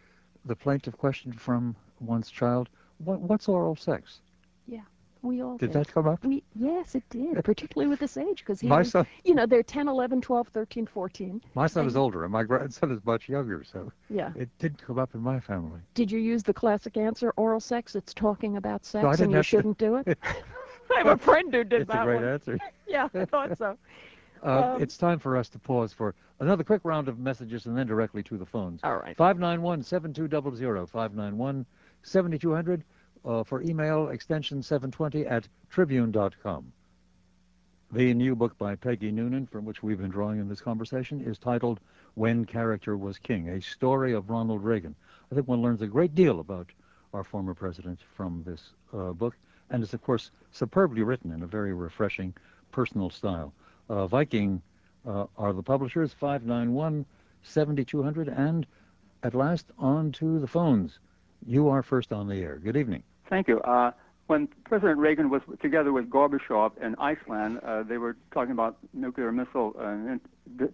the 0.46 0.56
plaintive 0.56 0.98
question 0.98 1.34
from 1.34 1.76
one's 2.00 2.32
child, 2.32 2.70
what, 3.00 3.20
what's 3.20 3.48
oral 3.48 3.76
sex? 3.76 4.20
Yeah. 4.68 4.82
We 5.28 5.42
all 5.42 5.58
did. 5.58 5.72
did. 5.72 5.74
that 5.74 5.94
come 5.94 6.08
up? 6.08 6.24
We, 6.24 6.44
yes, 6.56 6.96
it 6.96 7.04
did, 7.10 7.44
particularly 7.44 7.90
with 7.90 8.00
this 8.00 8.16
age, 8.16 8.40
because 8.40 8.64
my 8.64 8.84
son, 8.84 9.06
you 9.26 9.36
know, 9.36 9.46
they're 9.46 9.62
10, 9.62 9.88
11, 9.88 10.22
12, 10.22 10.48
13, 10.48 10.86
14. 10.86 11.42
My 11.54 11.68
son 11.68 11.86
is 11.86 11.98
older, 11.98 12.24
and 12.24 12.32
my 12.32 12.44
grandson 12.44 12.92
is 12.92 13.04
much 13.06 13.28
younger, 13.28 13.64
so 13.64 13.92
yeah, 14.10 14.32
it 14.36 14.50
didn't 14.60 14.82
come 14.82 14.98
up 14.98 15.14
in 15.16 15.22
my 15.22 15.40
family. 15.40 15.82
Did 15.94 16.12
you 16.12 16.20
use 16.20 16.44
the 16.44 16.54
classic 16.54 16.96
answer, 16.96 17.34
oral 17.36 17.60
sex? 17.60 17.96
It's 17.96 18.14
talking 18.14 18.58
about 18.58 18.86
sex, 18.86 19.04
no, 19.04 19.26
and 19.26 19.34
you 19.34 19.44
shouldn't 19.44 19.78
to. 19.80 19.86
do 19.86 19.96
it. 19.98 20.18
I 20.96 21.00
have 21.00 21.08
a 21.08 21.18
friend 21.18 21.54
who 21.54 21.64
did 21.64 21.82
it's 21.82 21.92
that. 21.92 21.98
It's 21.98 22.02
a 22.02 22.06
great 22.06 22.22
one. 22.22 22.30
answer. 22.30 22.60
yeah, 22.88 23.10
I 23.14 23.26
thought 23.26 23.58
so. 23.58 23.78
Uh, 24.44 24.74
um, 24.76 24.82
it's 24.82 24.98
time 24.98 25.20
for 25.20 25.36
us 25.36 25.50
to 25.50 25.60
pause 25.60 25.94
for 25.94 26.16
another 26.40 26.64
quick 26.64 26.82
round 26.84 27.08
of 27.08 27.20
messages 27.20 27.66
and 27.66 27.78
then 27.78 27.88
directly 27.88 28.24
to 28.24 28.38
the 28.38 28.46
phones. 28.46 28.80
All 28.84 28.98
right. 28.98 29.18
591 29.18 29.84
7200, 29.84 30.88
591 30.88 31.66
7200 32.04 32.80
uh, 32.80 32.84
for 33.46 33.62
email 33.62 34.08
extension 34.10 34.64
720 34.64 35.26
at 35.26 35.48
tribune.com. 35.70 36.72
The 37.92 38.14
new 38.14 38.36
book 38.36 38.58
by 38.58 38.76
Peggy 38.76 39.12
Noonan, 39.14 39.48
from 39.48 39.64
which 39.64 39.82
we've 39.82 39.98
been 39.98 40.10
drawing 40.10 40.42
in 40.42 40.50
this 40.50 40.60
conversation, 40.60 41.22
is 41.22 41.38
titled 41.38 41.80
When 42.16 42.44
Character 42.44 42.98
Was 42.98 43.18
King, 43.18 43.48
a 43.48 43.62
story 43.62 44.12
of 44.12 44.30
Ronald 44.30 44.62
Reagan. 44.62 44.94
I 45.32 45.36
think 45.36 45.48
one 45.48 45.62
learns 45.62 45.82
a 45.82 45.88
great 45.88 46.14
deal 46.14 46.42
about 46.42 46.70
our 47.14 47.24
former 47.24 47.54
president 47.54 48.00
from 48.16 48.44
this 48.46 48.74
uh, 48.94 49.14
book, 49.14 49.38
and 49.70 49.82
it's, 49.82 49.94
of 49.94 50.02
course, 50.02 50.32
superbly 50.52 51.02
written 51.04 51.32
in 51.32 51.44
a 51.44 51.48
very 51.48 51.74
refreshing, 51.74 52.34
personal 52.72 53.10
style. 53.10 53.54
Uh, 53.90 54.06
Viking 54.06 54.62
uh, 55.06 55.28
are 55.38 55.54
the 55.54 55.64
publishers, 55.64 56.14
591 56.14 57.06
7200, 57.44 58.28
and 58.28 58.68
at 59.24 59.34
last 59.34 59.72
on 59.80 60.12
to 60.12 60.40
the 60.40 60.48
phones. 60.48 61.00
You 61.46 61.70
are 61.70 61.84
first 61.84 62.12
on 62.12 62.28
the 62.28 62.36
air. 62.36 62.60
Good 62.62 62.76
evening. 62.76 63.04
Thank 63.30 63.48
you. 63.48 63.60
Uh, 63.62 63.92
when 64.28 64.50
President 64.66 65.00
Reagan 65.00 65.30
was 65.30 65.42
together 65.62 65.94
with 65.94 66.10
Gorbachev 66.10 66.72
in 66.82 66.96
Iceland, 66.96 67.60
uh, 67.66 67.84
they 67.84 67.98
were 67.98 68.18
talking 68.34 68.52
about 68.52 68.78
nuclear 68.94 69.32
missile 69.32 69.74
uh, 69.80 70.66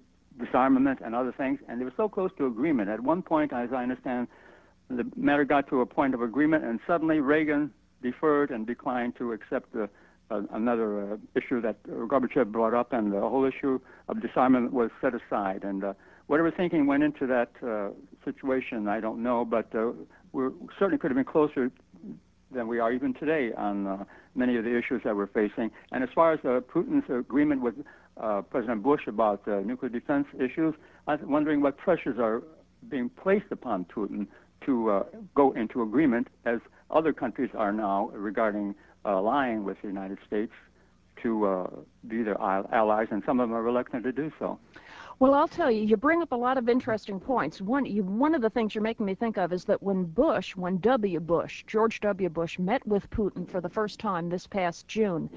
disarmament 0.44 1.00
and 1.06 1.14
other 1.14 1.32
things, 1.32 1.60
and 1.68 1.80
they 1.80 1.86
were 1.86 1.94
so 1.96 2.10
close 2.10 2.32
to 2.38 2.48
agreement. 2.48 2.90
At 2.90 3.00
one 3.00 3.22
point, 3.22 3.54
as 3.54 3.70
I 3.72 3.84
understand, 3.84 4.28
the 4.90 5.06
matter 5.16 5.46
got 5.46 5.70
to 5.70 5.82
a 5.82 5.86
point 5.86 6.16
of 6.16 6.22
agreement, 6.22 6.64
and 6.64 6.80
suddenly 6.88 7.20
Reagan 7.20 7.72
deferred 8.02 8.50
and 8.50 8.66
declined 8.66 9.16
to 9.18 9.34
accept 9.34 9.72
the, 9.72 9.88
uh, 10.32 10.42
another 10.52 11.14
uh, 11.14 11.18
issue 11.36 11.62
that 11.62 11.82
Gorbachev 11.84 12.52
brought 12.52 12.74
up, 12.74 12.92
and 12.92 13.14
the 13.14 13.22
whole 13.22 13.46
issue 13.46 13.80
of 14.10 14.20
disarmament 14.20 14.74
was 14.74 14.90
set 15.00 15.14
aside. 15.14 15.64
And 15.64 15.84
uh, 15.84 15.94
whatever 16.26 16.50
thinking 16.50 16.88
went 16.88 17.04
into 17.04 17.28
that 17.28 17.52
uh, 17.66 17.90
situation, 18.26 18.88
I 18.88 19.00
don't 19.00 19.22
know, 19.22 19.46
but 19.46 19.74
uh, 19.76 19.92
we 20.32 20.48
certainly 20.80 20.98
could 20.98 21.12
have 21.12 21.16
been 21.16 21.26
closer 21.26 21.72
than 22.54 22.68
we 22.68 22.80
are 22.80 22.92
even 22.92 23.14
today 23.14 23.52
on 23.58 23.88
uh, 23.88 24.04
many 24.36 24.58
of 24.58 24.64
the 24.64 24.78
issues 24.78 25.02
that 25.04 25.16
we're 25.16 25.28
facing. 25.28 25.72
And 25.92 26.04
as 26.04 26.10
far 26.14 26.34
as 26.34 26.40
uh, 26.44 26.62
Putin's 26.74 27.10
agreement 27.10 27.62
with 27.62 27.76
uh, 28.18 28.42
President 28.42 28.84
Bush 28.84 29.02
about 29.08 29.46
nuclear 29.48 29.90
defense 29.90 30.28
issues, 30.40 30.74
I'm 31.08 31.30
wondering 31.30 31.62
what 31.62 31.78
pressures 31.78 32.18
are 32.20 32.44
being 32.90 33.10
placed 33.10 33.52
upon 33.52 33.86
Putin 33.86 34.28
to 34.66 35.04
go 35.36 35.52
into 35.52 35.82
agreement, 35.82 36.28
as 36.46 36.60
other 36.90 37.12
countries 37.12 37.50
are 37.54 37.74
now 37.74 38.10
regarding 38.14 38.76
allying 39.04 39.66
with 39.66 39.78
the 39.82 39.88
United 39.88 40.18
States 40.26 40.54
to 41.22 41.86
be 42.08 42.24
their 42.24 42.40
allies, 42.40 43.08
and 43.12 43.24
some 43.26 43.40
of 43.40 43.50
them 43.50 43.58
are 43.58 43.62
reluctant 43.62 44.04
to 44.04 44.12
do 44.12 44.32
so. 44.40 44.60
Well, 45.20 45.34
I'll 45.34 45.48
tell 45.48 45.70
you, 45.72 45.84
you 45.84 45.96
bring 45.96 46.22
up 46.22 46.32
a 46.32 46.36
lot 46.36 46.58
of 46.58 46.68
interesting 46.68 47.20
points. 47.20 47.62
One, 47.62 47.86
one 48.18 48.34
of 48.36 48.42
the 48.42 48.50
things 48.50 48.74
you're 48.74 48.82
making 48.82 49.06
me 49.06 49.16
think 49.16 49.38
of 49.38 49.54
is 49.54 49.64
that 49.66 49.82
when 49.82 50.06
Bush, 50.06 50.56
when 50.56 50.80
W. 50.80 51.20
Bush, 51.20 51.64
George 51.68 52.00
W. 52.02 52.30
Bush, 52.30 52.58
met 52.60 52.86
with 52.88 53.10
Putin 53.10 53.48
for 53.48 53.62
the 53.62 53.70
first 53.70 54.00
time 54.00 54.28
this 54.28 54.48
past 54.48 54.88
June, 54.88 55.30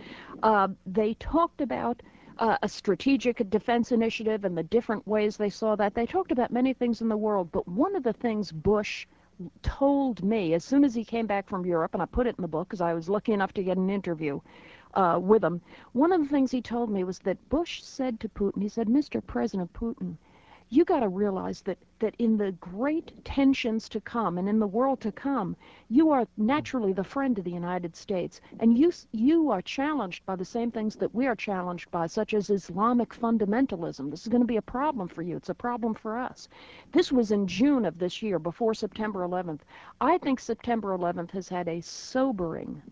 uh, 0.43 0.69
they 0.87 1.15
talked 1.15 1.61
about 1.61 2.03
uh, 2.39 2.57
a 2.63 2.69
strategic 2.69 3.49
defense 3.51 3.93
initiative 3.93 4.45
and 4.45 4.57
the 4.57 4.63
different 4.63 5.07
ways 5.07 5.37
they 5.37 5.51
saw 5.51 5.77
that. 5.77 5.95
They 5.95 6.07
talked 6.07 6.33
about 6.33 6.51
many 6.51 6.73
things 6.73 7.01
in 7.01 7.09
the 7.09 7.17
world, 7.17 7.51
but 7.53 7.69
one 7.69 7.95
of 7.97 8.03
the 8.03 8.13
things 8.13 8.53
Bush 8.53 9.07
told 9.63 10.23
me 10.25 10.55
as 10.55 10.65
soon 10.65 10.85
as 10.85 10.95
he 10.95 11.05
came 11.05 11.27
back 11.27 11.47
from 11.47 11.67
Europe, 11.67 11.93
and 11.93 12.03
I 12.03 12.07
put 12.07 12.27
it 12.27 12.35
in 12.39 12.43
the 12.43 12.49
book 12.49 12.69
because 12.69 12.81
I 12.81 12.95
was 12.95 13.09
lucky 13.09 13.33
enough 13.33 13.53
to 13.55 13.63
get 13.63 13.77
an 13.77 13.91
interview, 13.91 14.41
Uh, 14.97 15.19
with 15.19 15.45
him. 15.45 15.61
One 15.93 16.11
of 16.11 16.23
the 16.23 16.29
things 16.29 16.51
he 16.51 16.63
told 16.63 16.89
me 16.89 17.05
was 17.05 17.19
that 17.19 17.51
Bush 17.51 17.83
said 17.83 18.19
to 18.21 18.31
Putin, 18.31 18.63
he 18.63 18.69
said, 18.71 18.89
Mr. 18.89 19.21
President 19.25 19.71
Putin, 19.75 20.17
you 20.69 20.85
got 20.85 21.01
to 21.01 21.09
realize 21.09 21.61
that, 21.63 21.79
that 21.99 22.15
in 22.19 22.37
the 22.37 22.53
great 22.53 23.13
tensions 23.25 23.89
to 23.91 24.01
come 24.01 24.37
and 24.37 24.49
in 24.49 24.59
the 24.59 24.67
world 24.67 25.01
to 25.03 25.13
come, 25.13 25.55
you 25.89 26.11
are 26.11 26.27
naturally 26.39 26.93
the 26.93 27.05
friend 27.05 27.39
of 27.39 27.45
the 27.45 27.51
United 27.51 27.95
States. 27.95 28.41
And 28.59 28.77
you, 28.77 28.91
you 29.13 29.51
are 29.51 29.63
challenged 29.63 30.27
by 30.27 30.35
the 30.35 30.45
same 30.45 30.71
things 30.71 30.97
that 30.97 31.15
we 31.15 31.27
are 31.27 31.37
challenged 31.37 31.91
by, 31.91 32.07
such 32.07 32.35
as 32.35 32.51
Islamic 32.51 33.11
fundamentalism. 33.11 34.11
This 34.11 34.23
is 34.23 34.29
going 34.29 34.41
to 34.41 34.47
be 34.47 34.57
a 34.57 34.63
problem 34.63 35.07
for 35.09 35.23
you. 35.23 35.37
It's 35.37 35.51
a 35.51 35.55
problem 35.55 35.95
for 35.95 36.19
us. 36.19 36.49
This 36.91 37.13
was 37.13 37.31
in 37.31 37.47
June 37.47 37.85
of 37.85 37.99
this 37.99 38.23
year, 38.23 38.39
before 38.39 38.75
September 38.75 39.21
11th. 39.21 39.61
I 40.01 40.19
think 40.19 40.41
September 40.41 40.97
11th 40.97 41.31
has 41.33 41.49
had 41.49 41.69
a 41.69 41.81
sobering, 41.81 42.83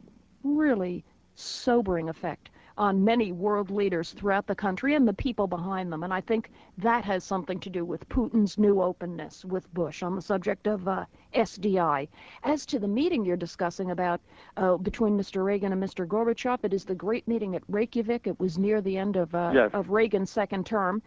really 0.45 1.03
sobering 1.35 2.09
effect 2.09 2.51
on 2.77 3.05
many 3.05 3.31
world 3.31 3.71
leaders 3.71 4.13
throughout 4.13 4.47
the 4.47 4.55
country 4.55 4.95
and 4.95 5.07
the 5.07 5.13
people 5.13 5.47
behind 5.47 5.93
them. 5.93 6.03
And 6.03 6.13
I 6.13 6.21
think 6.21 6.51
that 6.79 7.05
has 7.05 7.23
something 7.23 7.61
to 7.61 7.71
do 7.71 7.85
with 7.85 8.09
Putin's 8.09 8.59
new 8.59 8.83
openness 8.83 9.45
with 9.45 9.73
Bush 9.73 10.03
on 10.03 10.17
the 10.17 10.23
subject 10.23 10.67
of 10.67 10.89
uh, 10.89 11.05
SDI. 11.35 12.09
As 12.43 12.67
to 12.67 12.81
the 12.81 12.89
meeting 12.89 13.25
you're 13.25 13.37
discussing 13.37 13.93
about 13.93 14.21
uh, 14.57 14.77
between 14.77 15.17
Mr. 15.17 15.45
Reagan 15.45 15.73
and 15.73 15.83
Mr. 15.83 16.07
Gorbachev, 16.07 16.65
it 16.65 16.75
is 16.75 16.85
the 16.85 16.95
great 16.95 17.29
meeting 17.29 17.55
at 17.55 17.63
Reykjavik. 17.69 18.27
It 18.27 18.41
was 18.41 18.59
near 18.59 18.81
the 18.81 18.99
end 18.99 19.17
of, 19.17 19.33
uh, 19.35 19.53
of 19.73 19.91
Reagan's 19.91 20.31
second 20.31 20.67
term. 20.67 21.01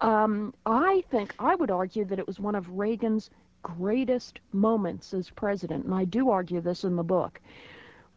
Um, 0.00 0.54
I 0.64 1.04
think 1.10 1.34
I 1.38 1.54
would 1.54 1.70
argue 1.70 2.06
that 2.06 2.18
it 2.18 2.26
was 2.26 2.40
one 2.40 2.54
of 2.54 2.78
Reagan's 2.78 3.28
greatest 3.62 4.40
moments 4.52 5.12
as 5.12 5.28
president, 5.28 5.84
and 5.84 5.94
I 5.94 6.04
do 6.04 6.30
argue 6.30 6.62
this 6.62 6.84
in 6.84 6.96
the 6.96 7.02
book, 7.02 7.40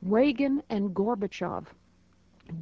Reagan 0.06 0.62
and 0.70 0.94
Gorbachev 0.94 1.66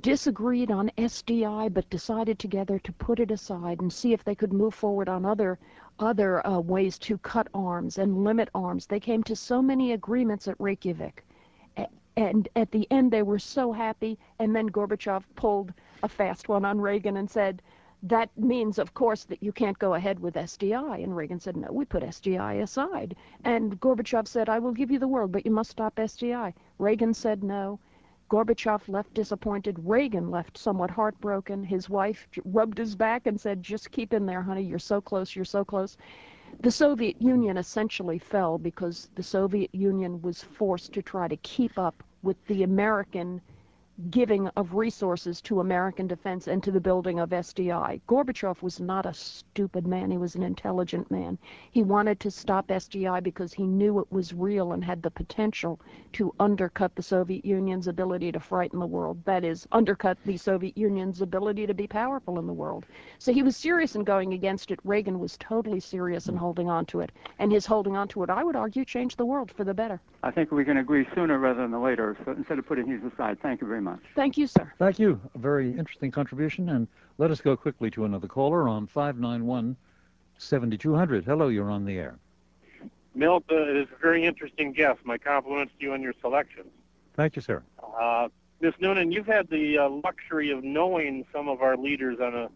disagreed 0.02 0.70
on 0.70 0.92
SDI 0.96 1.74
but 1.74 1.90
decided 1.90 2.38
together 2.38 2.78
to 2.78 2.94
put 2.94 3.20
it 3.20 3.32
aside 3.32 3.82
and 3.82 3.92
see 3.92 4.14
if 4.14 4.24
they 4.24 4.36
could 4.36 4.54
move 4.54 4.76
forward 4.76 5.10
on 5.10 5.26
other 5.26 5.58
other 5.98 6.46
uh, 6.46 6.60
ways 6.60 7.00
to 7.00 7.18
cut 7.18 7.48
arms 7.56 7.98
and 7.98 8.24
limit 8.24 8.50
arms. 8.54 8.86
They 8.86 9.00
came 9.00 9.24
to 9.24 9.36
so 9.36 9.60
many 9.60 9.94
agreements 9.94 10.48
at 10.48 10.60
Reykjavik. 10.60 11.26
And 12.16 12.48
at 12.56 12.72
the 12.72 12.88
end, 12.92 13.10
they 13.10 13.24
were 13.24 13.40
so 13.40 13.72
happy. 13.72 14.20
And 14.38 14.56
then 14.56 14.70
Gorbachev 14.70 15.24
pulled 15.36 15.74
a 16.04 16.10
fast 16.10 16.48
one 16.50 16.66
on 16.66 16.80
Reagan 16.80 17.18
and 17.18 17.30
said, 17.30 17.62
that 18.04 18.36
means, 18.36 18.80
of 18.80 18.94
course, 18.94 19.26
that 19.26 19.44
you 19.44 19.52
can't 19.52 19.78
go 19.78 19.94
ahead 19.94 20.20
with 20.20 20.34
SDI. 20.34 21.04
And 21.04 21.16
Reagan 21.16 21.40
said, 21.40 21.56
no, 21.56 21.72
we 21.72 21.86
put 21.86 22.04
SDI 22.04 22.62
aside. 22.64 23.16
And 23.44 23.80
Gorbachev 23.80 24.28
said, 24.28 24.50
I 24.50 24.60
will 24.60 24.72
give 24.72 24.90
you 24.90 24.98
the 24.98 25.08
world, 25.08 25.32
but 25.32 25.46
you 25.46 25.52
must 25.52 25.70
stop 25.72 25.96
SDI. 25.96 26.54
Reagan 26.82 27.14
said 27.14 27.44
no. 27.44 27.80
Gorbachev 28.28 28.90
left 28.90 29.14
disappointed. 29.14 29.78
Reagan 29.86 30.32
left 30.32 30.58
somewhat 30.58 30.90
heartbroken. 30.90 31.64
His 31.64 31.92
wife 31.92 32.28
rubbed 32.44 32.80
his 32.80 32.96
back 32.96 33.28
and 33.28 33.40
said, 33.40 33.62
just 33.62 33.92
keep 33.92 34.14
in 34.14 34.26
there, 34.26 34.42
honey. 34.42 34.64
You're 34.64 34.80
so 34.80 35.00
close. 35.00 35.36
You're 35.36 35.46
so 35.46 35.64
close. 35.64 35.96
The 36.62 36.72
Soviet 36.72 37.22
Union 37.22 37.58
essentially 37.58 38.18
fell 38.18 38.58
because 38.58 39.10
the 39.14 39.22
Soviet 39.22 39.70
Union 39.76 40.24
was 40.24 40.42
forced 40.42 40.92
to 40.94 41.04
try 41.04 41.28
to 41.28 41.38
keep 41.38 41.78
up 41.78 42.04
with 42.24 42.44
the 42.48 42.64
American 42.64 43.42
giving 44.10 44.48
of 44.50 44.74
resources 44.74 45.42
to 45.42 45.60
American 45.60 46.08
defense 46.08 46.48
and 46.48 46.64
to 46.64 46.72
the 46.72 46.80
building 46.80 47.20
of 47.20 47.30
SDI. 47.30 48.02
Gorbachev 48.08 48.62
was 48.62 48.80
not 48.80 49.06
a 49.06 49.14
stupid 49.14 49.86
man. 49.86 50.10
He 50.10 50.18
was 50.18 50.36
an 50.36 50.44
intelligent 50.44 51.12
man. 51.12 51.38
He 51.72 51.84
wanted 51.84 52.20
to 52.22 52.32
stop 52.32 52.68
SDI 52.70 53.22
because 53.22 53.54
he 53.54 53.68
knew 53.68 54.00
it 54.00 54.12
was 54.12 54.34
real 54.34 54.72
and 54.72 54.84
had 54.84 55.04
the 55.04 55.12
potential 55.12 55.80
to 56.14 56.34
undercut 56.40 56.96
the 56.96 57.04
Soviet 57.04 57.46
Union's 57.46 57.88
ability 57.88 58.32
to 58.32 58.40
frighten 58.40 58.80
the 58.80 58.88
world. 58.88 59.24
That 59.26 59.44
is, 59.44 59.68
undercut 59.72 60.18
the 60.26 60.38
Soviet 60.38 60.78
Union's 60.78 61.22
ability 61.22 61.68
to 61.68 61.74
be 61.74 61.88
powerful 61.88 62.40
in 62.40 62.48
the 62.48 62.54
world. 62.54 62.86
So 63.20 63.32
he 63.32 63.44
was 63.44 63.56
serious 63.56 63.96
in 63.96 64.04
going 64.04 64.34
against 64.34 64.72
it. 64.72 64.80
Reagan 64.84 65.20
was 65.20 65.38
totally 65.38 65.80
serious 65.80 66.28
in 66.28 66.38
holding 66.38 66.70
on 66.70 66.86
to 66.88 67.02
it. 67.02 67.12
And 67.40 67.52
his 67.52 67.66
holding 67.66 67.96
on 67.96 68.08
to 68.10 68.24
it, 68.24 68.30
I 68.30 68.44
would 68.44 68.56
argue, 68.56 68.86
changed 68.86 69.18
the 69.18 69.26
world 69.26 69.52
for 69.52 69.64
the 69.64 69.74
better. 69.74 70.02
I 70.24 70.32
think 70.32 70.52
we 70.52 70.66
can 70.66 70.78
agree 70.78 71.08
sooner 71.16 71.40
rather 71.40 71.62
than 71.62 71.82
later. 71.82 72.18
So 72.26 72.32
instead 72.32 72.60
of 72.60 72.68
putting 72.68 72.90
these 72.90 73.12
aside, 73.12 73.40
thank 73.42 73.62
you 73.62 73.68
very 73.68 73.82
much 73.82 73.92
much. 73.92 74.02
Thank 74.16 74.38
you, 74.38 74.48
sir. 74.48 74.72
Thank 74.80 75.00
you. 75.00 75.20
A 75.36 75.38
very 75.38 75.70
interesting 75.70 76.12
contribution. 76.12 76.70
And 76.70 76.88
let 77.18 77.32
us 77.32 77.42
go 77.42 77.56
quickly 77.56 77.92
to 77.92 78.06
another 78.06 78.28
caller 78.28 78.68
on 78.68 78.88
591 78.88 79.76
7200. 80.38 81.26
Hello, 81.26 81.50
you're 81.50 81.70
on 81.70 81.86
the 81.86 81.98
air. 81.98 82.16
Milt 83.14 83.44
uh, 83.52 83.56
is 83.56 83.88
a 83.94 84.02
very 84.02 84.26
interesting 84.26 84.72
guest. 84.72 85.00
My 85.04 85.18
compliments 85.18 85.74
to 85.78 85.86
you 85.86 85.94
on 85.94 86.02
your 86.02 86.14
selection. 86.22 86.64
Thank 87.16 87.36
you, 87.36 87.42
sir. 87.42 87.62
Uh, 88.00 88.30
Ms. 88.62 88.74
Noonan, 88.80 89.12
you've 89.12 89.28
had 89.28 89.50
the 89.50 89.78
uh, 89.78 89.90
luxury 89.90 90.52
of 90.52 90.64
knowing 90.64 91.26
some 91.34 91.50
of 91.50 91.62
our 91.62 91.76
leaders 91.76 92.20
on 92.22 92.34
a 92.34 92.50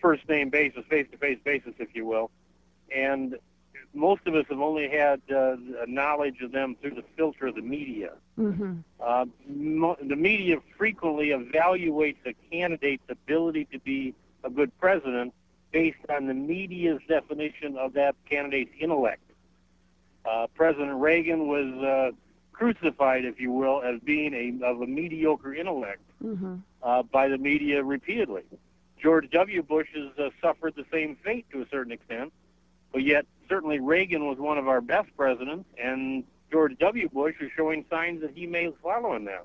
first 0.00 0.28
name 0.28 0.50
basis, 0.50 0.84
face 0.90 1.06
to 1.10 1.18
face 1.18 1.38
basis, 1.44 1.72
if 1.78 1.88
you 1.94 2.04
will. 2.04 2.30
And 2.94 3.36
most 3.94 4.26
of 4.26 4.34
us 4.34 4.44
have 4.50 4.60
only 4.60 4.88
had 4.88 5.20
uh, 5.34 5.56
knowledge 5.86 6.40
of 6.42 6.52
them 6.52 6.76
through 6.80 6.94
the 6.94 7.04
filter 7.16 7.46
of 7.46 7.54
the 7.54 7.62
media. 7.62 8.12
Mm-hmm. 8.38 8.78
Uh, 9.00 9.24
mo- 9.48 9.96
the 10.02 10.16
media 10.16 10.58
frequently 10.76 11.28
evaluates 11.28 12.18
a 12.26 12.34
candidate's 12.50 13.04
ability 13.08 13.66
to 13.72 13.78
be 13.80 14.14
a 14.44 14.50
good 14.50 14.76
president 14.78 15.32
based 15.72 15.98
on 16.08 16.26
the 16.26 16.34
media's 16.34 17.00
definition 17.08 17.76
of 17.76 17.92
that 17.94 18.14
candidate's 18.28 18.70
intellect. 18.78 19.22
Uh, 20.24 20.46
president 20.54 20.98
Reagan 20.98 21.46
was 21.46 21.66
uh, 21.84 22.10
crucified, 22.52 23.24
if 23.24 23.38
you 23.40 23.52
will, 23.52 23.82
as 23.82 24.00
being 24.00 24.34
a, 24.34 24.66
of 24.66 24.80
a 24.82 24.86
mediocre 24.86 25.54
intellect 25.54 26.02
mm-hmm. 26.22 26.56
Uh, 26.82 27.02
by 27.02 27.26
the 27.26 27.36
media 27.36 27.82
repeatedly. 27.82 28.42
George 29.02 29.28
W. 29.30 29.62
Bush 29.62 29.88
has 29.94 30.18
uh, 30.18 30.30
suffered 30.40 30.74
the 30.76 30.84
same 30.92 31.16
fate 31.24 31.44
to 31.50 31.62
a 31.62 31.66
certain 31.68 31.92
extent, 31.92 32.32
but 32.92 33.02
yet 33.02 33.26
certainly 33.48 33.80
Reagan 33.80 34.26
was 34.26 34.38
one 34.38 34.58
of 34.58 34.68
our 34.68 34.80
best 34.80 35.08
presidents, 35.16 35.68
and 35.82 36.24
George 36.50 36.78
W. 36.78 37.08
Bush 37.08 37.34
is 37.40 37.50
showing 37.56 37.84
signs 37.90 38.20
that 38.22 38.30
he 38.34 38.46
may 38.46 38.70
follow 38.82 39.14
in 39.14 39.24
that. 39.24 39.44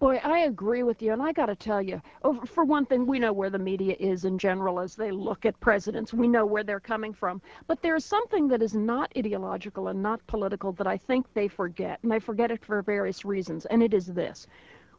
Boy, 0.00 0.20
I 0.24 0.40
agree 0.40 0.82
with 0.82 1.00
you, 1.00 1.12
and 1.12 1.22
I 1.22 1.32
got 1.32 1.46
to 1.46 1.54
tell 1.54 1.80
you, 1.80 2.02
for 2.46 2.64
one 2.64 2.84
thing, 2.84 3.06
we 3.06 3.20
know 3.20 3.32
where 3.32 3.48
the 3.48 3.58
media 3.58 3.94
is 4.00 4.24
in 4.24 4.38
general 4.38 4.80
as 4.80 4.96
they 4.96 5.12
look 5.12 5.46
at 5.46 5.58
presidents. 5.60 6.12
We 6.12 6.26
know 6.26 6.44
where 6.44 6.64
they're 6.64 6.80
coming 6.80 7.14
from. 7.14 7.40
But 7.68 7.80
there's 7.80 8.04
something 8.04 8.48
that 8.48 8.60
is 8.60 8.74
not 8.74 9.12
ideological 9.16 9.88
and 9.88 10.02
not 10.02 10.26
political 10.26 10.72
that 10.72 10.88
I 10.88 10.96
think 10.96 11.32
they 11.32 11.46
forget, 11.46 12.00
and 12.02 12.10
they 12.10 12.18
forget 12.18 12.50
it 12.50 12.64
for 12.64 12.82
various 12.82 13.24
reasons, 13.24 13.66
and 13.66 13.82
it 13.82 13.94
is 13.94 14.06
this. 14.06 14.48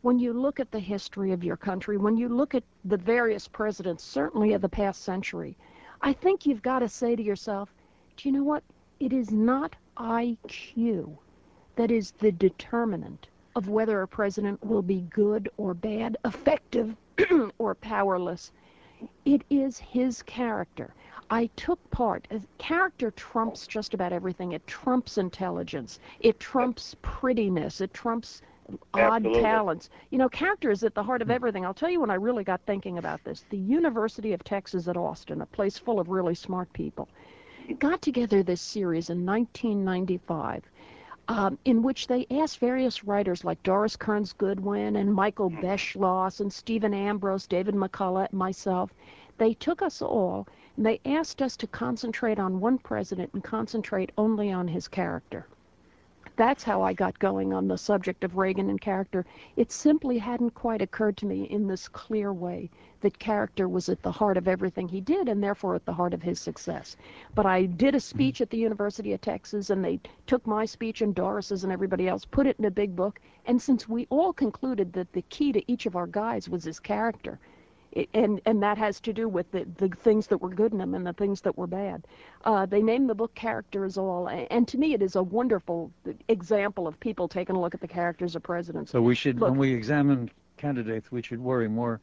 When 0.01 0.17
you 0.17 0.31
look 0.31 0.59
at 0.59 0.71
the 0.71 0.79
history 0.79 1.33
of 1.33 1.43
your 1.43 1.57
country, 1.57 1.97
when 1.97 2.15
you 2.15 2.29
look 2.29 2.55
at 2.55 2.63
the 2.85 2.97
various 2.97 3.47
presidents, 3.47 4.03
certainly 4.03 4.53
of 4.53 4.61
the 4.61 4.69
past 4.69 5.03
century, 5.03 5.57
I 6.01 6.13
think 6.13 6.45
you've 6.45 6.61
got 6.61 6.79
to 6.79 6.89
say 6.89 7.15
to 7.15 7.23
yourself, 7.23 7.73
do 8.17 8.29
you 8.29 8.33
know 8.33 8.43
what? 8.43 8.63
It 8.99 9.11
is 9.11 9.31
not 9.31 9.75
IQ 9.97 11.17
that 11.75 11.91
is 11.91 12.11
the 12.11 12.31
determinant 12.31 13.27
of 13.55 13.69
whether 13.69 14.01
a 14.01 14.07
president 14.07 14.63
will 14.63 14.81
be 14.81 15.01
good 15.09 15.49
or 15.57 15.73
bad, 15.73 16.17
effective 16.25 16.95
or 17.57 17.75
powerless. 17.75 18.51
It 19.25 19.43
is 19.49 19.77
his 19.77 20.23
character. 20.23 20.93
I 21.29 21.47
took 21.55 21.79
part. 21.89 22.27
Uh, 22.31 22.39
character 22.57 23.11
trumps 23.11 23.67
just 23.67 23.93
about 23.93 24.13
everything. 24.13 24.53
It 24.53 24.65
trumps 24.67 25.17
intelligence. 25.17 25.99
It 26.19 26.39
trumps 26.39 26.95
prettiness. 27.01 27.81
It 27.81 27.93
trumps 27.93 28.41
odd 28.93 29.25
Absolutely. 29.25 29.41
talents. 29.41 29.89
You 30.09 30.17
know, 30.17 30.29
character 30.29 30.71
is 30.71 30.83
at 30.83 30.95
the 30.95 31.03
heart 31.03 31.21
of 31.21 31.29
everything. 31.29 31.65
I'll 31.65 31.73
tell 31.73 31.89
you 31.89 31.99
when 31.99 32.09
I 32.09 32.15
really 32.15 32.43
got 32.43 32.61
thinking 32.65 32.97
about 32.97 33.23
this. 33.23 33.45
The 33.49 33.57
University 33.57 34.33
of 34.33 34.43
Texas 34.43 34.87
at 34.87 34.97
Austin, 34.97 35.41
a 35.41 35.45
place 35.45 35.77
full 35.77 35.99
of 35.99 36.09
really 36.09 36.35
smart 36.35 36.71
people, 36.73 37.09
got 37.73 38.01
together 38.01 38.43
this 38.43 38.61
series 38.61 39.09
in 39.09 39.25
1995 39.25 40.63
um, 41.27 41.57
in 41.65 41.81
which 41.81 42.07
they 42.07 42.27
asked 42.29 42.59
various 42.59 43.03
writers 43.03 43.43
like 43.43 43.61
Doris 43.63 43.95
Kearns 43.95 44.33
Goodwin 44.33 44.95
and 44.95 45.13
Michael 45.13 45.49
Beschloss 45.49 46.39
and 46.39 46.53
Stephen 46.53 46.93
Ambrose, 46.93 47.47
David 47.47 47.73
McCullough, 47.73 48.31
myself. 48.31 48.91
They 49.37 49.53
took 49.55 49.81
us 49.81 50.01
all 50.01 50.47
and 50.77 50.85
they 50.85 50.99
asked 51.05 51.41
us 51.41 51.57
to 51.57 51.67
concentrate 51.67 52.39
on 52.39 52.59
one 52.59 52.77
president 52.77 53.31
and 53.33 53.43
concentrate 53.43 54.11
only 54.17 54.51
on 54.51 54.67
his 54.67 54.87
character. 54.87 55.47
That's 56.37 56.63
how 56.63 56.81
I 56.81 56.91
got 56.91 57.17
going 57.17 57.53
on 57.53 57.69
the 57.69 57.77
subject 57.77 58.25
of 58.25 58.35
Reagan 58.35 58.69
and 58.69 58.81
character. 58.81 59.25
It 59.55 59.71
simply 59.71 60.17
hadn't 60.17 60.51
quite 60.53 60.81
occurred 60.81 61.15
to 61.17 61.25
me 61.25 61.43
in 61.43 61.67
this 61.67 61.87
clear 61.87 62.33
way 62.33 62.69
that 62.99 63.19
character 63.19 63.69
was 63.69 63.87
at 63.87 64.01
the 64.01 64.11
heart 64.11 64.35
of 64.35 64.47
everything 64.47 64.89
he 64.89 64.99
did 64.99 65.29
and 65.29 65.41
therefore 65.41 65.75
at 65.75 65.85
the 65.85 65.93
heart 65.93 66.13
of 66.13 66.21
his 66.21 66.39
success. 66.39 66.97
But 67.35 67.45
I 67.45 67.67
did 67.67 67.95
a 67.95 67.99
mm-hmm. 67.99 68.03
speech 68.03 68.41
at 68.41 68.49
the 68.49 68.57
University 68.57 69.13
of 69.13 69.21
Texas 69.21 69.69
and 69.69 69.85
they 69.85 69.99
took 70.27 70.45
my 70.45 70.65
speech 70.65 71.01
and 71.01 71.15
Doris's 71.15 71.63
and 71.63 71.71
everybody 71.71 72.07
else, 72.09 72.25
put 72.25 72.47
it 72.47 72.59
in 72.59 72.65
a 72.65 72.71
big 72.71 72.97
book, 72.97 73.21
and 73.45 73.61
since 73.61 73.87
we 73.87 74.05
all 74.09 74.33
concluded 74.33 74.91
that 74.91 75.13
the 75.13 75.21
key 75.23 75.53
to 75.53 75.71
each 75.71 75.85
of 75.85 75.95
our 75.95 76.07
guys 76.07 76.49
was 76.49 76.65
his 76.65 76.79
character, 76.81 77.39
and 78.13 78.41
and 78.45 78.61
that 78.61 78.77
has 78.77 78.99
to 79.01 79.13
do 79.13 79.29
with 79.29 79.49
the, 79.51 79.65
the 79.77 79.89
things 79.89 80.27
that 80.27 80.37
were 80.37 80.49
good 80.49 80.73
in 80.73 80.81
him 80.81 80.93
and 80.95 81.05
the 81.05 81.13
things 81.13 81.41
that 81.41 81.57
were 81.57 81.67
bad. 81.67 82.05
Uh, 82.43 82.65
they 82.65 82.81
named 82.81 83.09
the 83.09 83.15
book 83.15 83.33
Characters 83.35 83.97
All, 83.97 84.27
and 84.27 84.67
to 84.67 84.77
me 84.77 84.93
it 84.93 85.01
is 85.01 85.15
a 85.15 85.23
wonderful 85.23 85.91
example 86.27 86.87
of 86.87 86.99
people 86.99 87.27
taking 87.27 87.55
a 87.55 87.61
look 87.61 87.73
at 87.73 87.81
the 87.81 87.87
characters 87.87 88.35
of 88.35 88.43
presidents. 88.43 88.91
So 88.91 89.01
we 89.01 89.15
should, 89.15 89.39
look, 89.39 89.49
when 89.49 89.59
we 89.59 89.73
examine 89.73 90.29
candidates, 90.57 91.11
we 91.11 91.21
should 91.21 91.39
worry 91.39 91.69
more 91.69 92.01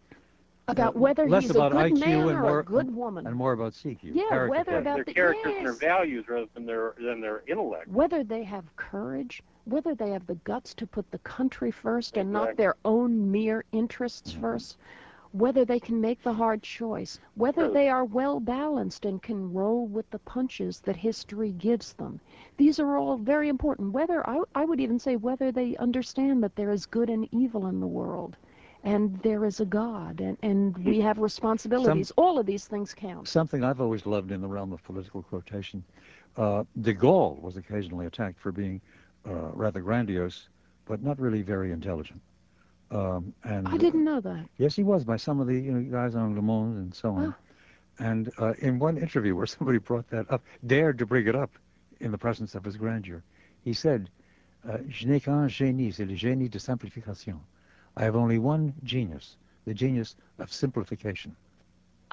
about 0.68 0.96
uh, 0.96 0.98
whether 0.98 1.28
less 1.28 1.42
he's 1.42 1.50
about 1.50 1.72
a 1.72 1.74
good 1.74 1.92
IQ 1.92 2.00
man 2.00 2.20
and 2.20 2.30
or 2.30 2.40
more, 2.40 2.60
a 2.60 2.64
good 2.64 2.94
woman, 2.94 3.26
and 3.26 3.36
more 3.36 3.52
about 3.52 3.72
CQ. 3.72 3.98
Yeah, 4.02 4.28
character 4.28 4.48
whether 4.48 4.78
about 4.78 4.96
their 4.96 5.04
the, 5.04 5.14
characters 5.14 5.44
yes. 5.46 5.56
and 5.58 5.66
their 5.66 5.72
values 5.74 6.24
rather 6.28 6.46
than 6.54 6.64
their 6.64 6.94
than 6.98 7.20
their 7.20 7.42
intellect. 7.46 7.88
Whether 7.88 8.24
they 8.24 8.44
have 8.44 8.64
courage, 8.76 9.42
whether 9.64 9.94
they 9.94 10.10
have 10.10 10.26
the 10.26 10.36
guts 10.36 10.72
to 10.74 10.86
put 10.86 11.10
the 11.10 11.18
country 11.18 11.70
first 11.70 12.10
exactly. 12.10 12.20
and 12.20 12.32
not 12.32 12.56
their 12.56 12.76
own 12.84 13.30
mere 13.30 13.64
interests 13.72 14.32
mm-hmm. 14.32 14.40
first 14.40 14.78
whether 15.32 15.64
they 15.64 15.80
can 15.80 16.00
make 16.00 16.22
the 16.22 16.32
hard 16.32 16.62
choice, 16.62 17.18
whether 17.34 17.68
they 17.68 17.88
are 17.88 18.04
well 18.04 18.38
balanced 18.38 19.04
and 19.04 19.22
can 19.22 19.52
roll 19.52 19.86
with 19.86 20.08
the 20.10 20.18
punches 20.18 20.80
that 20.80 20.96
history 20.96 21.52
gives 21.52 21.94
them. 21.94 22.20
These 22.56 22.78
are 22.78 22.96
all 22.96 23.16
very 23.16 23.48
important. 23.48 23.92
Whether 23.92 24.28
I, 24.28 24.42
I 24.54 24.64
would 24.64 24.80
even 24.80 24.98
say 24.98 25.16
whether 25.16 25.50
they 25.50 25.76
understand 25.76 26.42
that 26.42 26.54
there 26.54 26.70
is 26.70 26.86
good 26.86 27.08
and 27.10 27.26
evil 27.32 27.66
in 27.66 27.80
the 27.80 27.86
world 27.86 28.36
and 28.84 29.18
there 29.22 29.44
is 29.44 29.60
a 29.60 29.64
God 29.64 30.20
and, 30.20 30.36
and 30.42 30.76
we 30.84 31.00
have 31.00 31.18
responsibilities. 31.18 32.12
All 32.16 32.38
of 32.38 32.46
these 32.46 32.66
things 32.66 32.94
count. 32.94 33.28
Something 33.28 33.64
I've 33.64 33.80
always 33.80 34.06
loved 34.06 34.32
in 34.32 34.40
the 34.40 34.48
realm 34.48 34.72
of 34.72 34.82
political 34.84 35.22
quotation. 35.22 35.84
Uh, 36.36 36.64
de 36.80 36.94
Gaulle 36.94 37.40
was 37.40 37.56
occasionally 37.56 38.06
attacked 38.06 38.40
for 38.40 38.52
being 38.52 38.80
uh, 39.26 39.50
rather 39.52 39.80
grandiose, 39.80 40.48
but 40.86 41.02
not 41.02 41.20
really 41.20 41.42
very 41.42 41.70
intelligent. 41.72 42.20
Um, 42.92 43.32
and 43.44 43.66
I 43.66 43.78
didn't 43.78 44.04
know 44.04 44.20
that. 44.20 44.46
Yes, 44.58 44.76
he 44.76 44.82
was 44.82 45.02
by 45.04 45.16
some 45.16 45.40
of 45.40 45.46
the 45.46 45.54
you 45.54 45.72
know, 45.72 45.80
guys 45.90 46.14
on 46.14 46.36
Le 46.36 46.42
Monde 46.42 46.76
and 46.76 46.94
so 46.94 47.14
on. 47.14 47.34
And 47.98 48.30
uh, 48.38 48.52
in 48.58 48.78
one 48.78 48.98
interview 48.98 49.34
where 49.34 49.46
somebody 49.56 49.78
brought 49.78 50.08
that 50.10 50.30
up, 50.30 50.42
dared 50.66 50.98
to 50.98 51.06
bring 51.06 51.26
it 51.26 51.34
up 51.34 51.50
in 52.00 52.10
the 52.10 52.18
presence 52.18 52.54
of 52.54 52.64
his 52.64 52.76
grandeur. 52.76 53.22
He 53.64 53.72
said, 53.72 54.10
uh, 54.68 54.78
Je 54.88 55.06
n'ai 55.06 55.20
qu'un 55.20 55.48
génie, 55.48 55.92
c'est 55.92 56.04
le 56.04 56.14
génie 56.14 56.50
de 56.50 56.58
simplification. 56.58 57.40
I 57.96 58.04
have 58.04 58.16
only 58.16 58.38
one 58.38 58.74
genius, 58.84 59.36
the 59.64 59.74
genius 59.74 60.16
of 60.38 60.52
simplification. 60.52 61.34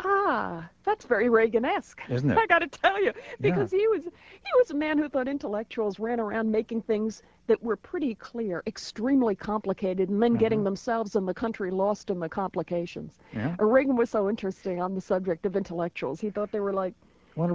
Ah, 0.04 0.70
that's 0.84 1.06
very 1.06 1.30
Reagan-esque, 1.30 2.02
isn't 2.10 2.32
it? 2.32 2.38
I 2.38 2.46
got 2.46 2.60
to 2.60 2.68
tell 2.68 3.02
you, 3.04 3.14
because 3.42 3.72
he 3.72 3.88
was 3.88 4.04
he 4.04 4.52
was 4.58 4.72
a 4.72 4.76
man 4.76 4.98
who 4.98 5.10
thought 5.10 5.28
intellectuals 5.28 6.00
ran 6.00 6.20
around 6.20 6.52
making 6.52 6.82
things 6.84 7.22
that 7.48 7.62
were 7.62 7.76
pretty 7.76 8.16
clear, 8.16 8.64
extremely 8.68 9.36
complicated, 9.36 10.10
and 10.10 10.22
then 10.22 10.32
mm-hmm. 10.32 10.40
getting 10.40 10.64
themselves 10.64 11.16
and 11.16 11.28
the 11.28 11.34
country 11.34 11.72
lost 11.72 12.10
in 12.10 12.20
the 12.20 12.30
complications. 12.30 13.18
Reagan 13.60 13.96
was 13.96 14.10
so 14.10 14.30
interesting 14.30 14.82
on 14.82 14.96
the 14.96 15.02
subject 15.02 15.46
of 15.46 15.56
intellectuals. 15.56 16.22
He 16.22 16.30
thought 16.30 16.52
they 16.52 16.60
were 16.60 16.74
like 16.74 16.94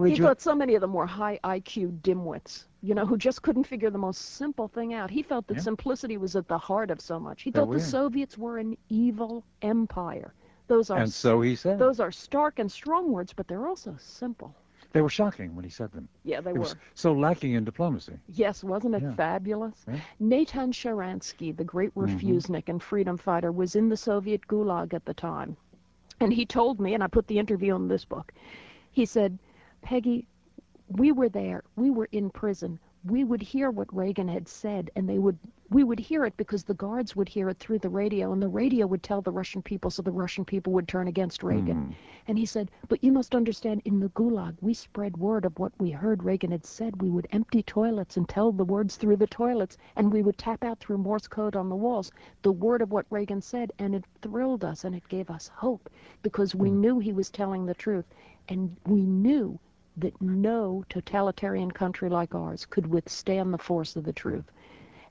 he 0.06 0.16
thought 0.16 0.40
so 0.40 0.54
many 0.54 0.74
of 0.74 0.80
them 0.80 0.94
were 0.94 1.06
high 1.06 1.38
IQ 1.44 2.00
dimwits, 2.00 2.64
you 2.82 2.94
know, 2.94 3.04
who 3.04 3.18
just 3.18 3.42
couldn't 3.42 3.64
figure 3.64 3.90
the 3.90 3.98
most 3.98 4.36
simple 4.36 4.68
thing 4.68 4.94
out. 4.94 5.10
He 5.10 5.22
felt 5.22 5.46
that 5.48 5.60
simplicity 5.60 6.16
was 6.16 6.36
at 6.36 6.48
the 6.48 6.56
heart 6.56 6.90
of 6.90 7.00
so 7.00 7.20
much. 7.20 7.42
He 7.42 7.50
thought 7.50 7.70
the 7.70 7.80
Soviets 7.80 8.38
were 8.38 8.58
an 8.58 8.76
evil 8.88 9.44
empire. 9.62 10.32
Those 10.66 10.90
are 10.90 10.98
and 10.98 11.12
so 11.12 11.40
he 11.40 11.56
said. 11.56 11.78
Those 11.78 12.00
are 12.00 12.10
stark 12.10 12.58
and 12.58 12.70
strong 12.70 13.12
words, 13.12 13.32
but 13.32 13.48
they're 13.48 13.66
also 13.66 13.96
simple. 13.98 14.54
They 14.92 15.02
were 15.02 15.10
shocking 15.10 15.56
when 15.56 15.64
he 15.64 15.70
said 15.70 15.90
them. 15.92 16.08
Yeah, 16.22 16.40
they 16.40 16.50
it 16.50 16.54
were. 16.54 16.60
Was 16.60 16.76
so 16.94 17.12
lacking 17.12 17.54
in 17.54 17.64
diplomacy. 17.64 18.16
Yes, 18.28 18.62
wasn't 18.62 18.94
it 18.94 19.16
fabulous? 19.16 19.84
Natan 20.20 20.70
Sharansky, 20.70 21.54
the 21.54 21.64
great 21.64 21.92
refusenik 21.96 22.62
mm-hmm. 22.62 22.70
and 22.70 22.82
freedom 22.82 23.16
fighter, 23.16 23.50
was 23.50 23.74
in 23.74 23.88
the 23.88 23.96
Soviet 23.96 24.46
Gulag 24.46 24.94
at 24.94 25.04
the 25.04 25.14
time. 25.14 25.56
And 26.20 26.32
he 26.32 26.46
told 26.46 26.78
me, 26.78 26.94
and 26.94 27.02
I 27.02 27.08
put 27.08 27.26
the 27.26 27.40
interview 27.40 27.74
in 27.74 27.88
this 27.88 28.04
book, 28.04 28.32
he 28.92 29.04
said, 29.04 29.36
Peggy, 29.82 30.28
we 30.88 31.10
were 31.10 31.28
there. 31.28 31.64
We 31.74 31.90
were 31.90 32.08
in 32.12 32.30
prison. 32.30 32.78
We 33.06 33.22
would 33.24 33.42
hear 33.42 33.70
what 33.70 33.94
Reagan 33.94 34.28
had 34.28 34.48
said, 34.48 34.90
and 34.96 35.06
they 35.06 35.18
would 35.18 35.38
we 35.70 35.84
would 35.84 35.98
hear 35.98 36.24
it 36.24 36.36
because 36.36 36.64
the 36.64 36.74
guards 36.74 37.16
would 37.16 37.28
hear 37.28 37.48
it 37.48 37.58
through 37.58 37.80
the 37.80 37.88
radio, 37.88 38.32
and 38.32 38.40
the 38.40 38.48
radio 38.48 38.86
would 38.86 39.02
tell 39.02 39.20
the 39.20 39.32
Russian 39.32 39.60
people, 39.62 39.90
so 39.90 40.02
the 40.02 40.12
Russian 40.12 40.44
people 40.44 40.72
would 40.72 40.86
turn 40.86 41.08
against 41.08 41.42
Reagan. 41.42 41.88
Mm. 41.88 41.94
And 42.28 42.38
he 42.38 42.46
said, 42.46 42.70
but 42.88 43.02
you 43.02 43.10
must 43.12 43.34
understand, 43.34 43.82
in 43.84 43.98
the 43.98 44.10
Gulag, 44.10 44.54
we 44.60 44.72
spread 44.72 45.16
word 45.16 45.44
of 45.44 45.58
what 45.58 45.72
we 45.78 45.90
heard 45.90 46.22
Reagan 46.22 46.50
had 46.50 46.64
said. 46.64 47.02
We 47.02 47.10
would 47.10 47.26
empty 47.32 47.62
toilets 47.62 48.16
and 48.16 48.28
tell 48.28 48.52
the 48.52 48.64
words 48.64 48.96
through 48.96 49.16
the 49.16 49.26
toilets, 49.26 49.76
and 49.96 50.12
we 50.12 50.22
would 50.22 50.38
tap 50.38 50.62
out 50.64 50.78
through 50.78 50.98
Morse 50.98 51.26
code 51.26 51.56
on 51.56 51.68
the 51.68 51.76
walls 51.76 52.12
the 52.42 52.52
word 52.52 52.80
of 52.82 52.92
what 52.92 53.06
Reagan 53.10 53.40
said, 53.40 53.72
and 53.78 53.94
it 53.94 54.04
thrilled 54.22 54.64
us, 54.64 54.84
and 54.84 54.94
it 54.94 55.08
gave 55.08 55.28
us 55.30 55.48
hope, 55.48 55.90
because 56.22 56.54
we 56.54 56.70
Mm. 56.70 56.76
knew 56.76 56.98
he 56.98 57.12
was 57.12 57.30
telling 57.30 57.66
the 57.66 57.74
truth, 57.74 58.06
and 58.48 58.76
we 58.86 59.04
knew 59.04 59.58
that 59.96 60.20
no 60.20 60.84
totalitarian 60.88 61.70
country 61.70 62.08
like 62.08 62.34
ours 62.34 62.66
could 62.66 62.86
withstand 62.86 63.52
the 63.52 63.58
force 63.58 63.96
of 63.96 64.04
the 64.04 64.12
truth. 64.12 64.44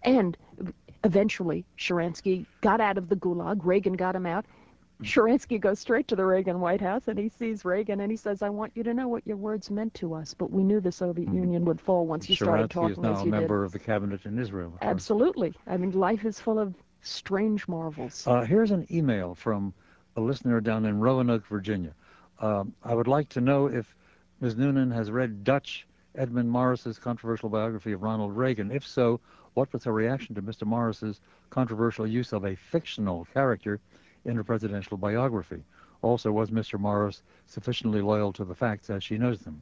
And 0.03 0.37
eventually, 1.03 1.65
Sharansky 1.77 2.45
got 2.61 2.81
out 2.81 2.97
of 2.97 3.09
the 3.09 3.15
gulag. 3.15 3.59
Reagan 3.63 3.93
got 3.93 4.15
him 4.15 4.25
out. 4.25 4.45
Sharansky 5.01 5.59
goes 5.59 5.79
straight 5.79 6.07
to 6.09 6.15
the 6.15 6.25
Reagan 6.25 6.59
White 6.61 6.79
House 6.79 7.07
and 7.07 7.19
he 7.19 7.27
sees 7.27 7.65
Reagan 7.65 7.99
and 7.99 8.11
he 8.11 8.15
says, 8.15 8.41
I 8.41 8.49
want 8.49 8.71
you 8.75 8.83
to 8.83 8.93
know 8.93 9.07
what 9.09 9.25
your 9.27 9.35
words 9.35 9.69
meant 9.69 9.93
to 9.95 10.13
us, 10.13 10.33
but 10.33 10.49
we 10.51 10.63
knew 10.63 10.79
the 10.79 10.91
Soviet 10.91 11.27
Mm. 11.29 11.35
Union 11.35 11.65
would 11.65 11.81
fall 11.81 12.05
once 12.05 12.29
you 12.29 12.35
Sharansky 12.35 12.43
started 12.43 12.71
talking 12.71 12.91
is 12.91 12.97
now 12.99 13.13
as 13.13 13.21
a 13.21 13.25
member 13.25 13.61
did. 13.61 13.65
of 13.65 13.71
the 13.73 13.79
cabinet 13.79 14.25
in 14.25 14.39
Israel. 14.39 14.73
Absolutely. 14.81 15.53
I 15.67 15.77
mean, 15.77 15.91
life 15.91 16.23
is 16.23 16.39
full 16.39 16.57
of 16.59 16.73
strange 17.01 17.67
marvels. 17.67 18.25
Uh, 18.25 18.41
here's 18.41 18.71
an 18.71 18.87
email 18.91 19.35
from 19.35 19.73
a 20.15 20.21
listener 20.21 20.61
down 20.61 20.85
in 20.85 20.99
Roanoke, 20.99 21.45
Virginia. 21.47 21.93
Um, 22.39 22.73
I 22.83 22.93
would 22.93 23.07
like 23.07 23.27
to 23.29 23.41
know 23.41 23.67
if 23.67 23.93
Ms. 24.43 24.57
Noonan 24.57 24.91
has 24.91 25.09
read 25.09 25.45
Dutch 25.45 25.87
Edmund 26.15 26.51
Morris's 26.51 26.99
controversial 26.99 27.47
biography 27.47 27.93
of 27.93 28.03
Ronald 28.03 28.35
Reagan. 28.35 28.71
If 28.71 28.85
so, 28.85 29.21
what 29.53 29.71
was 29.71 29.85
her 29.85 29.93
reaction 29.93 30.35
to 30.35 30.41
Mr. 30.41 30.67
Morris's 30.67 31.21
controversial 31.49 32.05
use 32.05 32.33
of 32.33 32.43
a 32.43 32.53
fictional 32.53 33.25
character 33.33 33.79
in 34.25 34.35
her 34.35 34.43
presidential 34.43 34.97
biography? 34.97 35.63
Also, 36.01 36.29
was 36.29 36.51
Mr. 36.51 36.77
Morris 36.77 37.23
sufficiently 37.45 38.01
loyal 38.01 38.33
to 38.33 38.43
the 38.43 38.53
facts 38.53 38.89
as 38.89 39.01
she 39.01 39.17
knows 39.17 39.39
them? 39.39 39.61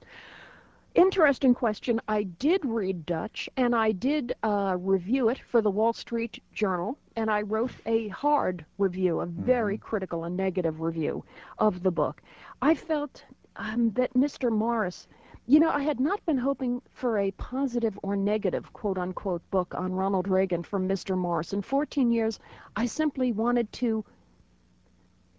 Interesting 0.95 1.53
question. 1.53 2.01
I 2.07 2.23
did 2.23 2.65
read 2.65 3.05
Dutch, 3.05 3.47
and 3.57 3.75
I 3.75 3.91
did 3.91 4.33
uh, 4.41 4.77
review 4.79 5.29
it 5.29 5.37
for 5.51 5.61
the 5.61 5.69
Wall 5.69 5.93
Street 5.93 6.41
Journal, 6.53 6.97
and 7.15 7.29
I 7.29 7.43
wrote 7.43 7.71
a 7.85 8.07
hard 8.07 8.65
review, 8.79 9.19
a 9.19 9.27
very 9.27 9.77
Mhm. 9.77 9.81
critical 9.81 10.23
and 10.23 10.35
negative 10.35 10.81
review 10.81 11.23
of 11.59 11.83
the 11.83 11.91
book. 11.91 12.23
I 12.63 12.73
felt 12.73 13.23
um, 13.55 13.91
that 13.91 14.13
Mr. 14.13 14.51
Morris, 14.51 15.07
you 15.47 15.59
know, 15.59 15.69
I 15.69 15.81
had 15.81 15.99
not 15.99 16.25
been 16.25 16.37
hoping 16.37 16.81
for 16.89 17.17
a 17.17 17.31
positive 17.31 17.97
or 18.03 18.15
negative, 18.15 18.71
quote 18.73 18.97
unquote, 18.97 19.41
book 19.51 19.73
on 19.75 19.93
Ronald 19.93 20.27
Reagan 20.27 20.63
from 20.63 20.87
Mr. 20.87 21.17
Morris. 21.17 21.53
In 21.53 21.61
14 21.61 22.11
years, 22.11 22.39
I 22.75 22.85
simply 22.85 23.31
wanted 23.31 23.71
to 23.73 24.05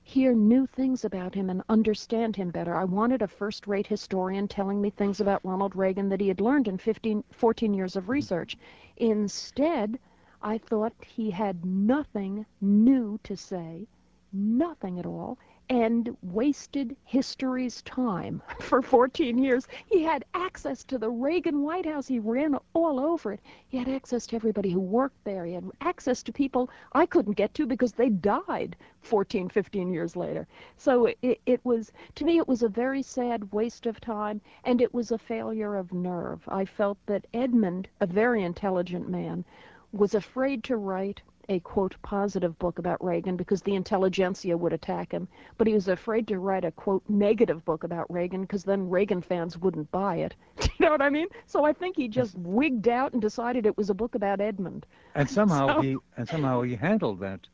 hear 0.05 0.35
new 0.35 0.67
things 0.67 1.05
about 1.05 1.35
him 1.35 1.49
and 1.49 1.63
understand 1.69 2.35
him 2.35 2.51
better. 2.51 2.75
I 2.75 2.85
wanted 2.85 3.23
a 3.23 3.29
first-rate 3.29 3.87
historian 3.87 4.49
telling 4.49 4.81
me 4.81 4.91
things 4.91 5.21
about 5.21 5.45
Ronald 5.45 5.77
Reagan 5.77 6.09
that 6.09 6.21
he 6.21 6.29
had 6.29 6.41
learned 6.41 6.69
in 6.69 6.77
15, 6.77 7.23
14 7.31 7.73
years 7.73 7.95
of 7.95 8.09
research. 8.09 8.57
Instead, 8.97 9.99
I 10.43 10.59
thought 10.59 10.93
he 11.07 11.31
had 11.31 11.65
nothing 11.65 12.45
new 12.61 13.21
to 13.23 13.37
say, 13.37 13.87
nothing 14.33 14.99
at 14.99 15.07
all, 15.07 15.39
and 15.73 16.15
wasted 16.21 16.95
history's 17.07 17.81
time 17.81 18.43
for 18.61 18.83
14 18.83 19.39
years. 19.39 19.67
He 19.87 20.03
had 20.03 20.23
access 20.35 20.85
to 20.85 20.99
the 20.99 21.09
Reagan 21.09 21.63
White 21.63 21.87
House. 21.87 22.07
He 22.07 22.19
ran 22.19 22.59
all 22.75 23.01
over 23.01 23.33
it. 23.33 23.41
He 23.69 23.79
had 23.79 23.89
access 23.89 24.27
to 24.27 24.37
everybody 24.37 24.71
who 24.71 24.81
worked 24.81 25.25
there. 25.25 25.47
He 25.47 25.55
had 25.55 25.71
access 25.81 26.23
to 26.25 26.33
people 26.33 26.69
I 26.93 27.07
couldn't 27.07 27.39
get 27.39 27.55
to 27.55 27.65
because 27.65 27.93
they 27.93 28.11
died 28.11 28.77
14, 29.01 29.49
15 29.49 29.91
years 29.91 30.15
later. 30.15 30.47
So 30.77 31.07
it, 31.23 31.41
it 31.47 31.65
was, 31.65 31.91
to 32.17 32.27
me, 32.27 32.37
it 32.37 32.49
was 32.49 32.63
a 32.63 32.69
very 32.69 33.01
sad 33.01 33.51
waste 33.51 33.87
of 33.87 33.99
time, 33.99 34.43
and 34.65 34.83
it 34.83 34.93
was 34.93 35.11
a 35.11 35.17
failure 35.17 35.77
of 35.77 35.91
nerve. 35.91 36.47
I 36.49 36.67
felt 36.67 36.99
that 37.07 37.27
Edmund, 37.33 37.89
a 38.01 38.07
very 38.07 38.43
intelligent 38.43 39.09
man, 39.09 39.43
was 39.91 40.15
afraid 40.15 40.65
to 40.65 40.77
write 40.77 41.23
a 41.49 41.61
quote 41.61 41.97
positive 42.03 42.59
book 42.59 42.79
about 42.79 43.03
Reagan 43.03 43.37
because 43.37 43.63
the 43.63 43.75
intelligentsia 43.75 44.57
would 44.57 44.73
attack 44.73 45.13
him, 45.13 45.29
but 45.59 45.67
he 45.67 45.75
was 45.75 45.89
afraid 45.89 46.27
to 46.29 46.39
write 46.39 46.65
a 46.65 46.71
quote 46.73 47.03
negative 47.09 47.65
book 47.65 47.85
about 47.85 48.11
Reagan 48.13 48.43
because 48.43 48.65
then 48.65 48.89
Reagan 48.89 49.21
fans 49.23 49.59
wouldn't 49.59 49.91
buy 49.91 50.17
it. 50.17 50.35
You 50.79 50.87
know 50.87 50.93
what 50.93 51.03
I 51.03 51.11
mean? 51.11 51.29
So 51.47 51.65
I 51.65 51.73
think 51.73 51.97
he 51.97 52.09
just 52.09 52.37
wigged 52.37 52.89
out 52.89 53.13
and 53.13 53.23
decided 53.23 53.67
it 53.67 53.77
was 53.77 53.89
a 53.89 53.95
book 53.95 54.17
about 54.17 54.41
Edmund. 54.41 54.85
And 55.15 55.31
somehow 55.31 55.67
So- 55.77 55.81
he 55.81 55.97
and 56.17 56.29
somehow 56.29 56.63
he 56.63 56.75
handled 56.75 57.21
that 57.21 57.47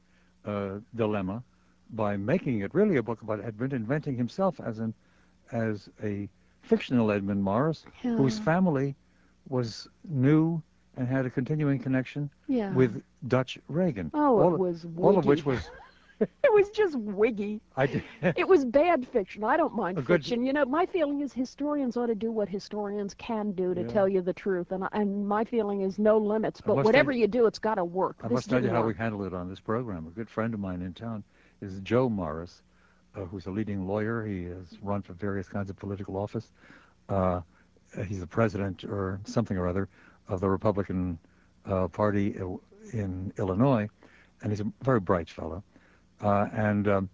uh, 0.47 0.79
dilemma 0.95 1.43
by 1.91 2.17
making 2.17 2.61
it 2.61 2.73
really 2.75 2.97
a 2.97 3.03
book 3.03 3.21
about 3.21 3.45
Edmund, 3.45 3.75
inventing 3.75 4.17
himself 4.17 4.61
as 4.61 4.79
an 4.79 4.95
as 5.53 5.91
a 6.03 6.29
fictional 6.63 7.11
Edmund 7.11 7.43
Morris, 7.43 7.85
whose 8.03 8.39
family 8.39 8.95
was 9.49 9.89
new 10.09 10.63
and 10.99 11.07
had 11.09 11.25
a 11.25 11.31
continuing 11.31 11.79
connection 11.79 12.29
Yeah. 12.49 12.73
with 12.75 13.03
Dutch 13.29 13.59
Reagan. 13.69 14.11
oh, 14.15 14.39
all 14.41 14.51
it 14.51 14.55
of, 14.55 14.61
was 14.61 14.87
all 14.99 15.17
of 15.17 15.25
which 15.25 15.45
was 15.47 15.71
it 16.21 16.53
was 16.53 16.69
just 16.71 16.97
wiggy. 16.97 17.61
I 17.77 17.87
did. 17.87 18.03
It 18.37 18.47
was 18.49 18.65
bad 18.65 19.07
fiction. 19.07 19.45
I 19.45 19.57
don't 19.57 19.75
mind 19.77 19.99
A 19.99 20.03
good- 20.03 20.25
fiction. 20.25 20.45
You 20.45 20.53
know, 20.53 20.65
my 20.65 20.85
feeling 20.85 21.21
is 21.21 21.33
historians 21.33 21.97
ought 21.97 22.07
to 22.07 22.17
do 22.17 22.33
what 22.33 22.49
historians 22.49 23.15
can 23.15 23.53
do 23.53 23.73
to 23.75 23.83
Yeah. 23.83 23.87
tell 23.87 24.09
you 24.09 24.21
the 24.21 24.33
truth, 24.33 24.73
and 24.73 24.83
I, 24.85 24.89
and 24.93 25.27
my 25.27 25.45
feeling 25.45 25.83
is 25.83 25.99
no 26.01 26.19
limits. 26.19 26.61
But 26.61 26.85
whatever 26.85 27.13
you 27.13 27.29
do, 27.29 27.47
it's 27.47 27.61
got 27.61 27.77
to 27.77 27.85
work. 27.85 28.17
I 28.25 28.29
This 28.29 28.35
must 28.35 28.51
tell 28.51 28.59
you 28.59 28.63
didn't 28.63 28.77
how 28.77 28.87
we 28.87 28.95
handle 28.95 29.25
it 29.25 29.33
on 29.33 29.49
this 29.49 29.61
program. 29.61 30.07
A 30.09 30.11
good 30.11 30.29
friend 30.29 30.53
of 30.53 30.59
mine 30.61 30.83
in 30.83 30.93
town 30.93 31.23
is 31.61 31.79
Joe 31.81 32.09
Morris, 32.09 32.63
uh, 33.15 33.21
who's 33.21 33.47
a 33.47 33.51
leading 33.53 33.87
lawyer. 33.87 34.27
He 34.27 34.45
has 34.47 34.77
run 34.83 35.03
for 35.03 35.13
various 35.13 35.49
kinds 35.49 35.71
of 35.71 35.77
political 35.77 36.17
office. 36.17 36.51
Uh, 37.09 37.43
he's 38.09 38.19
the 38.21 38.27
president 38.27 38.83
or 38.85 39.21
something 39.25 39.57
or 39.57 39.69
other 39.69 39.89
of 40.29 40.41
the 40.41 40.49
Republican 40.49 41.19
uh, 41.67 41.89
Party 41.89 42.37
in 42.93 43.33
Illinois, 43.39 43.89
and 44.43 44.53
he's 44.53 44.61
a 44.61 44.67
very 44.83 45.01
bright 45.01 45.29
fellow. 45.29 45.63
Uh, 46.23 46.47
and 46.53 46.89
um, 46.89 47.09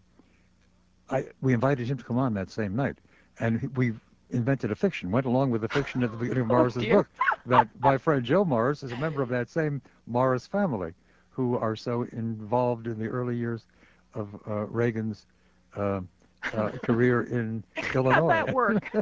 I, 1.11 1.27
we 1.41 1.53
invited 1.53 1.87
him 1.87 1.97
to 1.99 2.05
come 2.05 2.19
on 2.19 2.35
that 2.35 2.51
same 2.51 2.75
night, 2.75 2.97
and 3.41 3.75
we 3.77 3.93
invented 4.31 4.71
a 4.71 4.75
fiction, 4.75 5.11
went 5.11 5.27
along 5.27 5.51
with 5.51 5.61
the 5.61 5.69
fiction 5.69 6.03
at 6.03 6.11
the 6.11 6.17
beginning 6.17 6.45
of 6.45 6.51
Oh, 6.51 6.55
Morris's 6.57 6.83
dear. 6.83 6.97
book, 6.97 7.09
that 7.47 7.69
my 7.81 7.99
friend 7.99 8.25
Joe 8.25 8.45
Morris 8.45 8.83
is 8.83 8.93
a 8.93 8.97
member 8.97 9.23
of 9.23 9.29
that 9.29 9.49
same 9.49 9.81
Morris 10.07 10.47
family, 10.47 10.93
who 11.31 11.57
are 11.59 11.77
so 11.77 12.03
involved 12.13 12.87
in 12.87 12.99
the 12.99 13.07
early 13.07 13.37
years 13.37 13.67
of 14.15 14.29
uh, 14.49 14.67
Reagan's 14.67 15.27
uh, 15.77 16.01
uh, 16.53 16.71
career 16.83 17.23
in 17.25 17.65
Illinois. 17.95 18.33
How'd 18.33 18.49
that 18.49 18.55
work? 18.55 18.93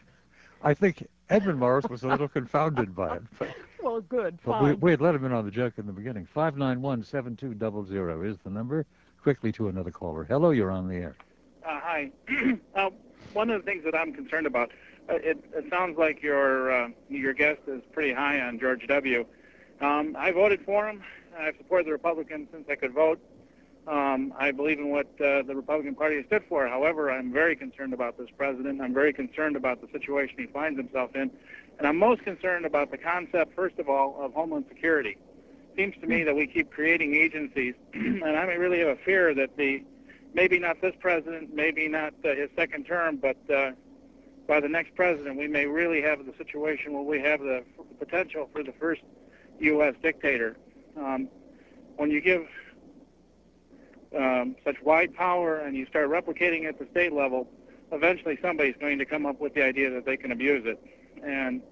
I 0.62 0.74
think 0.74 1.06
Edmund 1.28 1.58
Morris 1.58 1.86
was 1.90 2.02
a 2.04 2.08
little 2.08 2.28
confounded 2.28 2.94
by 2.94 3.16
it, 3.16 3.22
but, 3.38 3.48
well, 3.82 4.00
good. 4.00 4.38
but 4.44 4.62
we, 4.62 4.70
Fine. 4.70 4.80
we 4.80 4.90
had 4.92 5.00
let 5.00 5.14
him 5.14 5.24
in 5.24 5.32
on 5.32 5.44
the 5.44 5.50
joke 5.50 5.74
in 5.76 5.86
the 5.86 5.92
beginning. 5.92 6.28
591-7200 6.34 8.30
is 8.30 8.36
the 8.44 8.50
number. 8.50 8.86
Quickly 9.22 9.50
to 9.52 9.68
another 9.68 9.90
caller. 9.90 10.24
Hello, 10.24 10.50
you're 10.50 10.70
on 10.70 10.88
the 10.88 10.94
air. 10.94 11.16
Uh, 11.64 11.80
hi. 11.80 12.12
uh, 12.76 12.90
one 13.32 13.50
of 13.50 13.60
the 13.60 13.66
things 13.66 13.82
that 13.84 13.96
I'm 13.96 14.12
concerned 14.12 14.46
about 14.46 14.70
it, 15.08 15.44
it 15.54 15.64
sounds 15.70 15.98
like 15.98 16.22
your 16.22 16.70
uh, 16.70 16.88
your 17.08 17.32
guest 17.32 17.60
is 17.66 17.82
pretty 17.92 18.12
high 18.12 18.40
on 18.40 18.58
George 18.58 18.86
W. 18.86 19.24
Um, 19.80 20.16
I 20.18 20.30
voted 20.32 20.64
for 20.64 20.88
him. 20.88 21.02
I've 21.38 21.56
supported 21.56 21.86
the 21.86 21.92
Republicans 21.92 22.48
since 22.52 22.66
I 22.70 22.76
could 22.76 22.92
vote. 22.92 23.20
Um, 23.86 24.34
I 24.36 24.50
believe 24.50 24.80
in 24.80 24.90
what 24.90 25.06
uh, 25.20 25.42
the 25.42 25.54
Republican 25.54 25.94
Party 25.94 26.16
has 26.16 26.26
stood 26.26 26.42
for. 26.48 26.66
However, 26.66 27.10
I'm 27.10 27.32
very 27.32 27.54
concerned 27.54 27.94
about 27.94 28.18
this 28.18 28.28
president. 28.36 28.80
I'm 28.80 28.92
very 28.92 29.12
concerned 29.12 29.54
about 29.54 29.80
the 29.80 29.86
situation 29.92 30.36
he 30.38 30.46
finds 30.46 30.76
himself 30.76 31.14
in. 31.14 31.30
And 31.78 31.86
I'm 31.86 31.96
most 31.96 32.22
concerned 32.22 32.66
about 32.66 32.90
the 32.90 32.98
concept, 32.98 33.54
first 33.54 33.78
of 33.78 33.88
all, 33.88 34.16
of 34.18 34.32
Homeland 34.34 34.64
Security. 34.68 35.16
It 35.72 35.76
seems 35.76 35.94
to 36.00 36.06
me 36.08 36.24
that 36.24 36.34
we 36.34 36.48
keep 36.48 36.70
creating 36.72 37.14
agencies, 37.14 37.74
and 37.94 38.24
I 38.24 38.42
really 38.54 38.80
have 38.80 38.88
a 38.88 38.96
fear 38.96 39.34
that 39.34 39.56
the 39.56 39.84
maybe 40.34 40.58
not 40.58 40.80
this 40.80 40.94
president, 40.98 41.54
maybe 41.54 41.86
not 41.86 42.12
uh, 42.24 42.34
his 42.34 42.50
second 42.56 42.86
term, 42.86 43.16
but 43.16 43.36
uh, 43.54 43.70
by 44.48 44.60
the 44.60 44.68
next 44.68 44.94
president, 44.94 45.38
we 45.38 45.46
may 45.46 45.66
really 45.66 46.02
have 46.02 46.24
the 46.26 46.32
situation 46.38 46.92
where 46.92 47.02
we 47.02 47.20
have 47.20 47.40
the 47.40 47.62
potential 47.98 48.48
for 48.52 48.62
the 48.62 48.72
first 48.72 49.02
U.S. 49.60 49.94
dictator. 50.02 50.56
Um, 50.96 51.28
when 51.96 52.10
you 52.10 52.20
give 52.20 52.46
um, 54.16 54.56
such 54.64 54.76
wide 54.82 55.14
power 55.14 55.58
and 55.58 55.76
you 55.76 55.86
start 55.86 56.08
replicating 56.08 56.66
at 56.66 56.78
the 56.78 56.86
state 56.90 57.12
level, 57.12 57.48
eventually 57.92 58.38
somebody's 58.42 58.76
going 58.78 58.98
to 58.98 59.04
come 59.04 59.26
up 59.26 59.40
with 59.40 59.54
the 59.54 59.62
idea 59.62 59.90
that 59.90 60.04
they 60.04 60.16
can 60.16 60.32
abuse 60.32 60.64
it. 60.66 60.80
And 61.22 61.62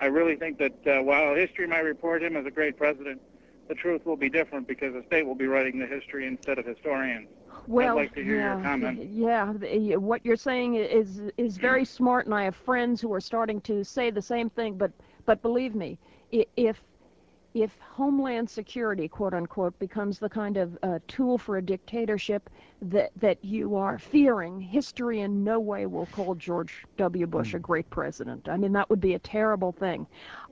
I 0.00 0.06
really 0.06 0.36
think 0.36 0.58
that 0.58 0.86
uh, 0.86 1.02
while 1.02 1.34
history 1.34 1.66
might 1.66 1.80
report 1.80 2.22
him 2.22 2.36
as 2.36 2.46
a 2.46 2.50
great 2.50 2.76
president, 2.76 3.20
the 3.68 3.74
truth 3.74 4.04
will 4.06 4.16
be 4.16 4.28
different 4.28 4.68
because 4.68 4.94
the 4.94 5.02
state 5.06 5.26
will 5.26 5.34
be 5.34 5.46
writing 5.46 5.78
the 5.78 5.86
history 5.86 6.26
instead 6.26 6.58
of 6.58 6.66
historians. 6.66 7.28
Well, 7.66 7.98
I'd 7.98 8.02
like 8.02 8.14
to 8.14 8.22
hear 8.22 8.36
yeah, 8.36 8.54
your 8.54 8.62
comment. 8.62 9.10
Yeah, 9.10 9.96
what 9.96 10.24
you're 10.24 10.36
saying 10.36 10.76
is 10.76 11.20
is 11.36 11.56
very 11.56 11.84
smart, 11.84 12.26
and 12.26 12.34
I 12.34 12.44
have 12.44 12.54
friends 12.54 13.00
who 13.00 13.12
are 13.12 13.20
starting 13.20 13.60
to 13.62 13.82
say 13.82 14.10
the 14.10 14.22
same 14.22 14.50
thing. 14.50 14.76
But 14.76 14.92
but 15.24 15.42
believe 15.42 15.74
me, 15.74 15.98
if 16.30 16.80
if 17.62 17.78
Homeland 17.80 18.50
Security, 18.50 19.08
quote 19.08 19.32
unquote, 19.32 19.78
becomes 19.78 20.18
the 20.18 20.28
kind 20.28 20.58
of 20.58 20.76
uh, 20.82 20.98
tool 21.08 21.38
for 21.38 21.56
a 21.56 21.62
dictatorship 21.62 22.50
that 22.82 23.12
that 23.16 23.42
you 23.42 23.76
are 23.76 23.98
fearing, 23.98 24.60
history 24.60 25.20
in 25.20 25.42
no 25.42 25.58
way 25.58 25.86
will 25.86 26.04
call 26.06 26.34
George 26.34 26.84
W. 26.98 27.26
Bush 27.26 27.54
a 27.54 27.58
great 27.58 27.88
president. 27.88 28.46
I 28.46 28.58
mean, 28.58 28.72
that 28.72 28.90
would 28.90 29.00
be 29.00 29.14
a 29.14 29.18
terrible 29.18 29.72
thing. 29.72 30.06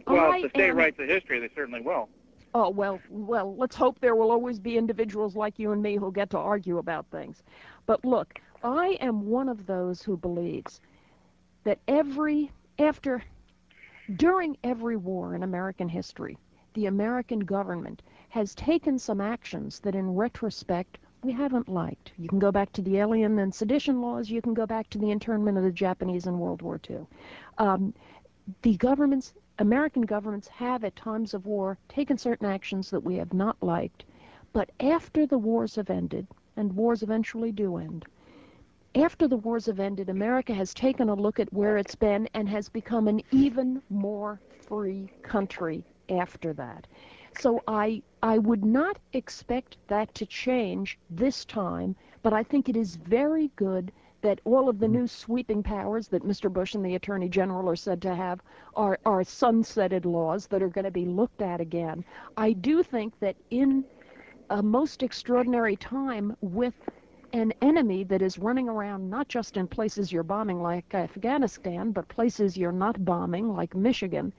Well, 0.06 0.32
if 0.32 0.44
the 0.44 0.48
state 0.48 0.70
am, 0.70 0.76
writes 0.76 0.96
the 0.96 1.04
history, 1.04 1.40
they 1.40 1.50
certainly 1.54 1.82
will. 1.82 2.08
Oh 2.54 2.70
well, 2.70 2.98
well, 3.10 3.54
let's 3.54 3.76
hope 3.76 4.00
there 4.00 4.16
will 4.16 4.30
always 4.30 4.58
be 4.58 4.78
individuals 4.78 5.36
like 5.36 5.58
you 5.58 5.72
and 5.72 5.82
me 5.82 5.96
who'll 5.96 6.10
get 6.10 6.30
to 6.30 6.38
argue 6.38 6.78
about 6.78 7.04
things. 7.10 7.42
But 7.84 8.02
look, 8.06 8.40
I 8.62 8.96
am 9.02 9.26
one 9.26 9.50
of 9.50 9.66
those 9.66 10.00
who 10.00 10.16
believes 10.16 10.80
that 11.64 11.80
every 11.86 12.50
after 12.78 13.22
during 14.16 14.56
every 14.64 14.96
war 14.96 15.34
in 15.34 15.42
American 15.42 15.88
history, 15.88 16.38
the 16.74 16.86
American 16.86 17.38
government 17.38 18.02
has 18.30 18.52
taken 18.54 18.98
some 18.98 19.20
actions 19.20 19.78
that 19.78 19.94
in 19.94 20.14
retrospect 20.14 20.98
we 21.22 21.30
haven't 21.30 21.68
liked. 21.68 22.12
You 22.18 22.28
can 22.28 22.40
go 22.40 22.50
back 22.50 22.72
to 22.72 22.82
the 22.82 22.98
alien 22.98 23.38
and 23.38 23.54
sedition 23.54 24.00
laws, 24.00 24.28
you 24.28 24.42
can 24.42 24.54
go 24.54 24.66
back 24.66 24.90
to 24.90 24.98
the 24.98 25.12
internment 25.12 25.56
of 25.56 25.62
the 25.62 25.70
Japanese 25.70 26.26
in 26.26 26.38
World 26.38 26.62
War 26.62 26.80
II. 26.90 27.06
Um, 27.58 27.94
the 28.62 28.76
governments 28.76 29.34
American 29.60 30.02
governments 30.02 30.48
have, 30.48 30.82
at 30.82 30.96
times 30.96 31.32
of 31.32 31.46
war, 31.46 31.78
taken 31.88 32.18
certain 32.18 32.46
actions 32.46 32.90
that 32.90 33.04
we 33.04 33.14
have 33.14 33.32
not 33.32 33.56
liked. 33.62 34.04
But 34.52 34.72
after 34.80 35.26
the 35.26 35.38
wars 35.38 35.76
have 35.76 35.90
ended, 35.90 36.26
and 36.56 36.72
wars 36.72 37.04
eventually 37.04 37.52
do 37.52 37.76
end, 37.76 38.04
after 38.96 39.28
the 39.28 39.36
wars 39.36 39.66
have 39.66 39.78
ended, 39.78 40.08
America 40.08 40.52
has 40.52 40.74
taken 40.74 41.08
a 41.08 41.14
look 41.14 41.38
at 41.38 41.52
where 41.52 41.76
it's 41.76 41.94
been 41.94 42.28
and 42.34 42.48
has 42.48 42.68
become 42.68 43.06
an 43.06 43.22
even 43.30 43.80
more 43.88 44.40
free 44.66 45.08
country 45.22 45.84
after 46.08 46.52
that. 46.54 46.86
So 47.38 47.62
I 47.66 48.02
I 48.22 48.38
would 48.38 48.64
not 48.64 48.98
expect 49.12 49.76
that 49.88 50.14
to 50.14 50.26
change 50.26 50.98
this 51.10 51.44
time, 51.44 51.96
but 52.22 52.32
I 52.32 52.42
think 52.42 52.68
it 52.68 52.76
is 52.76 52.96
very 52.96 53.50
good 53.56 53.92
that 54.24 54.40
all 54.44 54.70
of 54.70 54.78
the 54.78 54.86
mm-hmm. 54.86 55.00
new 55.00 55.06
sweeping 55.06 55.62
powers 55.62 56.08
that 56.08 56.24
Mr. 56.24 56.50
Bush 56.50 56.74
and 56.74 56.84
the 56.84 56.94
Attorney 56.94 57.28
General 57.28 57.68
are 57.68 57.76
said 57.76 58.00
to 58.02 58.14
have 58.14 58.40
are, 58.74 58.98
are 59.04 59.20
sunsetted 59.20 60.06
laws 60.06 60.46
that 60.46 60.62
are 60.62 60.70
going 60.70 60.86
to 60.86 60.90
be 60.90 61.04
looked 61.04 61.42
at 61.42 61.60
again. 61.60 62.02
I 62.38 62.54
do 62.54 62.82
think 62.82 63.18
that 63.20 63.36
in 63.50 63.84
a 64.48 64.62
most 64.62 65.02
extraordinary 65.02 65.76
time 65.76 66.34
with 66.40 66.74
an 67.34 67.52
enemy 67.60 68.04
that 68.04 68.22
is 68.22 68.38
running 68.38 68.68
around 68.68 69.10
not 69.10 69.28
just 69.28 69.56
in 69.58 69.66
places 69.66 70.10
you're 70.10 70.22
bombing 70.22 70.62
like 70.62 70.94
Afghanistan, 70.94 71.90
but 71.90 72.08
places 72.08 72.56
you're 72.56 72.72
not 72.72 73.04
bombing 73.04 73.52
like 73.52 73.74
Michigan, 73.74 74.32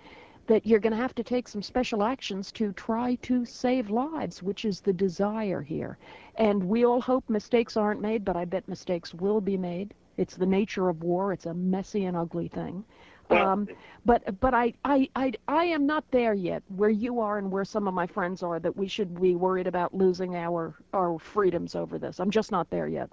that 0.48 0.66
you're 0.66 0.80
going 0.80 0.92
to 0.92 0.98
have 0.98 1.16
to 1.16 1.24
take 1.24 1.48
some 1.48 1.62
special 1.62 2.04
actions 2.04 2.52
to 2.54 2.72
try 2.74 3.16
to 3.16 3.46
save 3.46 3.90
lives, 3.90 4.44
which 4.44 4.66
is 4.66 4.80
the 4.80 4.94
desire 4.94 5.62
here. 5.62 5.98
And 6.36 6.64
we 6.64 6.86
all 6.86 7.02
hope 7.02 7.28
mistakes 7.30 7.78
aren't 7.78 8.02
made, 8.02 8.24
but 8.24 8.36
I 8.36 8.46
bet 8.46 8.68
mistakes 8.68 9.14
will 9.14 9.42
be 9.42 9.58
made. 9.58 9.94
It's 10.18 10.36
the 10.36 10.46
nature 10.46 10.90
of 10.90 11.04
war. 11.04 11.34
It's 11.34 11.46
a 11.46 11.54
messy 11.54 12.06
and 12.06 12.16
ugly 12.16 12.48
thing. 12.48 12.84
Um, 13.30 13.68
but 14.06 14.40
but 14.40 14.54
I, 14.54 14.74
I, 14.84 15.10
I, 15.16 15.34
I 15.48 15.66
am 15.66 15.88
not 15.88 16.04
there 16.12 16.36
yet 16.36 16.62
where 16.76 16.92
you 16.92 17.20
are 17.20 17.40
and 17.40 17.52
where 17.52 17.66
some 17.66 17.88
of 17.88 17.94
my 17.94 18.06
friends 18.06 18.44
are 18.44 18.60
that 18.60 18.78
we 18.78 18.88
should 18.88 19.20
be 19.20 19.36
worried 19.36 19.66
about 19.66 19.96
losing 19.96 20.36
our, 20.36 20.76
our 20.94 21.18
freedoms 21.18 21.74
over 21.74 21.98
this. 21.98 22.20
I'm 22.20 22.30
just 22.30 22.52
not 22.52 22.70
there 22.70 22.88
yet. 22.88 23.10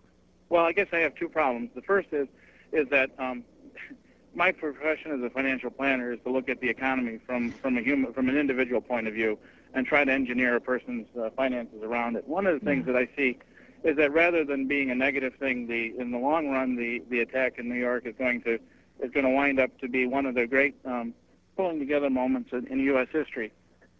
Well, 0.50 0.66
I 0.66 0.72
guess 0.72 0.88
I 0.92 0.98
have 0.98 1.14
two 1.14 1.30
problems. 1.30 1.70
The 1.74 1.80
first 1.80 2.08
is 2.12 2.28
is 2.72 2.88
that 2.90 3.10
um, 3.18 3.44
my 4.34 4.52
profession 4.52 5.12
as 5.12 5.22
a 5.22 5.30
financial 5.30 5.70
planner 5.70 6.12
is 6.12 6.18
to 6.24 6.30
look 6.30 6.48
at 6.48 6.60
the 6.60 6.68
economy 6.68 7.18
from 7.26 7.52
from 7.52 7.76
a 7.76 7.82
human 7.82 8.12
from 8.12 8.28
an 8.28 8.36
individual 8.36 8.80
point 8.80 9.06
of 9.06 9.14
view 9.14 9.38
and 9.74 9.86
try 9.86 10.04
to 10.04 10.12
engineer 10.12 10.56
a 10.56 10.60
person's 10.60 11.06
uh, 11.16 11.30
finances 11.30 11.82
around 11.82 12.16
it. 12.16 12.26
One 12.26 12.46
of 12.46 12.58
the 12.58 12.64
things 12.64 12.86
that 12.86 12.96
I 12.96 13.08
see 13.16 13.38
is 13.84 13.96
that 13.96 14.12
rather 14.12 14.44
than 14.44 14.66
being 14.66 14.90
a 14.90 14.94
negative 14.94 15.34
thing, 15.38 15.66
the 15.66 15.92
in 15.98 16.10
the 16.10 16.18
long 16.18 16.48
run, 16.48 16.76
the 16.76 17.02
the 17.10 17.20
attack 17.20 17.58
in 17.58 17.68
New 17.68 17.78
York 17.78 18.06
is 18.06 18.14
going 18.18 18.42
to 18.42 18.58
is 19.00 19.10
going 19.12 19.24
to 19.24 19.30
wind 19.30 19.58
up 19.58 19.76
to 19.80 19.88
be 19.88 20.06
one 20.06 20.26
of 20.26 20.34
the 20.34 20.46
great 20.46 20.74
um, 20.84 21.14
pulling 21.56 21.78
together 21.78 22.08
moments 22.08 22.50
in, 22.52 22.66
in 22.68 22.80
U.S. 22.80 23.08
history. 23.12 23.52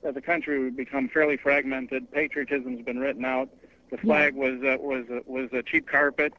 As 0.05 0.17
a 0.17 0.21
country, 0.21 0.63
we've 0.63 0.77
become 0.77 1.09
fairly 1.09 1.37
fragmented. 1.37 2.11
Patriotism's 2.11 2.85
been 2.85 2.99
written 2.99 3.25
out. 3.25 3.49
The 3.91 3.99
flag 3.99 4.35
was 4.35 4.63
uh, 4.63 4.77
was 4.81 5.05
uh, 5.11 5.21
was 5.27 5.51
a 5.53 5.63
cheap 5.63 5.87
carpet. 5.87 6.33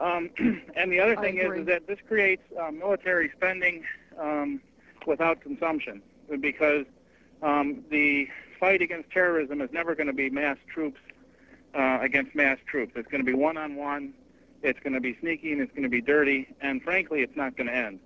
Um, 0.00 0.30
and 0.76 0.90
the 0.90 1.00
other 1.00 1.16
thing 1.16 1.38
is, 1.38 1.60
is 1.60 1.66
that 1.66 1.86
this 1.86 1.98
creates 2.08 2.42
uh, 2.60 2.70
military 2.70 3.30
spending 3.36 3.84
um, 4.18 4.60
without 5.06 5.40
consumption 5.40 6.02
because 6.40 6.86
um, 7.42 7.84
the 7.90 8.28
fight 8.58 8.82
against 8.82 9.10
terrorism 9.10 9.60
is 9.60 9.70
never 9.72 9.94
going 9.94 10.06
to 10.06 10.12
be 10.12 10.30
mass 10.30 10.56
troops 10.72 11.00
uh, 11.74 11.98
against 12.00 12.34
mass 12.34 12.58
troops. 12.66 12.92
It's 12.96 13.08
going 13.08 13.24
to 13.24 13.26
be 13.26 13.34
one-on-one. 13.34 14.14
It's 14.62 14.78
going 14.80 14.92
to 14.92 15.00
be 15.00 15.16
sneaky 15.20 15.52
and 15.52 15.62
it's 15.62 15.72
going 15.72 15.84
to 15.84 15.88
be 15.88 16.02
dirty, 16.02 16.54
and 16.60 16.82
frankly, 16.82 17.22
it's 17.22 17.36
not 17.36 17.56
going 17.56 17.66
to 17.68 17.74
end. 17.74 18.00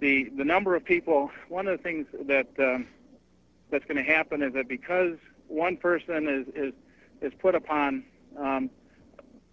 The 0.00 0.30
the 0.36 0.44
number 0.44 0.76
of 0.76 0.84
people. 0.84 1.30
One 1.48 1.66
of 1.66 1.78
the 1.78 1.82
things 1.82 2.06
that 2.26 2.48
um, 2.58 2.86
that's 3.70 3.84
going 3.86 3.96
to 3.96 4.02
happen 4.02 4.42
is 4.42 4.52
that 4.52 4.68
because 4.68 5.16
one 5.48 5.78
person 5.78 6.28
is 6.28 6.46
is 6.54 6.74
is 7.22 7.32
put 7.40 7.54
upon, 7.54 8.04
um, 8.38 8.68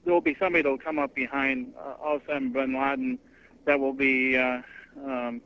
there 0.05 0.13
will 0.13 0.21
be 0.21 0.35
somebody 0.39 0.63
that 0.63 0.69
will 0.69 0.77
come 0.77 0.99
up 0.99 1.13
behind 1.15 1.73
uh, 1.79 1.93
Osama 2.05 2.51
bin 2.53 2.73
Laden 2.73 3.19
that 3.65 3.79
will 3.79 3.93
be 3.93 4.37
uh, 4.37 4.61
um, 5.05 5.41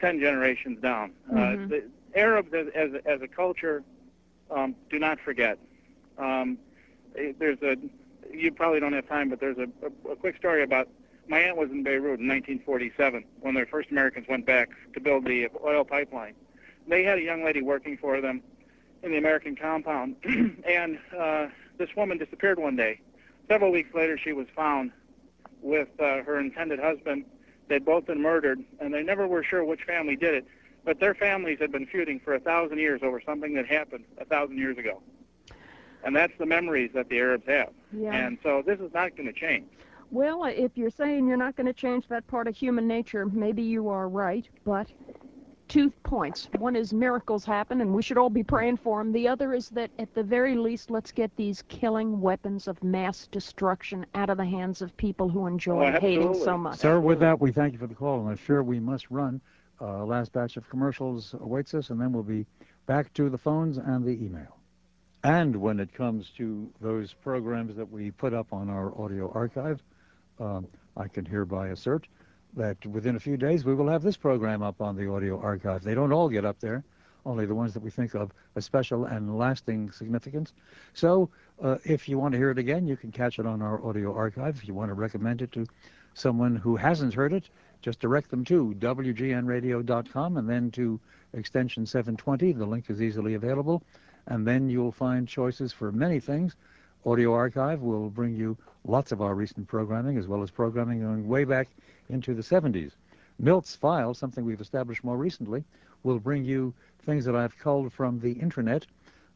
ten 0.00 0.18
generations 0.20 0.80
down. 0.80 1.12
Mhm. 1.30 1.64
Uh, 1.64 1.68
the 1.68 1.84
Arabs 2.18 2.52
as 2.52 2.66
as, 2.74 2.92
a- 2.94 3.08
as 3.08 3.22
a 3.22 3.28
culture 3.28 3.82
um, 4.50 4.74
do 4.90 4.98
not 4.98 5.18
forget. 5.20 5.58
Um, 6.18 6.58
eh, 7.16 7.32
there's 7.38 7.60
a 7.62 7.76
you 8.32 8.50
probably 8.52 8.80
don't 8.80 8.92
have 8.92 9.08
time, 9.08 9.28
but 9.28 9.40
there's 9.40 9.58
a, 9.58 9.68
a, 10.08 10.12
a 10.12 10.16
quick 10.16 10.36
story 10.36 10.62
about 10.62 10.88
my 11.28 11.38
aunt 11.40 11.56
was 11.56 11.70
in 11.70 11.82
Beirut 11.82 12.18
in 12.20 12.26
1947 12.28 13.24
when 13.40 13.54
the 13.54 13.64
first 13.66 13.90
Americans 13.90 14.26
went 14.28 14.44
back 14.46 14.70
to 14.94 15.00
build 15.00 15.24
the 15.24 15.48
oil 15.64 15.84
pipeline. 15.84 16.34
They 16.88 17.04
had 17.04 17.18
a 17.18 17.22
young 17.22 17.44
lady 17.44 17.62
working 17.62 17.96
for 17.96 18.20
them 18.20 18.42
in 19.02 19.12
the 19.12 19.18
American 19.18 19.54
compound, 19.54 20.16
and 20.66 20.98
uh, 21.16 21.46
this 21.78 21.90
woman 21.96 22.18
disappeared 22.18 22.58
one 22.58 22.74
day. 22.76 23.00
Several 23.48 23.70
weeks 23.70 23.94
later, 23.94 24.16
she 24.18 24.32
was 24.32 24.46
found 24.54 24.92
with 25.60 25.88
uh, 26.00 26.22
her 26.22 26.38
intended 26.38 26.78
husband. 26.78 27.24
They'd 27.68 27.84
both 27.84 28.06
been 28.06 28.20
murdered, 28.20 28.60
and 28.80 28.92
they 28.92 29.02
never 29.02 29.26
were 29.26 29.42
sure 29.42 29.64
which 29.64 29.84
family 29.84 30.16
did 30.16 30.34
it. 30.34 30.46
But 30.84 30.98
their 30.98 31.14
families 31.14 31.58
had 31.60 31.70
been 31.70 31.86
feuding 31.86 32.20
for 32.20 32.34
a 32.34 32.40
thousand 32.40 32.78
years 32.78 33.02
over 33.02 33.20
something 33.20 33.54
that 33.54 33.66
happened 33.66 34.04
a 34.18 34.24
thousand 34.24 34.58
years 34.58 34.78
ago. 34.78 35.00
And 36.04 36.16
that's 36.16 36.32
the 36.38 36.46
memories 36.46 36.90
that 36.94 37.08
the 37.08 37.18
Arabs 37.18 37.46
have. 37.46 37.70
Yeah. 37.92 38.12
And 38.12 38.38
so 38.42 38.62
this 38.66 38.80
is 38.80 38.92
not 38.92 39.16
going 39.16 39.32
to 39.32 39.32
change. 39.32 39.68
Well, 40.10 40.44
if 40.44 40.76
you're 40.76 40.90
saying 40.90 41.28
you're 41.28 41.36
not 41.36 41.56
going 41.56 41.68
to 41.68 41.72
change 41.72 42.08
that 42.08 42.26
part 42.26 42.48
of 42.48 42.56
human 42.56 42.86
nature, 42.88 43.24
maybe 43.26 43.62
you 43.62 43.88
are 43.88 44.08
right. 44.08 44.46
But 44.64 44.88
two 45.72 45.88
points. 46.02 46.48
One 46.58 46.76
is 46.76 46.92
miracles 46.92 47.46
happen, 47.46 47.80
and 47.80 47.94
we 47.94 48.02
should 48.02 48.18
all 48.18 48.28
be 48.28 48.42
praying 48.42 48.76
for 48.76 49.02
them. 49.02 49.10
The 49.10 49.26
other 49.26 49.54
is 49.54 49.70
that, 49.70 49.90
at 49.98 50.14
the 50.14 50.22
very 50.22 50.54
least, 50.54 50.90
let's 50.90 51.10
get 51.10 51.34
these 51.34 51.62
killing 51.68 52.20
weapons 52.20 52.68
of 52.68 52.82
mass 52.84 53.26
destruction 53.28 54.04
out 54.14 54.28
of 54.28 54.36
the 54.36 54.44
hands 54.44 54.82
of 54.82 54.94
people 54.98 55.30
who 55.30 55.46
enjoy 55.46 55.86
Oh, 55.86 55.98
hating 55.98 56.34
so 56.34 56.58
much. 56.58 56.78
Sir, 56.78 57.00
with 57.00 57.20
that, 57.20 57.40
we 57.40 57.52
thank 57.52 57.72
you 57.72 57.78
for 57.78 57.86
the 57.86 57.94
call, 57.94 58.20
and 58.20 58.28
I'm 58.28 58.36
sure 58.36 58.62
we 58.62 58.80
must 58.80 59.10
run. 59.10 59.40
Uh, 59.80 60.04
last 60.04 60.34
batch 60.34 60.58
of 60.58 60.68
commercials 60.68 61.34
awaits 61.40 61.72
us, 61.72 61.88
and 61.88 61.98
then 61.98 62.12
we'll 62.12 62.22
be 62.22 62.44
back 62.84 63.10
to 63.14 63.30
the 63.30 63.38
phones 63.38 63.78
and 63.78 64.04
the 64.04 64.10
email. 64.10 64.58
And 65.24 65.56
when 65.56 65.80
it 65.80 65.94
comes 65.94 66.28
to 66.36 66.70
those 66.82 67.14
programs 67.14 67.76
that 67.76 67.90
we 67.90 68.10
put 68.10 68.34
up 68.34 68.52
on 68.52 68.68
our 68.68 68.92
audio 69.00 69.32
archive, 69.34 69.80
um, 70.38 70.66
I 70.98 71.08
can 71.08 71.24
hereby 71.24 71.68
assert 71.68 72.08
that 72.54 72.84
within 72.86 73.16
a 73.16 73.20
few 73.20 73.36
days 73.36 73.64
we 73.64 73.74
will 73.74 73.88
have 73.88 74.02
this 74.02 74.16
program 74.16 74.62
up 74.62 74.80
on 74.80 74.96
the 74.96 75.10
audio 75.10 75.40
archive. 75.40 75.82
They 75.82 75.94
don't 75.94 76.12
all 76.12 76.28
get 76.28 76.44
up 76.44 76.60
there, 76.60 76.84
only 77.24 77.46
the 77.46 77.54
ones 77.54 77.74
that 77.74 77.82
we 77.82 77.90
think 77.90 78.14
of 78.14 78.32
as 78.56 78.64
special 78.64 79.04
and 79.06 79.38
lasting 79.38 79.90
significance. 79.90 80.52
So 80.92 81.30
uh, 81.62 81.78
if 81.84 82.08
you 82.08 82.18
want 82.18 82.32
to 82.32 82.38
hear 82.38 82.50
it 82.50 82.58
again, 82.58 82.86
you 82.86 82.96
can 82.96 83.12
catch 83.12 83.38
it 83.38 83.46
on 83.46 83.62
our 83.62 83.84
audio 83.84 84.14
archive. 84.14 84.56
If 84.56 84.68
you 84.68 84.74
want 84.74 84.90
to 84.90 84.94
recommend 84.94 85.42
it 85.42 85.52
to 85.52 85.66
someone 86.14 86.56
who 86.56 86.76
hasn't 86.76 87.14
heard 87.14 87.32
it, 87.32 87.48
just 87.80 88.00
direct 88.00 88.30
them 88.30 88.44
to 88.44 88.74
wgnradio.com 88.78 90.36
and 90.36 90.48
then 90.48 90.70
to 90.72 91.00
extension 91.32 91.86
720. 91.86 92.52
The 92.52 92.66
link 92.66 92.88
is 92.88 93.02
easily 93.02 93.34
available. 93.34 93.82
And 94.26 94.46
then 94.46 94.68
you'll 94.68 94.92
find 94.92 95.26
choices 95.26 95.72
for 95.72 95.90
many 95.90 96.20
things. 96.20 96.54
Audio 97.04 97.34
Archive 97.34 97.82
will 97.82 98.08
bring 98.10 98.32
you 98.36 98.56
lots 98.84 99.10
of 99.10 99.20
our 99.20 99.34
recent 99.34 99.66
programming, 99.66 100.16
as 100.16 100.28
well 100.28 100.40
as 100.40 100.52
programming 100.52 101.00
going 101.00 101.26
way 101.26 101.42
back 101.42 101.68
into 102.08 102.32
the 102.32 102.42
70s. 102.42 102.92
Milt's 103.40 103.74
File, 103.74 104.14
something 104.14 104.44
we've 104.44 104.60
established 104.60 105.02
more 105.02 105.16
recently, 105.16 105.64
will 106.04 106.20
bring 106.20 106.44
you 106.44 106.72
things 107.04 107.24
that 107.24 107.34
I've 107.34 107.58
culled 107.58 107.92
from 107.92 108.20
the 108.20 108.30
internet 108.34 108.86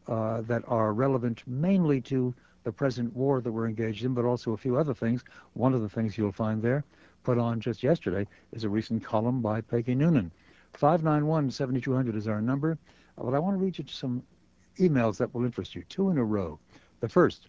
uh, 0.06 0.42
that 0.42 0.62
are 0.68 0.92
relevant 0.92 1.42
mainly 1.48 2.00
to 2.02 2.32
the 2.62 2.70
present 2.70 3.12
war 3.16 3.40
that 3.40 3.50
we're 3.50 3.66
engaged 3.66 4.04
in, 4.04 4.14
but 4.14 4.24
also 4.24 4.52
a 4.52 4.56
few 4.56 4.76
other 4.76 4.94
things. 4.94 5.24
One 5.54 5.74
of 5.74 5.82
the 5.82 5.88
things 5.88 6.16
you'll 6.16 6.30
find 6.30 6.62
there, 6.62 6.84
put 7.24 7.36
on 7.36 7.58
just 7.58 7.82
yesterday, 7.82 8.28
is 8.52 8.62
a 8.62 8.68
recent 8.68 9.02
column 9.02 9.42
by 9.42 9.60
Peggy 9.60 9.96
Noonan. 9.96 10.30
591-7200 10.74 12.14
is 12.14 12.28
our 12.28 12.40
number. 12.40 12.78
But 13.16 13.34
I 13.34 13.40
want 13.40 13.58
to 13.58 13.64
read 13.64 13.76
you 13.76 13.84
some 13.88 14.22
emails 14.78 15.16
that 15.16 15.34
will 15.34 15.44
interest 15.44 15.74
you, 15.74 15.82
two 15.88 16.10
in 16.10 16.18
a 16.18 16.24
row. 16.24 16.60
The 17.00 17.08
first, 17.08 17.48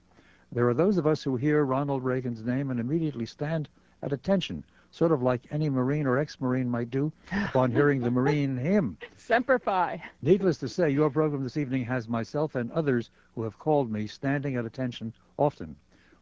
there 0.52 0.68
are 0.70 0.74
those 0.74 0.98
of 0.98 1.06
us 1.06 1.22
who 1.22 1.36
hear 1.36 1.66
Ronald 1.66 2.04
Reagan's 2.04 2.44
name 2.44 2.72
and 2.72 2.80
immediately 2.80 3.26
stand 3.26 3.68
at 4.02 4.14
attention, 4.14 4.64
sort 4.92 5.12
of 5.12 5.22
like 5.22 5.42
any 5.52 5.70
Marine 5.70 6.08
or 6.08 6.18
ex-Marine 6.18 6.70
might 6.70 6.90
do 6.90 7.12
upon 7.32 7.72
hearing 7.72 8.00
the 8.00 8.10
Marine 8.10 8.56
hymn. 8.58 8.98
Semper 9.18 9.60
Fi. 9.60 10.02
Needless 10.22 10.58
to 10.60 10.70
say, 10.70 10.90
your 10.90 11.10
program 11.10 11.44
this 11.44 11.58
evening 11.58 11.84
has 11.86 12.08
myself 12.08 12.56
and 12.56 12.72
others 12.72 13.12
who 13.36 13.44
have 13.44 13.60
called 13.60 13.92
me 13.92 14.08
standing 14.08 14.56
at 14.56 14.66
attention 14.66 15.14
often. 15.38 15.76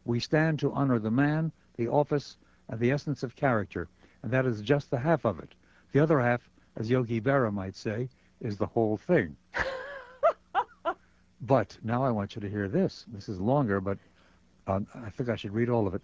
We 0.04 0.18
stand 0.18 0.58
to 0.58 0.72
honor 0.72 0.98
the 0.98 1.10
man, 1.10 1.52
the 1.76 1.88
office, 1.88 2.36
and 2.68 2.80
the 2.80 2.90
essence 2.90 3.22
of 3.22 3.36
character, 3.36 3.88
and 4.22 4.32
that 4.32 4.44
is 4.44 4.60
just 4.60 4.90
the 4.90 4.98
half 4.98 5.24
of 5.24 5.38
it. 5.38 5.54
The 5.92 6.00
other 6.00 6.20
half, 6.20 6.50
as 6.76 6.90
Yogi 6.90 7.20
Berra 7.20 7.52
might 7.52 7.76
say, 7.76 8.08
is 8.40 8.56
the 8.56 8.66
whole 8.66 8.96
thing. 8.96 9.36
but 11.42 11.78
now 11.84 12.04
I 12.04 12.10
want 12.10 12.34
you 12.34 12.40
to 12.40 12.50
hear 12.50 12.68
this. 12.68 13.04
This 13.08 13.28
is 13.28 13.40
longer, 13.40 13.80
but 13.80 13.98
I 14.66 15.10
think 15.10 15.28
I 15.28 15.36
should 15.36 15.54
read 15.54 15.68
all 15.68 15.86
of 15.86 15.94
it. 15.94 16.02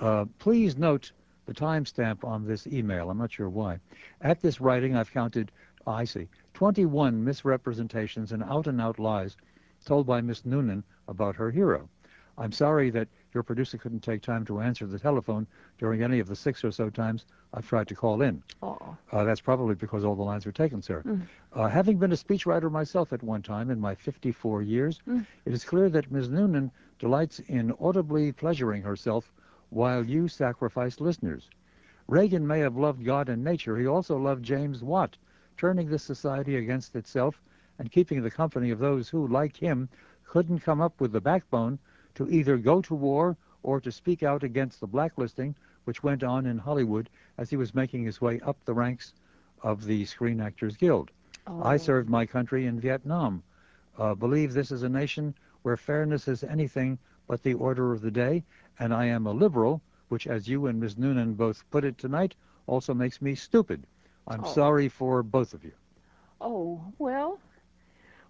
Uh, 0.00 0.24
please 0.38 0.76
note 0.76 1.12
the 1.46 1.54
timestamp 1.54 2.24
on 2.24 2.46
this 2.46 2.66
email. 2.66 3.10
I'm 3.10 3.18
not 3.18 3.32
sure 3.32 3.48
why. 3.48 3.78
At 4.20 4.40
this 4.40 4.60
writing, 4.60 4.96
I've 4.96 5.12
counted, 5.12 5.52
oh, 5.86 5.92
I 5.92 6.04
see, 6.04 6.28
21 6.54 7.22
misrepresentations 7.24 8.32
and 8.32 8.42
out-and-out 8.42 8.98
lies 8.98 9.36
told 9.84 10.06
by 10.06 10.20
Miss 10.20 10.44
Noonan 10.44 10.84
about 11.08 11.36
her 11.36 11.50
hero. 11.50 11.88
I'm 12.38 12.52
sorry 12.52 12.90
that 12.90 13.08
your 13.34 13.42
producer 13.42 13.78
couldn't 13.78 14.00
take 14.00 14.22
time 14.22 14.44
to 14.46 14.60
answer 14.60 14.86
the 14.86 14.98
telephone 14.98 15.46
during 15.78 16.02
any 16.02 16.18
of 16.18 16.28
the 16.28 16.36
six 16.36 16.64
or 16.64 16.70
so 16.70 16.90
times 16.90 17.24
I've 17.54 17.66
tried 17.66 17.88
to 17.88 17.94
call 17.94 18.22
in. 18.22 18.42
Oh. 18.62 18.96
Uh, 19.10 19.24
that's 19.24 19.40
probably 19.40 19.74
because 19.74 20.04
all 20.04 20.14
the 20.14 20.22
lines 20.22 20.44
were 20.46 20.52
taken, 20.52 20.82
sir. 20.82 21.02
Mm. 21.06 21.22
Uh, 21.52 21.68
having 21.68 21.98
been 21.98 22.12
a 22.12 22.16
speechwriter 22.16 22.70
myself 22.70 23.12
at 23.12 23.22
one 23.22 23.42
time 23.42 23.70
in 23.70 23.80
my 23.80 23.94
54 23.94 24.62
years, 24.62 25.00
Mm. 25.06 25.26
it 25.44 25.52
is 25.52 25.64
clear 25.64 25.88
that 25.90 26.10
Ms. 26.10 26.28
Noonan 26.28 26.70
delights 26.98 27.38
in 27.40 27.72
audibly 27.80 28.32
pleasuring 28.32 28.82
herself 28.82 29.32
while 29.70 30.04
you 30.04 30.28
sacrifice 30.28 31.00
listeners. 31.00 31.48
Reagan 32.08 32.46
may 32.46 32.58
have 32.58 32.76
loved 32.76 33.04
God 33.04 33.28
and 33.28 33.42
nature. 33.42 33.76
He 33.78 33.86
also 33.86 34.18
loved 34.18 34.44
James 34.44 34.82
Watt, 34.82 35.16
turning 35.56 35.88
this 35.88 36.02
society 36.02 36.56
against 36.56 36.94
itself 36.96 37.40
and 37.78 37.90
keeping 37.90 38.22
the 38.22 38.30
company 38.30 38.70
of 38.70 38.78
those 38.78 39.08
who, 39.08 39.26
like 39.28 39.56
him, 39.56 39.88
couldn't 40.24 40.60
come 40.60 40.80
up 40.80 41.00
with 41.00 41.12
the 41.12 41.20
backbone 41.20 41.78
to 42.14 42.28
either 42.28 42.56
go 42.56 42.80
to 42.82 42.94
war 42.94 43.36
or 43.62 43.80
to 43.80 43.92
speak 43.92 44.22
out 44.22 44.42
against 44.42 44.80
the 44.80 44.86
blacklisting 44.86 45.54
which 45.84 46.02
went 46.02 46.22
on 46.22 46.46
in 46.46 46.58
Hollywood 46.58 47.10
as 47.38 47.50
he 47.50 47.56
was 47.56 47.74
making 47.74 48.04
his 48.04 48.20
way 48.20 48.40
up 48.40 48.56
the 48.64 48.74
ranks 48.74 49.14
of 49.62 49.84
the 49.84 50.04
Screen 50.04 50.40
Actors 50.40 50.76
Guild. 50.76 51.10
Oh. 51.46 51.62
I 51.62 51.76
served 51.76 52.08
my 52.08 52.24
country 52.26 52.66
in 52.66 52.78
Vietnam. 52.78 53.42
Uh, 53.98 54.14
believe 54.14 54.52
this 54.52 54.70
is 54.70 54.82
a 54.84 54.88
nation 54.88 55.34
where 55.62 55.76
fairness 55.76 56.28
is 56.28 56.44
anything 56.44 56.98
but 57.26 57.42
the 57.42 57.54
order 57.54 57.92
of 57.92 58.00
the 58.00 58.10
day, 58.10 58.44
and 58.78 58.94
I 58.94 59.06
am 59.06 59.26
a 59.26 59.32
liberal, 59.32 59.80
which, 60.08 60.26
as 60.26 60.48
you 60.48 60.66
and 60.66 60.78
Ms. 60.80 60.98
Noonan 60.98 61.34
both 61.34 61.68
put 61.70 61.84
it 61.84 61.98
tonight, 61.98 62.34
also 62.66 62.94
makes 62.94 63.20
me 63.20 63.34
stupid. 63.34 63.82
I'm 64.28 64.44
Oh. 64.44 64.52
sorry 64.52 64.88
for 64.88 65.22
both 65.22 65.52
of 65.54 65.64
you. 65.64 65.72
Oh, 66.40 66.80
well, 66.98 67.38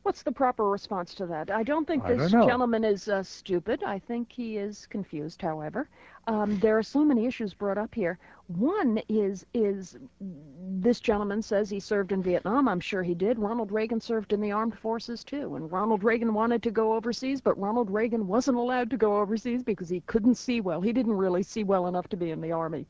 what's 0.03 0.23
the 0.23 0.33
proper 0.33 0.69
response 0.69 1.15
to 1.15 1.27
that? 1.27 1.51
I 1.51 1.63
don't 1.63 1.87
think 1.87 2.05
I 2.05 2.15
this 2.15 2.33
don't 2.33 2.47
gentleman 2.47 2.85
is 2.85 3.09
uh, 3.09 3.23
stupid. 3.23 3.83
I 3.85 3.99
think 3.99 4.31
he 4.33 4.59
is 4.59 4.87
confused, 4.87 5.41
however. 5.41 5.89
Um, 6.27 6.59
there 6.61 6.79
are 6.79 6.83
so 6.83 7.05
many 7.05 7.27
issues 7.27 7.53
brought 7.53 7.79
up 7.79 7.95
here. 7.95 8.19
One 8.47 9.01
is 9.09 9.45
is 9.55 9.97
this 10.21 11.01
gentleman 11.01 11.43
says 11.43 11.69
he 11.69 11.81
served 11.81 12.13
in 12.13 12.23
Vietnam. 12.23 12.69
I'm 12.69 12.81
sure 12.81 13.03
he 13.03 13.15
did. 13.15 13.39
Ronald 13.39 13.73
Reagan 13.73 14.01
served 14.01 14.33
in 14.33 14.41
the 14.41 14.53
armed 14.53 14.79
forces 14.79 15.25
too, 15.25 15.57
and 15.57 15.71
Ronald 15.71 16.05
Reagan 16.05 16.35
wanted 16.35 16.63
to 16.65 16.71
go 16.71 16.95
overseas, 16.95 17.41
but 17.41 17.59
Ronald 17.59 17.91
Reagan 17.91 18.27
wasn't 18.27 18.59
allowed 18.59 18.91
to 18.91 18.97
go 18.97 19.19
overseas 19.21 19.63
because 19.63 19.89
he 19.89 20.01
couldn't 20.03 20.37
see 20.37 20.61
well. 20.61 20.81
He 20.81 20.93
didn't 20.93 21.17
really 21.17 21.43
see 21.43 21.65
well 21.65 21.87
enough 21.87 22.09
to 22.09 22.17
be 22.17 22.31
in 22.31 22.41
the 22.41 22.53
army. 22.53 22.87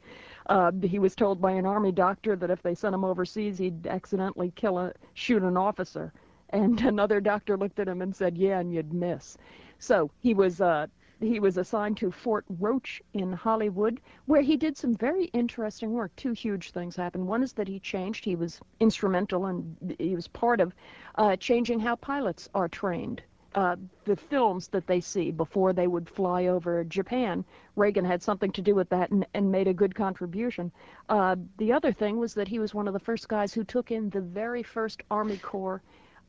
Uh, 0.47 0.73
he 0.83 0.99
was 0.99 1.15
told 1.15 1.41
by 1.41 1.53
an 1.53 1.67
army 1.67 1.93
doctor 1.93 2.37
that 2.37 2.51
if 2.51 2.63
they 2.63 2.75
sent 2.75 2.95
him 2.95 3.05
overseas, 3.05 3.59
he'd 3.59 3.87
accidentally 3.87 4.53
kill 4.57 4.79
a 4.79 4.93
shoot 5.15 5.43
an 5.43 5.57
officer. 5.57 6.13
And 6.53 6.81
another 6.87 7.21
doctor 7.21 7.57
looked 7.57 7.81
at 7.81 7.89
him 7.89 8.03
and 8.03 8.15
said, 8.15 8.37
"Yeah, 8.37 8.61
and 8.61 8.73
you'd 8.73 8.93
miss." 8.93 9.39
So 9.79 10.11
he 10.21 10.35
was 10.35 10.61
uh, 10.61 10.87
he 11.23 11.41
was 11.41 11.57
assigned 11.57 11.97
to 11.99 12.11
Fort 12.11 12.45
Roach 12.59 13.01
in 13.15 13.33
Hollywood, 13.33 14.01
where 14.27 14.43
he 14.43 14.57
did 14.57 14.77
some 14.77 14.95
very 14.95 15.27
interesting 15.27 15.93
work. 15.93 16.15
Two 16.17 16.33
huge 16.33 16.73
things 16.73 16.97
happened. 16.97 17.27
One 17.27 17.43
is 17.43 17.53
that 17.53 17.69
he 17.69 17.79
changed. 17.79 18.25
He 18.25 18.37
was 18.37 18.61
instrumental 18.81 19.47
and 19.47 19.95
he 19.99 20.15
was 20.15 20.29
part 20.29 20.61
of 20.61 20.75
uh, 21.15 21.37
changing 21.37 21.81
how 21.81 21.97
pilots 21.97 22.49
are 22.55 22.69
trained. 22.69 23.23
Uh, 23.55 23.77
the 24.05 24.17
films 24.17 24.69
that 24.69 24.87
they 24.87 25.01
see 25.01 25.31
before 25.31 25.73
they 25.73 25.87
would 25.87 26.09
fly 26.09 26.47
over 26.47 26.83
Japan, 26.85 27.45
Reagan 27.77 28.05
had 28.05 28.23
something 28.23 28.51
to 28.53 28.63
do 28.63 28.75
with 28.75 28.89
that 28.89 29.11
and, 29.11 29.27
and 29.35 29.53
made 29.53 29.69
a 29.69 29.75
good 29.75 29.95
contribution. 29.95 30.73
Uh, 31.09 31.37
the 31.59 31.73
other 31.73 31.93
thing 31.93 32.17
was 32.17 32.35
that 32.35 32.49
he 32.49 32.59
was 32.59 32.75
one 32.75 32.89
of 32.89 32.95
the 32.95 32.99
first 32.99 33.29
guys 33.29 33.53
who 33.53 33.63
took 33.63 33.91
in 33.91 34.11
the 34.11 34.23
very 34.23 34.63
first 34.63 35.03
Army 35.11 35.37
Corps 35.37 35.83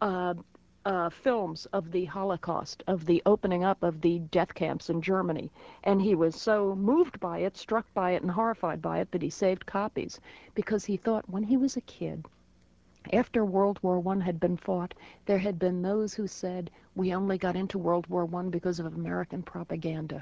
uh, 0.03 0.33
uh, 0.85 1.09
films 1.09 1.65
of 1.67 1.89
the 1.93 2.03
Holocaust, 2.03 2.83
of 2.87 3.05
the 3.05 3.21
opening 3.25 3.63
up 3.63 3.81
of 3.83 4.01
the 4.01 4.19
death 4.19 4.53
camps 4.53 4.89
in 4.89 5.01
Germany. 5.01 5.49
And 5.85 6.01
he 6.01 6.13
was 6.13 6.35
so 6.35 6.75
moved 6.75 7.21
by 7.21 7.37
it, 7.37 7.55
struck 7.55 7.85
by 7.93 8.11
it, 8.11 8.21
and 8.21 8.29
horrified 8.29 8.81
by 8.81 8.99
it 8.99 9.11
that 9.11 9.21
he 9.21 9.29
saved 9.29 9.65
copies 9.65 10.19
because 10.55 10.83
he 10.83 10.97
thought 10.97 11.29
when 11.29 11.43
he 11.43 11.55
was 11.55 11.77
a 11.77 11.81
kid, 11.81 12.25
after 13.13 13.45
World 13.45 13.79
War 13.81 13.97
One 14.01 14.19
had 14.19 14.41
been 14.41 14.57
fought, 14.57 14.93
there 15.25 15.37
had 15.37 15.57
been 15.57 15.81
those 15.81 16.13
who 16.13 16.27
said 16.27 16.69
we 16.95 17.15
only 17.15 17.37
got 17.37 17.55
into 17.55 17.77
World 17.77 18.07
War 18.07 18.25
One 18.25 18.49
because 18.49 18.79
of 18.79 18.85
American 18.85 19.41
propaganda, 19.41 20.21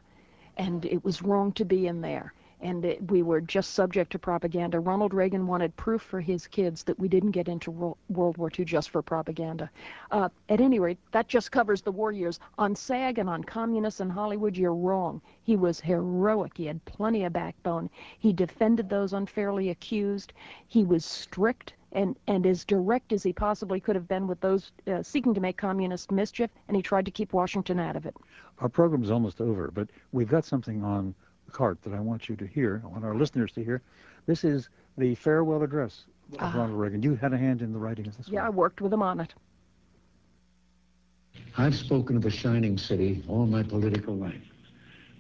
and 0.58 0.86
it 0.86 1.04
was 1.04 1.24
wrong 1.24 1.52
to 1.54 1.66
be 1.66 1.88
in 1.88 2.02
there. 2.02 2.34
And 2.62 2.96
we 3.10 3.24
were 3.24 3.42
just 3.42 3.74
subject 3.74 4.12
to 4.12 4.20
propaganda. 4.20 4.80
Ronald 4.80 5.14
Reagan 5.14 5.48
wanted 5.48 5.76
proof 5.76 6.02
for 6.02 6.22
his 6.22 6.48
kids 6.48 6.84
that 6.84 7.00
we 7.00 7.08
didn't 7.08 7.32
get 7.32 7.48
into 7.48 7.72
Ro- 7.72 7.98
World 8.10 8.38
War 8.38 8.52
II 8.58 8.66
just 8.66 8.92
for 8.92 9.02
propaganda. 9.02 9.70
Uh, 10.12 10.30
at 10.50 10.62
any 10.62 10.80
rate, 10.80 11.00
that 11.12 11.28
just 11.28 11.52
covers 11.52 11.82
the 11.82 11.92
war 11.92 12.12
years. 12.12 12.40
On 12.58 12.76
SAG 12.76 13.18
and 13.18 13.30
on 13.30 13.44
communists 13.44 14.00
in 14.00 14.10
Hollywood, 14.10 14.56
you're 14.56 14.76
wrong. 14.76 15.22
He 15.44 15.56
was 15.56 15.80
heroic. 15.80 16.56
He 16.56 16.66
had 16.68 16.84
plenty 16.86 17.24
of 17.24 17.34
backbone. 17.34 17.90
He 18.20 18.32
defended 18.32 18.90
those 18.90 19.14
unfairly 19.14 19.70
accused. 19.70 20.34
He 20.68 20.84
was 20.84 21.04
strict 21.04 21.74
and, 21.94 22.16
and 22.28 22.46
as 22.46 22.64
direct 22.64 23.12
as 23.12 23.24
he 23.24 23.34
possibly 23.34 23.80
could 23.80 23.96
have 23.96 24.08
been 24.08 24.28
with 24.28 24.40
those 24.40 24.72
uh, 24.88 25.04
seeking 25.04 25.34
to 25.34 25.42
make 25.42 25.58
communist 25.58 26.12
mischief, 26.12 26.50
and 26.68 26.78
he 26.78 26.84
tried 26.84 27.06
to 27.06 27.12
keep 27.12 27.34
Washington 27.34 27.80
out 27.80 27.96
of 27.96 28.06
it. 28.06 28.16
Our 28.60 28.70
program's 28.70 29.12
almost 29.12 29.42
over, 29.42 29.72
but 29.72 29.90
we've 30.12 30.30
got 30.30 30.46
something 30.46 30.84
on 30.84 31.14
the 31.52 31.58
cart 31.58 31.82
that 31.84 31.94
I 31.94 32.00
want 32.00 32.30
you 32.30 32.36
to 32.38 32.48
hear, 32.48 32.82
I 32.84 32.88
want 32.88 33.04
our 33.04 33.16
listeners 33.16 33.52
to 33.54 33.64
hear. 33.64 33.82
This 34.26 34.44
is 34.44 34.70
the 34.98 35.16
farewell 35.16 35.64
address 35.64 36.06
of 36.34 36.40
ah. 36.42 36.54
Ronald 36.56 36.80
Reagan. 36.80 37.04
You 37.04 37.16
had 37.16 37.34
a 37.34 37.38
hand 37.38 37.62
in 37.62 37.74
the 37.74 37.80
writing 37.80 38.08
of 38.08 38.18
this 38.18 38.30
Yeah, 38.30 38.46
I 38.46 38.50
worked 38.50 38.82
with 38.82 38.94
him 38.94 39.02
on 39.02 39.20
it. 39.20 39.34
I've 41.58 41.76
spoken 41.76 42.16
of 42.16 42.24
the 42.24 42.30
shining 42.30 42.78
city 42.78 43.24
all 43.28 43.46
my 43.46 43.64
political 43.64 44.16
life, 44.16 44.42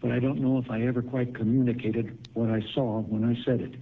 but 0.02 0.12
I 0.12 0.20
don't 0.20 0.40
know 0.40 0.58
if 0.58 0.70
I 0.72 0.82
ever 0.84 1.02
quite 1.02 1.36
communicated 1.36 2.18
what 2.34 2.50
I 2.50 2.62
saw 2.74 3.02
when 3.02 3.26
I 3.26 3.36
said 3.44 3.60
it. 3.60 3.76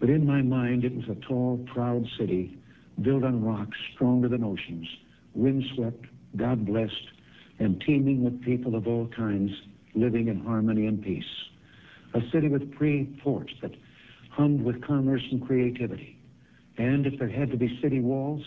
But 0.00 0.08
in 0.08 0.26
my 0.26 0.40
mind, 0.40 0.84
it 0.84 0.94
was 0.94 1.08
a 1.08 1.14
tall, 1.26 1.64
proud 1.66 2.06
city 2.18 2.58
built 3.02 3.24
on 3.24 3.44
rocks 3.44 3.76
stronger 3.94 4.28
than 4.28 4.42
oceans, 4.44 4.88
windswept, 5.34 6.06
God 6.36 6.64
blessed, 6.64 7.08
and 7.58 7.80
teeming 7.82 8.24
with 8.24 8.42
people 8.42 8.74
of 8.74 8.86
all 8.86 9.08
kinds 9.08 9.50
living 9.94 10.28
in 10.28 10.44
harmony 10.44 10.86
and 10.86 11.02
peace. 11.02 11.24
A 12.14 12.20
city 12.32 12.48
with 12.48 12.76
free 12.76 13.18
ports 13.22 13.52
that 13.62 13.72
hummed 14.30 14.62
with 14.62 14.82
commerce 14.84 15.22
and 15.30 15.44
creativity. 15.46 16.18
And 16.76 17.06
if 17.06 17.18
there 17.18 17.28
had 17.28 17.50
to 17.50 17.56
be 17.56 17.78
city 17.80 18.00
walls, 18.00 18.42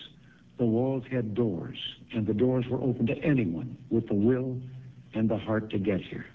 the 0.58 0.66
walls 0.66 1.04
had 1.12 1.36
doors, 1.36 1.78
and 2.14 2.26
the 2.26 2.34
doors 2.34 2.66
were 2.70 2.82
open 2.82 3.06
to 3.08 3.18
anyone 3.20 3.78
with 3.90 4.08
the 4.08 4.16
will 4.16 4.58
and 5.14 5.30
the 5.30 5.38
heart 5.38 5.70
to 5.70 5.78
get 5.78 6.02
here. 6.02 6.26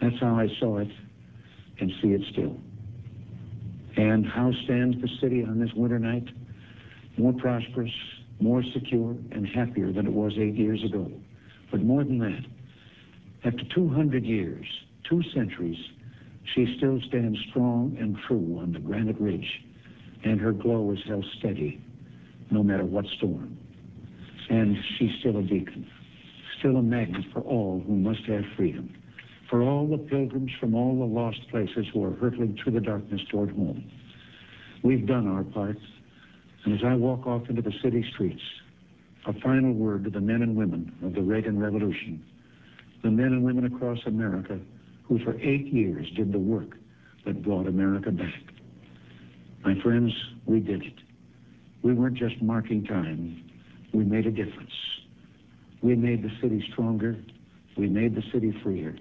That's 0.00 0.18
how 0.20 0.34
I 0.34 0.48
saw 0.58 0.78
it 0.78 0.88
and 1.78 1.92
see 2.02 2.08
it 2.08 2.22
still. 2.32 2.56
And 3.96 4.26
how 4.26 4.52
stands 4.64 5.00
the 5.00 5.08
city 5.20 5.44
on 5.44 5.60
this 5.60 5.72
winter 5.74 5.98
night? 5.98 6.28
More 7.16 7.32
prosperous, 7.32 7.92
more 8.40 8.62
secure, 8.74 9.10
and 9.32 9.46
happier 9.46 9.92
than 9.92 10.06
it 10.06 10.12
was 10.12 10.32
eight 10.38 10.54
years 10.54 10.82
ago. 10.84 11.10
But 11.70 11.82
more 11.82 12.04
than 12.04 12.18
that, 12.18 12.44
after 13.44 13.64
200 13.74 14.24
years, 14.24 14.66
two 15.08 15.22
centuries, 15.34 15.78
she 16.54 16.74
still 16.76 17.00
stands 17.08 17.38
strong 17.50 17.96
and 17.98 18.16
true 18.26 18.58
on 18.60 18.72
the 18.72 18.78
granite 18.78 19.18
ridge, 19.20 19.62
and 20.24 20.40
her 20.40 20.52
glow 20.52 20.92
is 20.92 20.98
held 21.06 21.24
steady 21.38 21.82
no 22.50 22.62
matter 22.62 22.84
what 22.84 23.06
storm. 23.16 23.56
And 24.50 24.76
she's 24.98 25.10
still 25.20 25.38
a 25.38 25.42
beacon, 25.42 25.86
still 26.58 26.76
a 26.76 26.82
magnet 26.82 27.24
for 27.32 27.40
all 27.40 27.82
who 27.86 27.94
must 27.94 28.24
have 28.26 28.42
freedom, 28.56 28.92
for 29.48 29.62
all 29.62 29.86
the 29.86 29.98
pilgrims 29.98 30.50
from 30.58 30.74
all 30.74 30.98
the 30.98 31.04
lost 31.04 31.40
places 31.50 31.86
who 31.94 32.04
are 32.04 32.14
hurtling 32.16 32.58
through 32.62 32.72
the 32.72 32.80
darkness 32.80 33.20
toward 33.30 33.50
home. 33.50 33.90
We've 34.82 35.06
done 35.06 35.28
our 35.28 35.44
part, 35.44 35.78
and 36.64 36.74
as 36.74 36.80
I 36.84 36.94
walk 36.94 37.26
off 37.26 37.48
into 37.48 37.62
the 37.62 37.72
city 37.82 38.04
streets, 38.12 38.42
a 39.26 39.32
final 39.40 39.72
word 39.72 40.04
to 40.04 40.10
the 40.10 40.20
men 40.20 40.42
and 40.42 40.56
women 40.56 40.92
of 41.04 41.14
the 41.14 41.22
Reagan 41.22 41.58
Revolution, 41.58 42.24
the 43.02 43.10
men 43.10 43.26
and 43.26 43.44
women 43.44 43.64
across 43.64 43.98
America 44.06 44.58
who 45.04 45.18
for 45.24 45.38
eight 45.40 45.66
years 45.72 46.06
did 46.16 46.32
the 46.32 46.38
work 46.38 46.76
that 47.26 47.42
brought 47.42 47.66
America 47.66 48.10
back. 48.10 48.42
My 49.64 49.74
friends, 49.82 50.12
we 50.46 50.60
did 50.60 50.82
it. 50.82 50.94
We 51.82 51.92
weren't 51.94 52.16
just 52.16 52.40
marking 52.40 52.84
time. 52.84 53.42
We 53.92 54.04
made 54.04 54.26
a 54.26 54.30
difference. 54.30 54.72
We 55.82 55.96
made 55.96 56.22
the 56.22 56.30
city 56.40 56.64
stronger. 56.72 57.16
We 57.76 57.88
made 57.88 58.14
the 58.14 58.22
city 58.32 58.54
freer. 58.62 58.96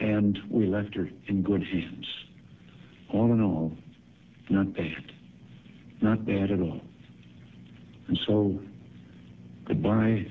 And 0.00 0.38
we 0.50 0.66
left 0.66 0.94
her 0.94 1.08
in 1.28 1.42
good 1.42 1.62
hands. 1.62 2.06
All 3.12 3.32
in 3.32 3.40
all, 3.40 3.72
not 4.50 4.74
bad. 4.74 5.12
Not 6.00 6.26
bad 6.26 6.50
at 6.50 6.60
all. 6.60 6.80
And 8.08 8.18
so, 8.26 8.58
goodbye. 9.66 10.26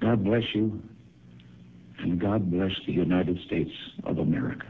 God 0.00 0.24
bless 0.24 0.42
you. 0.54 0.82
And 1.98 2.20
God 2.20 2.50
bless 2.50 2.72
the 2.86 2.92
United 2.92 3.38
States 3.46 3.70
of 4.04 4.18
America. 4.18 4.66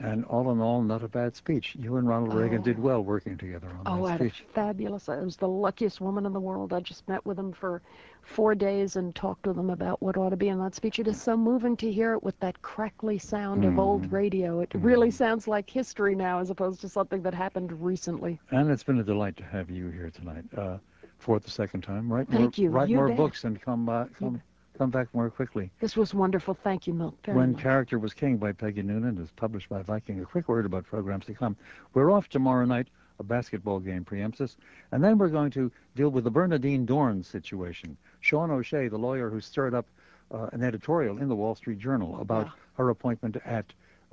And 0.00 0.24
all 0.26 0.52
in 0.52 0.60
all, 0.60 0.80
not 0.80 1.02
a 1.02 1.08
bad 1.08 1.34
speech. 1.34 1.74
You 1.76 1.96
and 1.96 2.06
Ronald 2.06 2.32
Reagan 2.32 2.60
Oh. 2.60 2.64
did 2.64 2.78
well 2.78 3.02
working 3.02 3.36
together 3.36 3.66
on 3.68 3.80
Oh, 4.00 4.04
I 4.04 4.12
that 4.12 4.20
had 4.22 4.30
a 4.30 4.52
fabulous. 4.52 5.08
I 5.08 5.16
was 5.20 5.36
the 5.36 5.48
luckiest 5.48 6.00
woman 6.00 6.24
in 6.24 6.32
the 6.32 6.38
world. 6.38 6.72
I 6.72 6.78
just 6.78 7.08
met 7.08 7.26
with 7.26 7.36
him 7.36 7.50
for 7.50 7.82
four 8.22 8.54
days 8.54 8.94
and 8.94 9.12
talked 9.12 9.44
with 9.48 9.58
him 9.58 9.70
about 9.70 10.00
what 10.00 10.16
ought 10.16 10.28
to 10.30 10.36
be 10.36 10.50
in 10.50 10.58
that 10.60 10.76
speech. 10.76 11.00
It 11.00 11.08
is 11.08 11.20
so 11.20 11.36
moving 11.36 11.76
to 11.78 11.90
hear 11.90 12.12
it 12.12 12.22
with 12.22 12.38
that 12.38 12.62
crackly 12.62 13.18
sound 13.18 13.64
of 13.64 13.76
old 13.76 14.04
Mhm. 14.04 14.12
radio. 14.12 14.60
It 14.60 14.72
really 14.74 15.10
sounds 15.10 15.48
like 15.48 15.68
history 15.68 16.14
now, 16.14 16.38
as 16.38 16.50
opposed 16.50 16.80
to 16.82 16.88
something 16.88 17.22
that 17.22 17.34
happened 17.34 17.72
recently. 17.82 18.38
And 18.52 18.70
it's 18.70 18.84
been 18.84 19.00
a 19.00 19.04
delight 19.04 19.36
to 19.38 19.44
have 19.44 19.68
you 19.68 19.88
here 19.88 20.10
tonight 20.10 20.44
uh, 20.56 20.78
for 21.18 21.40
the 21.40 21.50
second 21.50 21.80
time. 21.80 22.12
Write 22.12 22.30
more, 22.30 22.52
you. 22.54 22.70
write 22.70 22.88
You 22.88 22.96
more 22.98 23.08
bet. 23.08 23.16
books 23.16 23.42
and 23.42 23.60
come 23.60 23.84
back, 23.84 24.10
You 24.10 24.14
come, 24.26 24.42
come 24.78 24.90
back 24.90 25.08
more 25.12 25.28
quickly. 25.28 25.70
This 25.80 25.96
was 25.96 26.14
wonderful. 26.14 26.54
Thank 26.54 26.86
you, 26.86 26.94
Milt, 26.94 27.16
when 27.26 27.52
much. 27.52 27.62
Character 27.62 27.98
Was 27.98 28.14
King 28.14 28.36
by 28.36 28.52
Peggy 28.52 28.82
Noonan 28.82 29.18
is 29.18 29.30
published 29.32 29.68
by 29.68 29.82
Viking. 29.82 30.20
A 30.20 30.24
quick 30.24 30.48
word 30.48 30.64
about 30.64 30.86
programs 30.86 31.26
to 31.26 31.34
come. 31.34 31.56
We're 31.94 32.10
off 32.10 32.28
tomorrow 32.28 32.64
night. 32.64 32.88
A 33.20 33.24
basketball 33.24 33.80
game 33.80 34.04
preempts 34.04 34.40
us. 34.40 34.56
And 34.92 35.02
then 35.02 35.18
we're 35.18 35.28
going 35.28 35.50
to 35.50 35.72
deal 35.96 36.10
with 36.10 36.22
the 36.22 36.30
Bernardine 36.30 36.86
Dohrn 36.86 37.24
situation. 37.24 37.96
Sean 38.20 38.50
O'Shea, 38.52 38.86
the 38.86 38.96
lawyer 38.98 39.28
who 39.28 39.40
stirred 39.40 39.74
up 39.74 39.86
uh, 40.32 40.48
an 40.52 40.62
editorial 40.62 41.18
in 41.18 41.28
the 41.28 41.34
Wall 41.34 41.56
Street 41.56 41.78
Journal 41.80 42.20
about 42.20 42.46
Yeah. 42.46 42.52
her 42.76 42.90
appointment 42.90 43.36
at 43.44 43.64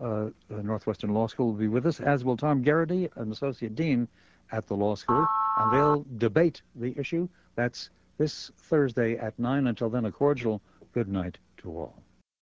uh, 0.02 0.30
Northwestern 0.50 1.14
Law 1.14 1.28
School, 1.28 1.48
will 1.48 1.54
be 1.60 1.68
with 1.68 1.86
us, 1.86 2.00
as 2.00 2.26
will 2.26 2.36
Tom 2.36 2.64
Garrity, 2.64 3.08
an 3.16 3.32
associate 3.32 3.76
dean 3.76 4.08
at 4.52 4.66
the 4.68 4.76
law 4.76 4.96
school. 4.96 5.26
And 5.58 5.72
they'll 5.72 6.06
debate 6.18 6.64
the 6.76 6.98
issue. 6.98 7.30
That's 7.56 7.92
this 8.18 8.52
Thursday 8.58 9.18
at 9.18 9.38
9. 9.38 9.68
Until 9.68 9.90
then, 9.90 10.06
a 10.06 10.12
cordial 10.12 10.62
good 10.94 11.08
night 11.08 11.38
to 11.58 11.70
all. 11.72 12.05